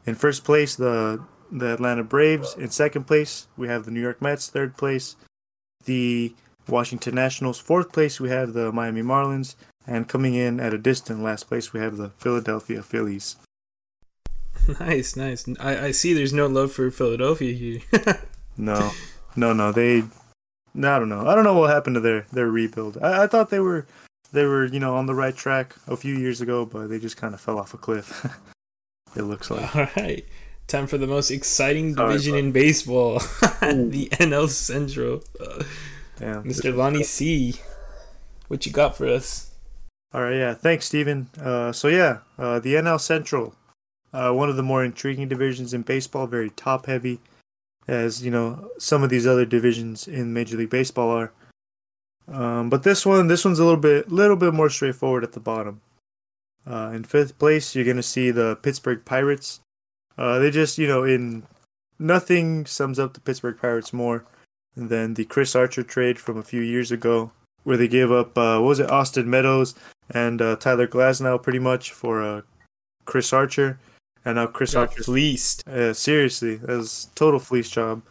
[0.05, 2.55] in first place the the Atlanta Braves.
[2.55, 4.49] In second place, we have the New York Mets.
[4.49, 5.15] Third place,
[5.85, 6.33] the
[6.67, 7.59] Washington Nationals.
[7.59, 9.55] Fourth place, we have the Miami Marlins.
[9.87, 13.37] And coming in at a distant last place, we have the Philadelphia Phillies.
[14.79, 15.45] Nice, nice.
[15.59, 17.81] I, I see there's no love for Philadelphia here.
[18.57, 18.91] no,
[19.35, 19.71] no, no.
[19.71, 21.27] They, I don't know.
[21.27, 22.97] I don't know what happened to their their rebuild.
[22.99, 23.85] I, I thought they were
[24.31, 27.17] they were you know on the right track a few years ago, but they just
[27.17, 28.25] kind of fell off a cliff.
[29.15, 29.75] it looks like.
[29.75, 30.25] All right,
[30.65, 33.19] time for the most exciting division Sorry, in baseball,
[33.61, 35.21] the NL Central.
[35.39, 35.63] Uh,
[36.19, 36.75] Yeah, Mr.
[36.75, 37.55] Lonnie C,
[38.47, 39.51] what you got for us?
[40.13, 41.29] All right, yeah, thanks, Steven.
[41.39, 43.53] Uh, so yeah, uh, the NL Central,
[44.13, 47.19] uh, one of the more intriguing divisions in baseball, very top heavy,
[47.87, 51.31] as you know some of these other divisions in Major League Baseball are.
[52.31, 55.39] Um, but this one, this one's a little bit, little bit more straightforward at the
[55.41, 55.81] bottom.
[56.65, 59.59] Uh, in fifth place, you're gonna see the Pittsburgh Pirates.
[60.17, 61.43] Uh, they just, you know, in
[61.99, 64.23] nothing sums up the Pittsburgh Pirates more
[64.75, 67.31] than the Chris Archer trade from a few years ago,
[67.63, 69.75] where they gave up, uh, what was it, Austin Meadows
[70.09, 72.41] and uh, Tyler Glasnow pretty much for uh,
[73.05, 73.79] Chris Archer,
[74.23, 75.67] and now Chris Archer fleeced.
[75.67, 78.01] Uh, seriously, that was total fleece job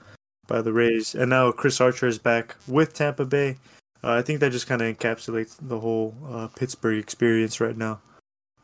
[0.47, 3.57] by the Rays, and now Chris Archer is back with Tampa Bay.
[4.03, 8.01] Uh, I think that just kind of encapsulates the whole uh, Pittsburgh experience right now.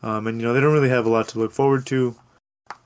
[0.03, 2.15] Um, and you know they don't really have a lot to look forward to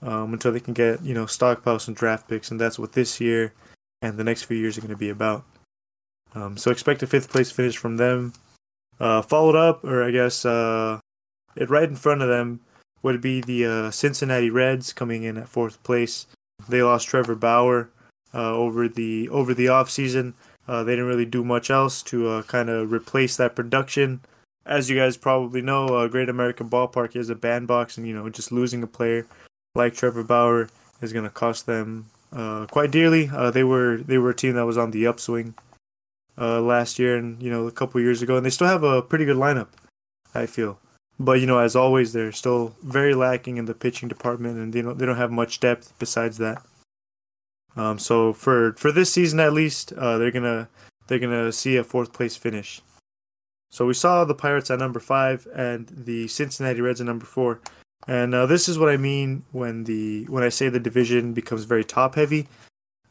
[0.02, 3.20] um, until they can get you know stockpiles and draft picks, and that's what this
[3.20, 3.54] year
[4.02, 5.46] and the next few years are going to be about.
[6.34, 8.34] Um, so expect a fifth place finish from them.
[9.00, 11.00] Uh, followed up, or I guess uh,
[11.56, 12.62] it right in front of them
[13.04, 16.28] would be the uh, Cincinnati Reds coming in at fourth place.
[16.68, 17.90] They lost Trevor Bauer
[18.34, 20.34] uh, over the over the off season.
[20.68, 24.22] Uh, they didn't really do much else to uh, kind of replace that production.
[24.66, 28.52] As you guys probably know, Great American Ballpark is a bandbox, and you know just
[28.52, 29.28] losing a player
[29.76, 30.70] like Trevor Bauer
[31.02, 33.30] is going to cost them uh, quite dearly.
[33.34, 35.56] Uh, they were they were a team that was on the upswing
[36.38, 39.02] uh, last year, and you know a couple years ago, and they still have a
[39.02, 39.70] pretty good lineup.
[40.34, 40.80] I feel,
[41.18, 44.82] but you know as always, they're still very lacking in the pitching department, and they
[44.82, 46.62] don't they don't have much depth besides that.
[47.78, 50.68] Um, so for for this season at least, uh, they're gonna
[51.08, 52.82] they're gonna see a fourth place finish.
[53.72, 57.60] So we saw the Pirates at number five and the Cincinnati Reds at number four,
[58.08, 61.66] and uh, this is what I mean when the when I say the division becomes
[61.66, 62.48] very top heavy.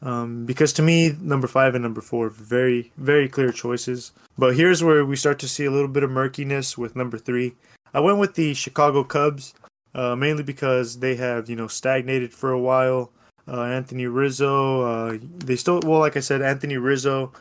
[0.01, 4.11] Um, because to me, number five and number four very very clear choices.
[4.37, 7.55] But here's where we start to see a little bit of murkiness with number three.
[7.93, 9.53] I went with the Chicago Cubs,
[9.93, 13.11] uh, mainly because they have you know stagnated for a while
[13.47, 14.81] uh, Anthony Rizzo.
[14.81, 17.31] Uh, they still, well, like I said, Anthony Rizzo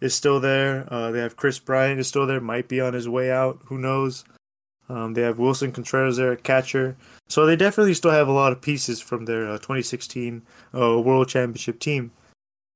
[0.00, 0.86] is still there.
[0.92, 3.60] Uh, they have Kris Bryant is still there, might be on his way out.
[3.66, 4.24] Who knows?
[4.90, 6.96] Um, they have Willson Contreras there at catcher.
[7.28, 10.42] So they definitely still have a lot of pieces from their uh, 2016
[10.74, 12.10] uh, World Championship team.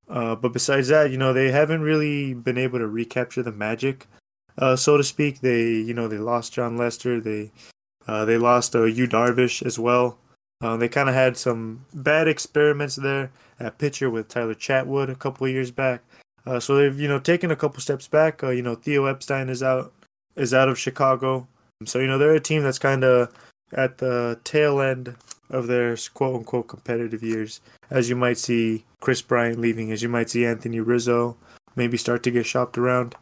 [0.08, 4.06] Uh, but besides that, you know, they haven't really been able to recapture the magic,
[4.76, 5.40] so to speak.
[5.40, 7.20] They, you know, they lost Jon Lester.
[7.20, 7.50] They,
[8.06, 10.18] they lost uh, Yu Darvish as well.
[10.64, 15.14] Uh, they kind of had some bad experiments there at pitcher with Tyler Chatwood a
[15.14, 16.02] couple years back.
[16.46, 18.42] Uh, so they've you know taken a couple steps back.
[18.42, 19.92] Uh, you know Theo Epstein is out
[20.36, 21.48] is out of Chicago,
[21.86, 23.32] so you know they're a team that's kind of
[23.72, 25.16] at the tail end
[25.50, 27.60] of their quote unquote competitive years.
[27.90, 31.36] As you might see Kris Bryant leaving, as you might see Anthony Rizzo
[31.76, 33.14] maybe start to get shopped around.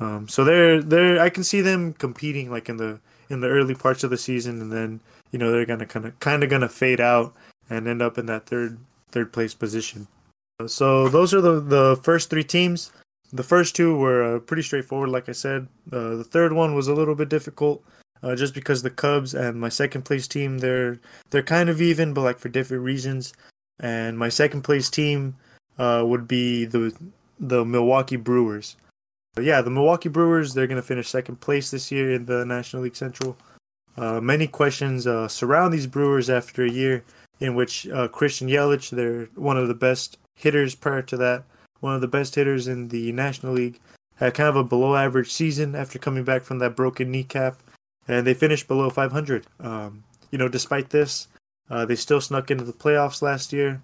[0.00, 3.00] Um, so they're they're I can see them competing like in the
[3.30, 5.00] in the early parts of the season, and then
[5.30, 7.34] you know they're gonna kind of kind of gonna fade out
[7.70, 8.78] and end up in that third
[9.10, 10.08] third place position.
[10.66, 12.92] So those are the the first three teams.
[13.34, 15.66] The first two were uh, pretty straightforward, like I said.
[15.92, 17.82] Uh, the third one was a little bit difficult,
[18.22, 22.14] uh, just because the Cubs and my second place team they're they're kind of even,
[22.14, 23.32] but like for different reasons.
[23.80, 25.34] And my second place team
[25.80, 26.96] uh, would be the
[27.40, 28.76] the Milwaukee Brewers.
[29.34, 32.82] But yeah, the Milwaukee Brewers they're gonna finish second place this year in the National
[32.82, 33.36] League Central.
[33.96, 37.02] Uh, many questions uh, surround these Brewers after a year
[37.40, 41.42] in which Christian Yelich, they're one of the best hitters prior to that,
[41.84, 43.78] one of the best hitters in the National League,
[44.16, 47.62] had kind of a below average season after coming back from that broken kneecap,
[48.08, 49.46] and they finished below 500.
[49.60, 51.28] Um, you know, despite this,
[51.70, 53.82] uh, they still snuck into the playoffs last year.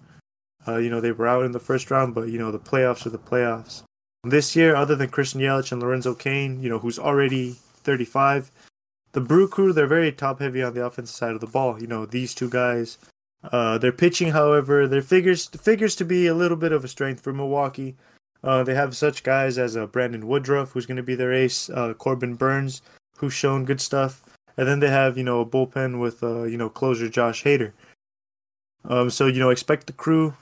[0.67, 3.07] Uh, you know, they were out in the first round, but you know, the playoffs
[3.07, 3.83] are the playoffs.
[4.25, 8.51] This year, other than Christian Yelich and Lorenzo Cain, you know, who's already 35,
[9.13, 11.81] the Brew Crew, they're very top heavy on the offensive side of the ball.
[11.81, 12.99] You know, these two guys
[13.45, 17.21] uh, their pitching, however, their figures figures to be a little bit of a strength
[17.23, 17.97] for Milwaukee.
[18.43, 21.69] Uh, they have such guys as uh, Brandon Woodruff, who's going to be their ace,
[21.71, 22.83] uh, Corbin Burnes,
[23.19, 24.25] who's shown good stuff,
[24.57, 27.73] and then they have you know a bullpen with uh, you know closer Josh Hader.
[28.85, 30.35] Um, so you know expect the crew,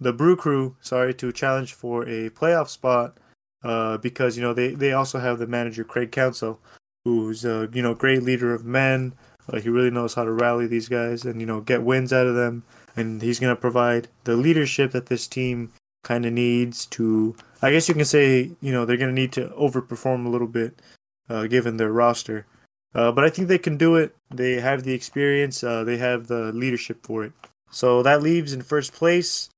[0.00, 3.18] the Brew Crew, sorry, to challenge for a playoff spot,
[3.62, 6.60] uh, because you know they they also have the manager Craig Counsell,
[7.04, 9.14] who's a you know great leader of men.
[9.52, 12.26] Uh, he really knows how to rally these guys and you know get wins out
[12.26, 12.62] of them,
[12.96, 17.36] and he's to provide the leadership that this team kind of needs to.
[17.62, 20.80] I guess you can say you know they're to need to overperform a little bit,
[21.28, 22.46] uh, given their roster.
[22.94, 24.14] Uh, but I think they can do it.
[24.30, 25.64] They have the experience.
[25.64, 27.32] Uh, they have the leadership for it.
[27.70, 29.50] So that leaves in first place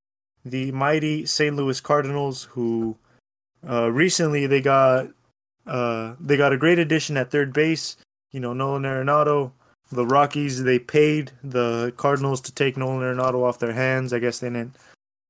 [0.43, 1.55] the mighty St.
[1.55, 2.97] Louis Cardinals, who
[3.69, 5.09] uh, recently they got
[5.67, 7.97] uh, they got a great addition at third base.
[8.33, 9.53] You know, Nolan Arenado
[9.91, 14.13] the Rockies they paid the Cardinals to take Nolan Arenado off their hands.
[14.13, 14.77] I guess they didn't.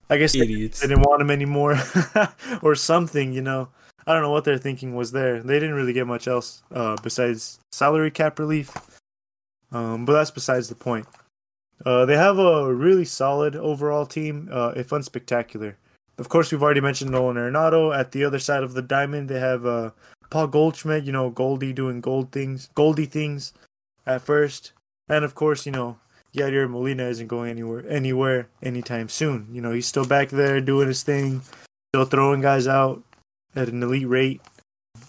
[0.09, 1.79] I guess they, they, didn't want him anymore,
[2.63, 3.33] or something.
[3.33, 3.69] You know,
[4.07, 5.43] I don't know what their thinking was there.
[5.43, 8.73] They didn't really get much else uh, besides salary cap relief.
[9.73, 11.07] Um, but that's besides the point.
[11.85, 15.75] Uh, they have a really solid overall team, uh, if unspectacular.
[16.19, 17.95] Of course, we've already mentioned Nolan Arenado.
[17.95, 19.91] At the other side of the diamond, they have uh,
[20.31, 21.05] Paul Goldschmidt.
[21.05, 23.53] You know, Goldie doing gold things, Goldie things
[24.07, 24.73] at first.
[25.09, 25.99] And of course, you know,
[26.35, 29.49] Yadier Molina isn't going anywhere anywhere anytime soon.
[29.53, 31.43] You know, he's still back there doing his thing,
[31.93, 33.03] still throwing guys out
[33.55, 34.41] at an elite rate.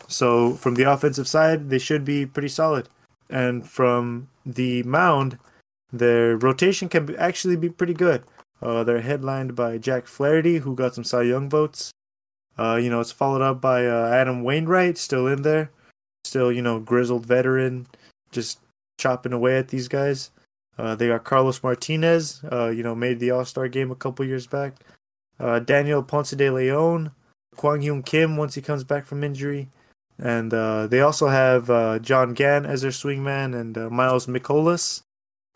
[0.08, 2.88] So from the offensive side, they should be pretty solid.
[3.30, 5.38] And from the mound,
[5.92, 8.24] their rotation can be, actually be pretty good.
[8.62, 11.92] Uh, they're headlined by Jack Flaherty, who got some Cy Young votes.
[12.58, 15.70] Uh, you know, it's followed up by uh, Adam Wainwright, still in there,
[16.24, 17.86] still you know grizzled veteran,
[18.32, 18.60] just
[18.98, 20.32] chopping away at these guys.
[20.78, 24.26] Uh, they got Carlos Martinez, uh, you know, made the All Star game a couple
[24.26, 24.76] years back.
[25.40, 27.12] Uh, Daniel Ponce de Leon,
[27.56, 29.70] Kwang Hyun Kim once he comes back from injury.
[30.20, 35.04] And uh, they also have uh, John Gant as their swingman and uh, Miles Mikolas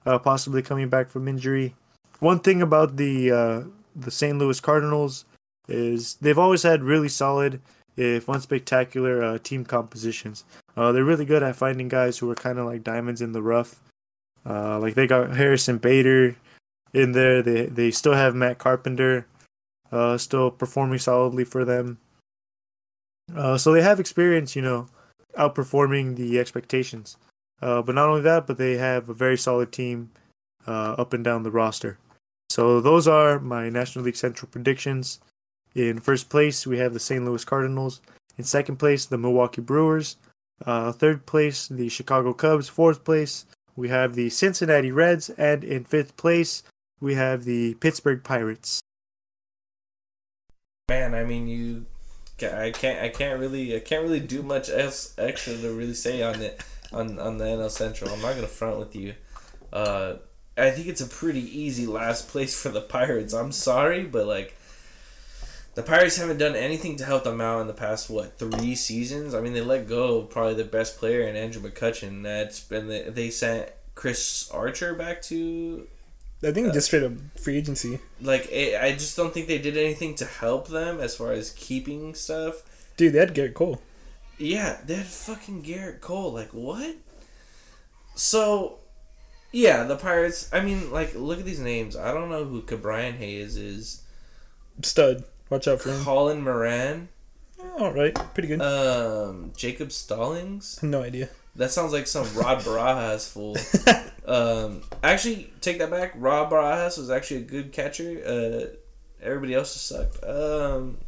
[0.04, 1.76] possibly coming back from injury.
[2.20, 4.38] One thing about the the St.
[4.38, 5.26] Louis Cardinals
[5.68, 7.60] is they've always had really solid,
[7.98, 10.44] if unspectacular, team compositions.
[10.76, 13.42] Uh, they're really good at finding guys who are kind of like diamonds in the
[13.42, 13.82] rough.
[14.46, 16.36] Uh, like they got Harrison Bader
[16.94, 17.42] in there.
[17.42, 19.28] They they still have Matt Carpenter,
[19.92, 22.00] uh, still performing solidly for them.
[23.36, 24.88] Uh, so they have experience, you know,
[25.38, 27.18] outperforming the expectations.
[27.62, 30.10] Uh, but not only that, but they have a very solid team
[30.68, 31.98] uh, up and down the roster.
[32.50, 35.20] So those are my National League Central predictions.
[35.74, 37.24] In first place, we have the St.
[37.24, 38.02] Louis Cardinals.
[38.38, 40.18] In second place, the Milwaukee Brewers.
[40.66, 42.70] Uh, third place, the Chicago Cubs.
[42.70, 45.30] Fourth place, we have the Cincinnati Reds.
[45.32, 46.64] And in fifth place,
[47.00, 48.82] we have the Pittsburgh Pirates.
[50.90, 51.86] Man, I mean, you,
[52.42, 56.22] I can't, I can't really, I can't really do much else extra to really say
[56.22, 58.12] on it, on on the NL Central.
[58.12, 59.14] I'm not gonna front with you.
[59.72, 60.16] Uh,
[60.58, 63.34] I think it's a pretty easy last place for the Pirates.
[63.34, 64.56] I'm sorry, but like
[65.74, 69.34] the Pirates haven't done anything to help them out in the past what three seasons.
[69.34, 72.24] I mean, they let go of probably the best player in Andrew McCutchen.
[72.24, 75.88] That's been the, they sent Chris Archer back to.
[76.44, 78.00] I think uh, just straight up free agency.
[78.20, 81.52] Like it, I just don't think they did anything to help them as far as
[81.52, 82.64] keeping stuff.
[82.98, 83.82] Dude, they had Gerrit Cole.
[84.38, 86.34] Yeah, they had fucking Gerrit Cole.
[86.34, 86.96] Like what?
[88.16, 88.80] So,
[89.52, 90.50] yeah, the Pirates.
[90.52, 91.96] I mean, like look at these names.
[91.96, 94.04] I don't know who Ke'Bryan Hayes is.
[94.82, 95.24] Stud.
[95.52, 96.04] Watch out for him.
[96.04, 97.10] Colin Moran.
[97.78, 98.62] All right, pretty good.
[98.62, 100.82] Um, Jacob Stallings.
[100.82, 101.28] No idea.
[101.58, 103.56] That sounds like some Rod Barajas fool.
[104.24, 106.14] Um, actually, take that back.
[106.16, 108.22] Rod Barajas was actually a good catcher.
[108.24, 108.76] Uh,
[109.22, 110.24] everybody else just sucked.
[110.24, 111.00] Um,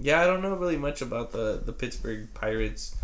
[0.00, 2.96] yeah, I don't know really much about the the Pittsburgh Pirates.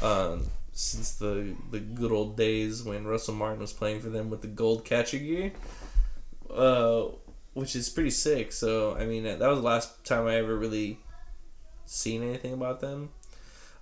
[0.00, 4.40] Um, since the the good old days when Russell Martin was playing for them with
[4.40, 5.52] the gold catcher gear,
[6.48, 7.06] uh,
[7.58, 8.52] which is pretty sick.
[8.52, 11.00] So I mean, that was the last time I ever really
[11.86, 13.10] seen anything about them.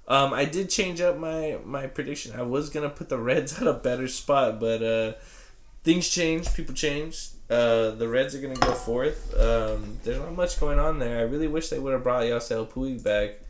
[0.09, 2.33] Um, I did change up my my prediction.
[2.37, 5.13] I was gonna put the Reds at a better spot, but uh,
[5.85, 6.53] things change.
[6.55, 7.29] People change.
[7.51, 9.35] Uh, the Reds are gonna go fourth.
[9.39, 11.19] Um, there's not much going on there.
[11.19, 13.41] I really wish they would have brought Yasiel Puig back.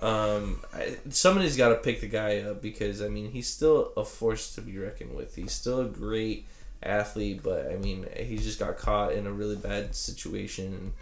[0.00, 4.04] Um, I, somebody's got to pick the guy up because I mean he's still a
[4.04, 5.34] force to be reckoned with.
[5.34, 6.46] He's still a great
[6.82, 10.92] athlete, but I mean he just got caught in a really bad situation.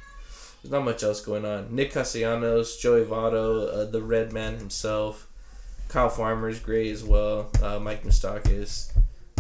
[0.63, 1.75] There's not much else going on.
[1.75, 5.29] Nick Castellanos, Joey Votto, uh, the Red Man himself,
[5.89, 7.51] Kyle Farmer is great as well.
[7.63, 8.91] Uh, Mike Moustakas,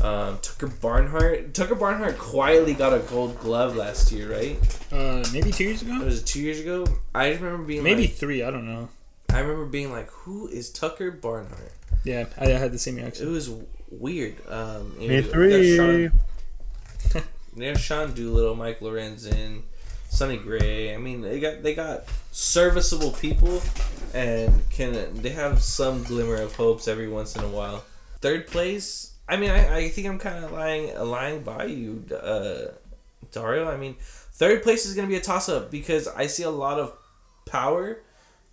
[0.02, 1.54] um, Tucker Barnhart.
[1.54, 4.58] Tucker Barnhart quietly got a Gold Glove last year, right?
[4.92, 6.00] Uh, maybe two years ago.
[6.00, 6.86] It Was two years ago?
[7.14, 8.42] I just remember being Maybe like, three.
[8.42, 8.88] I don't know.
[9.30, 11.72] I remember being like, "Who is Tucker Barnhart?"
[12.04, 13.26] Yeah, I, I had the same reaction.
[13.26, 13.50] It was
[13.90, 14.36] weird.
[14.48, 15.76] Um, you Me three.
[15.76, 16.12] Sean,
[17.56, 19.62] there's Sean Doolittle, Mike Lorenzen,
[20.08, 20.94] Sonny Gray.
[20.94, 23.62] I mean, they got they got serviceable people,
[24.14, 27.84] and can they have some glimmer of hopes every once in a while.
[28.20, 29.12] Third place.
[29.28, 32.72] I mean, I, I think I'm kind of lying lying by you, uh,
[33.32, 33.68] Dario.
[33.68, 36.78] I mean, third place is to be a toss up because I see a lot
[36.78, 36.96] of
[37.46, 38.02] power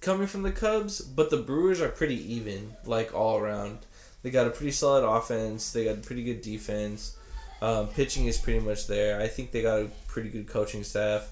[0.01, 3.79] coming from the Cubs, but the Brewers are pretty even, like all around.
[4.21, 5.71] They got a pretty solid offense.
[5.71, 7.17] They got a pretty good defense.
[7.63, 9.21] Um, pitching is pretty much there.
[9.21, 11.31] I think they got a pretty good coaching staff.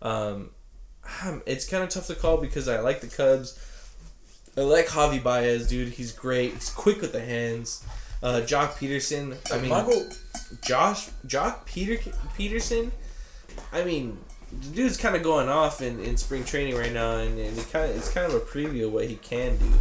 [0.00, 0.50] Um,
[1.44, 3.58] it's kind of tough to call because I like the Cubs.
[4.56, 5.88] I like Javi Baez, dude.
[5.88, 6.54] He's great.
[6.54, 7.84] He's quick with the hands.
[8.22, 9.36] Uh, Joc Pederson.
[9.52, 9.70] I mean,
[10.62, 11.96] Josh Joc Peter
[12.38, 12.92] Pederson.
[13.72, 14.18] I mean,
[14.52, 17.64] the dude's kind of going off in, in spring training right now, and, and he
[17.64, 19.72] kind of it's kind of a preview of what he can do.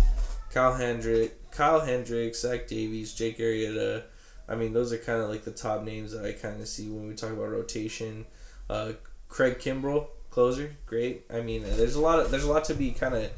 [0.51, 4.05] Kyle Hendrick, Kyle Hendricks, Zach Davies, Jake Arrieta.
[4.51, 6.89] I mean, those are kind of like the top names that I kind of see
[6.89, 8.25] when we talk about rotation.
[8.69, 8.93] Uh,
[9.29, 11.25] Craig Kimbrel, closer, great.
[11.33, 13.31] I mean, there's a lot of there's a lot to be kind of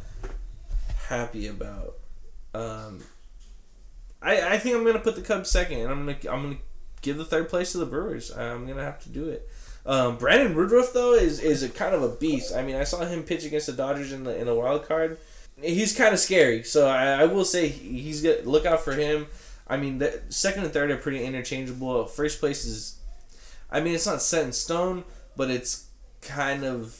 [1.07, 1.95] happy about.
[2.55, 3.03] Um,
[4.21, 6.57] I I think I'm gonna put the Cubs second, and I'm gonna I'm gonna
[7.01, 8.35] give the third place to the Brewers.
[8.35, 9.47] I'm gonna have to do it.
[9.85, 12.55] Um, Brandon Woodruff though is is a kind of a beast.
[12.55, 15.19] I mean, I saw him pitch against the Dodgers in the in the wild card.
[15.61, 18.47] He's kind of scary, so I, I will say he's good.
[18.47, 19.27] Look out for him.
[19.67, 22.05] I mean, the second and third are pretty interchangeable.
[22.05, 22.97] First place is,
[23.71, 25.03] I mean, it's not set in stone,
[25.37, 25.87] but it's
[26.21, 26.99] kind of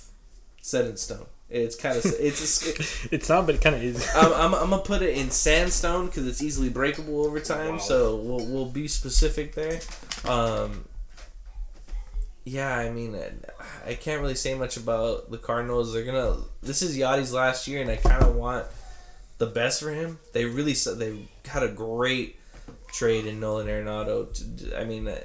[0.62, 1.26] set in stone.
[1.50, 2.66] It's kind of it's.
[2.66, 4.10] A, It's not, but it kind of is.
[4.16, 7.74] I'm, I'm, I'm gonna put it in sandstone because it's easily breakable over time.
[7.74, 7.78] Wow.
[7.80, 9.80] So we'll, we'll be specific there.
[10.26, 10.86] Um,
[12.46, 13.32] yeah, I mean, I-
[13.86, 15.94] I can't really say much about the Cardinals.
[15.94, 16.38] They're gonna.
[16.62, 18.66] This is Yadi's last year, and I kind of want
[19.38, 20.20] the best for him.
[20.32, 22.38] They really s- they had a great
[22.94, 24.32] trade in Nolan Arenado.
[24.34, 25.20] To- I mean, uh,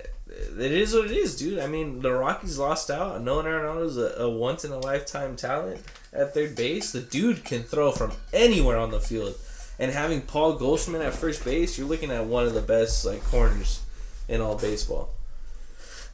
[0.59, 1.59] it is what it is, dude.
[1.61, 3.23] I mean, the Rockies lost out.
[3.23, 5.81] Nolan Arenado's a, a once in a lifetime talent
[6.13, 6.91] at third base.
[6.91, 9.37] The dude can throw from anywhere on the field.
[9.79, 13.23] And having Paul Goldschmidt at first base, you're looking at one of the best like
[13.25, 13.83] corners
[14.29, 15.11] in all baseball.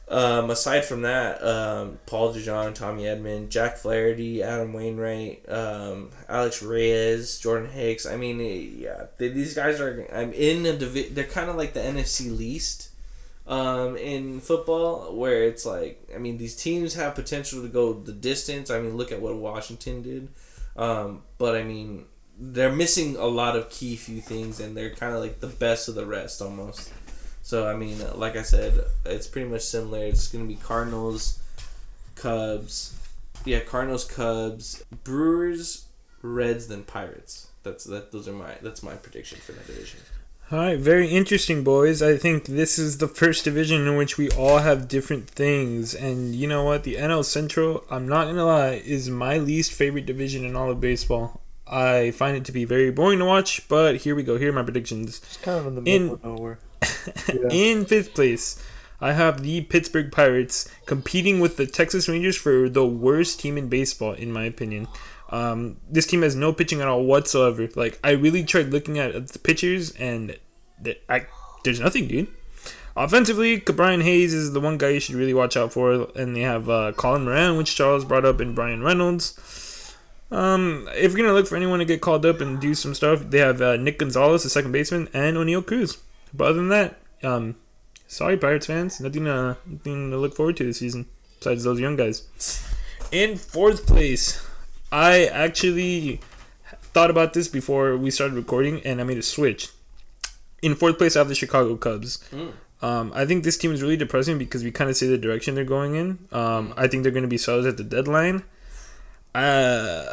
[0.07, 6.61] Um, aside from that, um, Paul DeJong, Tommy Edman, Jack Flaherty, Adam Wainwright, um, Alex
[6.61, 8.05] Reyes, Jordan Hicks.
[8.05, 10.07] I mean, eh, yeah, they, these guys are.
[10.13, 12.89] I'm in a divi- They're kind of like the NFC least
[13.47, 18.13] um, in football, where it's like, I mean, these teams have potential to go the
[18.13, 18.69] distance.
[18.69, 20.29] I mean, look at what Washington did.
[20.77, 22.05] Um, but I mean,
[22.37, 25.87] they're missing a lot of key few things, and they're kind of like the best
[25.87, 26.91] of the rest almost.
[27.45, 28.73] So I mean, like I said,
[29.05, 29.99] it's pretty much similar.
[29.99, 31.39] It's gonna be Cardinals,
[32.15, 32.97] Cubs,
[33.45, 35.85] yeah, Cardinals, Cubs, Brewers,
[36.23, 37.49] Reds, then Pirates.
[37.61, 38.11] That's that.
[38.11, 38.55] Those are my.
[38.63, 39.99] That's my prediction for that division.
[40.51, 42.01] All right, very interesting, boys.
[42.01, 45.93] I think this is the first division in which we all have different things.
[45.93, 46.83] And you know what?
[46.83, 50.71] The NL Central, I'm not going to lie, is my least favorite division in all
[50.71, 51.41] of baseball.
[51.67, 54.37] I find it to be very boring to watch, but here we go.
[54.37, 55.17] Here are my predictions.
[55.17, 56.59] It's kind of in the In- of nowhere.
[57.27, 57.49] Yeah.
[57.51, 58.61] In fifth place,
[59.01, 63.67] I have the Pittsburgh Pirates competing with the Texas Rangers for the worst team in
[63.67, 64.87] baseball, in my opinion.
[65.29, 67.67] Um, this team has no pitching at all whatsoever.
[67.75, 70.37] Like I really tried looking at the pitchers, and
[71.09, 71.27] I,
[71.63, 72.27] there's nothing, dude.
[72.97, 76.41] Offensively, Brian Hayes is the one guy you should really watch out for, and they
[76.41, 79.93] have uh, Colin Moran, which Charles brought up, and Bryan Reynolds.
[80.31, 83.21] Um, if you're gonna look for anyone to get called up and do some stuff,
[83.29, 85.97] they have uh, Nick Gonzalez, the second baseman, and Oneil Cruz.
[86.35, 87.55] But other than that, um,
[88.07, 88.99] Sorry, Pirates fans.
[89.01, 91.07] Nothing, uh, nothing to look forward to this season
[91.39, 92.23] besides those young guys.
[93.11, 94.45] In fourth place,
[94.91, 96.21] I actually
[96.93, 99.69] thought about this before we started recording, and I made a switch.
[100.61, 102.23] In fourth place, I have the Chicago Cubs.
[102.31, 102.53] Mm.
[102.81, 105.55] Um, I think this team is really depressing because we kind of see the direction
[105.55, 106.19] they're going in.
[106.31, 108.43] Um, I think they're going to be sellers at the deadline.
[109.33, 110.05] Uh,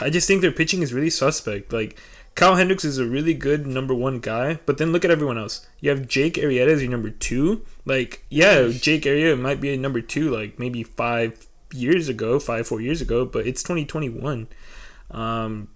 [0.00, 1.72] I just think their pitching is really suspect.
[1.72, 1.98] Like
[2.34, 5.66] Kyle Hendricks is a really good number one guy, but then look at everyone else.
[5.80, 7.62] You have Jake Arrieta as your number two.
[7.84, 12.66] Like, yeah, Jake Arrieta might be a number two, like maybe five years ago, five
[12.66, 14.48] four years ago, but it's 2021.
[15.10, 15.68] Um,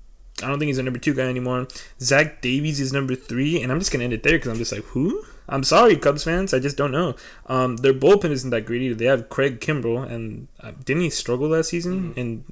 [0.42, 1.68] I don't think he's a number two guy anymore.
[2.00, 4.72] Zach Davies is number three, and I'm just gonna end it there because I'm just
[4.72, 5.24] like, who?
[5.48, 6.54] I'm sorry, Cubs fans.
[6.54, 7.14] I just don't know.
[7.46, 8.94] Um, their bullpen isn't that great either.
[8.94, 12.14] They have Craig Kimbrel, and uh, didn't he struggle last season?
[12.16, 12.44] And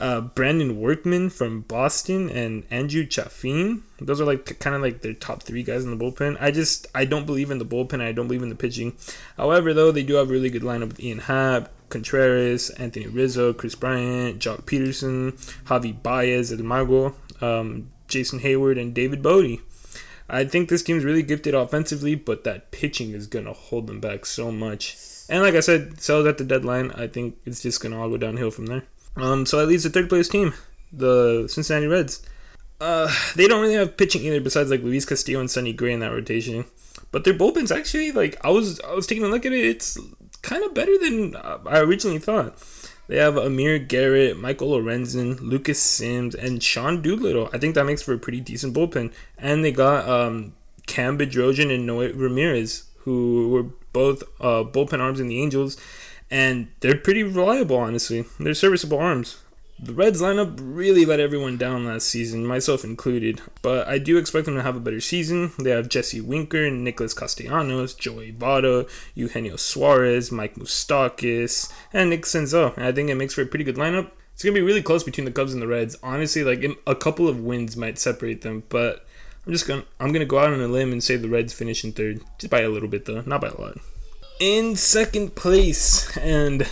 [0.00, 3.82] uh, Brandon Workman from Boston and Andrew Chafin.
[4.00, 6.36] Those are like kind of like their top three guys in the bullpen.
[6.40, 8.00] I just I don't believe in the bullpen.
[8.00, 8.96] I don't believe in the pitching.
[9.36, 13.52] However, though they do have a really good lineup with Ian Happ, Contreras, Anthony Rizzo,
[13.52, 15.32] Kris Bryant, Joc Pederson,
[15.64, 19.60] Javi Baez, El Mago, um, Jason Heyward, and David Bote.
[20.28, 24.26] I think this team's really gifted offensively, but that pitching is gonna hold them back
[24.26, 24.96] so much.
[25.28, 26.90] And like I said, sells at the deadline.
[26.92, 28.84] I think it's just gonna all go downhill from there.
[29.16, 30.54] Um, so that leaves the third place team,
[30.92, 32.22] the Cincinnati Reds.
[32.80, 36.00] Uh, they don't really have pitching either, besides like Luis Castillo and Sonny Gray in
[36.00, 36.64] that rotation.
[37.10, 39.64] But their bullpen's actually like I was I was taking a look at it.
[39.64, 39.96] It's
[40.42, 42.58] kind of better than uh, I originally thought.
[43.06, 47.50] They have Amir Garrett, Michael Lorenzen, Lucas Sims, and Sean Doolittle.
[47.52, 49.12] I think that makes for a pretty decent bullpen.
[49.36, 50.54] And they got um,
[50.86, 55.76] Cam Bedrosian and Noé Ramirez, who were both uh, bullpen arms in the Angels.
[56.34, 58.24] And they're pretty reliable, honestly.
[58.40, 59.40] They're serviceable arms.
[59.78, 63.40] The Reds lineup really let everyone down last season, myself included.
[63.62, 65.52] But I do expect them to have a better season.
[65.60, 72.76] They have Jesse Winker, Nicholas Castellanos, Joey Votto, Eugenio Suarez, Mike Moustakas, and Nick Senzel.
[72.76, 74.10] And I think it makes for a pretty good lineup.
[74.32, 75.96] It's gonna be really close between the Cubs and the Reds.
[76.02, 79.06] Honestly, like a couple of wins might separate them, but
[79.46, 81.84] I'm just gonna I'm gonna go out on a limb and say the Reds finish
[81.84, 83.78] in third, just by a little bit though, not by a lot.
[84.44, 86.68] In second place, and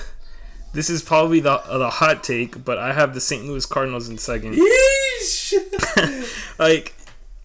[0.75, 3.47] this is probably the uh, the hot take, but I have the St.
[3.47, 4.57] Louis Cardinals in second.
[6.59, 6.94] like,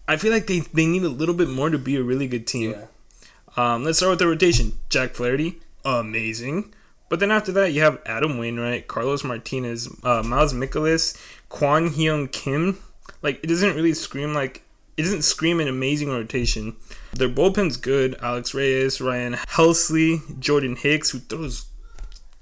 [0.06, 2.46] I feel like they, they need a little bit more to be a really good
[2.46, 2.72] team.
[2.72, 2.84] Yeah.
[3.56, 4.74] Um, let's start with the rotation.
[4.90, 6.74] Jack Flaherty, amazing.
[7.08, 11.16] But then after that, you have Adam Wainwright, Carlos Martinez, uh, Miles Mikolas,
[11.48, 12.76] Kwang Hyun Kim.
[13.22, 14.62] Like, it doesn't really scream like
[14.98, 16.74] it doesn't scream an amazing rotation.
[17.12, 18.16] Their bullpen's good.
[18.20, 21.66] Alex Reyes, Ryan Helsley, Jordan Hicks, who throws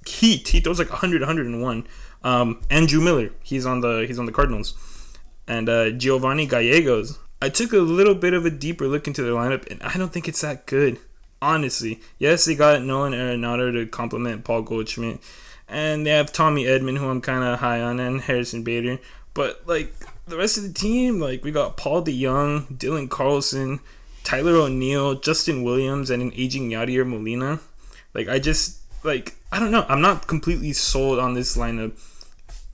[0.06, 0.48] heat.
[0.48, 1.86] He throws like 100, 101.
[2.24, 4.74] Um, Andrew Miller, he's on the he's on the Cardinals,
[5.46, 7.18] and uh, Giovanni Gallegos.
[7.42, 10.12] I took a little bit of a deeper look into their lineup, and I don't
[10.12, 10.98] think it's that good.
[11.42, 15.20] Honestly, yes, they got Nolan Arenado to complement Paul Goldschmidt,
[15.68, 18.98] and they have Tommy Edman, who I'm kind of high on, and Harrison Bader.
[19.34, 19.94] But like
[20.26, 23.80] the rest of the team, like we got Paul DeJong, Dylan Carlson,
[24.24, 27.60] Tyler O'Neill, Justin Williams, and an aging Yadier Molina.
[28.12, 29.86] Like I just like I don't know.
[29.88, 31.92] I'm not completely sold on this lineup.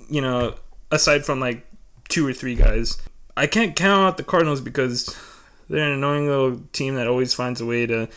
[0.08, 0.54] You know,
[0.90, 1.66] aside from like
[2.08, 3.00] two or three guys,
[3.36, 5.14] I can't count out the Cardinals because
[5.68, 8.08] they're an annoying little team that always finds a way to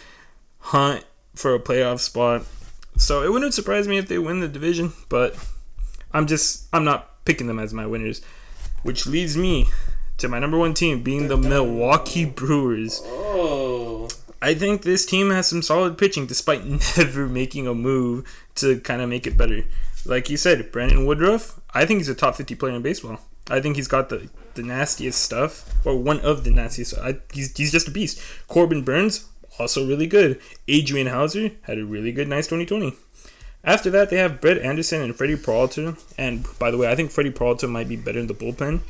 [0.60, 1.04] hunt
[1.36, 2.44] for a playoff spot.
[2.98, 5.36] So it wouldn't surprise me if they win the division, but
[6.14, 8.22] I'm just I'm not picking them as my winners,
[8.86, 9.66] which leads me
[10.18, 13.02] to my number one team being the Milwaukee Brewers.
[13.04, 14.08] Oh.
[14.44, 16.64] I think this team has some solid pitching despite
[16.98, 19.64] never making a move to kind of make it better.
[20.06, 23.20] Like you said, Brandon Woodruff, I think he's a top 50 player in baseball.
[23.50, 26.96] I think he's got the, the nastiest stuff, or one of the nastiest.
[27.00, 28.22] I, he's, he's just a beast.
[28.48, 30.40] Corbin Burnes, also really good.
[30.68, 32.96] Adrian Houser had a really good, nice 2020.
[33.66, 35.98] After that, they have Brett Anderson and Freddy Peralta.
[36.18, 38.82] And by the way, I think Freddy Peralta might be better in the bullpen.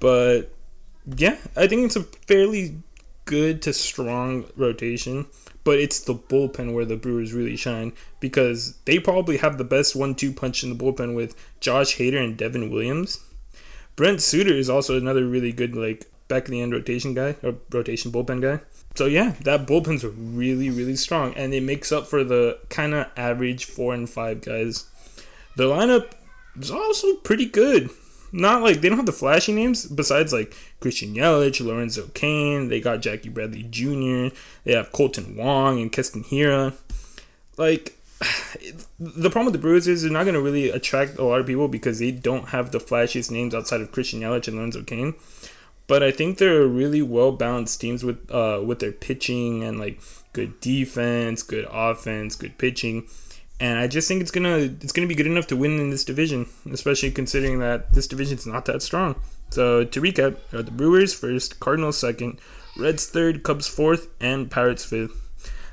[0.00, 0.52] But
[1.16, 2.82] yeah, I think it's a fairly
[3.24, 5.26] good to strong rotation,
[5.64, 9.94] but it's the bullpen where the Brewers really shine because they probably have the best
[9.94, 13.20] one-two punch in the bullpen with Josh Hader and Devin Williams.
[13.94, 17.54] Brent Suter is also another really good like back of the end rotation guy or
[17.70, 18.60] rotation bullpen guy.
[18.96, 23.06] So yeah, that bullpen's really really strong and it makes up for the kind of
[23.16, 24.86] average four and five guys.
[25.56, 26.12] The lineup
[26.58, 27.90] is also pretty good
[28.32, 32.68] not like they don't have the flashy names besides like Christian Yelich, Lorenzo Cain.
[32.68, 34.34] They got Jackie Bradley Jr.
[34.64, 36.74] They have Kolten Wong and Keston Hiura.
[37.56, 37.98] Like
[38.98, 41.46] the problem with the Brewers is they're not going to really attract a lot of
[41.46, 45.14] people because they don't have the flashiest names outside of Christian Yelich and Lorenzo Cain.
[45.86, 50.00] But I think they're really well balanced teams with uh with their pitching and like
[50.32, 53.08] good defense, good offense, good pitching.
[53.58, 56.04] And I just think it's gonna it's gonna be good enough to win in this
[56.04, 59.16] division, especially considering that this division's not that strong.
[59.50, 62.38] So to recap, the Brewers first, Cardinals second,
[62.76, 65.22] Reds third, Cubs fourth, and Pirates fifth.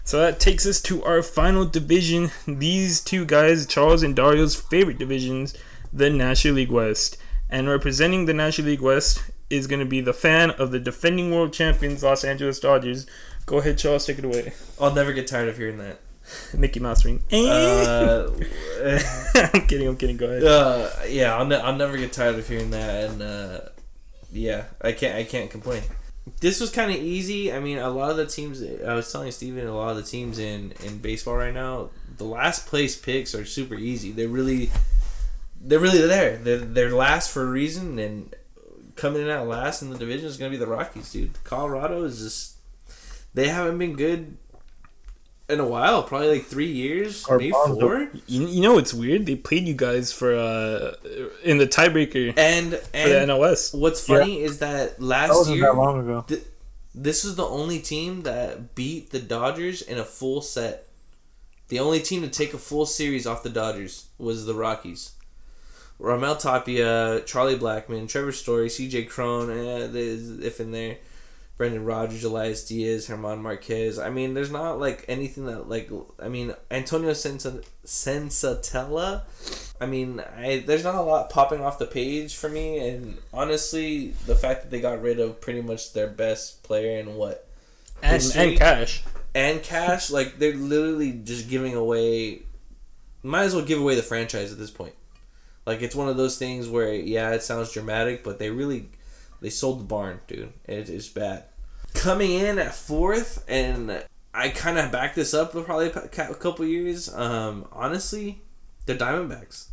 [0.05, 2.31] So that takes us to our final division.
[2.45, 5.55] These two guys, Charles and Dario's favorite divisions,
[5.91, 7.17] the National League West.
[7.49, 9.23] And representing the National League West
[9.53, 13.05] is going to be the fan of the defending world champions, Los Angeles Dodgers.
[13.45, 14.53] Go ahead, Charles, take it away.
[14.79, 15.99] I'll never get tired of hearing that.
[16.57, 17.21] Mickey Mouse ring.
[17.31, 18.29] Uh,
[19.53, 20.17] I'm kidding, I'm kidding.
[20.17, 20.43] Go ahead.
[20.43, 23.59] uh, yeah, I'll, ne- I'll never get tired of hearing that, and uh,
[24.31, 25.83] yeah, I can't I can't complain.
[26.39, 27.51] This was kind of easy.
[27.51, 28.63] I mean, a lot of the teams.
[28.63, 32.23] I was telling Steven, a lot of the teams in in baseball right now, the
[32.23, 34.11] last place picks are super easy.
[34.11, 34.71] They're really,
[35.59, 36.37] they're really there.
[36.37, 38.33] They're they're last for a reason, and
[38.95, 41.43] coming in at last in the division is going to be the Rockies, dude.
[41.43, 42.57] Colorado is just
[43.33, 44.37] they haven't been good
[45.49, 48.09] in a while, probably like three years, Our maybe four.
[48.27, 49.25] You, you know it's weird?
[49.25, 50.93] They played you guys for uh
[51.43, 53.73] in the tiebreaker And for the and NL West.
[53.75, 56.25] what's funny is that That last wasn't year that long ago.
[56.27, 56.43] th-
[56.95, 60.87] this is the only team that beat the Dodgers in a full set.
[61.69, 65.12] The only team to take a full series off the Dodgers was the Rockies.
[65.99, 69.05] Raimel Tapia, Charlie Blackmon, Trevor Story, C.J.
[69.05, 70.97] Cron, eh, if in there,
[71.55, 74.03] Brendan Rodgers, Elias Diaz, Germán Márquez.
[74.03, 75.89] I mean, there's not like anything that like
[76.19, 79.21] I mean Antonio Sensa- Senzatela.
[79.79, 84.13] I mean, I there's not a lot popping off the page for me, and honestly,
[84.25, 87.47] the fact that they got rid of pretty much their best player and what
[88.01, 88.41] And, history.
[88.49, 89.03] and cash.
[89.35, 92.41] and cash, like they're literally just giving away.
[93.21, 94.93] Might as well give away the franchise at this point.
[95.65, 98.89] Like it's one of those things where yeah, it sounds dramatic, but they really
[99.41, 100.53] they sold the barn, dude.
[100.65, 101.45] It's bad.
[101.93, 106.35] Coming in at fourth, and I kind of backed this up for probably a a
[106.35, 107.13] couple years.
[107.13, 108.41] Um, honestly,
[108.85, 109.67] the Diamondbacks.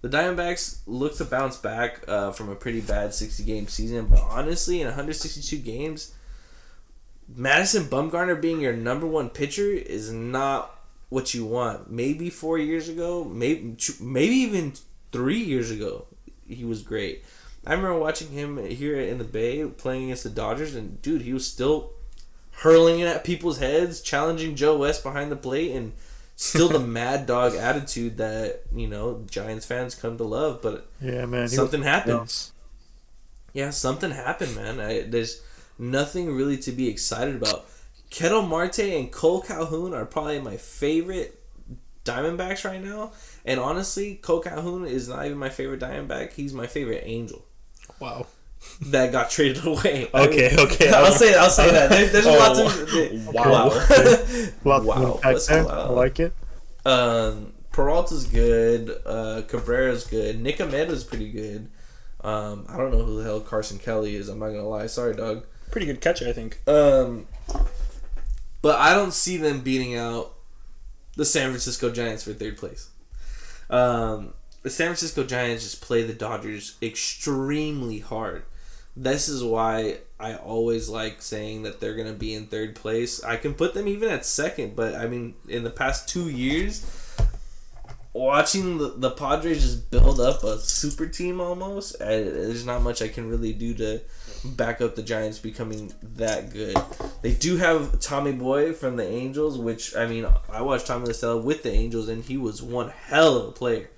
[0.00, 4.20] The Diamondbacks look to bounce back uh, from a pretty bad 60 game season, but
[4.20, 6.14] honestly, in 162 games,
[7.28, 11.90] Madison Bumgarner being your number one pitcher is not what you want.
[11.90, 14.72] Maybe four years ago, maybe maybe even
[15.12, 16.06] three years ago,
[16.46, 17.24] he was great.
[17.66, 21.32] I remember watching him here in the Bay playing against the Dodgers, and dude, he
[21.32, 21.92] was still
[22.52, 25.92] hurling it at people's heads, challenging Joe West behind the plate, and
[26.36, 30.62] still the mad dog attitude that you know Giants fans come to love.
[30.62, 31.40] But Yeah, man.
[31.40, 32.32] he was something happened.
[33.52, 34.80] Yeah, something happened, man.
[34.80, 35.42] I, there's
[35.78, 37.66] nothing really to be excited about.
[38.10, 41.38] Ketel Marte and Cole Calhoun are probably my favorite
[42.04, 43.12] Diamondbacks right now.
[43.48, 46.34] And honestly, Cole Calhoun is not even my favorite Diamondback.
[46.34, 47.44] He's my favorite Angel
[47.98, 48.26] Wow.
[48.82, 50.08] that got traded away.
[50.12, 50.90] I Okay, mean, okay.
[50.90, 51.90] I'll say I'll say that.
[51.90, 53.24] There, there's a lot to.
[53.28, 53.64] Oh, wow.
[54.64, 55.66] Lots Wow, of impact that's there.
[55.68, 56.32] I like it.
[56.84, 58.90] Um, Peralta's good.
[59.06, 60.40] Uh, Cabrera's good.
[60.40, 61.70] Nick Ahmed is pretty good.
[62.20, 64.28] Um, I don't know who the hell Carson Kelly is.
[64.28, 64.86] I'm not gonna lie.
[64.88, 65.44] Sorry, Doug.
[65.70, 66.60] Pretty good catcher, I think.
[66.66, 67.26] Um,
[68.60, 70.34] but I don't see them beating out
[71.16, 72.88] the San Francisco Giants for third place.
[73.70, 78.44] Um, the San Francisco Giants just play the Dodgers extremely hard.
[78.96, 83.22] This is why I always like saying that they're going to be in third place.
[83.22, 86.84] I can put them even at second, but I mean, in the past two years,
[88.12, 93.00] watching the, the Padres just build up a super team almost, I, there's not much
[93.00, 94.00] I can really do to
[94.44, 96.76] back up the Giants becoming that good.
[97.22, 101.12] They do have Tommy Boy from the Angels, which I mean, I watched Tommy La
[101.12, 103.90] Stella with the Angels, and he was one hell of a player.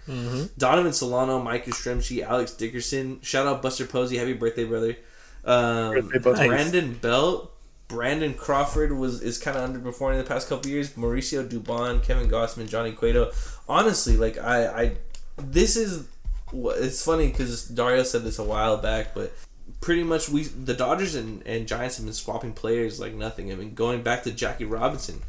[0.59, 3.21] Donovan Solano, Mike Yastrzemski, Alex Dickerson.
[3.23, 4.97] Shout out Buster Posey, happy birthday, brother.
[5.45, 6.47] Um, Birthday, Buster.
[6.47, 7.57] Brandon Belt.
[7.89, 10.91] Brandon Crawford was is kind of underperforming the past couple years.
[10.91, 13.33] Mauricio Dubon, Kevin Gausman, Johnny Cueto.
[13.69, 14.97] Honestly, like I, I
[15.37, 16.07] this is
[16.53, 19.33] what it's funny because Dario said this a while back, but
[19.81, 23.51] pretty much we the Dodgers and, and Giants have been swapping players like nothing.
[23.51, 25.23] I mean, going back to Jackie Robinson.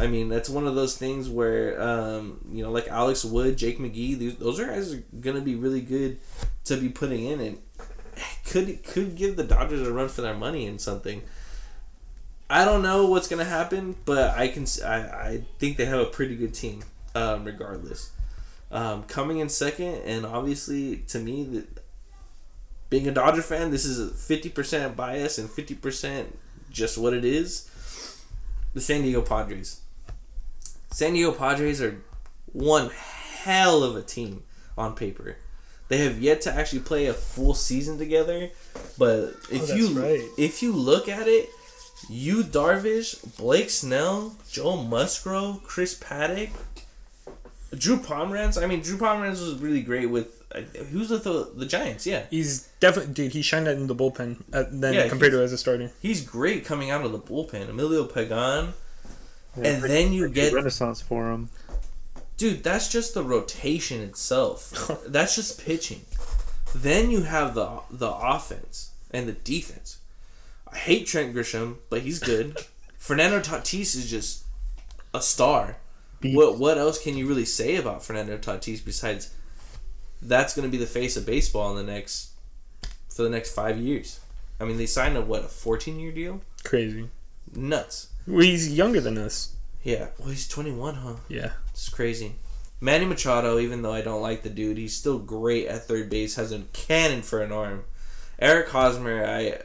[0.00, 3.80] I mean, that's one of those things where, um, you know, like Alex Wood, Jake
[3.80, 6.18] McGee, those are guys are gonna be really good
[6.66, 7.58] to be putting in, and
[8.46, 11.22] could could give the Dodgers a run for their money in something.
[12.48, 16.06] I don't know what's gonna happen, but I can I, I think they have a
[16.06, 16.84] pretty good team,
[17.16, 18.12] um, regardless.
[18.70, 21.64] Um, coming in second, and obviously to me,
[22.90, 26.38] being a Dodger fan, this is a fifty percent bias and fifty percent
[26.70, 27.70] just what it is.
[28.74, 29.80] The San Diego Padres.
[30.90, 32.00] San Diego Padres are
[32.52, 34.42] one hell of a team
[34.76, 35.36] on paper.
[35.88, 38.50] They have yet to actually play a full season together.
[38.98, 40.22] But if Oh, you right.
[40.36, 41.48] if you look at it,
[42.08, 46.50] Yu Darvish, Blake Snell, Joe Musgrove, Chris Paddack,
[47.76, 48.62] Drew Pomeranz.
[48.62, 50.37] I mean, Drew Pomeranz was really great with.
[50.90, 52.06] Who's with the, the Giants?
[52.06, 53.32] Yeah, He's definitely dude.
[53.32, 55.90] He shined out in the bullpen uh, then Yeah, compared to as a starter.
[56.00, 57.68] he's great coming out of the bullpen.
[57.68, 58.72] Emilio Pagan,
[59.56, 61.50] Yeah, and pretty- then you get renaissance for him.
[62.38, 64.70] Dude, that's just the rotation itself.
[65.06, 66.02] that's just pitching.
[66.74, 69.98] Then you have the the offense and the defense.
[70.72, 72.58] I hate Trent Grisham, but he's good.
[72.98, 74.44] Fernando Tatis is just
[75.12, 75.76] a star.
[76.20, 76.36] Beast.
[76.36, 79.34] What what else can you really say about Fernando Tatis besides
[80.20, 82.30] that's going to be the face of baseball in the next
[83.08, 84.20] for the next 5 years.
[84.60, 86.40] I mean, they signed a what, a 14-year deal?
[86.64, 87.08] Crazy.
[87.54, 88.08] Nuts.
[88.26, 89.56] Well, he's younger than us.
[89.82, 90.08] Yeah.
[90.18, 91.14] Well, he's 21, huh?
[91.28, 91.52] Yeah.
[91.70, 92.34] It's crazy.
[92.80, 96.36] Manny Machado, even though I don't like the dude, he's still great at third base.
[96.36, 97.84] Has a cannon for an arm.
[98.38, 99.58] Eric Hosmer, I,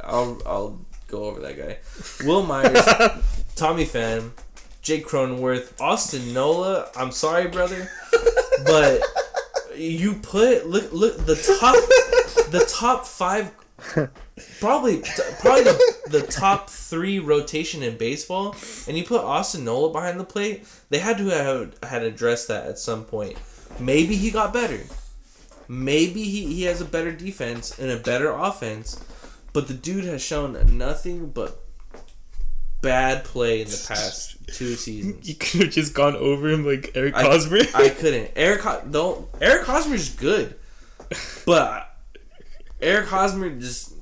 [0.00, 1.78] I'll I'll go over that guy.
[2.26, 2.84] Wil Myers,
[3.54, 4.32] Tommy Pham,
[4.82, 6.88] Jake Cronenworth, Austin Nola.
[6.96, 7.88] I'm sorry, brother,
[8.64, 9.02] but
[9.76, 11.74] you put look look the top
[12.50, 13.52] the top five
[14.60, 15.02] probably
[15.40, 18.56] probably the, the top three rotation in baseball,
[18.86, 20.66] and you put Austin Nola behind the plate.
[20.90, 23.38] They had to have had addressed that at some point.
[23.78, 24.80] Maybe he got better.
[25.68, 29.04] Maybe he, he has a better defense and a better offense,
[29.52, 31.60] but the dude has shown nothing but
[32.80, 35.28] bad play in the past two seasons.
[35.28, 37.22] You could have just gone over him like Eric I-
[37.74, 38.30] I couldn't.
[38.36, 40.56] Eric don't Eric Hosmer's good,
[41.44, 41.94] but
[42.80, 43.94] Eric Hosmer just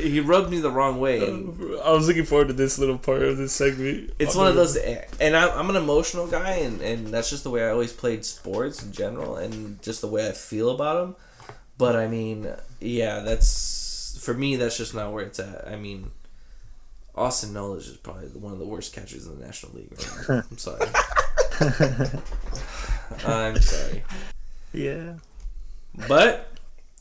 [0.00, 1.20] he rubbed me the wrong way.
[1.84, 4.12] I was looking forward to this little part of this segment.
[4.18, 7.50] it's one of those, and I'm, I'm an emotional guy, and, and that's just the
[7.50, 11.16] way I always played sports in general, and just the way I feel about them.
[11.78, 14.56] But I mean, yeah, that's for me.
[14.56, 15.66] That's just not where it's at.
[15.66, 16.10] I mean,
[17.18, 19.90] Austin Nola is probably one of the worst catchers in the National League.
[19.90, 20.42] Right now.
[20.50, 20.88] I'm sorry.
[23.26, 24.02] I'm sorry,
[24.72, 25.14] Yeah.
[26.08, 26.50] but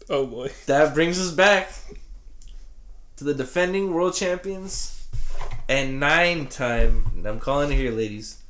[0.09, 0.51] Oh boy.
[0.65, 1.69] that brings us back
[3.17, 5.07] to the defending world champions
[5.69, 8.41] and nine time I'm calling it here ladies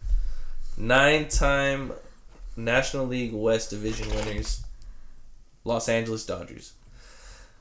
[0.78, 1.92] nine time
[2.56, 4.64] National League West division winners
[5.66, 6.74] Los Angeles Dodgers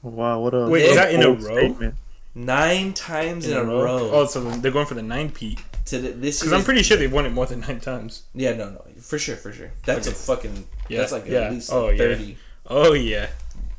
[0.03, 1.39] Wow, what a Wait, is that in a row?
[1.57, 1.95] statement.
[2.37, 5.59] Nine times in, a row, Oh, so they're going for the nine Pete.
[5.87, 8.23] to the, this Because I'm pretty sure they've won it more than nine times.
[8.35, 11.41] yeah no no for sure for sure that's a fucking Yeah, that's like yeah.
[11.47, 12.05] at least Oh, like yeah.
[12.15, 12.37] 30
[12.69, 13.29] Oh yeah.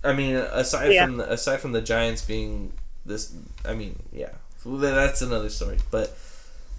[0.03, 1.05] I mean, aside Yeah.
[1.05, 2.71] from the, aside from the Giants being
[3.05, 3.33] this,
[3.65, 4.31] I mean, yeah,
[4.65, 5.77] that's another story.
[5.91, 6.17] But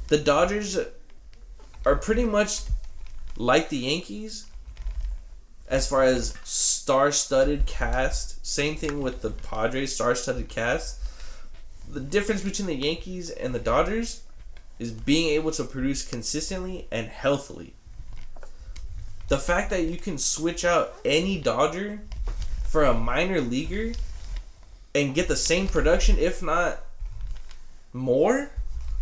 [0.08, 0.78] the Dodgers
[1.86, 2.60] are pretty much
[3.36, 4.46] like the Yankees
[5.68, 8.44] as far as star-studded cast.
[8.46, 10.97] Same thing with the Padres, star-studded cast.
[11.90, 14.22] The difference between the Yankees and the Dodgers
[14.78, 17.74] is being able to produce consistently and healthily.
[19.28, 22.00] The fact that you can switch out any Dodger
[22.64, 23.94] for a minor leaguer
[24.94, 26.80] and get the same production, if not
[27.92, 28.50] more.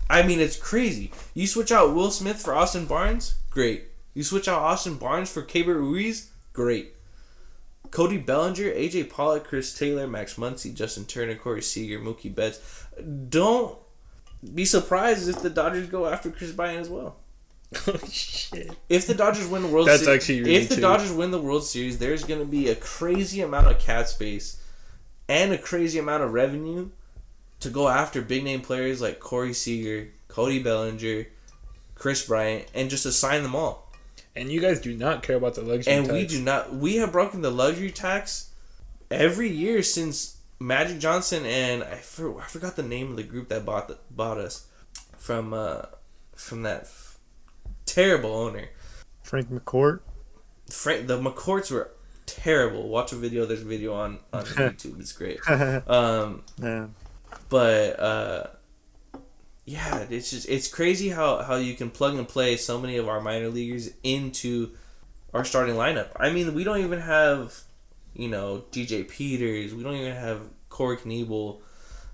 [0.08, 1.12] I mean, it's crazy.
[1.34, 3.84] You switch out Will Smith for Austin Barnes, great.
[4.14, 6.95] You switch out Austin Barnes for Keibert Ruiz, great.
[7.90, 12.84] Cody Bellinger, AJ Pollock, Chris Taylor, Max Muncy, Justin Turner, Corey Seager, Mookie Betts.
[13.28, 13.78] Don't
[14.54, 17.16] be surprised if the Dodgers go after Kris Bryant as well.
[17.86, 18.76] Oh shit.
[18.88, 20.80] If the Dodgers win the World That's Series, actually really if the too.
[20.80, 24.62] Dodgers win the World Series, there's going to be a crazy amount of cap space
[25.28, 26.90] and a crazy amount of revenue
[27.60, 31.26] to go after big name players like Corey Seager, Cody Bellinger,
[31.94, 33.85] Kris Bryant, and just assign them all.
[34.36, 36.08] And you guys do not care about the luxury tax.
[36.08, 36.74] And we do not.
[36.74, 38.50] We have broken the luxury tax
[39.10, 43.48] every year since Magic Johnson and I, for, I forgot the name of the group
[43.48, 44.66] that bought the, bought us
[45.16, 45.82] from uh,
[46.34, 47.18] from that f-
[47.86, 48.68] terrible owner.
[49.22, 50.00] Frank McCourt.
[50.70, 51.90] Frank, the McCourts were
[52.26, 52.88] terrible.
[52.88, 53.46] Watch a video.
[53.46, 55.00] There's a video on on YouTube.
[55.00, 55.40] It's great.
[55.88, 56.86] Um, yeah.
[57.48, 58.46] but uh,
[59.66, 63.08] yeah, it's just it's crazy how how you can plug and play so many of
[63.08, 64.70] our minor leaguers into
[65.34, 66.08] our starting lineup.
[66.16, 67.60] I mean, we don't even have
[68.14, 69.74] you know DJ Peters.
[69.74, 71.60] We don't even have Corey Knebel.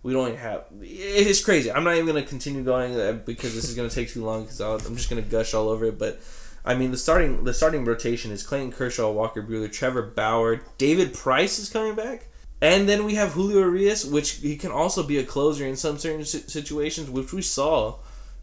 [0.03, 0.65] We don't even have.
[0.81, 1.71] It's crazy.
[1.71, 4.45] I'm not even gonna continue going uh, because this is gonna take too long.
[4.45, 5.99] Because I'm just gonna gush all over it.
[5.99, 6.21] But
[6.65, 11.13] I mean, the starting the starting rotation is Clayton Kershaw, Walker Buehler, Trevor Bauer, David
[11.13, 12.29] Price is coming back.
[12.63, 15.99] And then we have Julio Urías, which he can also be a closer in some
[15.99, 17.97] certain situations, which we saw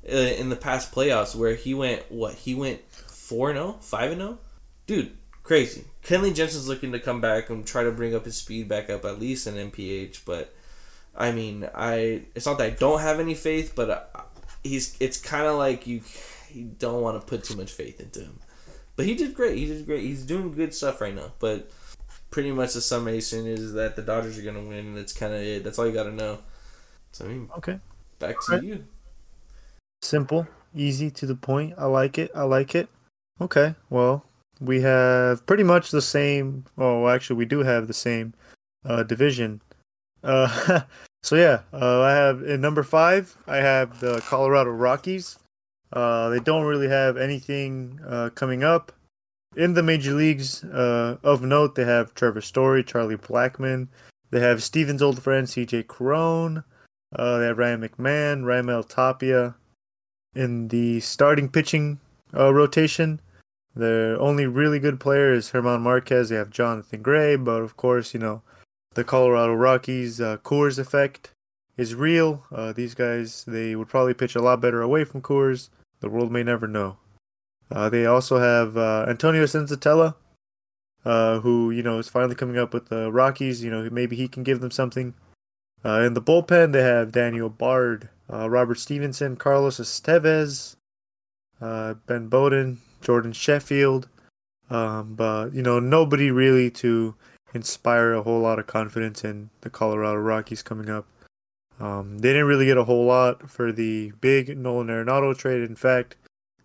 [0.05, 4.11] uh, in the past playoffs where he went what he went four and 0, 5
[4.11, 4.37] and zero,
[4.87, 5.85] dude, crazy.
[6.03, 9.05] Kenley Jansen's looking to come back and try to bring up his speed back up
[9.05, 10.53] at least in MPH, but
[11.15, 14.21] I mean, I it's not that I don't have any faith, but uh,
[14.63, 16.01] he's it's kind of like you
[16.51, 18.39] you don't want to put too much faith into him.
[18.97, 19.57] But he did great.
[19.57, 20.01] He did great.
[20.01, 21.31] He's doing good stuff right now.
[21.39, 21.71] But
[22.31, 25.41] pretty much the summation is that the Dodgers are gonna win, and that's kind of
[25.41, 25.63] it.
[25.63, 26.39] That's all you got to know.
[27.11, 27.79] So I mean, Okay.
[28.19, 28.63] back to Right.
[28.63, 28.85] you.
[30.01, 31.73] Simple, easy to the point.
[31.77, 32.31] I like it.
[32.33, 32.87] I like it.
[33.41, 33.75] Okay.
[33.89, 34.25] Well,
[34.61, 36.65] we have pretty much the same.
[36.77, 38.33] Oh, actually, we do have the same
[38.85, 39.61] uh, division.
[40.23, 40.81] Uh,
[41.23, 43.35] so yeah, uh, I have in number five.
[43.47, 45.37] I have the Colorado Rockies.
[45.91, 48.91] Uh, they don't really have anything uh, coming up
[49.59, 50.63] in the major leagues.
[50.63, 53.89] Uh, of note, they have Trevor Story, Charlie Blackmon.
[54.31, 55.83] They have Steven's old friend C.J.
[55.83, 56.63] Cron.
[57.13, 59.55] Uh, they have Ryan McMahon, Raimel Tapia,
[60.33, 61.99] in the starting pitching
[62.33, 63.19] uh, rotation.
[63.75, 66.29] Their only really good player is Germán Márquez.
[66.29, 68.41] They have Jonathan Gray, but of course, you know,
[68.93, 71.31] the Colorado Rockies uh, Coors effect
[71.75, 72.45] is real.
[72.51, 75.69] Uh, these guys, they would probably pitch a lot better away from Coors.
[75.99, 76.97] The world may never know.
[77.71, 80.15] Uh, they also have uh, Antonio Senzatela,
[81.05, 83.63] uh, who you know is finally coming up with the Rockies.
[83.63, 85.13] You know, maybe he can give them something.
[85.83, 90.75] Uh, in the bullpen, they have Daniel Bard, uh, Robert Stephenson, Carlos Estevez,
[91.61, 94.07] uh, Ben Bowden, Jordan Sheffield.
[94.69, 97.15] Um, but you know, nobody really to
[97.53, 101.05] inspire a whole lot of confidence in the Colorado Rockies coming up.
[101.79, 105.61] Um, they didn't really get a whole lot for the big Nolan Arenado trade.
[105.61, 106.15] In fact,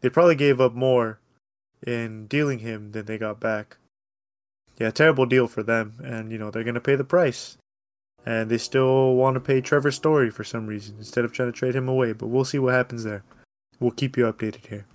[0.04, 1.18] they probably gave up more
[1.86, 3.78] in dealing him than they got back.
[4.78, 7.56] Yeah, terrible deal for them, and you know they're gonna pay the price
[8.26, 11.58] and they still want to pay Trevor Story for some reason instead of trying to
[11.58, 12.12] trade him away.
[12.12, 13.22] But we'll see what happens there.
[13.80, 14.86] We'll keep you updated here.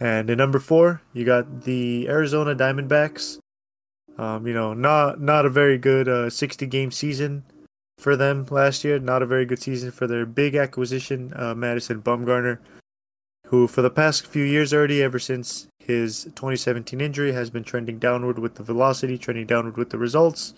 [0.00, 3.38] And in number four, you got the Arizona Diamondbacks.
[4.16, 7.44] Um, you know, not not a very good uh, 60 game season
[7.98, 8.98] for them last year.
[8.98, 12.58] Not a very good season for their big acquisition, uh, Madison Bumgarner,
[13.48, 17.98] who for the past few years already, ever since his 2017 injury, has been trending
[17.98, 20.54] downward with the velocity, trending downward with the results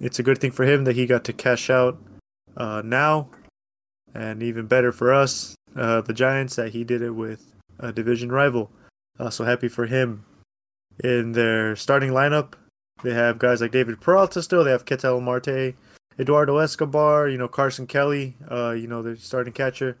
[0.00, 1.98] it's a good thing for him that he got to cash out
[2.56, 3.28] uh, now,
[4.14, 8.30] and even better for us, uh, the Giants, that he did it with a division
[8.30, 8.70] rival.
[9.18, 10.24] Uh, so happy for him.
[11.02, 12.54] In their starting lineup,
[13.02, 14.64] they have guys like David Peralta still.
[14.64, 15.74] They have Ketel Marte,
[16.18, 19.98] Eduardo Escobar, you know Carson Kelly, uh, you know their starting catcher.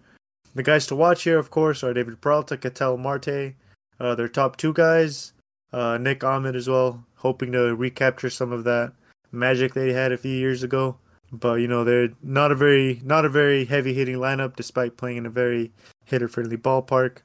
[0.58, 3.54] The guys to watch here, of course, are David Peralta, Ketel Marte,
[4.00, 5.32] uh, their top two guys.
[5.72, 8.92] Uh, Nick Ahmed as well, hoping to recapture some of that
[9.30, 10.96] magic they had a few years ago.
[11.30, 15.18] But you know they're not a very not a very heavy hitting lineup, despite playing
[15.18, 15.70] in a very
[16.06, 17.18] hitter friendly ballpark.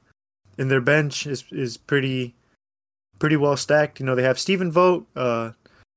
[0.56, 2.36] And their bench is is pretty
[3.18, 3.98] pretty well stacked.
[3.98, 5.50] You know they have Stephen Vogt, uh,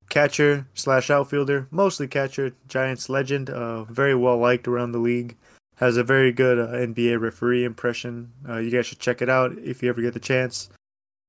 [0.09, 5.37] catcher slash outfielder, mostly catcher, Giants legend, uh, very well liked around the league.
[5.77, 8.33] Has a very good uh, NBA referee impression.
[8.47, 10.69] Uh, you guys should check it out if you ever get the chance.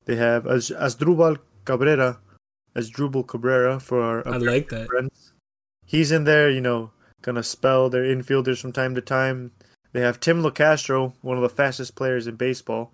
[0.07, 2.19] They have As- Asdrubal Cabrera,
[2.75, 4.87] Asdrubal Cabrera for our I like that.
[4.89, 5.33] friends.
[5.85, 9.53] He's in there, you know, gonna spell their infielders from time to time.
[9.93, 12.93] They have Tim Locastro, one of the fastest players in baseball.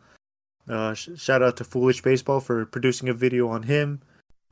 [0.68, 4.00] Uh, sh- shout out to Foolish Baseball for producing a video on him.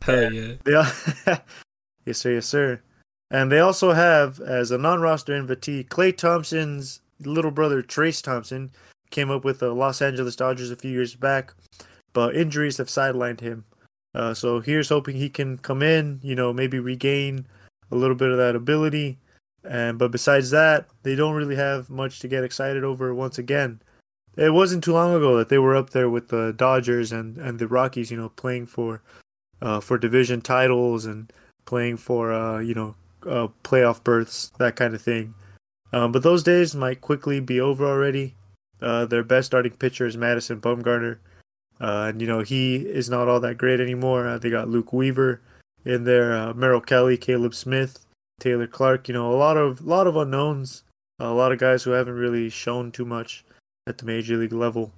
[0.02, 0.54] Hell yeah.
[0.66, 1.42] Al-
[2.04, 2.80] yes, sir, yes, sir.
[3.32, 8.70] And they also have, as a non-roster invitee, Klay Thompson's little brother Trayce Thompson
[9.10, 11.54] came up with the Los Angeles Dodgers a few years back,
[12.12, 13.64] but injuries have sidelined him.
[14.14, 17.46] Uh, so here's hoping he can come in, you know, maybe regain
[17.90, 19.16] a little bit of that ability.
[19.64, 23.14] And but besides that, they don't really have much to get excited over.
[23.14, 23.80] Once again,
[24.36, 27.58] it wasn't too long ago that they were up there with the Dodgers and and
[27.58, 29.00] the Rockies, you know, playing for
[29.62, 31.32] uh, for division titles and
[31.64, 35.34] playing for uh, you know uh, playoff berths, that kind of thing.
[35.92, 38.34] Um, but those days might quickly be over already.
[38.80, 41.18] Uh, their best starting pitcher is Madison Bumgarner,
[41.80, 44.26] uh, and you know he is not all that great anymore.
[44.26, 45.40] Uh, they got Luke Weaver
[45.84, 48.04] in there, uh, Merrill Kelly, Caleb Smith,
[48.40, 49.06] Taylor Clarke.
[49.06, 50.82] You know a lot of lot of unknowns,
[51.20, 53.44] a lot of guys who haven't really shown too much
[53.86, 54.92] at the major league level.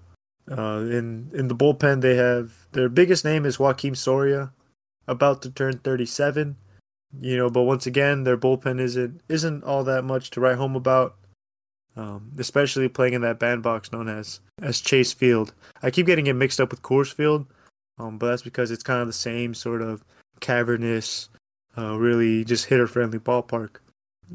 [0.50, 4.52] Uh, in in the bullpen, they have their biggest name is Joakim Soria,
[5.06, 6.56] about to turn 37.
[7.20, 10.76] You know, but once again, their bullpen isn't isn't all that much to write home
[10.76, 11.16] about.
[11.96, 15.54] Um, especially playing in that bandbox known as as Chase Field.
[15.80, 17.46] I keep getting it mixed up with Coors Field,
[17.98, 20.04] um, but that's because it's kind of the same sort of
[20.40, 21.28] cavernous,
[21.78, 23.76] uh, really just hitter friendly ballpark.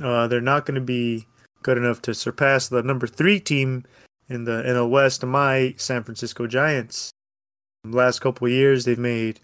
[0.02, 1.28] Uh, they're not going to be
[1.62, 3.84] good enough to surpass the number three team
[4.30, 7.12] in the NL West, my San Francisco Giants.
[7.84, 9.40] Last couple years, they've made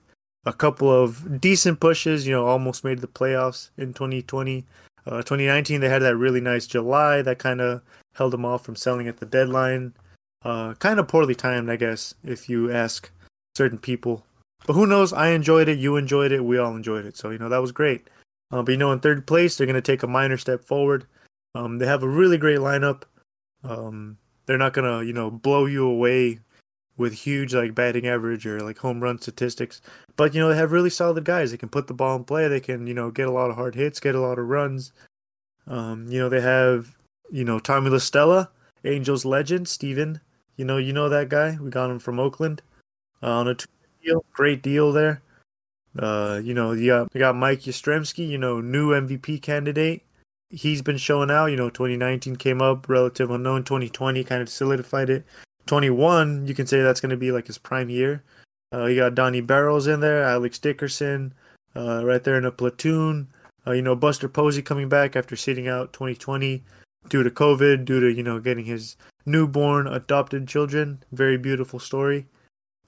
[0.46, 2.28] a couple of decent pushes.
[2.28, 4.66] You know, almost made the playoffs in 2020.
[5.08, 7.84] Uh, 2019 they had that really nice July that kind of
[8.16, 9.94] held them off from selling at the deadline.
[10.44, 13.12] Uh, kind of poorly timed, I guess, if you ask
[13.56, 14.24] certain people.
[14.66, 15.14] But who knows?
[15.14, 15.78] I enjoyed it.
[15.78, 16.44] You enjoyed it.
[16.44, 17.18] We all enjoyed it.
[17.18, 18.08] So you know that was great.
[18.52, 21.06] Uh, but you know, in third place, they're going to take a minor step forward.
[21.56, 23.04] Um, they have a really great lineup.
[23.64, 26.40] Um, they're not going to, you know, blow you away
[26.98, 29.82] with huge like batting average or like home run statistics.
[30.16, 31.52] But you know, they have really solid guys.
[31.52, 32.48] They can put the ball in play.
[32.48, 34.92] They can, you know, get a lot of hard hits, get a lot of runs.
[35.68, 36.96] Um, you know, they have,
[37.32, 38.50] you know, Tommy La Stella,
[38.84, 40.22] Angels legend, Steven.
[40.56, 41.58] You know, you know that guy.
[41.60, 42.62] We got him from Oakland
[43.22, 43.68] uh, on a two
[44.04, 44.26] deal.
[44.32, 45.22] Great deal there.
[45.98, 50.04] Uh, you know, you got, you got Mike Yastrzemski, you know, new MVP candidate.
[50.50, 51.48] He's been showing out.
[51.48, 53.64] You know, 2019 came up, relative unknown.
[53.64, 55.26] 2020 kind of solidified it.
[55.66, 58.24] 21, you can say that's going to be like his prime year.
[58.74, 61.34] Uh, you got Donnie Barrels in there, Alex Dickerson,
[61.76, 63.30] uh, right there in a platoon.
[63.66, 66.64] Uh, you know, Buster Posey coming back after sitting out 2020
[67.10, 68.96] due to COVID, due to, you know, getting his
[69.26, 71.04] newborn adopted children.
[71.12, 72.26] Very beautiful story.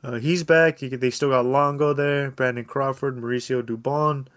[0.04, 0.80] Uh, he's back.
[0.80, 4.28] They still got Longo there, Brandon Crawford, Mauricio Dubon,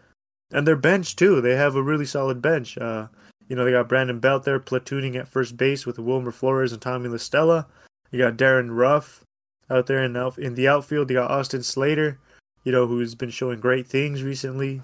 [0.53, 1.41] and their bench too.
[1.41, 2.79] They have a really solid bench.
[2.79, 3.09] Uh,
[3.49, 6.81] you know, they got Brandon Belt there platooning at first base with Wilmer Flores and
[6.81, 7.67] Tommy La Stella.
[8.11, 9.25] You got Darin Ruf
[9.69, 11.11] out there in the, in the outfield.
[11.11, 12.19] You got Austin Slater,
[12.65, 14.83] you know, who's been showing great things recently.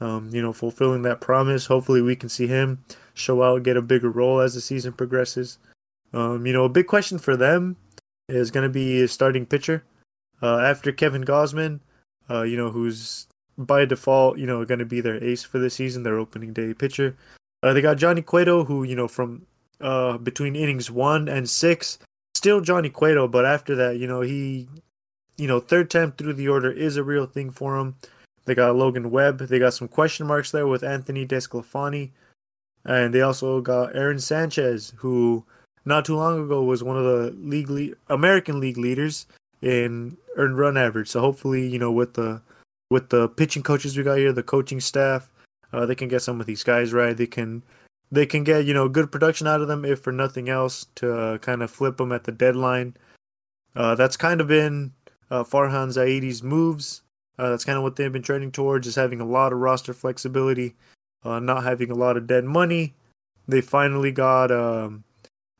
[0.00, 1.66] Um, you know, fulfilling that promise.
[1.66, 2.84] Hopefully, we can see him
[3.14, 5.58] show out, get a bigger role as the season progresses.
[6.12, 7.76] Um, you know, a big question for them
[8.28, 9.84] is going to be a starting pitcher.
[10.42, 11.80] Uh, after Kevin Gausman.
[12.30, 13.26] uh, you know, who's
[13.56, 16.74] by default, you know, going to be their ace for the season, their opening day
[16.74, 17.16] pitcher.
[17.62, 19.46] Uh, they got Johnny Cueto, who, you know, from
[19.80, 21.98] uh, between innings one and six,
[22.34, 24.68] still Johnny Cueto, but after that, you know, he,
[25.36, 27.96] you know, third time through the order is a real thing for him.
[28.44, 29.38] They got Logan Webb.
[29.38, 32.10] They got some question marks there with Anthony DeSclafani.
[32.84, 35.44] And they also got Aaron Sanchez, who
[35.84, 39.26] not too long ago was one of the league le- American League leaders
[39.62, 41.08] in earned run average.
[41.08, 42.42] So hopefully, you know, with the
[42.90, 45.30] with the pitching coaches we got here, the coaching staff,
[45.72, 47.16] uh, they can get some of these guys right.
[47.16, 47.62] They can
[48.14, 51.14] they can get you know good production out of them if for nothing else to
[51.16, 52.96] uh, kind of flip them at the deadline.
[53.74, 54.92] Uh, that's kind of been
[55.30, 57.02] uh, Farhan Zaidi's moves.
[57.38, 59.92] Uh, that's kind of what they've been trending towards, is having a lot of roster
[59.92, 60.76] flexibility,
[61.24, 62.94] uh, not having a lot of dead money.
[63.48, 65.02] They finally got um,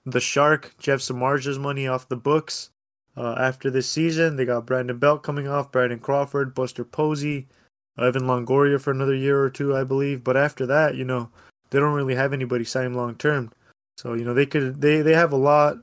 [0.07, 2.71] the Shark, Jeff Samardzija's money off the books.
[3.17, 7.49] Uh, after this season, they got Brandon Belt coming off, Brandon Crawford, Buster Posey,
[7.99, 10.23] Evan Longoria for another year or two, I believe.
[10.23, 11.31] But after that, you know,
[11.75, 13.51] they don't really have anybody signed long term.
[13.99, 15.79] So you know they could they they have a lot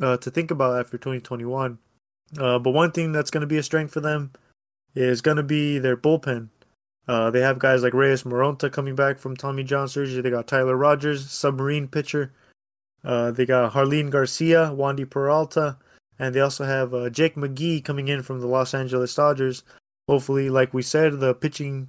[0.00, 1.78] uh, to think about after 2021.
[2.38, 4.32] Uh, but one thing that's going to be a strength for them
[4.94, 6.48] is going to be their bullpen.
[7.08, 10.20] Uh, they have guys like Reyes Moronta coming back from Tommy John surgery.
[10.20, 12.32] They got Tyler Rogers, submarine pitcher.
[13.02, 15.78] Uh, they got Jarlin Garcia, Wandy Peralta,
[16.18, 19.64] and they also have uh, Jake McGee coming in from the Los Angeles Dodgers.
[20.06, 21.88] Hopefully, like we said, the pitching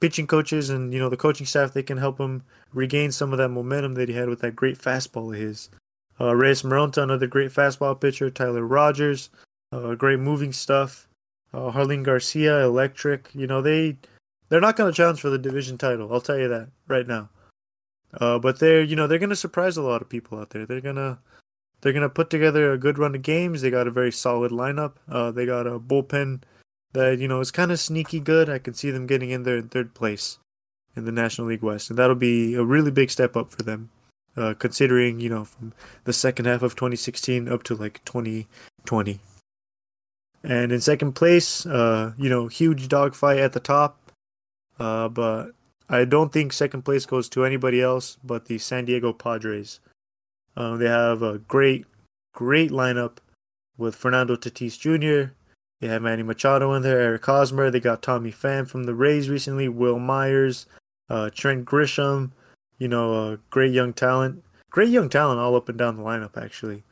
[0.00, 3.38] pitching coaches and you know the coaching staff they can help him regain some of
[3.38, 5.68] that momentum that he had with that great fastball of his.
[6.20, 8.30] Uh, Reyes Moronta, another great fastball pitcher.
[8.30, 9.30] Tyler Rogers,
[9.72, 11.08] uh, great moving stuff.
[11.52, 13.30] Uh, Jarlin Garcia, electric.
[13.34, 13.96] You know they
[14.48, 16.12] they're not going to challenge for the division title.
[16.12, 17.30] I'll tell you that right now.
[18.20, 20.66] Uh, but they're you know they're going to surprise a lot of people out there.
[20.66, 21.20] They're gonna
[21.80, 23.62] they're gonna put together a good run of games.
[23.62, 24.94] They got a very solid lineup.
[25.08, 26.42] Uh, they got a bullpen
[26.92, 28.48] that you know is kind of sneaky good.
[28.48, 30.38] I can see them getting in there in third place
[30.96, 33.90] in the National League West, and that'll be a really big step up for them,
[34.36, 35.72] uh, considering you know from
[36.04, 39.20] the second half of 2016 up to like 2020.
[40.42, 44.10] And in second place, uh, you know, huge dogfight at the top,
[44.78, 45.50] uh, but
[45.88, 49.80] I don't think second place goes to anybody else but the San Diego Padres.
[50.56, 51.84] Um, they have a great,
[52.32, 53.18] great lineup
[53.76, 55.32] with Fernando Tatis Jr.,
[55.80, 57.70] they have Manny Machado in there, Eric Hosmer.
[57.70, 60.66] They got Tommy Pham from the Rays recently, Wil Myers,
[61.08, 62.32] uh, Trent Grisham.
[62.78, 64.44] You know, uh, great young talent.
[64.70, 66.82] Great young talent all up and down the lineup, actually.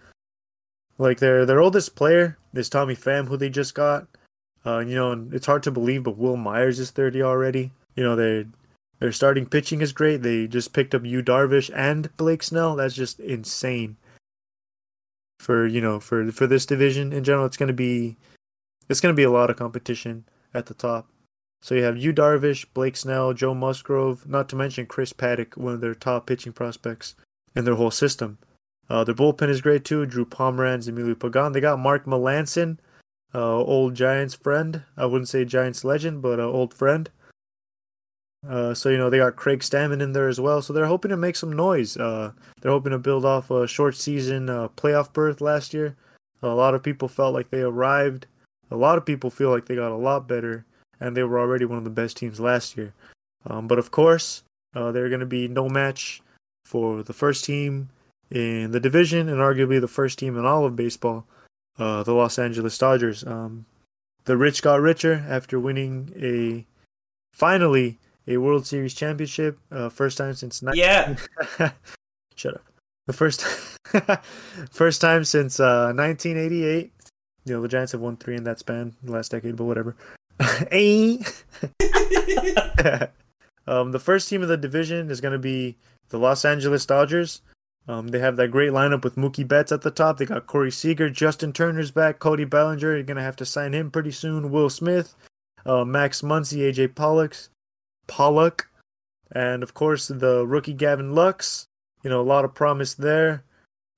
[0.97, 4.07] Like their their oldest player is Tommy Pham, who they just got.
[4.67, 7.71] Uh, you know, it's hard to believe, but Wil Myers is 30 already.
[7.95, 8.47] You know, their
[9.01, 10.23] their starting pitching is great.
[10.23, 12.75] They just picked up Yu Darvish and Blake Snell.
[12.75, 13.97] That's just insane.
[15.39, 18.17] For you know, for for this division in general, it's going to be
[18.89, 21.09] it's going to be a lot of competition at the top.
[21.61, 25.75] So you have Yu Darvish, Blake Snell, Joe Musgrove, not to mention Chris Paddack, one
[25.75, 27.17] of their top pitching prospects
[27.57, 28.39] in their whole system.
[28.89, 30.07] Uh, their bullpen is great too.
[30.07, 31.53] Drew Pomeranz, Emilio Pagan.
[31.53, 32.79] They got Mark Melancon,
[33.35, 34.85] uh, old Giants friend.
[34.97, 37.11] I wouldn't say Giants legend, but uh, old friend.
[38.49, 40.63] Uh, so you know they got Craig Stammen in there as well.
[40.63, 41.97] So they're hoping to make some noise.
[41.97, 45.97] Uh, they're hoping to build off a short season uh, playoff berth last year.
[46.41, 48.27] A lot of people felt like they arrived.
[48.71, 50.65] A lot of people feel like they got a lot better,
[51.01, 52.93] and they were already one of the best teams last year.
[53.47, 54.43] Um, but of course,
[54.75, 56.23] uh, they're going to be no match
[56.65, 57.89] for the first team
[58.31, 61.25] in the division and arguably the first team in all of baseball,
[61.79, 63.25] uh, the Los Angeles Dodgers.
[63.25, 63.65] Um,
[64.25, 66.67] the rich got richer after winning a
[67.33, 71.17] finally a World Series championship, uh, first time since ni- Yeah.
[72.35, 72.63] Shut up.
[73.07, 73.43] The first
[74.71, 76.93] first time since uh, 1988.
[77.49, 79.97] You know the Giants have won three in that span the last decade, but whatever.
[83.69, 85.77] Um, the first team of the division is going to be
[86.09, 87.43] the Los Angeles Dodgers.
[87.87, 90.17] Um, they have that great lineup with Mookie Betts at the top.
[90.17, 92.95] They got Corey Seager, Justin Turner's back, Cody Bellinger.
[92.95, 94.51] You're gonna have to sign him pretty soon.
[94.51, 95.15] Will Smith,
[95.67, 97.37] uh, Max Muncy, AJ Pollock,
[98.07, 98.71] Pollock,
[99.33, 101.67] and of course the rookie Gavin Lux.
[102.03, 103.45] You know a lot of promise there.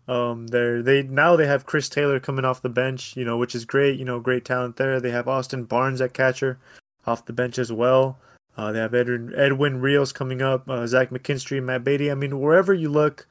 [0.09, 3.17] Um, they they now they have Chris Taylor coming off the bench.
[3.17, 3.99] You know which is great.
[3.99, 5.01] You know great talent there.
[5.01, 6.59] They have Austin Barnes at catcher,
[7.07, 8.19] off the bench as well.
[8.57, 12.11] Uh, they have Edwin, Edwin Rios coming up, uh, Zach McKinstry, Matt Beaty.
[12.11, 13.27] I mean, wherever you look,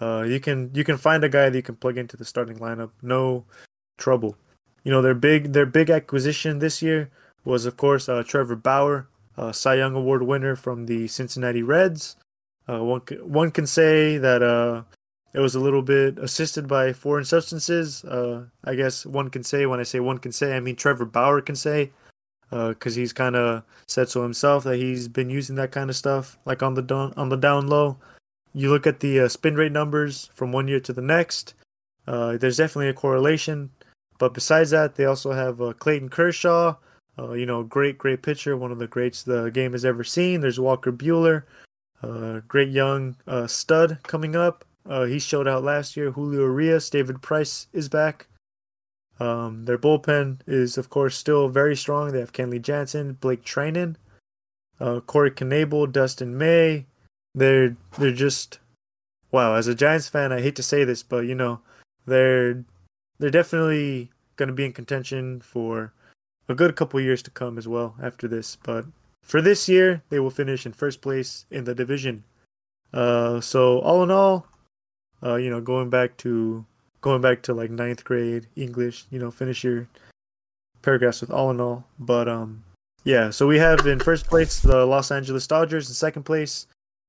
[0.00, 2.58] uh, you can you can find a guy that you can plug into the starting
[2.58, 2.90] lineup.
[3.02, 3.44] No
[3.96, 4.36] trouble.
[4.84, 7.10] You know their big their big acquisition this year
[7.44, 12.16] was of course uh, Trevor Bauer, uh, Cy Young Award winner from the Cincinnati Reds.
[12.68, 14.82] Uh, one one can say that uh,
[15.34, 18.04] it was a little bit assisted by foreign substances.
[18.04, 21.04] Uh, I guess one can say when I say one can say, I mean Trevor
[21.04, 21.90] Bauer can say
[22.50, 26.38] because he's kind of said so himself that he's been using that kind of stuff
[26.46, 27.98] like on the down on the down low.
[28.54, 31.54] You look at the uh, spin rate numbers from one year to the next.
[32.06, 33.70] Uh, there's definitely a correlation,
[34.18, 36.76] but besides that, they also have uh, Clayton Kershaw.
[37.18, 40.40] Uh, you know, great, great pitcher, one of the greats the game has ever seen.
[40.40, 41.42] There's Walker Buehler,
[42.02, 44.64] uh, great young uh, stud coming up.
[44.88, 46.10] Uh, he showed out last year.
[46.12, 48.26] Julio Urias, David Price is back.
[49.20, 52.10] Um, their bullpen is, of course, still very strong.
[52.10, 53.96] They have Kenley Jansen, Blake Treinen,
[54.80, 56.86] uh, Corey Knebel, Dustin May.
[57.34, 58.58] They're they're just
[59.30, 59.54] wow.
[59.54, 61.60] As a Giants fan, I hate to say this, but you know
[62.06, 62.64] they're
[63.18, 65.92] they're definitely going to be in contention for
[66.48, 68.56] a good couple years to come as well after this.
[68.62, 68.86] But
[69.22, 72.24] for this year, they will finish in first place in the division.
[72.92, 74.46] Uh, so all in all,
[75.22, 76.64] uh, you know, going back to
[77.00, 79.88] going back to like ninth grade English, you know, finish your
[80.82, 81.84] paragraphs with all in all.
[81.98, 82.64] But um,
[83.04, 83.30] yeah.
[83.30, 86.66] So we have in first place the Los Angeles Dodgers, in second place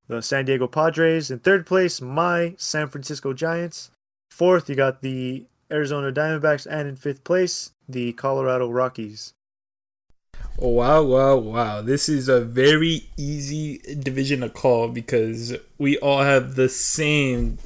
[0.08, 3.90] the San Diego Padres, in third place my San Francisco Giants.
[4.30, 9.34] Fourth, you got the Arizona Diamondbacks, and in fifth place the Colorado Rockies.
[10.56, 11.80] Wow, wow, wow.
[11.80, 17.58] This is a very easy division to call because we all have the same.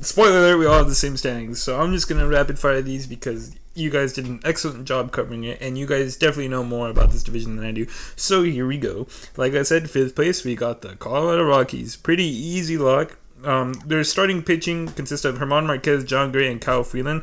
[0.00, 1.60] Spoiler alert, we all have the same standings.
[1.62, 5.12] So I'm just going to rapid fire these because you guys did an excellent job
[5.12, 7.86] covering it and you guys definitely know more about this division than I do.
[8.16, 9.06] So here we go.
[9.36, 11.96] Like I said, fifth place, we got the Colorado Rockies.
[11.96, 13.18] Pretty easy lock.
[13.44, 17.22] Um, their starting pitching consists of Herman Marquez, Jon Gray, and Kyle Freeland.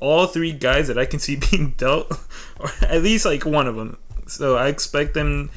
[0.00, 2.10] All three guys that I can see being dealt,
[2.58, 3.98] or at least like one of them.
[4.26, 5.50] So I expect them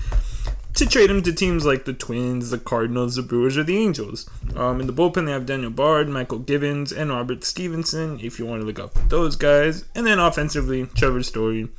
[0.78, 4.30] to trade him to teams like the Twins, the Cardinals, the Brewers, or the Angels.
[4.56, 8.46] Um, in the bullpen, they have Daniel Bard, Mychal Givens, and Robert Stephenson, if you
[8.46, 9.86] want to look up those guys.
[9.96, 11.70] And then offensively, Trevor Story,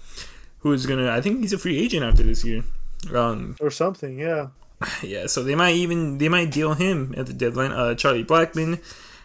[0.60, 2.65] who is going to, I think he's a free agent after this year.
[3.15, 4.49] Um, Or something, yeah.
[5.02, 7.73] yeah, so they might even, they might deal him at the deadline.
[7.73, 8.83] Uh, Charlie Blackmon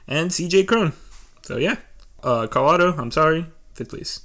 [0.08, 0.94] and CJ Cron.
[1.42, 1.78] So yeah,
[2.24, 4.22] uh, Colorado, I'm sorry, fifth place.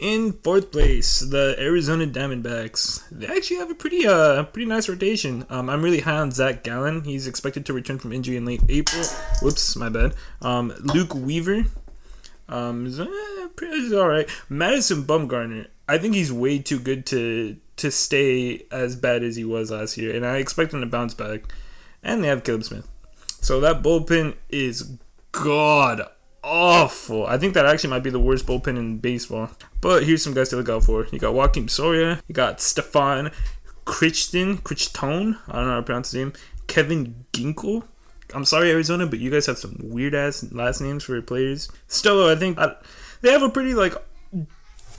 [0.00, 3.04] In fourth place, the Arizona Diamondbacks.
[3.10, 5.44] They actually have a pretty uh pretty nice rotation.
[5.50, 7.04] Um, I'm really high on Zach Gallen.
[7.04, 9.04] He's expected to return from injury in late April.
[9.42, 10.14] Whoops, my bad.
[10.40, 11.64] Um, Luke Weaver.
[12.48, 12.98] Um, is,
[13.56, 14.28] pretty- is all right.
[14.48, 15.66] Madison Bumgarner.
[15.86, 19.98] I think he's way too good to to stay as bad as he was last
[19.98, 21.42] year, and I expect him to bounce back.
[22.02, 22.88] And they have Caleb Smith.
[23.42, 24.96] So that bullpen is
[25.32, 26.08] god
[26.42, 27.26] awful.
[27.26, 29.50] I think that actually might be the worst bullpen in baseball.
[29.80, 31.06] But here's some guys to look out for.
[31.10, 32.22] You got Joakim Soria.
[32.28, 33.30] You got Stefan
[33.84, 34.58] Crichton.
[34.58, 35.38] Crichton.
[35.48, 36.32] I don't know how to pronounce his name.
[36.66, 37.84] Kevin Ginkel.
[38.32, 41.68] I'm sorry, Arizona, but you guys have some weird ass last names for your players.
[41.88, 42.74] Still, I think uh,
[43.22, 43.94] they have a pretty like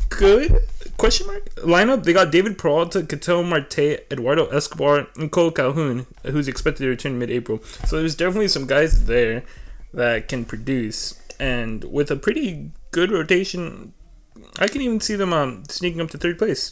[0.10, 0.58] good
[0.98, 2.04] question mark lineup.
[2.04, 7.18] They got David Peralta, Ketel Marte, Eduardo Escobar, and Kole Calhoun, who's expected to return
[7.18, 7.64] mid-April.
[7.86, 9.44] So there's definitely some guys there
[9.94, 13.94] that can produce, and with a pretty good rotation,
[14.60, 16.72] I can even see them um, sneaking up to third place.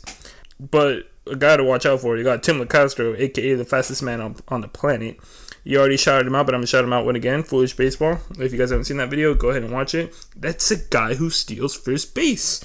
[0.60, 4.22] But a guy to watch out for, you got Tim Locastro, aka the fastest man
[4.22, 5.20] on, on the planet.
[5.64, 7.42] You already shouted him out, but I'm gonna shout him out one again.
[7.42, 8.20] Foolish Baseball.
[8.38, 10.16] If you guys haven't seen that video, go ahead and watch it.
[10.36, 12.64] That's a guy who steals first base.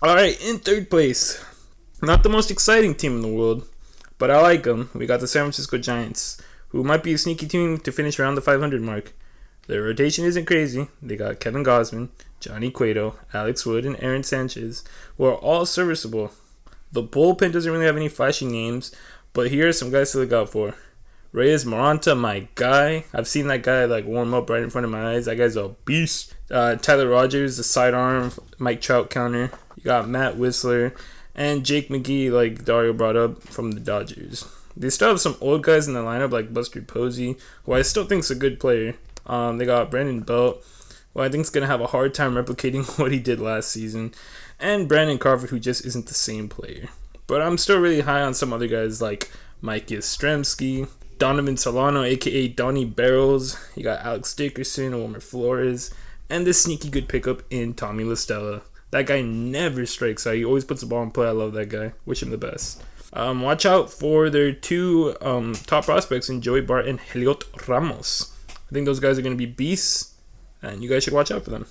[0.00, 1.44] Alright, in third place.
[2.02, 3.66] Not the most exciting team in the world,
[4.18, 4.90] but I like them.
[4.94, 8.36] We got the San Francisco Giants, who might be a sneaky team to finish around
[8.36, 9.12] the 500 mark.
[9.66, 10.88] Their rotation isn't crazy.
[11.02, 12.08] They got Kevin Gausman,
[12.40, 14.84] Johnny Cueto, Alex Wood, and Aaron Sanchez,
[15.16, 16.30] who are all serviceable.
[16.92, 18.94] The bullpen doesn't really have any flashy names,
[19.32, 20.74] but here are some guys to look out for.
[21.32, 23.04] Reyes Moronta, my guy.
[23.12, 25.26] I've seen that guy like warm up right in front of my eyes.
[25.26, 26.34] That guy's a beast.
[26.50, 29.50] Uh, Tyler Rogers, the sidearm, Mike Trout counter.
[29.76, 30.96] You got Matt Wisler
[31.34, 34.48] and Jake McGee, like Dario brought up from the Dodgers.
[34.76, 38.06] They still have some old guys in the lineup like Buster Posey, who I still
[38.06, 38.94] think is a good player.
[39.26, 40.64] Um, they got Brandon Belt,
[41.14, 44.12] who I think is gonna have a hard time replicating what he did last season,
[44.58, 46.88] and Brandon Carver, who just isn't the same player.
[47.26, 49.30] But I'm still really high on some other guys like
[49.60, 50.88] Mike Yastrzemski,
[51.18, 53.58] Donovan Solano, aka Donnie Barrels.
[53.74, 55.92] You got Alex Dickerson, Wilmer Flores,
[56.30, 58.62] and this sneaky good pickup in Tommy La Stella.
[58.92, 60.36] That guy never strikes out.
[60.36, 61.26] He always puts the ball in play.
[61.26, 61.92] I love that guy.
[62.04, 62.82] Wish him the best.
[63.12, 68.35] Um, watch out for their two um, top prospects in Joey Bart and Heliot Ramos.
[68.70, 70.14] I think those guys are going to be beasts,
[70.62, 71.66] and you guys should watch out for them.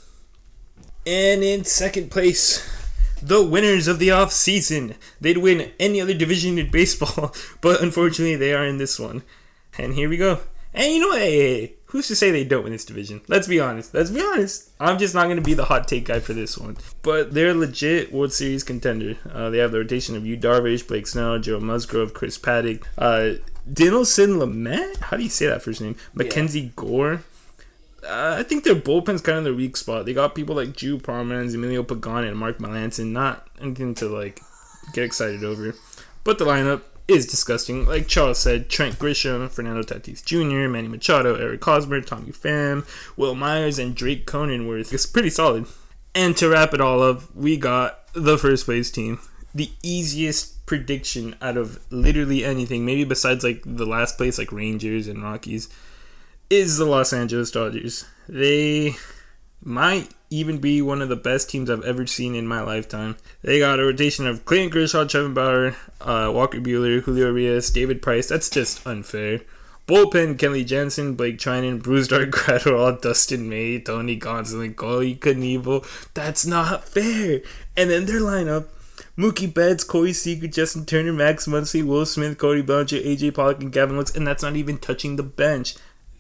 [1.06, 2.67] And in second place,
[3.22, 4.95] the winners of the off season.
[5.19, 9.24] They'd win any other division in baseball, but unfortunately they are in this one.
[9.77, 10.40] And here we go.
[10.74, 11.19] And you know what?
[11.19, 13.22] Hey, hey, who's to say they don't win this division?
[13.27, 13.93] Let's be honest.
[13.93, 14.69] Let's be honest.
[14.80, 16.77] I'm just not going to be the hot take guy for this one.
[17.01, 19.17] But they're legit World Series contender.
[19.32, 23.40] Uh, they have the rotation of Yu Darvish, Blake Snell, Joe Musgrove, Chris Paddack, uh,
[23.69, 24.98] Dinelson Lamet.
[24.98, 25.95] How do you say that first name?
[26.14, 27.24] Mackenzie Gore.
[28.03, 30.06] Uh, I think their bullpen's kind of their weak spot.
[30.06, 33.08] They got people like Drew Pomeranz, Emilio Pagan, and Mark Melancon.
[33.08, 34.42] Not anything to like
[34.94, 35.74] get excited over.
[36.24, 37.85] But the lineup is disgusting.
[37.85, 42.85] Like Charles said, Trent Grisham, Fernando Tatis Jr., Manny Machado, Eric Hosmer, Tommy Pham,
[43.18, 44.94] Wil Myers, and Drake Cronenworth.
[44.94, 45.66] It's pretty solid.
[46.14, 49.19] And to wrap it all up, we got the first place team.
[49.53, 55.08] The easiest prediction out of literally anything, maybe besides like the last place, like Rangers
[55.08, 55.69] and Rockies,
[56.50, 58.06] is the Los Angeles Dodgers.
[58.27, 58.95] They
[59.64, 63.16] might even be one of the best teams I've ever seen in my lifetime.
[63.42, 68.02] They got a rotation of Clayton Kershaw, Trevor Bauer, uh, Walker Buehler, Julio Urias, David
[68.02, 68.27] Price.
[68.27, 69.42] That's just unfair.
[69.88, 75.85] Bullpen, Kenley Jansen, Blake Treinen, Bruce Dark Gratterall, Dustin May, Tony Gonsolin, Corey Knebel.
[76.16, 77.42] That's not fair.
[77.77, 78.66] And then their lineup,
[79.18, 83.72] Mookie Betts, Corey Seager, Justin Turner, Max Muncy, Will Smith, Cody Bellinger, AJ Pollock, and
[83.72, 85.76] Gavin Lux, and that's not even touching the bench.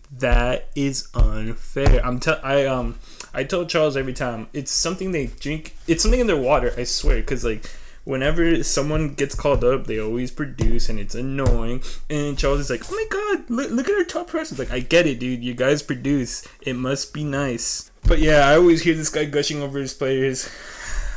[0.09, 2.05] That is unfair.
[2.05, 2.97] I'm tell I um
[3.33, 5.75] I tell Charles every time it's something they drink.
[5.87, 6.73] It's something in their water.
[6.77, 7.69] I swear, because like
[8.05, 11.83] whenever someone gets called up, they always produce, and it's annoying.
[12.09, 14.79] And Charles is like, "Oh my god, look, look at our top prospects!" Like, I
[14.79, 15.43] get it, dude.
[15.43, 16.47] You guys produce.
[16.61, 17.91] It must be nice.
[18.07, 20.47] But yeah, I always hear this guy gushing over his players.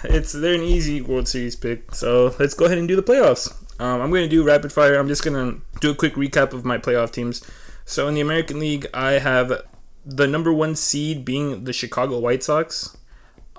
[0.05, 1.95] It's they're an easy World Series pick.
[1.95, 3.53] So let's go ahead and do the playoffs.
[3.81, 4.97] Um, I'm gonna do rapid fire.
[4.97, 7.45] I'm just gonna do a quick recap of my playoff teams.
[7.85, 9.63] So in the American League, I have
[10.05, 12.97] the number one seed being the Chicago White Sox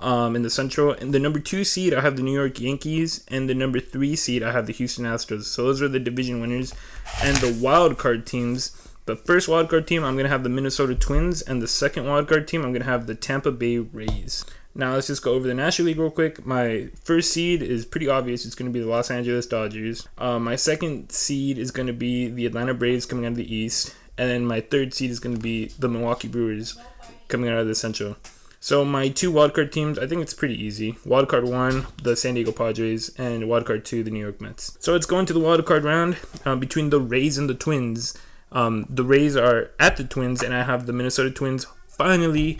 [0.00, 0.92] um, in the Central.
[0.92, 3.24] And the number two seed, I have the New York Yankees.
[3.28, 5.44] And the number three seed, I have the Houston Astros.
[5.44, 6.74] So those are the division winners.
[7.22, 10.48] And the wild card teams, the first wild card team, I'm going to have the
[10.48, 11.42] Minnesota Twins.
[11.42, 14.44] And the second wild card team, I'm going to have the Tampa Bay Rays.
[14.74, 16.46] Now let's just go over the National League real quick.
[16.46, 18.46] My first seed is pretty obvious.
[18.46, 20.08] It's going to be the Los Angeles Dodgers.
[20.16, 23.54] Uh, my second seed is going to be the Atlanta Braves coming out of the
[23.54, 26.76] East and then my third seed is going to be the Milwaukee Brewers
[27.28, 28.16] coming out of the Central.
[28.60, 30.92] So my two wildcard teams, I think it's pretty easy.
[31.06, 34.76] Wildcard one, the San Diego Padres, and wildcard two, the New York Mets.
[34.78, 38.12] So it's going to the wildcard round uh, between the Rays and the Twins.
[38.52, 42.58] Um, the Rays are at the Twins, and I have the Minnesota Twins finally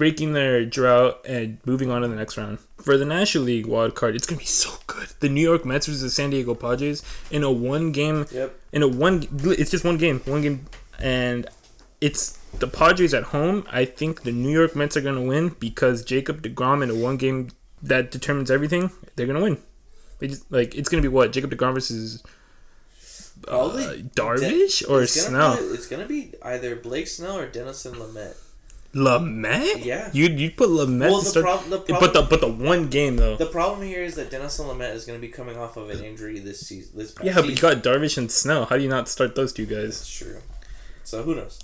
[0.00, 2.58] breaking their drought and moving on to the next round.
[2.82, 5.08] For the National League wild card, it's gonna be so good.
[5.20, 8.24] The New York Mets versus the San Diego Padres in a one game.
[8.32, 8.58] Yep.
[8.72, 10.64] In a one, it's just one game, one game,
[10.98, 11.46] and
[12.00, 13.66] it's the Padres at home.
[13.70, 17.18] I think the New York Mets are gonna win because Jacob deGrom in a one
[17.18, 17.50] game
[17.82, 18.90] that determines everything.
[19.16, 19.58] They're gonna win.
[20.18, 22.22] They just like it's gonna be what Jacob deGrom versus.
[23.42, 25.56] Probably uh, Darvish or it's Snell.
[25.56, 28.34] probably- it's gonna be either Blake Snell or Dinelson Lamet.
[28.94, 29.84] Lamet?
[29.84, 30.10] Yeah.
[30.12, 33.16] You you put Lamet Well, the start, prob- the but the but the one game
[33.16, 33.36] though.
[33.36, 36.02] The problem here is that Dinelson Lamet is going to be coming off of an
[36.04, 36.92] injury this season.
[36.96, 38.64] This past yeah, but you got Darvish and Snell.
[38.66, 39.98] How do you not start those two guys?
[40.00, 40.38] That's true.
[41.04, 41.60] So who knows?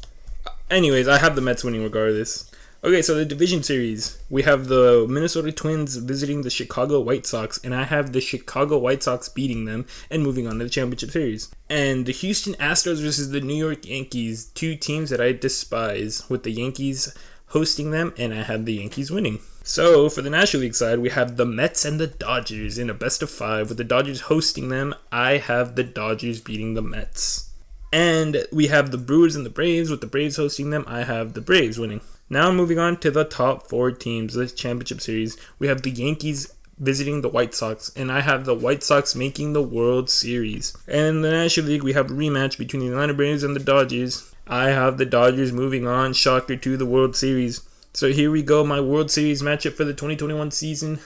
[0.71, 2.51] Anyways, I have the Mets winning regardless.
[2.85, 7.59] Okay, so the division series, we have the Minnesota Twins visiting the Chicago White Sox,
[7.65, 11.11] and I have the Chicago White Sox beating them and moving on to the championship
[11.11, 11.51] series.
[11.71, 16.43] And the Houston Astros versus the New York Yankees, two teams that I despise, with
[16.43, 19.41] the Yankees hosting them, and I have the Yankees winning.
[19.65, 22.95] So for the National League side, we have the Mets and the Dodgers in a
[22.95, 24.95] best of five, with the Dodgers hosting them.
[25.11, 27.51] I have the Dodgers beating the Mets.
[27.93, 30.85] And we have the Brewers and the Braves, with the Braves hosting them.
[30.87, 32.03] I have the Braves winning.
[32.29, 35.37] Now moving on to the top four teams, the championship series.
[35.59, 39.53] We have the Yankees visiting the White Sox, and I have the White Sox making
[39.53, 40.77] the World Series.
[40.89, 43.61] And in the National League, we have a rematch between the Atlanta Braves and the
[43.61, 44.35] Dodgers.
[44.47, 47.63] I have the Dodgers moving on, shocker, to the World Series.
[47.93, 51.01] So here we go, my World Series matchup for the 2021 season.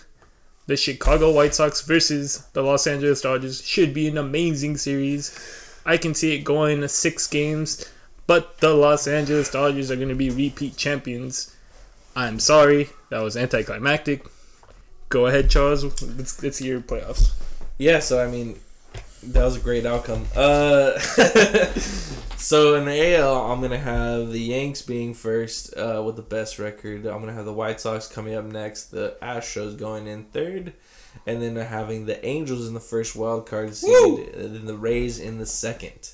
[0.66, 5.38] The Chicago White Sox versus the Los Angeles Dodgers should be an amazing series.
[5.84, 7.90] I can see it going six games,
[8.30, 11.52] but the Los Angeles Dodgers are going to be repeat champions.
[12.14, 14.24] I'm sorry, that was anticlimactic.
[15.08, 15.82] Go ahead, Charles.
[15.82, 17.32] Let's, your playoffs.
[17.76, 18.60] Yeah, so I mean,
[19.24, 20.26] that was a great outcome.
[20.36, 20.96] Uh,
[22.36, 26.60] so in the AL, I'm gonna have the Yanks being first uh, with the best
[26.60, 27.06] record.
[27.06, 28.92] I'm gonna have the White Sox coming up next.
[28.92, 30.74] The Astros going in third,
[31.26, 35.18] and then having the Angels in the first wild card seed, and then the Rays
[35.18, 36.12] in the second.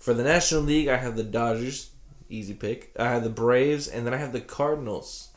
[0.00, 1.90] For the National League, I have the Dodgers,
[2.30, 2.90] easy pick.
[2.98, 5.28] I have the Braves, and then I have the Cardinals.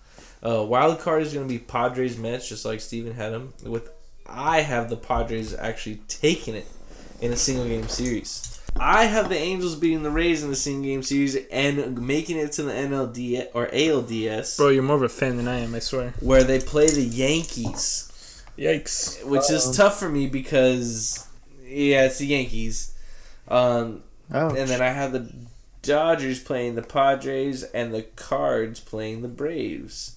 [0.41, 3.53] Uh, wild card is going to be Padres Mets, just like Steven had them.
[3.63, 3.89] With
[4.25, 6.65] I have the Padres actually taking it
[7.21, 8.61] in a single game series.
[8.79, 12.53] I have the Angels beating the Rays in the single game series and making it
[12.53, 15.79] to the NLD or ALDS, Bro, you're more of a fan than I am, I
[15.79, 16.13] swear.
[16.21, 19.23] where they play the Yankees, Yikes.
[19.25, 21.27] which is tough for me because
[21.63, 22.95] yeah, it's the Yankees.
[23.47, 25.31] Um, And then I have the
[25.81, 30.15] Dodgers playing the Padres and the Cards playing the Braves.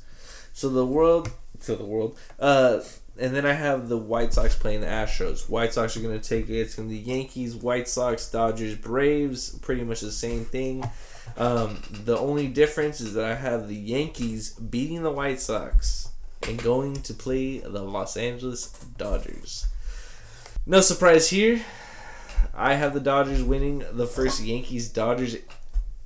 [0.52, 2.17] So the world, so the world.
[2.39, 2.81] Uh,
[3.18, 5.49] and then I have the White Sox playing the Astros.
[5.49, 6.59] White Sox are going to take it.
[6.59, 9.59] It's going to be Yankees, White Sox, Dodgers, Braves.
[9.59, 10.89] Pretty much the same thing.
[11.36, 16.10] Um, the only difference is that I have the Yankees beating the White Sox
[16.47, 19.67] and going to play the Los Angeles Dodgers.
[20.65, 21.62] No surprise here.
[22.57, 25.36] I have the Dodgers winning the first Yankees Dodgers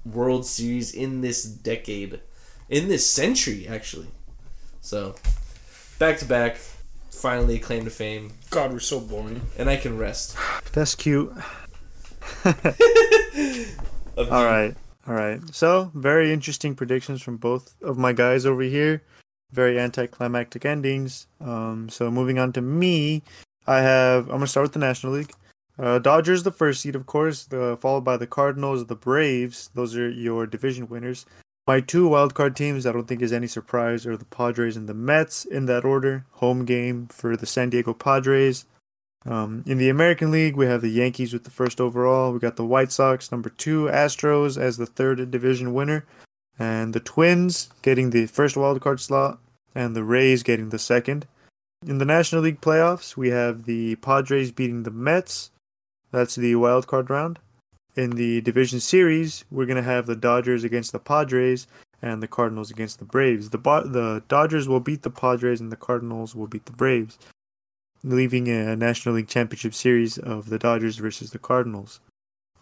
[0.04, 2.20] World Series in this decade,
[2.68, 4.08] in this century, actually.
[4.80, 5.14] So,
[5.98, 6.56] back to back,
[7.10, 9.42] finally a claim to fame, God, we're so boring.
[9.58, 10.36] and I can rest.
[10.72, 11.32] That's cute.
[12.44, 12.56] Of
[14.16, 14.46] All you.
[14.46, 14.74] right.
[15.06, 15.40] All right.
[15.54, 19.02] So, very interesting predictions from both of my guys over here.
[19.52, 21.26] Very anticlimactic endings.
[21.40, 23.22] Um, so, moving on to me,
[23.66, 25.32] I have, I'm going to start with the National League.
[25.80, 29.70] Uh, Dodgers, the first seed, of course, the, followed by the Cardinals, the Braves.
[29.74, 31.24] Those are your division winners.
[31.66, 34.94] My two wildcard teams, I don't think is any surprise, are the Padres and the
[34.94, 36.26] Mets in that order.
[36.32, 38.66] Home game for the San Diego Padres.
[39.24, 42.32] Um, in the American League, we have the Yankees with the first overall.
[42.32, 46.04] We got the White Sox, number two, Astros as the third division winner,
[46.58, 49.38] and the Twins getting the first wildcard slot,
[49.74, 51.26] and the Rays getting the second.
[51.86, 55.50] In the National League playoffs, we have the Padres beating the Mets.
[56.12, 57.38] That's the wildcard round.
[57.96, 61.66] In the division series, we're gonna have the Dodgers against the Padres
[62.02, 63.50] and the Cardinals against the Braves.
[63.50, 67.18] The the Dodgers will beat the Padres and the Cardinals will beat the Braves
[68.02, 72.00] leaving a National League Championship Series of the Dodgers versus the Cardinals.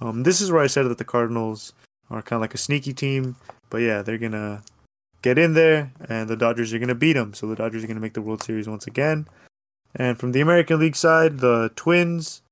[0.00, 1.72] Um, this is where I said that the Cardinals
[2.10, 3.36] are kind of like a sneaky team,
[3.70, 4.62] but yeah, they're gonna
[5.22, 7.34] get in there, and the Dodgers are gonna beat them.
[7.34, 9.28] So the Dodgers are gonna make the World Series once again.
[9.94, 12.42] And from the American League side, the Twins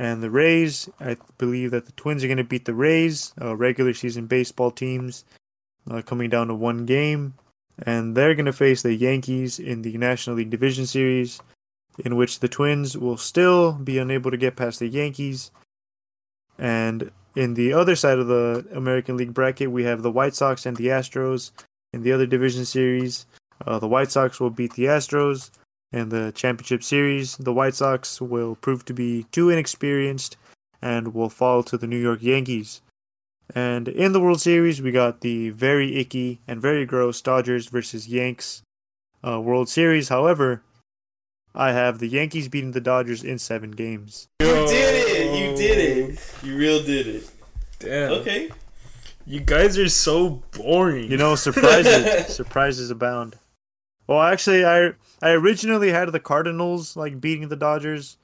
[0.00, 0.88] and the Rays.
[0.98, 5.26] I believe that the Twins are gonna beat the Rays, uh, regular season baseball teams,
[5.88, 7.34] uh, coming down to one game,
[7.78, 11.40] and they're gonna face the Yankees in the National League Division Series
[12.02, 15.50] in which the Twins will still be unable to get past the Yankees.
[16.58, 20.64] And in the other side of the American League bracket, we have the White Sox
[20.64, 21.50] and the Astros.
[21.92, 23.26] In the other division series,
[23.66, 25.50] uh, the White Sox will beat the Astros.
[25.92, 30.36] In the championship series, the White Sox will prove to be too inexperienced
[30.80, 32.80] and will fall to the New York Yankees.
[33.54, 38.06] And in the World Series, we got the very icky and very gross Dodgers versus
[38.06, 38.62] Yanks
[39.26, 40.08] uh, World Series.
[40.08, 40.62] However,
[41.54, 44.28] I have the Yankees beating the Dodgers in seven games.
[44.40, 45.38] You did it!
[45.38, 46.34] You did it!
[46.44, 47.30] You real did it.
[47.80, 48.12] Damn.
[48.12, 48.50] Okay.
[49.26, 51.10] You guys are so boring.
[51.10, 53.36] You know, surprises surprises abound.
[54.10, 58.16] Well, actually, I I originally had the Cardinals like beating the Dodgers,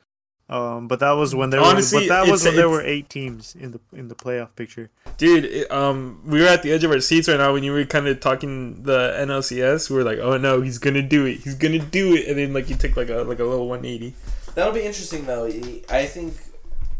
[0.48, 3.08] Um, but that was when there Honestly, were, but that was when there were eight
[3.08, 4.90] teams in the in the playoff picture.
[5.16, 7.70] Dude, it, um, we were at the edge of our seats right now when you
[7.73, 9.89] were kind of talking the NLCS.
[9.89, 11.36] We were like, "Oh no, he's gonna do it!
[11.44, 13.84] He's gonna do it!" And then like you took like a like a little one
[13.84, 14.15] eighty.
[14.56, 15.47] That'll be interesting though.
[15.89, 16.34] I think,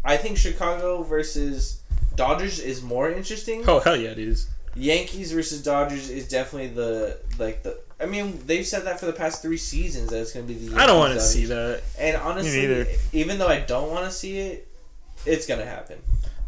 [0.05, 1.81] I think Chicago versus
[2.15, 3.63] Dodgers is more interesting.
[3.67, 4.47] Oh hell yeah, it is.
[4.75, 7.79] Yankees versus Dodgers is definitely the like the.
[7.99, 10.67] I mean, they've said that for the past three seasons that it's going to be
[10.67, 10.77] the.
[10.77, 11.81] I don't want to see that.
[11.97, 14.67] And honestly, even though I don't want to see it,
[15.25, 15.99] it's going to happen.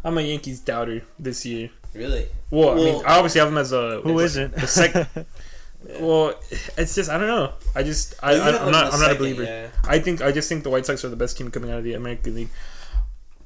[0.04, 1.70] I'm a Yankees doubter this year.
[1.92, 2.28] Really.
[2.50, 4.54] Well, I mean, I obviously have them as a Who isn't?
[4.54, 5.08] The sec-
[6.00, 6.34] well,
[6.76, 7.52] it's just I don't know.
[7.74, 9.42] I just I, I, I'm not I'm not a believer.
[9.42, 9.68] yeah.
[9.84, 11.84] I think I just think the White Sox are the best team coming out of
[11.84, 12.50] the American League.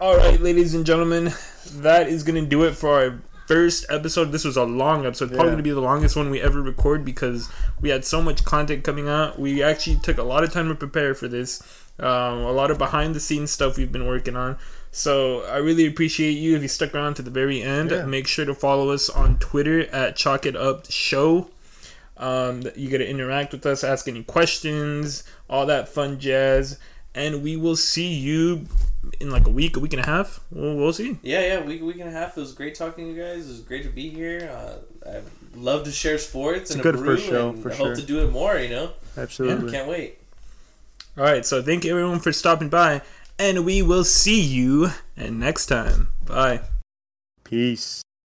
[0.00, 1.32] All right, ladies and gentlemen,
[1.76, 4.32] that is gonna do it for our first episode.
[4.32, 5.50] This was a long episode, probably Yeah.
[5.52, 7.48] gonna be the longest one we ever record because
[7.80, 9.38] we had so much content coming out.
[9.38, 11.62] We actually took a lot of time to prepare for this.
[11.98, 14.56] Um, a lot of behind the scenes stuff we've been working on.
[14.90, 17.90] So I really appreciate you if you stuck around to the very end.
[17.90, 18.04] Yeah.
[18.04, 21.50] Make sure to follow us on Twitter at Chalk It Up Show.
[22.16, 26.78] Um, you get to interact with us, ask any questions, all that fun jazz,
[27.14, 28.66] and we will see you
[29.20, 30.40] in like a week, a week and a half.
[30.50, 31.18] We'll, we'll see.
[31.22, 32.36] Yeah, yeah, week week and a half.
[32.36, 33.46] It was great talking to you guys.
[33.46, 34.50] It was great to be here.
[34.50, 35.20] Uh, I
[35.54, 37.86] love to share sports It's and a a good brew, first show, for I hope
[37.88, 37.96] sure.
[37.96, 38.56] to do it more.
[38.58, 39.70] You know, Absolutely.
[39.70, 40.18] can't wait.
[41.16, 43.02] All right, so thank you everyone for stopping by,
[43.38, 46.08] and we will see you next time.
[46.26, 46.62] Bye.
[47.44, 48.02] Peace.